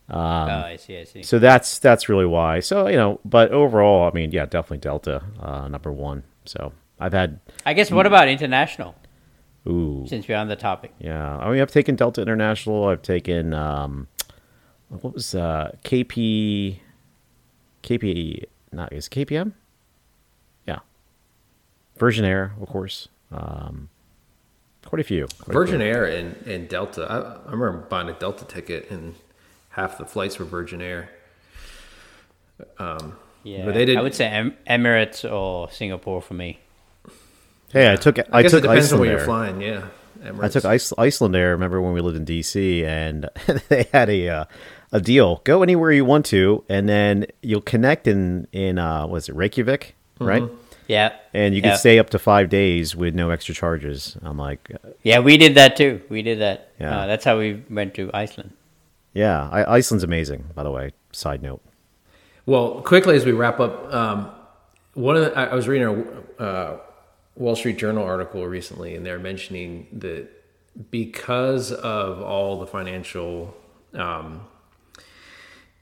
oh, 0.09 0.17
I 0.17 0.77
see. 0.77 0.97
I 0.97 1.03
see. 1.03 1.23
So 1.23 1.39
that's 1.39 1.79
that's 1.79 2.07
really 2.07 2.25
why. 2.25 2.61
So 2.61 2.88
you 2.88 2.95
know, 2.95 3.19
but 3.25 3.51
overall, 3.51 4.07
I 4.07 4.13
mean, 4.13 4.31
yeah, 4.31 4.45
definitely 4.45 4.77
Delta 4.77 5.23
uh, 5.41 5.67
number 5.67 5.91
one. 5.91 6.23
So 6.45 6.71
I've 7.01 7.13
had 7.13 7.41
I 7.65 7.73
guess. 7.73 7.91
What 7.91 8.05
about 8.05 8.29
international? 8.29 8.95
Ooh 9.68 10.05
Since 10.07 10.28
we're 10.28 10.38
on 10.38 10.47
the 10.47 10.55
topic. 10.55 10.93
yeah. 10.99 11.38
I 11.38 11.51
mean, 11.51 11.61
I've 11.61 11.72
taken 11.72 11.95
Delta 11.95 12.22
International. 12.22 12.88
I've 12.88 13.01
taken 13.01 13.53
um, 13.53 14.07
what 14.89 15.13
was 15.13 15.36
uh 15.36 15.72
KP 15.84 16.80
KP 17.84 18.43
not 18.72 18.91
is 18.93 19.07
KPM 19.09 19.53
yeah 20.65 20.80
Virgin 21.97 22.24
Air 22.26 22.53
of 22.61 22.68
course 22.70 23.07
um 23.32 23.89
quite 24.86 24.99
a 25.01 25.03
few 25.03 25.28
quite 25.39 25.49
a 25.49 25.53
Virgin 25.53 25.80
few. 25.80 25.88
Air 25.88 26.05
and, 26.05 26.36
and 26.47 26.70
Delta. 26.70 27.05
I, 27.09 27.49
I 27.49 27.51
remember 27.51 27.86
buying 27.89 28.07
a 28.09 28.13
Delta 28.13 28.45
ticket 28.45 28.89
and 28.89 29.15
half 29.72 29.97
the 29.97 30.05
flights 30.05 30.39
were 30.39 30.45
Virgin 30.45 30.82
Air. 30.82 31.09
Yeah, 33.43 33.65
But 33.65 33.74
they 33.76 33.86
did- 33.86 33.97
I 33.97 34.01
would 34.01 34.15
say 34.15 34.28
em- 34.28 34.55
Emirates 34.70 35.30
or 35.30 35.70
Singapore 35.72 36.22
for 36.22 36.34
me. 36.34 36.59
Hey 37.74 37.91
I 37.91 37.95
took 37.95 38.20
I, 38.20 38.24
I, 38.32 38.41
guess 38.41 38.51
took 38.51 38.59
it 38.59 38.68
depends 38.68 38.91
on 38.93 38.99
Iceland 38.99 38.99
where 39.01 39.09
you're 39.11 39.20
Air. 39.20 39.26
flying. 39.26 39.61
Yeah, 39.61 39.88
I 40.41 40.47
took 40.49 40.65
Ice, 40.65 40.93
Iceland 40.97 41.36
Air. 41.36 41.51
Remember 41.51 41.82
when 41.82 41.93
we 41.93 42.01
lived 42.01 42.18
in 42.18 42.26
DC 42.26 42.84
and 42.86 43.30
they 43.70 43.88
had 43.93 44.09
a 44.09 44.30
uh, 44.30 44.45
a 44.91 45.01
deal. 45.01 45.41
Go 45.43 45.63
anywhere 45.63 45.91
you 45.91 46.05
want 46.05 46.26
to, 46.28 46.63
and 46.70 46.88
then 46.88 47.26
you'll 47.41 47.61
connect 47.61 48.07
in 48.07 48.47
in 48.51 48.78
uh, 48.80 49.05
was 49.07 49.30
it 49.30 49.36
Reykjavik, 49.36 49.95
right? 50.20 50.43
Yeah, 50.88 51.18
And 51.34 51.53
you 51.53 51.59
yeah. 51.61 51.72
can 51.72 51.78
stay 51.80 51.99
up 51.99 52.11
to 52.11 52.20
five 52.20 52.47
days 52.47 52.95
with 52.95 53.13
no 53.13 53.30
extra 53.30 53.53
charges. 53.53 54.15
I'm 54.22 54.38
like, 54.38 54.72
Yeah, 55.03 55.20
we 55.20 55.36
did 55.36 55.55
that 55.55 55.76
too. 55.76 56.01
We 56.07 56.22
did 56.22 56.39
that. 56.39 56.72
Yeah. 56.80 56.99
Uh, 56.99 57.07
that's 57.07 57.26
how 57.26 57.38
we 57.38 57.61
went 57.70 57.93
to 57.95 58.09
Iceland. 58.13 58.53
yeah, 59.13 59.49
I, 59.51 59.76
Iceland's 59.76 60.05
amazing. 60.05 60.45
By 60.55 60.63
the 60.63 60.72
way, 60.72 60.93
side 61.11 61.41
note. 61.43 61.61
Well, 62.45 62.82
quickly 62.84 63.18
as 63.18 63.26
we 63.26 63.34
wrap 63.34 63.59
up, 63.59 63.93
um, 63.93 64.32
one 64.93 65.18
of 65.18 65.24
the, 65.26 65.38
I 65.38 65.47
I 65.47 65.55
was 65.55 65.68
reading 65.68 66.07
a 66.39 66.41
uh, 66.41 66.80
Wall 67.38 67.55
Street 67.55 67.77
Journal 67.77 68.03
article 68.03 68.45
recently, 68.47 68.95
and 68.95 69.05
they're 69.05 69.19
mentioning 69.19 69.88
that 69.93 70.27
because 70.91 71.71
of 71.71 72.21
all 72.21 72.59
the 72.59 72.67
financial 72.67 73.55
um, 73.93 74.41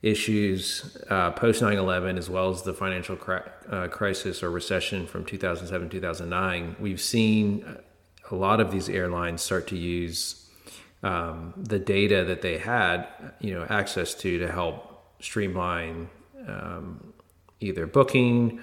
issues 0.02 0.98
uh, 1.10 1.32
post 1.32 1.62
9-11 1.62 2.18
as 2.18 2.30
well 2.30 2.50
as 2.50 2.62
the 2.62 2.74
financial 2.74 3.16
cri- 3.16 3.42
uh, 3.72 3.88
crisis 3.88 4.44
or 4.44 4.52
recession 4.52 5.08
from 5.08 5.26
2007 5.26 5.90
2009 5.90 6.76
we've 6.80 7.02
seen 7.02 7.66
a 8.30 8.36
lot 8.36 8.60
of 8.60 8.72
these 8.72 8.88
airlines 8.88 9.42
start 9.42 9.66
to 9.66 9.76
use 9.76 10.48
um, 11.02 11.54
the 11.58 11.80
data 11.80 12.24
that 12.24 12.44
they 12.44 12.60
had 12.60 13.08
you 13.40 13.54
know 13.54 13.66
access 13.68 14.14
to 14.14 14.38
to 14.38 14.52
help 14.52 15.04
streamline 15.20 16.08
um, 16.48 17.14
either 17.60 17.88
booking 17.88 18.62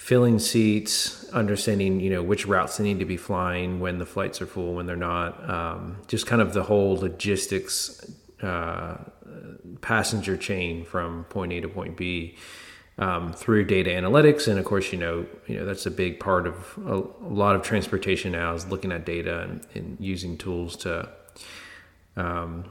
filling 0.00 0.38
seats 0.38 1.28
understanding 1.28 2.00
you 2.00 2.08
know 2.08 2.22
which 2.22 2.46
routes 2.46 2.78
they 2.78 2.84
need 2.84 2.98
to 2.98 3.04
be 3.04 3.18
flying 3.18 3.80
when 3.80 3.98
the 3.98 4.06
flights 4.06 4.40
are 4.40 4.46
full 4.46 4.72
when 4.74 4.86
they're 4.86 4.96
not 4.96 5.48
um, 5.48 5.96
just 6.08 6.26
kind 6.26 6.40
of 6.40 6.54
the 6.54 6.62
whole 6.62 6.96
logistics 6.96 8.10
uh, 8.42 8.96
passenger 9.82 10.38
chain 10.38 10.84
from 10.84 11.24
point 11.24 11.52
A 11.52 11.60
to 11.60 11.68
point 11.68 11.98
B 11.98 12.36
um, 12.98 13.32
through 13.32 13.64
data 13.64 13.90
analytics, 13.90 14.46
and 14.46 14.58
of 14.58 14.64
course, 14.66 14.92
you 14.92 14.98
know, 14.98 15.26
you 15.46 15.58
know 15.58 15.64
that's 15.64 15.86
a 15.86 15.90
big 15.90 16.20
part 16.20 16.46
of 16.46 16.78
a, 16.86 16.96
a 16.96 17.32
lot 17.32 17.56
of 17.56 17.62
transportation 17.62 18.32
now 18.32 18.52
is 18.52 18.66
looking 18.68 18.92
at 18.92 19.06
data 19.06 19.40
and, 19.40 19.66
and 19.74 19.96
using 19.98 20.36
tools 20.36 20.76
to 20.76 21.08
um, 22.16 22.70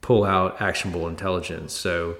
pull 0.00 0.24
out 0.24 0.60
actionable 0.62 1.06
intelligence. 1.06 1.74
So, 1.74 2.16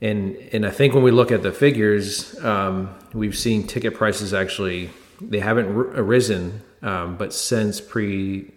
and 0.00 0.36
and 0.52 0.66
I 0.66 0.70
think 0.70 0.94
when 0.94 1.02
we 1.02 1.10
look 1.10 1.32
at 1.32 1.42
the 1.42 1.52
figures, 1.52 2.38
um, 2.44 2.94
we've 3.12 3.36
seen 3.36 3.66
ticket 3.66 3.94
prices 3.94 4.34
actually 4.34 4.90
they 5.20 5.40
haven't 5.40 5.74
r- 5.74 6.02
risen, 6.02 6.62
um, 6.82 7.16
but 7.16 7.32
since 7.32 7.80
pre 7.80 8.52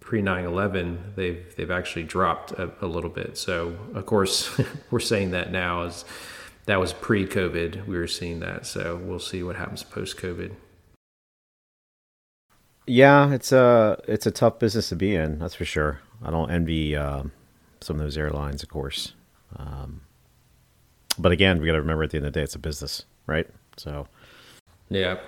pre 0.00 0.20
9-11 0.20 1.14
they've 1.14 1.54
they've 1.56 1.70
actually 1.70 2.02
dropped 2.02 2.52
a, 2.52 2.70
a 2.82 2.86
little 2.86 3.08
bit 3.08 3.38
so 3.38 3.74
of 3.94 4.04
course 4.04 4.60
we're 4.90 5.00
saying 5.00 5.30
that 5.30 5.50
now 5.50 5.84
as 5.84 6.04
that 6.66 6.78
was 6.78 6.92
pre-covid 6.92 7.86
we 7.86 7.96
were 7.96 8.06
seeing 8.08 8.40
that 8.40 8.66
so 8.66 8.96
we'll 8.96 9.18
see 9.18 9.42
what 9.42 9.56
happens 9.56 9.82
post-covid 9.82 10.52
Yeah, 12.86 13.32
it's 13.32 13.52
a 13.52 14.00
it's 14.08 14.26
a 14.26 14.30
tough 14.30 14.58
business 14.58 14.88
to 14.88 14.96
be 14.96 15.14
in. 15.14 15.38
That's 15.38 15.54
for 15.54 15.64
sure. 15.64 16.00
I 16.22 16.30
don't 16.30 16.50
envy 16.50 16.96
um, 16.96 17.32
some 17.80 17.96
of 17.96 18.02
those 18.02 18.18
airlines, 18.18 18.62
of 18.62 18.68
course. 18.68 19.14
Um, 19.56 20.02
but 21.18 21.32
again, 21.32 21.60
we 21.60 21.66
got 21.66 21.72
to 21.74 21.80
remember 21.80 22.02
at 22.04 22.10
the 22.10 22.16
end 22.18 22.26
of 22.26 22.32
the 22.32 22.40
day, 22.40 22.44
it's 22.44 22.54
a 22.54 22.58
business, 22.58 23.04
right? 23.26 23.46
So 23.76 24.06
yeah 24.90 25.18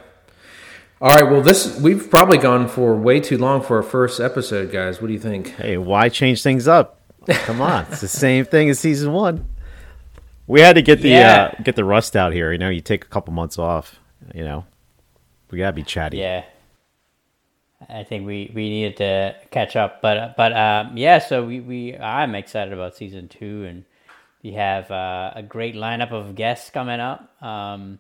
all 1.01 1.09
right 1.09 1.23
well 1.23 1.41
this 1.41 1.81
we've 1.81 2.11
probably 2.11 2.37
gone 2.37 2.69
for 2.69 2.95
way 2.95 3.19
too 3.19 3.39
long 3.39 3.63
for 3.63 3.77
our 3.79 3.83
first 3.83 4.21
episode 4.21 4.71
guys 4.71 5.01
what 5.01 5.09
do 5.09 5.15
you 5.15 5.19
think 5.19 5.49
hey, 5.57 5.77
why 5.79 6.09
change 6.11 6.43
things 6.43 6.69
up? 6.69 7.01
Come 7.27 7.63
on, 7.63 7.87
it's 7.91 8.03
the 8.03 8.09
same 8.09 8.45
thing 8.45 8.69
as 8.69 8.79
season 8.79 9.13
one. 9.13 9.49
We 10.47 10.61
had 10.61 10.75
to 10.75 10.83
get 10.83 11.01
the 11.01 11.09
Yeah. 11.09 11.55
uh, 11.59 11.63
get 11.63 11.75
the 11.77 11.85
rust 11.85 12.15
out 12.15 12.35
here. 12.35 12.53
You 12.53 12.59
know, 12.59 12.69
you 12.69 12.83
take 12.83 13.05
a 13.05 13.09
couple 13.09 13.33
months 13.33 13.59
off. 13.59 13.99
You 14.35 14.45
know, 14.45 14.67
we 15.51 15.57
gotta 15.59 15.73
be 15.73 15.83
chatty. 15.83 16.19
Yeah, 16.19 16.45
I 17.89 18.03
think 18.05 18.27
we, 18.27 18.53
we 18.55 18.69
needed 18.69 18.99
to 18.99 19.37
catch 19.51 19.75
up, 19.77 20.03
but 20.03 20.37
but 20.37 20.53
um, 20.53 20.97
yeah. 20.99 21.19
So 21.19 21.43
we, 21.45 21.61
we 21.61 21.97
I'm 21.97 22.35
excited 22.35 22.75
about 22.75 22.95
season 22.95 23.29
two, 23.29 23.65
and 23.65 23.85
we 24.45 24.53
have 24.53 24.91
uh, 24.91 25.33
a 25.35 25.43
great 25.43 25.75
lineup 25.75 26.13
of 26.13 26.35
guests 26.37 26.71
coming 26.71 27.01
up. 27.01 27.43
Um, 27.43 27.99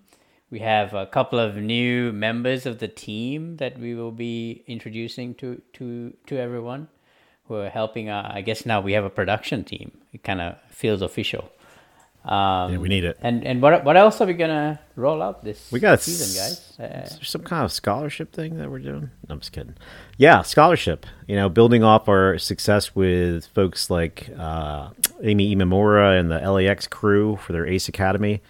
we 0.50 0.60
have 0.60 0.92
a 0.94 1.06
couple 1.06 1.38
of 1.40 1.56
new 1.56 2.12
members 2.12 2.66
of 2.66 2.78
the 2.78 2.86
team 2.86 3.56
that 3.56 3.78
we 3.78 3.94
will 3.94 4.12
be 4.12 4.62
introducing 4.68 5.34
to 5.36 5.60
to 5.72 6.12
to 6.26 6.38
everyone 6.38 6.88
who 7.48 7.54
are 7.56 7.70
helping. 7.70 8.10
Uh, 8.10 8.30
I 8.32 8.42
guess 8.42 8.66
now 8.66 8.80
we 8.82 8.92
have 8.92 9.04
a 9.04 9.10
production 9.10 9.64
team. 9.64 9.90
It 10.12 10.22
kind 10.22 10.40
of 10.40 10.56
feels 10.70 11.02
official. 11.02 11.50
Um, 12.24 12.72
Yeah, 12.72 12.78
we 12.78 12.88
need 12.88 13.04
it. 13.04 13.18
And 13.20 13.44
and 13.44 13.60
what 13.60 13.84
what 13.84 13.96
else 13.96 14.20
are 14.20 14.26
we 14.26 14.34
gonna 14.34 14.80
roll 14.96 15.22
out 15.22 15.44
this 15.44 15.72
We 15.72 15.80
got 15.80 16.00
season, 16.00 16.28
guys? 16.40 16.78
Uh, 16.78 17.04
Is 17.04 17.16
there 17.16 17.24
some 17.24 17.42
kind 17.42 17.64
of 17.64 17.72
scholarship 17.72 18.32
thing 18.32 18.56
that 18.58 18.70
we're 18.70 18.78
doing? 18.78 19.10
No, 19.28 19.34
I'm 19.34 19.40
just 19.40 19.52
kidding. 19.52 19.76
Yeah, 20.18 20.42
scholarship. 20.42 21.06
You 21.26 21.36
know, 21.36 21.48
building 21.48 21.82
off 21.82 22.08
our 22.08 22.38
success 22.38 22.94
with 22.94 23.46
folks 23.46 23.90
like 23.90 24.30
uh, 24.38 24.90
Amy 25.22 25.54
Imamura 25.54 26.18
and 26.18 26.30
the 26.30 26.38
LAX 26.38 26.86
crew 26.86 27.36
for 27.36 27.52
their 27.52 27.66
ACE 27.66 27.88
Academy. 27.88 28.42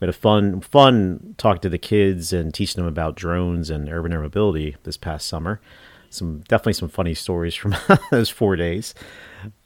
We 0.00 0.06
had 0.06 0.14
a 0.14 0.18
fun, 0.18 0.60
fun 0.60 1.34
talk 1.36 1.60
to 1.62 1.68
the 1.68 1.78
kids 1.78 2.32
and 2.32 2.54
teaching 2.54 2.82
them 2.82 2.88
about 2.88 3.16
drones 3.16 3.68
and 3.70 3.88
urban 3.88 4.12
air 4.12 4.20
mobility 4.20 4.76
this 4.84 4.96
past 4.96 5.26
summer. 5.26 5.60
Some 6.08 6.40
definitely 6.48 6.72
some 6.72 6.88
funny 6.88 7.14
stories 7.14 7.54
from 7.54 7.76
those 8.10 8.28
four 8.28 8.56
days. 8.56 8.94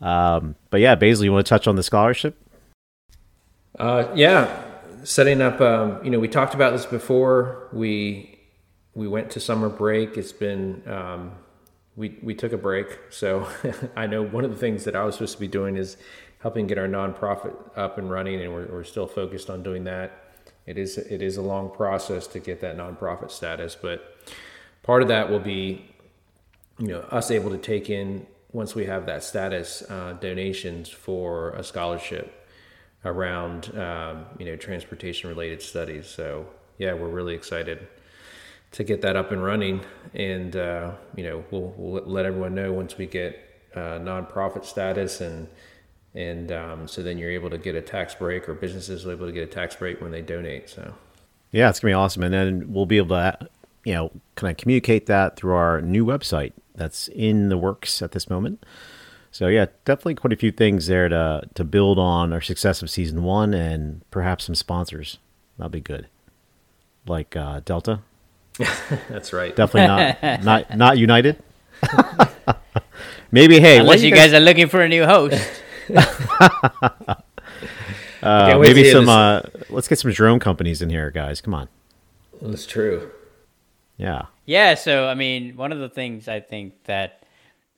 Um, 0.00 0.56
but 0.70 0.80
yeah, 0.80 0.94
Basil, 0.94 1.24
you 1.24 1.32
want 1.32 1.46
to 1.46 1.48
touch 1.48 1.66
on 1.66 1.76
the 1.76 1.82
scholarship? 1.82 2.36
Uh, 3.78 4.08
yeah, 4.14 4.62
setting 5.04 5.40
up. 5.40 5.60
Um, 5.60 6.04
you 6.04 6.10
know, 6.10 6.18
we 6.18 6.28
talked 6.28 6.54
about 6.54 6.72
this 6.72 6.86
before. 6.86 7.68
We 7.72 8.38
we 8.94 9.08
went 9.08 9.30
to 9.30 9.40
summer 9.40 9.68
break. 9.68 10.16
It's 10.16 10.32
been 10.32 10.82
um, 10.86 11.32
we 11.96 12.18
we 12.22 12.34
took 12.34 12.52
a 12.52 12.58
break. 12.58 12.86
So 13.10 13.48
I 13.96 14.06
know 14.06 14.22
one 14.22 14.44
of 14.44 14.50
the 14.50 14.56
things 14.56 14.84
that 14.84 14.96
I 14.96 15.04
was 15.04 15.14
supposed 15.14 15.34
to 15.34 15.40
be 15.40 15.48
doing 15.48 15.76
is 15.76 15.96
helping 16.44 16.66
get 16.66 16.76
our 16.76 16.86
nonprofit 16.86 17.54
up 17.74 17.96
and 17.96 18.10
running, 18.10 18.40
and 18.40 18.52
we're 18.52 18.66
we're 18.66 18.84
still 18.84 19.06
focused 19.06 19.48
on 19.48 19.62
doing 19.62 19.84
that. 19.84 20.12
It 20.66 20.76
is 20.78 20.98
it 20.98 21.22
is 21.22 21.38
a 21.38 21.42
long 21.42 21.70
process 21.70 22.26
to 22.28 22.38
get 22.38 22.60
that 22.60 22.76
nonprofit 22.76 23.30
status, 23.30 23.74
but 23.80 24.16
part 24.82 25.00
of 25.00 25.08
that 25.08 25.30
will 25.30 25.40
be 25.40 25.90
you 26.78 26.88
know 26.88 27.00
us 27.10 27.30
able 27.30 27.50
to 27.50 27.58
take 27.58 27.88
in 27.88 28.26
once 28.52 28.74
we 28.74 28.84
have 28.84 29.06
that 29.06 29.24
status 29.24 29.82
uh, 29.88 30.12
donations 30.20 30.90
for 30.90 31.50
a 31.52 31.64
scholarship 31.64 32.46
around 33.06 33.76
um, 33.78 34.26
you 34.38 34.44
know 34.44 34.56
transportation 34.56 35.28
related 35.28 35.62
studies 35.62 36.06
so 36.06 36.46
yeah 36.78 36.92
we're 36.92 37.08
really 37.08 37.34
excited 37.34 37.86
to 38.72 38.82
get 38.82 39.02
that 39.02 39.14
up 39.14 39.30
and 39.30 39.42
running 39.44 39.80
and 40.14 40.56
uh, 40.56 40.90
you 41.16 41.22
know 41.22 41.44
we'll, 41.50 41.72
we'll 41.76 42.02
let 42.04 42.26
everyone 42.26 42.54
know 42.54 42.72
once 42.72 42.98
we 42.98 43.06
get 43.06 43.38
uh, 43.74 43.98
nonprofit 43.98 44.64
status 44.64 45.20
and 45.20 45.48
and 46.14 46.52
um, 46.52 46.88
so 46.88 47.02
then 47.02 47.18
you're 47.18 47.30
able 47.30 47.50
to 47.50 47.58
get 47.58 47.74
a 47.74 47.80
tax 47.80 48.14
break 48.14 48.48
or 48.48 48.54
businesses 48.54 49.04
are 49.06 49.12
able 49.12 49.26
to 49.26 49.32
get 49.32 49.42
a 49.42 49.52
tax 49.52 49.74
break 49.76 50.00
when 50.00 50.10
they 50.12 50.22
donate 50.22 50.68
so 50.70 50.94
Yeah, 51.50 51.70
it's 51.70 51.80
gonna 51.80 51.90
be 51.90 51.94
awesome, 51.94 52.22
and 52.22 52.32
then 52.32 52.72
we'll 52.72 52.86
be 52.86 52.98
able 52.98 53.16
to, 53.16 53.48
you 53.84 53.94
know, 53.94 54.10
kind 54.36 54.50
of 54.50 54.56
communicate 54.56 55.06
that 55.06 55.36
through 55.36 55.54
our 55.54 55.80
new 55.80 56.04
website 56.04 56.52
that's 56.74 57.08
in 57.08 57.48
the 57.48 57.56
works 57.58 58.02
at 58.02 58.12
this 58.12 58.28
moment. 58.28 58.64
So 59.30 59.48
yeah, 59.48 59.66
definitely 59.84 60.14
quite 60.14 60.32
a 60.32 60.36
few 60.36 60.52
things 60.52 60.86
there 60.86 61.08
to 61.08 61.42
to 61.54 61.64
build 61.64 61.98
on 61.98 62.32
our 62.32 62.40
success 62.40 62.82
of 62.82 62.90
season 62.90 63.24
one, 63.24 63.52
and 63.52 64.02
perhaps 64.12 64.44
some 64.44 64.54
sponsors. 64.54 65.18
That'd 65.58 65.72
be 65.72 65.80
good, 65.80 66.06
like 67.06 67.34
uh, 67.34 67.60
Delta. 67.64 68.00
That's 69.08 69.32
right. 69.32 69.54
Definitely 69.54 69.88
not 70.22 70.44
not 70.44 70.76
not 70.76 70.98
United. 70.98 71.42
Maybe 73.32 73.58
hey, 73.58 73.78
Unless 73.78 74.02
you 74.02 74.14
guys 74.14 74.32
are 74.32 74.38
looking 74.40 74.68
for 74.68 74.80
a 74.82 74.88
new 74.88 75.04
host. 75.04 75.62
uh, 75.96 77.16
Can't 78.22 78.60
wait 78.60 78.68
to 78.68 78.74
maybe 78.74 78.90
some. 78.90 79.08
Uh, 79.08 79.42
let's 79.68 79.88
get 79.88 79.98
some 79.98 80.10
drone 80.12 80.40
companies 80.40 80.82
in 80.82 80.90
here, 80.90 81.10
guys. 81.10 81.40
Come 81.40 81.54
on. 81.54 81.68
That's 82.40 82.66
true. 82.66 83.10
Yeah. 83.96 84.26
Yeah, 84.46 84.74
so 84.74 85.08
I 85.08 85.14
mean, 85.14 85.56
one 85.56 85.72
of 85.72 85.78
the 85.78 85.88
things 85.88 86.28
I 86.28 86.40
think 86.40 86.84
that 86.84 87.24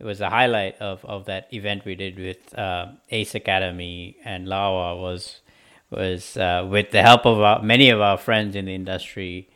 was 0.01 0.21
a 0.21 0.29
highlight 0.29 0.79
of, 0.81 1.05
of 1.05 1.27
that 1.27 1.53
event 1.53 1.85
we 1.85 1.95
did 1.95 2.19
with 2.19 2.59
uh, 2.59 2.89
Ace 3.11 3.35
Academy 3.35 4.17
and 4.25 4.47
LAWA 4.47 4.97
was 5.01 5.41
was 5.91 6.37
uh, 6.37 6.67
with 6.69 6.91
the 6.91 7.03
help 7.03 7.25
of 7.25 7.41
our, 7.41 7.63
many 7.63 7.91
of 7.91 8.01
our 8.01 8.19
friends 8.19 8.57
in 8.57 8.65
the 8.65 8.75
industry, 8.75 9.49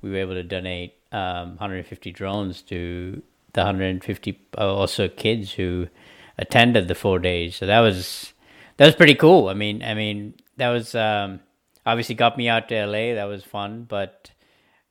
we 0.00 0.10
were 0.10 0.16
able 0.16 0.32
to 0.32 0.42
donate 0.42 0.94
um, 1.12 1.50
150 1.50 2.10
drones 2.10 2.62
to 2.62 3.22
the 3.52 3.60
150 3.60 4.40
also 4.56 5.08
kids 5.08 5.52
who 5.52 5.88
attended 6.38 6.88
the 6.88 6.94
four 6.94 7.18
days. 7.18 7.56
So 7.56 7.66
that 7.66 7.80
was 7.80 8.32
that 8.76 8.86
was 8.86 8.94
pretty 8.94 9.14
cool. 9.14 9.48
I 9.48 9.54
mean, 9.54 9.82
I 9.82 9.94
mean 9.94 10.34
that 10.56 10.70
was 10.70 10.94
um, 10.94 11.40
obviously 11.86 12.14
got 12.14 12.36
me 12.36 12.48
out 12.48 12.68
to 12.68 12.86
LA. 12.86 13.14
That 13.14 13.24
was 13.24 13.44
fun, 13.44 13.84
but 13.84 14.30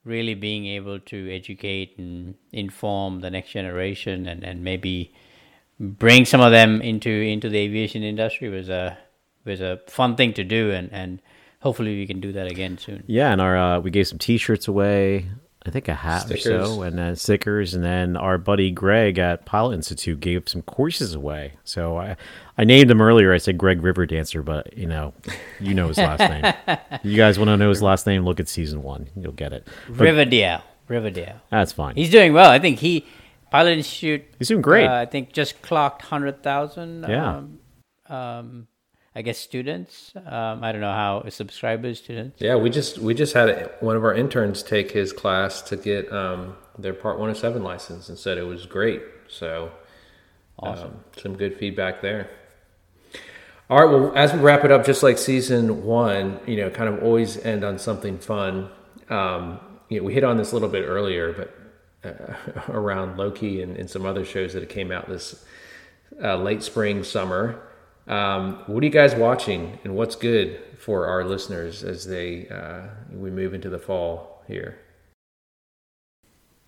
really 0.05 0.33
being 0.33 0.65
able 0.65 0.99
to 0.99 1.33
educate 1.33 1.97
and 1.97 2.35
inform 2.51 3.21
the 3.21 3.29
next 3.29 3.51
generation 3.51 4.27
and, 4.27 4.43
and 4.43 4.63
maybe 4.63 5.13
bring 5.79 6.25
some 6.25 6.41
of 6.41 6.51
them 6.51 6.81
into 6.81 7.09
into 7.09 7.49
the 7.49 7.57
aviation 7.57 8.03
industry 8.03 8.49
was 8.49 8.69
a 8.69 8.97
was 9.45 9.61
a 9.61 9.79
fun 9.87 10.15
thing 10.15 10.33
to 10.33 10.43
do 10.43 10.71
and, 10.71 10.91
and 10.91 11.21
hopefully 11.61 11.97
we 11.97 12.05
can 12.05 12.19
do 12.19 12.33
that 12.33 12.51
again 12.51 12.77
soon. 12.77 13.03
Yeah, 13.07 13.31
and 13.31 13.41
our 13.41 13.57
uh, 13.57 13.79
we 13.79 13.91
gave 13.91 14.07
some 14.07 14.19
T-shirts 14.19 14.67
away. 14.67 15.29
I 15.65 15.71
think 15.71 15.87
a 15.87 15.93
hat 15.93 16.23
Stickers. 16.23 16.45
or 16.45 16.65
so, 16.65 16.81
and 16.81 16.97
then 16.97 17.15
stickers, 17.15 17.73
and 17.73 17.83
then 17.83 18.17
our 18.17 18.37
buddy 18.37 18.69
Greg 18.69 19.17
at 19.17 19.45
Pilot 19.45 19.75
Institute 19.75 20.19
gave 20.19 20.49
some 20.49 20.61
courses 20.63 21.13
away. 21.13 21.53
So 21.63 21.97
I, 21.97 22.17
I 22.57 22.65
named 22.65 22.91
him 22.91 23.01
earlier. 23.01 23.33
I 23.33 23.37
said 23.37 23.57
Greg 23.57 23.81
River 23.81 24.05
Dancer, 24.05 24.41
but 24.43 24.77
you 24.77 24.87
know, 24.87 25.13
you 25.61 25.73
know 25.73 25.87
his 25.87 25.97
last 25.97 26.19
name. 26.19 26.53
You 27.03 27.17
guys 27.17 27.37
want 27.37 27.49
to 27.49 27.57
know 27.57 27.69
his 27.69 27.81
last 27.81 28.05
name? 28.07 28.23
Look 28.23 28.39
at 28.39 28.47
season 28.47 28.81
one. 28.83 29.09
You'll 29.15 29.33
get 29.33 29.51
it. 29.51 29.67
But 29.89 29.99
Riverdale. 29.99 30.61
Riverdale. 30.87 31.41
that's 31.49 31.71
fine. 31.71 31.95
He's 31.95 32.09
doing 32.09 32.33
well. 32.33 32.49
I 32.49 32.59
think 32.59 32.79
he 32.79 33.05
Pilot 33.51 33.77
Institute 33.77 34.23
He's 34.39 34.47
doing 34.49 34.61
great. 34.61 34.87
Uh, 34.87 34.95
I 34.95 35.05
think 35.05 35.31
just 35.33 35.61
clocked 35.61 36.01
hundred 36.01 36.43
thousand. 36.43 37.05
Yeah. 37.07 37.37
Um, 37.37 37.59
um, 38.07 38.67
I 39.15 39.21
guess 39.21 39.37
students. 39.37 40.11
Um, 40.15 40.63
I 40.63 40.71
don't 40.71 40.81
know 40.81 40.91
how 40.91 41.23
subscribers 41.29 41.99
students. 41.99 42.41
Yeah, 42.41 42.55
we 42.55 42.69
just 42.69 42.97
we 42.97 43.13
just 43.13 43.33
had 43.33 43.71
one 43.79 43.95
of 43.95 44.03
our 44.03 44.13
interns 44.13 44.63
take 44.63 44.91
his 44.91 45.13
class 45.13 45.61
to 45.63 45.77
get 45.77 46.11
um, 46.11 46.55
their 46.77 46.93
Part 46.93 47.15
107 47.17 47.63
license 47.63 48.09
and 48.09 48.17
said 48.17 48.37
it 48.37 48.43
was 48.43 48.65
great. 48.65 49.03
So, 49.27 49.71
awesome. 50.57 51.03
some 51.17 51.37
good 51.37 51.57
feedback 51.57 52.01
there. 52.01 52.29
All 53.69 53.79
right, 53.79 53.89
well, 53.89 54.13
as 54.15 54.33
we 54.33 54.39
wrap 54.39 54.65
it 54.65 54.71
up, 54.71 54.85
just 54.85 55.03
like 55.03 55.17
season 55.17 55.85
one, 55.85 56.39
you 56.45 56.57
know, 56.57 56.69
kind 56.69 56.89
of 56.89 57.01
always 57.01 57.37
end 57.37 57.63
on 57.63 57.79
something 57.79 58.17
fun. 58.17 58.69
Um, 59.09 59.59
you 59.89 59.99
know, 59.99 60.05
we 60.05 60.13
hit 60.13 60.23
on 60.23 60.37
this 60.37 60.51
a 60.51 60.55
little 60.55 60.69
bit 60.69 60.85
earlier, 60.85 61.33
but 61.33 61.55
uh, 62.03 62.33
around 62.71 63.17
Loki 63.17 63.61
and, 63.61 63.77
and 63.77 63.89
some 63.89 64.05
other 64.05 64.25
shows 64.25 64.53
that 64.53 64.67
came 64.69 64.91
out 64.91 65.07
this 65.07 65.45
uh, 66.21 66.35
late 66.37 66.61
spring, 66.61 67.03
summer. 67.03 67.61
Um, 68.07 68.63
what 68.67 68.83
are 68.83 68.85
you 68.85 68.91
guys 68.91 69.15
watching, 69.15 69.79
and 69.83 69.95
what's 69.95 70.15
good 70.15 70.61
for 70.77 71.07
our 71.07 71.23
listeners 71.23 71.83
as 71.83 72.05
they 72.05 72.47
uh, 72.49 72.87
we 73.11 73.31
move 73.31 73.53
into 73.53 73.69
the 73.69 73.79
fall 73.79 74.43
here? 74.47 74.79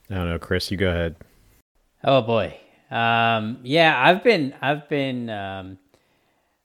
I 0.10 0.16
don't 0.16 0.30
know, 0.30 0.40
Chris. 0.40 0.72
You 0.72 0.78
go 0.78 0.90
ahead. 0.90 1.16
Oh 2.04 2.22
boy. 2.22 2.58
Um, 2.92 3.60
yeah, 3.64 4.00
I've 4.02 4.24
been 4.24 4.54
I've 4.62 4.88
been 4.88 5.30
um, 5.30 5.78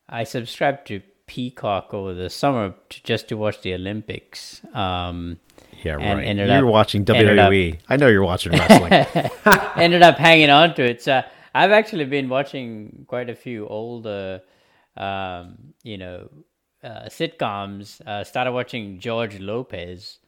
I 0.09 0.25
subscribed 0.25 0.87
to 0.89 1.01
Peacock 1.27 1.95
over 1.95 2.13
the 2.15 2.29
summer 2.31 2.75
to, 2.91 3.03
just 3.03 3.29
to 3.29 3.37
watch 3.37 3.63
the 3.63 3.75
Olympics. 3.75 4.61
Um, 4.75 5.39
Yeah, 5.83 5.97
And 5.99 6.39
right. 6.39 6.47
You're 6.59 6.67
up- 6.67 6.73
watching 6.73 7.01
ended 7.09 7.39
up- 7.39 7.51
WWE. 7.51 7.79
I 7.89 7.97
know 7.97 8.09
you're 8.09 8.23
watching 8.25 8.53
wrestling. 8.53 8.93
ended 9.77 10.03
up 10.03 10.17
hanging 10.19 10.51
on 10.51 10.75
to 10.75 10.85
it. 10.85 11.03
So 11.03 11.23
I've 11.55 11.71
actually 11.73 12.05
been 12.05 12.29
watching 12.29 13.07
quite 13.09 13.31
a 13.31 13.35
few 13.35 13.67
older, 13.67 14.43
um, 15.01 15.75
you 15.83 15.99
know, 15.99 16.29
uh, 16.85 17.07
sitcoms. 17.07 18.01
Uh, 18.07 18.25
started 18.25 18.53
watching 18.53 19.01
George 19.01 19.39
Lopez 19.41 20.19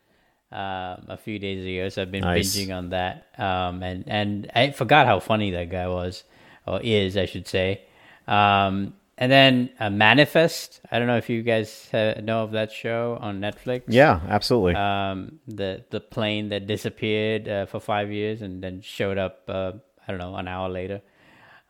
um, 0.50 1.06
a 1.08 1.18
few 1.22 1.38
days 1.38 1.64
ago, 1.64 1.88
so 1.88 2.02
I've 2.02 2.10
been 2.10 2.22
Nice. 2.22 2.56
binging 2.56 2.76
on 2.76 2.90
that. 2.90 3.26
Um, 3.38 3.82
and 3.82 4.04
and 4.06 4.50
I 4.54 4.70
forgot 4.70 5.06
how 5.06 5.20
funny 5.20 5.50
that 5.52 5.70
guy 5.70 5.88
was, 5.88 6.24
or 6.66 6.80
is, 6.82 7.16
I 7.16 7.26
should 7.26 7.46
say. 7.48 7.82
Um, 8.26 8.94
and 9.18 9.30
then 9.30 9.70
uh, 9.78 9.90
Manifest. 9.90 10.80
I 10.90 10.98
don't 10.98 11.06
know 11.06 11.18
if 11.18 11.28
you 11.28 11.42
guys 11.42 11.88
uh, 11.92 12.20
know 12.22 12.42
of 12.44 12.52
that 12.52 12.72
show 12.72 13.18
on 13.20 13.40
Netflix 13.40 13.82
yeah, 13.88 14.20
absolutely. 14.28 14.74
um, 14.74 15.38
the 15.46 15.84
the 15.90 16.00
plane 16.00 16.48
that 16.48 16.66
disappeared 16.66 17.46
uh, 17.48 17.66
for 17.66 17.78
five 17.78 18.10
years 18.10 18.42
and 18.42 18.62
then 18.62 18.80
showed 18.80 19.18
up. 19.18 19.42
Uh, 19.48 19.72
I 20.06 20.10
don't 20.10 20.18
know, 20.18 20.34
an 20.34 20.48
hour 20.48 20.68
later. 20.68 21.00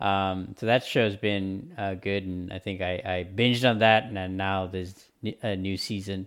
Um, 0.02 0.56
so 0.58 0.66
that 0.66 0.84
show's 0.84 1.14
been 1.14 1.72
uh, 1.78 1.94
good, 1.94 2.24
and 2.24 2.52
I 2.52 2.58
think 2.58 2.80
I, 2.80 2.94
I 3.04 3.28
binged 3.32 3.68
on 3.68 3.78
that, 3.78 4.10
and 4.12 4.36
now 4.36 4.66
there's 4.66 4.96
a 5.42 5.54
new 5.54 5.76
season. 5.76 6.26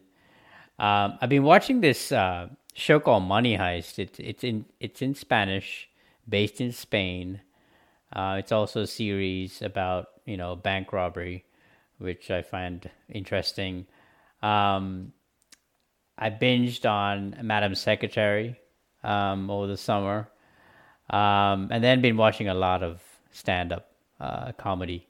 Um, 0.80 1.18
I've 1.20 1.30
been 1.30 1.44
watching 1.44 1.82
this 1.82 2.14
uh, 2.14 2.48
show 2.74 3.02
called 3.02 3.24
Money 3.24 3.58
Heist. 3.58 4.00
It's 4.00 4.18
it's 4.18 4.46
in 4.46 4.64
it's 4.80 5.02
in 5.02 5.14
Spanish, 5.14 5.90
based 6.28 6.62
in 6.62 6.72
Spain. 6.72 7.42
Uh, 8.14 8.38
it's 8.40 8.54
also 8.54 8.84
a 8.84 8.88
series 8.88 9.62
about 9.62 10.08
you 10.26 10.38
know 10.38 10.56
bank 10.56 10.94
robbery, 10.94 11.44
which 11.98 12.32
I 12.32 12.44
find 12.44 12.90
interesting. 13.10 13.88
Um, 14.42 15.12
I 16.18 16.30
binged 16.30 16.90
on 16.90 17.36
Madam 17.42 17.76
Secretary 17.76 18.58
um, 19.04 19.52
over 19.52 19.68
the 19.68 19.76
summer, 19.76 20.30
um, 21.10 21.68
and 21.72 21.84
then 21.84 22.00
been 22.00 22.16
watching 22.16 22.48
a 22.48 22.54
lot 22.54 22.82
of 22.82 23.02
stand-up 23.36 23.92
uh, 24.20 24.52
comedy. 24.54 25.08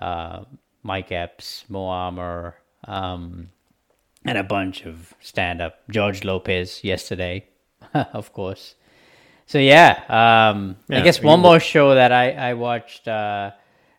Uh, 0.00 0.44
Mike 0.82 1.12
Epps, 1.12 1.64
Mo 1.68 2.52
um, 2.84 3.50
and 4.24 4.38
a 4.38 4.44
bunch 4.44 4.86
of 4.86 5.14
stand-up. 5.20 5.80
George 5.90 6.24
Lopez 6.24 6.82
yesterday, 6.82 7.46
of 7.94 8.32
course. 8.32 8.74
So 9.46 9.58
yeah, 9.58 10.02
um, 10.08 10.76
I 10.90 11.00
guess 11.00 11.22
one 11.22 11.40
more 11.40 11.58
show 11.58 11.94
that 11.94 12.12
I 12.12 12.32
I 12.32 12.54
watched 12.54 13.08
uh, 13.08 13.52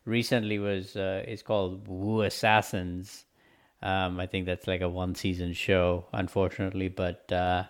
recently 0.05 0.59
was 0.59 0.95
uh, 0.95 1.23
is 1.27 1.41
called 1.41 1.87
Wu 1.87 2.21
Assassins. 2.21 3.25
Um, 3.81 4.19
I 4.19 4.27
think 4.27 4.45
that's 4.45 4.67
like 4.67 4.81
a 4.81 4.89
one 4.89 5.15
season 5.15 5.53
show, 5.53 6.05
unfortunately, 6.13 6.89
but 6.89 7.31
uh, 7.31 7.63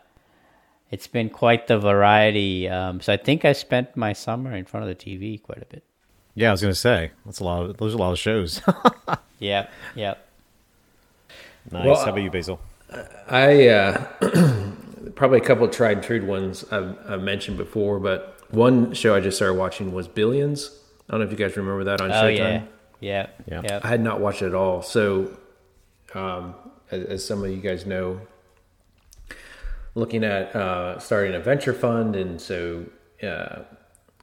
it's 0.91 1.07
been 1.07 1.30
quite 1.30 1.67
the 1.67 1.77
variety. 1.77 2.67
Um, 2.67 2.99
so 2.99 3.13
I 3.13 3.17
think 3.17 3.45
I 3.45 3.53
spent 3.53 3.95
my 3.95 4.13
summer 4.13 4.55
in 4.55 4.65
front 4.65 4.89
of 4.89 4.97
the 4.97 5.05
TV 5.05 5.41
quite 5.41 5.61
a 5.61 5.65
bit. 5.65 5.84
Yeah, 6.35 6.49
I 6.49 6.51
was 6.51 6.61
gonna 6.61 6.73
say 6.76 7.11
that's 7.26 7.39
a 7.39 7.43
lot. 7.43 7.64
Of, 7.64 7.77
those 7.77 7.93
are 7.93 7.97
a 7.97 7.99
lot 7.99 8.11
of 8.11 8.19
shows. 8.19 8.61
Yep, 9.41 9.72
yep. 9.95 10.27
nice. 11.72 11.85
Well, 11.85 11.95
How 11.95 12.10
about 12.11 12.22
you, 12.22 12.30
Basil? 12.30 12.60
I 13.30 13.69
uh, 13.69 14.03
probably 15.15 15.38
a 15.38 15.41
couple 15.41 15.64
of 15.64 15.72
tried 15.72 15.93
and 15.97 16.03
true 16.03 16.26
ones 16.26 16.65
I've, 16.72 16.97
I've 17.10 17.22
mentioned 17.22 17.56
before, 17.56 18.01
but 18.01 18.38
one 18.49 18.93
show 18.93 19.15
I 19.15 19.22
just 19.22 19.38
started 19.38 19.53
watching 19.57 19.93
was 19.93 20.10
Billions. 20.10 20.77
I 21.07 21.14
don't 21.14 21.22
know 21.22 21.26
if 21.26 21.31
you 21.31 21.38
guys 21.38 21.56
remember 21.56 21.85
that 21.85 22.01
on 22.01 22.11
Oh 22.11 22.15
Showtime. 22.15 22.38
yeah, 22.38 22.64
yeah, 22.99 23.27
Yeah. 23.47 23.61
yeah. 23.64 23.80
I 23.81 23.88
had 23.88 24.01
not 24.01 24.19
watched 24.19 24.41
it 24.41 24.47
at 24.47 24.53
all. 24.56 24.81
So, 24.81 25.38
um, 26.14 26.53
as, 26.91 27.06
as 27.06 27.26
some 27.26 27.41
of 27.41 27.49
you 27.49 27.61
guys 27.61 27.85
know, 27.85 28.19
looking 29.95 30.26
at 30.26 30.53
uh, 30.56 30.99
starting 30.99 31.34
a 31.34 31.39
venture 31.39 31.73
fund, 31.73 32.18
and 32.18 32.41
so, 32.41 32.85
uh, 33.23 33.60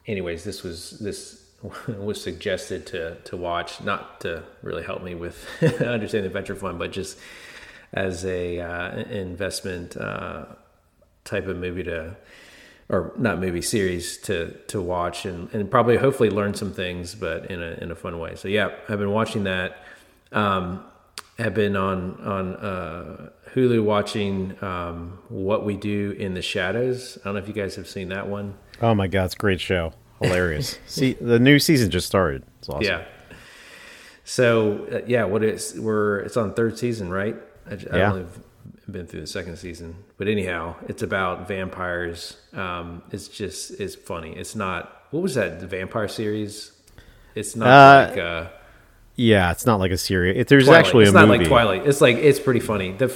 anyways, 0.05 0.43
this 0.43 0.61
was 0.61 0.91
this 0.99 1.43
was 1.87 2.21
suggested 2.21 2.85
to 2.87 3.15
to 3.25 3.37
watch, 3.37 3.81
not 3.81 4.21
to 4.21 4.43
really 4.61 4.83
help 4.83 5.03
me 5.03 5.15
with 5.15 5.45
understanding 5.81 6.29
the 6.29 6.33
venture 6.33 6.55
fund, 6.55 6.79
but 6.79 6.91
just 6.91 7.17
as 7.93 8.25
a 8.25 8.59
uh, 8.59 8.97
investment 9.09 9.95
uh, 9.95 10.45
type 11.23 11.47
of 11.47 11.57
movie 11.57 11.83
to 11.83 12.15
or 12.89 13.11
not 13.17 13.39
movie 13.39 13.61
series 13.61 14.17
to 14.17 14.51
to 14.67 14.81
watch 14.81 15.25
and, 15.25 15.53
and 15.53 15.69
probably 15.69 15.97
hopefully 15.97 16.29
learn 16.29 16.53
some 16.53 16.71
things 16.71 17.15
but 17.15 17.45
in 17.51 17.61
a 17.61 17.77
in 17.81 17.91
a 17.91 17.95
fun 17.95 18.17
way. 18.19 18.35
So 18.35 18.47
yeah 18.47 18.71
i've 18.87 18.99
been 18.99 19.11
watching 19.11 19.43
that. 19.43 19.83
Um 20.31 20.85
have 21.37 21.53
been 21.53 21.75
on 21.75 22.15
on 22.21 22.55
uh 22.55 23.29
hulu 23.53 23.83
watching 23.83 24.61
um 24.63 25.19
what 25.27 25.65
we 25.65 25.75
do 25.75 26.15
in 26.17 26.33
the 26.33 26.41
shadows. 26.41 27.17
I 27.21 27.25
don't 27.25 27.33
know 27.35 27.41
if 27.41 27.47
you 27.47 27.53
guys 27.53 27.75
have 27.75 27.87
seen 27.87 28.09
that 28.09 28.27
one. 28.27 28.55
Oh 28.81 28.95
my 28.95 29.07
god, 29.07 29.25
it's 29.25 29.35
a 29.35 29.37
great 29.37 29.59
show. 29.59 29.93
Hilarious. 30.21 30.79
See, 30.87 31.13
the 31.13 31.39
new 31.39 31.59
season 31.59 31.89
just 31.91 32.07
started. 32.07 32.43
It's 32.59 32.69
awesome. 32.69 32.83
yeah 32.83 33.03
So 34.23 34.85
uh, 34.91 35.01
yeah, 35.07 35.23
what 35.25 35.43
is 35.43 35.79
we're 35.79 36.19
it's 36.19 36.37
on 36.37 36.53
third 36.53 36.77
season, 36.77 37.09
right? 37.09 37.35
I, 37.69 37.73
I 37.73 37.97
Yeah. 37.97 38.09
only 38.11 38.21
have 38.21 38.39
been 38.91 39.05
through 39.07 39.21
the 39.21 39.27
second 39.27 39.57
season, 39.57 39.95
but 40.17 40.27
anyhow, 40.27 40.75
it's 40.87 41.01
about 41.03 41.47
vampires. 41.47 42.37
Um, 42.53 43.03
it's 43.11 43.27
just 43.27 43.79
it's 43.79 43.95
funny. 43.95 44.33
It's 44.35 44.55
not 44.55 45.03
what 45.11 45.21
was 45.23 45.35
that 45.35 45.59
the 45.59 45.67
vampire 45.67 46.07
series? 46.07 46.71
It's 47.35 47.55
not 47.55 47.67
Uh, 47.67 48.09
like 48.09 48.17
uh, 48.17 48.47
Yeah, 49.15 49.51
it's 49.51 49.65
not 49.65 49.79
like 49.79 49.91
a 49.91 49.97
series. 49.97 50.37
It, 50.37 50.47
there's 50.47 50.65
Twilight. 50.65 50.85
actually 50.85 51.03
it's 51.03 51.11
a 51.11 51.15
not 51.15 51.27
movie. 51.27 51.39
like 51.39 51.47
Twilight. 51.47 51.87
It's 51.87 52.01
like 52.01 52.17
it's 52.17 52.39
pretty 52.39 52.59
funny. 52.59 52.91
The 52.93 53.09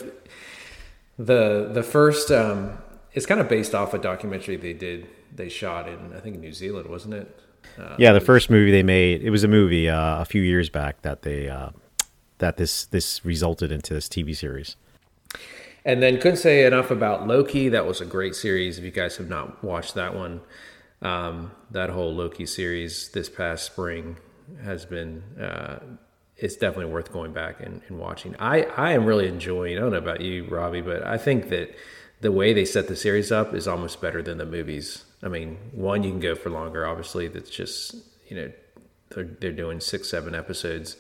the 1.19 1.69
the 1.73 1.83
first 1.83 2.31
um, 2.31 2.77
it's 3.13 3.25
kind 3.25 3.41
of 3.41 3.49
based 3.49 3.75
off 3.75 3.93
a 3.93 3.97
documentary 3.97 4.55
they 4.55 4.73
did 4.73 5.07
they 5.33 5.49
shot 5.49 5.87
in 5.87 6.13
I 6.13 6.19
think 6.19 6.39
New 6.39 6.53
Zealand, 6.53 6.89
wasn't 6.89 7.15
it? 7.15 7.39
Uh, 7.77 7.95
Yeah, 7.97 8.13
the 8.13 8.19
first 8.19 8.49
movie 8.49 8.71
they 8.71 8.83
made. 8.83 9.21
It 9.21 9.29
was 9.29 9.43
a 9.43 9.47
movie 9.47 9.89
uh, 9.89 10.21
a 10.21 10.25
few 10.25 10.41
years 10.41 10.69
back 10.69 11.01
that 11.03 11.21
they 11.21 11.49
uh, 11.49 11.69
that 12.39 12.57
this 12.57 12.85
this 12.85 13.23
resulted 13.23 13.71
into 13.71 13.93
this 13.93 14.07
TV 14.07 14.35
series. 14.35 14.75
And 15.83 16.03
then 16.03 16.19
couldn't 16.19 16.37
say 16.37 16.65
enough 16.65 16.91
about 16.91 17.27
Loki. 17.27 17.69
That 17.69 17.87
was 17.87 18.01
a 18.01 18.05
great 18.05 18.35
series. 18.35 18.77
If 18.77 18.83
you 18.83 18.91
guys 18.91 19.17
have 19.17 19.29
not 19.29 19.63
watched 19.63 19.95
that 19.95 20.13
one, 20.13 20.41
um, 21.01 21.51
that 21.71 21.89
whole 21.89 22.13
Loki 22.13 22.45
series 22.45 23.09
this 23.09 23.29
past 23.29 23.65
spring 23.65 24.17
has 24.63 24.85
been. 24.85 25.23
Uh, 25.39 25.79
it's 26.37 26.55
definitely 26.55 26.91
worth 26.91 27.11
going 27.11 27.33
back 27.33 27.61
and, 27.61 27.81
and 27.87 27.99
watching. 27.99 28.35
I, 28.39 28.63
I 28.63 28.93
am 28.93 29.05
really 29.05 29.27
enjoying. 29.27 29.77
I 29.77 29.81
don't 29.81 29.91
know 29.91 29.97
about 29.97 30.21
you, 30.21 30.45
Robbie, 30.45 30.81
but 30.81 31.05
I 31.05 31.17
think 31.19 31.49
that 31.49 31.75
the 32.21 32.31
way 32.31 32.51
they 32.51 32.65
set 32.65 32.87
the 32.87 32.95
series 32.95 33.31
up 33.31 33.53
is 33.53 33.67
almost 33.67 34.01
better 34.01 34.23
than 34.23 34.39
the 34.39 34.45
movies. 34.45 35.05
I 35.23 35.27
mean, 35.27 35.57
one 35.71 36.03
you 36.03 36.11
can 36.11 36.19
go 36.19 36.35
for 36.35 36.49
longer. 36.49 36.85
Obviously, 36.85 37.27
that's 37.27 37.49
just 37.49 37.95
you 38.27 38.35
know 38.35 38.51
they're 39.09 39.23
they're 39.39 39.51
doing 39.51 39.79
six 39.79 40.09
seven 40.09 40.33
episodes 40.35 40.97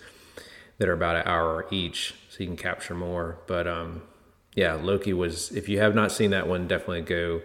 that 0.77 0.87
are 0.87 0.93
about 0.93 1.15
an 1.15 1.23
hour 1.25 1.67
each, 1.71 2.15
so 2.29 2.37
you 2.39 2.47
can 2.47 2.57
capture 2.57 2.93
more. 2.93 3.39
But 3.47 3.67
um, 3.67 4.03
yeah, 4.55 4.73
Loki 4.73 5.13
was. 5.13 5.51
If 5.51 5.69
you 5.69 5.79
have 5.79 5.95
not 5.95 6.11
seen 6.11 6.31
that 6.31 6.47
one, 6.47 6.67
definitely 6.67 7.01
go 7.01 7.41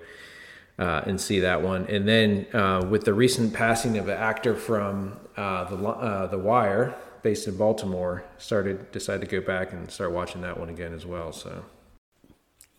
uh, 0.78 1.02
and 1.06 1.20
see 1.20 1.40
that 1.40 1.62
one. 1.62 1.86
And 1.86 2.06
then 2.06 2.46
uh, 2.52 2.86
with 2.88 3.04
the 3.04 3.14
recent 3.14 3.54
passing 3.54 3.98
of 3.98 4.08
an 4.08 4.18
actor 4.18 4.54
from 4.54 5.18
uh, 5.36 5.64
the 5.64 5.76
uh, 5.88 6.26
the 6.26 6.38
Wire, 6.38 6.94
based 7.22 7.48
in 7.48 7.56
Baltimore, 7.56 8.24
started 8.38 8.92
decided 8.92 9.28
to 9.28 9.40
go 9.40 9.44
back 9.44 9.72
and 9.72 9.90
start 9.90 10.12
watching 10.12 10.42
that 10.42 10.58
one 10.58 10.68
again 10.68 10.92
as 10.92 11.06
well. 11.06 11.32
So 11.32 11.64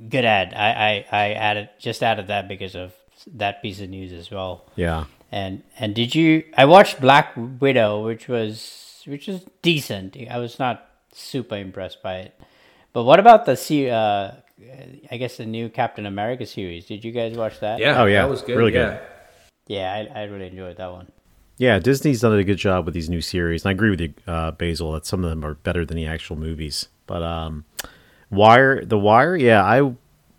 Good 0.09 0.25
ad. 0.25 0.53
I, 0.53 1.05
I, 1.11 1.17
I 1.23 1.33
added 1.33 1.69
just 1.79 2.03
added 2.03 2.27
that 2.27 2.47
because 2.47 2.75
of 2.75 2.93
that 3.35 3.61
piece 3.61 3.79
of 3.81 3.89
news 3.89 4.11
as 4.13 4.29
well. 4.31 4.65
Yeah, 4.75 5.05
And 5.31 5.63
and 5.79 5.93
did 5.95 6.13
you? 6.15 6.43
I 6.57 6.65
watched 6.65 6.99
Black 7.01 7.33
Widow, 7.35 8.05
which 8.05 8.27
was 8.27 9.01
which 9.05 9.27
was 9.27 9.45
decent. 9.61 10.17
I 10.29 10.37
was 10.39 10.59
not 10.59 10.85
super 11.13 11.55
impressed 11.55 12.01
by 12.03 12.17
it. 12.17 12.39
But 12.93 13.03
what 13.03 13.19
about 13.19 13.45
the 13.45 13.55
se- 13.55 13.89
uh, 13.91 14.31
I 15.11 15.17
guess 15.17 15.37
the 15.37 15.45
new 15.45 15.69
Captain 15.69 16.05
America 16.05 16.45
series? 16.45 16.85
Did 16.85 17.03
you 17.05 17.11
guys 17.11 17.35
watch 17.37 17.59
that? 17.59 17.79
yeah, 17.79 18.01
Oh, 18.01 18.05
yeah. 18.05 18.21
that 18.23 18.29
was 18.29 18.41
good. 18.41 18.57
Really 18.57 18.73
yeah. 18.73 18.89
good. 18.97 18.99
Yeah, 19.67 19.93
I, 20.15 20.21
I 20.21 20.23
really 20.23 20.47
enjoyed 20.47 20.77
that 20.77 20.91
one. 20.91 21.07
yeah. 21.57 21.77
Disney's 21.79 22.21
done 22.21 22.33
a 22.37 22.43
good 22.43 22.57
job 22.57 22.85
with 22.85 22.93
these 22.93 23.09
new 23.09 23.21
series, 23.21 23.63
and 23.65 23.69
I 23.69 23.71
agree 23.73 23.89
with 23.91 24.01
you, 24.01 24.13
uh, 24.25 24.51
Basil, 24.51 24.93
that 24.93 25.05
some 25.05 25.23
of 25.23 25.29
them 25.29 25.43
are 25.45 25.55
better 25.55 25.85
than 25.85 25.97
the 25.97 26.05
actual 26.07 26.37
movies. 26.37 26.87
But 27.05 27.21
um, 27.21 27.65
Wire, 28.31 28.83
The 28.83 28.97
Wire, 28.97 29.35
yeah, 29.35 29.63
I 29.63 29.93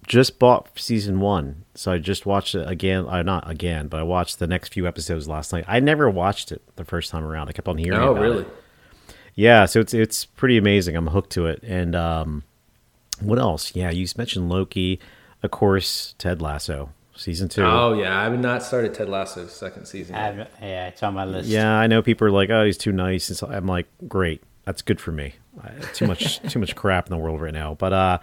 just 0.09 0.39
bought 0.39 0.79
season 0.79 1.21
one, 1.21 1.65
so 1.75 1.93
I 1.93 1.99
just 1.99 2.27
watched 2.27 2.55
it 2.55 2.69
again. 2.69 3.07
Uh, 3.07 3.23
not 3.23 3.49
again, 3.49 3.89
but 3.89 4.01
I 4.01 4.03
watched 4.03 4.39
the 4.39 4.47
next 4.47 4.73
few 4.73 4.87
episodes 4.87 5.29
last 5.29 5.53
night. 5.53 5.65
I 5.69 5.81
never 5.81 6.11
watched 6.11 6.51
it 6.51 6.63
the 6.77 6.85
first 6.85 7.11
time 7.11 7.25
around. 7.25 7.49
I 7.49 7.53
kept 7.53 7.69
on 7.69 7.79
hearing. 7.79 8.01
It. 8.01 8.05
Oh, 8.05 8.13
about 8.13 8.23
really? 8.23 8.43
it. 8.43 8.49
Yeah, 9.35 9.67
so 9.67 9.81
it's 9.81 9.95
it's 9.95 10.25
pretty 10.25 10.57
amazing. 10.57 10.97
I'm 10.97 11.07
hooked 11.07 11.31
to 11.33 11.47
it. 11.47 11.63
And 11.63 11.95
um, 11.95 12.43
what 13.21 13.39
else? 13.39 13.77
Yeah, 13.77 13.91
you 13.91 14.07
mentioned 14.17 14.49
Loki, 14.49 14.99
of 15.43 15.51
course. 15.51 16.15
Ted 16.19 16.43
Lasso 16.43 16.91
season 17.15 17.49
two. 17.49 17.63
Oh 17.63 17.93
yeah, 17.93 18.19
I 18.19 18.25
have 18.25 18.39
not 18.39 18.63
started 18.63 18.95
Ted 18.95 19.09
Lasso's 19.09 19.53
second 19.53 19.87
season. 19.87 20.15
Yet. 20.15 20.51
yeah, 20.61 20.89
it's 20.89 21.03
on 21.03 21.15
my 21.15 21.25
list. 21.25 21.49
Yeah, 21.49 21.71
I 21.71 21.87
know 21.87 22.03
people 22.03 22.27
are 22.27 22.33
like, 22.33 22.51
"Oh, 22.51 22.65
he's 22.65 22.79
too 22.79 22.93
nice." 22.93 23.29
And 23.29 23.37
so 23.37 23.49
I'm 23.49 23.67
like, 23.67 23.87
"Great, 24.09 24.43
that's 24.65 24.83
good 24.83 25.01
for 25.01 25.13
me." 25.13 25.35
Too 25.95 26.07
much, 26.07 26.41
too 26.51 26.59
much 26.59 26.77
crap 26.77 27.07
in 27.07 27.11
the 27.11 27.23
world 27.23 27.41
right 27.41 27.53
now. 27.53 27.75
But 27.75 27.93
uh, 27.93 28.19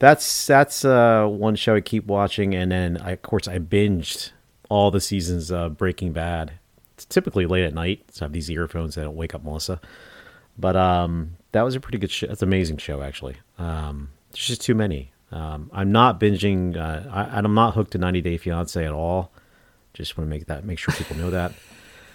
that's 0.00 0.46
that's 0.46 0.84
uh, 0.84 1.26
one 1.26 1.54
show 1.54 1.76
I 1.76 1.80
keep 1.80 2.06
watching, 2.06 2.54
and 2.54 2.72
then 2.72 2.96
I, 2.96 3.12
of 3.12 3.22
course 3.22 3.46
I 3.46 3.58
binged 3.58 4.32
all 4.68 4.90
the 4.90 5.00
seasons 5.00 5.52
of 5.52 5.76
Breaking 5.76 6.12
Bad. 6.12 6.52
It's 6.94 7.04
typically 7.04 7.46
late 7.46 7.64
at 7.64 7.74
night, 7.74 8.02
so 8.10 8.24
I 8.24 8.26
have 8.26 8.32
these 8.32 8.50
earphones 8.50 8.96
that 8.96 9.04
don't 9.04 9.14
wake 9.16 9.34
up 9.34 9.44
Melissa. 9.44 9.80
But 10.58 10.74
um, 10.74 11.36
that 11.52 11.62
was 11.62 11.74
a 11.74 11.80
pretty 11.80 11.98
good 11.98 12.10
show. 12.10 12.26
That's 12.26 12.42
an 12.42 12.48
amazing 12.48 12.78
show, 12.78 13.02
actually. 13.02 13.36
Um, 13.58 14.10
there's 14.32 14.46
just 14.46 14.62
too 14.62 14.74
many. 14.74 15.12
Um, 15.32 15.70
I'm 15.72 15.92
not 15.92 16.18
binging. 16.18 16.76
Uh, 16.76 17.08
I, 17.10 17.38
I'm 17.38 17.54
not 17.54 17.74
hooked 17.74 17.92
to 17.92 17.98
90 17.98 18.20
Day 18.22 18.36
Fiance 18.36 18.84
at 18.84 18.92
all. 18.92 19.30
Just 19.94 20.16
want 20.16 20.28
to 20.28 20.30
make 20.30 20.46
that 20.46 20.64
make 20.64 20.78
sure 20.78 20.92
people 20.94 21.16
know 21.16 21.30
that. 21.30 21.52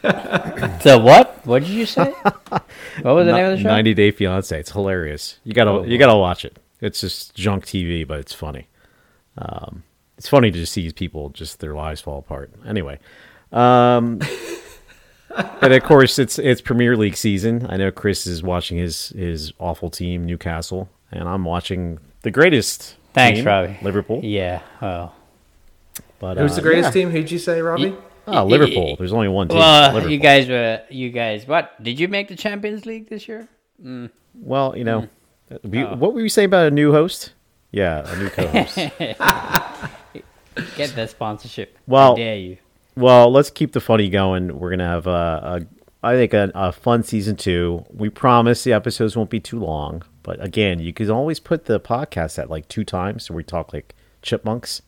So 0.81 0.99
what? 0.99 1.43
What 1.47 1.63
did 1.63 1.71
you 1.71 1.87
say? 1.87 2.11
what 2.21 2.65
was 3.03 3.25
the 3.25 3.31
name 3.33 3.45
of 3.45 3.57
the 3.57 3.63
show? 3.63 3.69
90 3.69 3.93
Day 3.95 4.11
Fiance. 4.11 4.59
It's 4.59 4.71
hilarious. 4.71 5.39
You 5.43 5.53
gotta 5.53 5.71
Oh, 5.71 5.83
you 5.83 5.97
gotta 5.97 6.15
watch 6.15 6.45
it. 6.45 6.57
It's 6.81 7.01
just 7.01 7.35
junk 7.35 7.65
TV, 7.65 8.05
but 8.07 8.19
it's 8.19 8.33
funny. 8.33 8.67
Um, 9.37 9.83
it's 10.17 10.27
funny 10.29 10.51
to 10.51 10.57
just 10.59 10.73
see 10.73 10.91
people 10.91 11.29
just 11.29 11.59
their 11.59 11.73
lives 11.73 12.01
fall 12.01 12.19
apart. 12.19 12.51
Anyway, 12.65 12.99
um, 13.51 14.21
and 15.61 15.73
of 15.73 15.83
course 15.83 16.19
it's 16.19 16.39
it's 16.39 16.61
Premier 16.61 16.95
League 16.95 17.17
season. 17.17 17.65
I 17.69 17.77
know 17.77 17.91
Chris 17.91 18.25
is 18.27 18.41
watching 18.43 18.77
his 18.77 19.09
his 19.09 19.51
awful 19.59 19.89
team 19.89 20.25
Newcastle, 20.25 20.89
and 21.11 21.27
I'm 21.27 21.43
watching 21.45 21.99
the 22.21 22.31
greatest. 22.31 22.95
Thanks, 23.13 23.39
team, 23.39 23.47
Robbie. 23.47 23.77
Liverpool. 23.81 24.21
Yeah. 24.23 24.61
Oh. 24.81 25.11
But 26.19 26.37
Who's 26.37 26.53
uh, 26.53 26.55
the 26.55 26.61
greatest 26.61 26.87
yeah. 26.87 26.91
team? 27.03 27.09
Who'd 27.11 27.31
you 27.31 27.39
say, 27.39 27.61
Robbie? 27.61 27.95
Oh, 28.27 28.43
Liverpool. 28.45 28.95
There's 28.97 29.13
only 29.13 29.27
one 29.27 29.47
team. 29.47 29.57
Well, 29.59 29.93
Liverpool. 29.93 30.11
you 30.11 30.17
guys 30.19 30.47
were 30.49 30.81
you 30.89 31.09
guys. 31.11 31.47
What 31.47 31.81
did 31.81 31.99
you 31.99 32.07
make 32.07 32.27
the 32.27 32.35
Champions 32.35 32.85
League 32.85 33.09
this 33.09 33.27
year? 33.27 33.47
Well, 34.33 34.75
you 34.77 34.83
know, 34.83 35.01
Hmm. 35.01 35.05
We, 35.63 35.83
Oh. 35.83 35.95
what 35.95 36.13
were 36.13 36.21
you 36.21 36.29
saying 36.29 36.47
about 36.47 36.67
a 36.67 36.71
new 36.71 36.91
host? 36.91 37.33
Yeah, 37.71 38.03
a 38.09 38.17
new 38.17 38.29
co-host. 38.29 38.75
Get 40.77 40.95
that 40.95 41.09
sponsorship. 41.09 41.77
Well- 41.87 42.11
How 42.11 42.15
dare 42.15 42.37
you? 42.37 42.57
Well, 42.97 43.29
let's 43.29 43.49
keep 43.49 43.73
the 43.73 43.81
funny 43.81 44.07
going. 44.09 44.57
We're 44.57 44.69
gonna 44.69 44.87
have 44.87 45.05
a, 45.05 45.11
a 45.11 45.65
I 46.07 46.15
think 46.15 46.33
a, 46.33 46.49
a 46.55 46.71
fun 46.71 47.03
season 47.03 47.35
two. 47.35 47.83
We 47.93 48.09
promise 48.09 48.63
the 48.63 48.71
episodes 48.71 49.17
won't 49.17 49.29
be 49.29 49.41
too 49.41 49.59
long, 49.59 50.03
but 50.23 50.41
again, 50.41 50.79
you 50.79 50.93
can 50.93 51.11
always 51.11 51.41
put 51.41 51.65
the 51.65 51.77
podcast 51.77 52.39
at 52.39 52.49
like 52.49 52.69
two 52.69 52.85
times, 52.85 53.25
so 53.25 53.33
we 53.33 53.43
talk 53.43 53.73
like 53.73 53.93
chipmunks, 54.21 54.81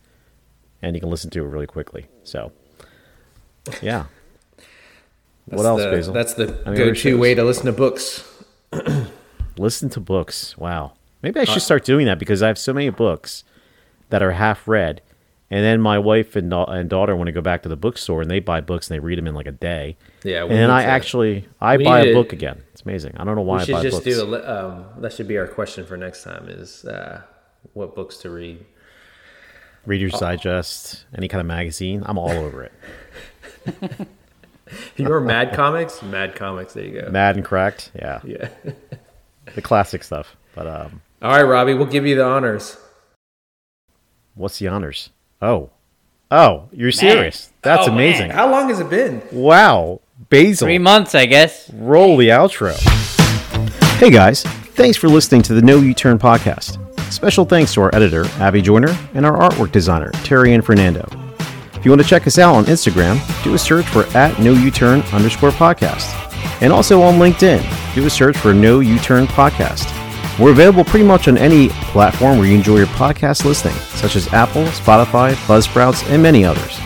and 0.80 0.96
you 0.96 1.00
can 1.02 1.10
listen 1.10 1.28
to 1.32 1.44
it 1.44 1.48
really 1.48 1.66
quickly. 1.66 2.06
So, 2.24 2.50
yeah. 3.82 4.06
That's 5.48 5.62
what 5.62 5.66
else, 5.66 5.82
the, 5.82 5.90
Basil? 5.90 6.14
That's 6.14 6.32
the 6.34 6.44
Any 6.66 6.76
other 6.76 6.86
go-to 6.94 7.18
way 7.18 7.34
to 7.34 7.44
listen 7.44 7.66
to 7.66 7.72
books. 7.72 8.26
Listen 9.58 9.88
to 9.90 10.00
books. 10.00 10.56
Wow. 10.58 10.92
Maybe 11.22 11.40
I 11.40 11.44
should 11.44 11.62
start 11.62 11.84
doing 11.84 12.06
that 12.06 12.18
because 12.18 12.42
I 12.42 12.46
have 12.48 12.58
so 12.58 12.72
many 12.72 12.90
books 12.90 13.42
that 14.10 14.22
are 14.22 14.32
half 14.32 14.66
read. 14.68 15.02
And 15.50 15.64
then 15.64 15.80
my 15.80 15.98
wife 15.98 16.36
and, 16.36 16.50
da- 16.50 16.66
and 16.66 16.90
daughter 16.90 17.16
want 17.16 17.26
to 17.28 17.32
go 17.32 17.40
back 17.40 17.62
to 17.62 17.68
the 17.70 17.76
bookstore 17.76 18.20
and 18.22 18.30
they 18.30 18.38
buy 18.38 18.60
books 18.60 18.88
and 18.90 18.94
they 18.94 19.00
read 19.00 19.18
them 19.18 19.26
in 19.26 19.34
like 19.34 19.46
a 19.46 19.52
day. 19.52 19.96
Yeah, 20.22 20.42
And 20.42 20.50
then 20.52 20.70
I 20.70 20.82
actually 20.84 21.46
I 21.60 21.76
we 21.78 21.84
buy 21.84 22.00
a 22.00 22.04
to- 22.06 22.12
book 22.14 22.32
again. 22.32 22.62
It's 22.72 22.82
amazing. 22.82 23.14
I 23.16 23.24
don't 23.24 23.34
know 23.34 23.42
why 23.42 23.56
We 23.56 23.62
I 23.62 23.64
should 23.64 23.72
buy 23.72 23.82
just 23.82 24.04
books. 24.04 24.16
do 24.16 24.34
a. 24.34 24.66
Um, 24.68 24.84
that 24.98 25.12
should 25.12 25.26
be 25.26 25.38
our 25.38 25.48
question 25.48 25.84
for 25.86 25.96
next 25.96 26.22
time: 26.22 26.48
is 26.48 26.84
uh, 26.84 27.22
what 27.72 27.94
books 27.96 28.18
to 28.18 28.30
read. 28.30 28.64
Reader's 29.86 30.12
Digest, 30.12 31.06
any 31.16 31.28
kind 31.28 31.40
of 31.40 31.46
magazine. 31.46 32.02
I'm 32.04 32.18
all 32.18 32.30
over 32.30 32.64
it. 32.64 32.72
Your 34.96 35.20
Mad 35.20 35.54
Comics, 35.54 36.02
Mad 36.02 36.34
Comics. 36.36 36.74
There 36.74 36.84
you 36.84 37.00
go. 37.00 37.10
Mad 37.10 37.36
and 37.36 37.44
cracked. 37.44 37.90
Yeah. 37.94 38.20
Yeah. 38.24 38.48
The 39.58 39.62
classic 39.62 40.04
stuff. 40.04 40.36
But 40.54 40.68
um 40.68 41.02
All 41.20 41.32
right, 41.32 41.42
Robbie, 41.42 41.74
we'll 41.74 41.86
give 41.86 42.06
you 42.06 42.14
the 42.14 42.24
honors. 42.24 42.76
what's 44.36 44.60
the 44.60 44.68
honors? 44.68 45.10
Oh. 45.42 45.70
Oh, 46.30 46.68
you're 46.72 46.92
serious. 46.92 47.50
That's 47.62 47.88
Oh, 47.88 47.92
amazing. 47.92 48.28
man, 48.28 48.36
How 48.36 48.48
long 48.48 48.68
has 48.68 48.78
it 48.78 48.88
been? 48.88 49.20
Wow. 49.32 50.00
Basil. 50.30 50.66
Three 50.66 50.78
months, 50.78 51.16
I 51.16 51.26
guess. 51.26 51.68
roll 51.74 52.16
the 52.16 52.28
outro. 52.28 52.72
Hey 53.98 54.10
guys, 54.10 54.44
thanks 54.44 54.96
for 54.96 55.08
listening 55.08 55.42
to 55.42 55.54
the 55.54 55.62
No 55.62 55.78
U 55.80 55.92
Turn 55.92 56.20
podcast. 56.20 56.78
Special 57.12 57.44
thanks 57.44 57.74
to 57.74 57.80
our 57.80 57.92
editor, 57.96 58.26
Abby 58.38 58.62
Joyner, 58.62 58.96
and 59.14 59.26
our 59.26 59.36
artwork 59.50 59.72
designer, 59.72 60.12
Terry 60.22 60.54
and 60.54 60.64
Fernando. 60.64 61.04
If 61.74 61.84
you 61.84 61.90
want 61.90 62.00
to 62.02 62.06
check 62.06 62.28
us 62.28 62.38
out 62.38 62.54
on 62.54 62.64
Instagram, 62.66 63.18
do 63.42 63.54
a 63.54 63.58
search 63.58 63.86
for 63.86 64.04
at 64.16 64.38
No 64.38 64.52
U 64.52 64.70
Turn 64.70 65.00
underscore 65.12 65.50
podcast. 65.50 66.06
And 66.60 66.72
also 66.72 67.02
on 67.02 67.14
LinkedIn, 67.14 67.94
do 67.94 68.06
a 68.06 68.10
search 68.10 68.36
for 68.36 68.52
No 68.52 68.80
U 68.80 68.98
Turn 68.98 69.26
podcast. 69.26 69.94
We're 70.38 70.52
available 70.52 70.84
pretty 70.84 71.04
much 71.04 71.26
on 71.26 71.36
any 71.36 71.68
platform 71.90 72.38
where 72.38 72.46
you 72.46 72.54
enjoy 72.54 72.78
your 72.78 72.86
podcast 72.88 73.44
listening, 73.44 73.74
such 73.74 74.14
as 74.14 74.32
Apple, 74.32 74.64
Spotify, 74.66 75.34
Buzzsprouts, 75.46 76.08
and 76.10 76.22
many 76.22 76.44
others. 76.44 76.76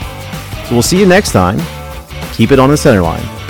So 0.68 0.72
we'll 0.72 0.82
see 0.82 0.98
you 0.98 1.06
next 1.06 1.32
time. 1.32 1.58
Keep 2.32 2.52
it 2.52 2.58
on 2.58 2.70
the 2.70 2.76
center 2.76 3.02
line. 3.02 3.41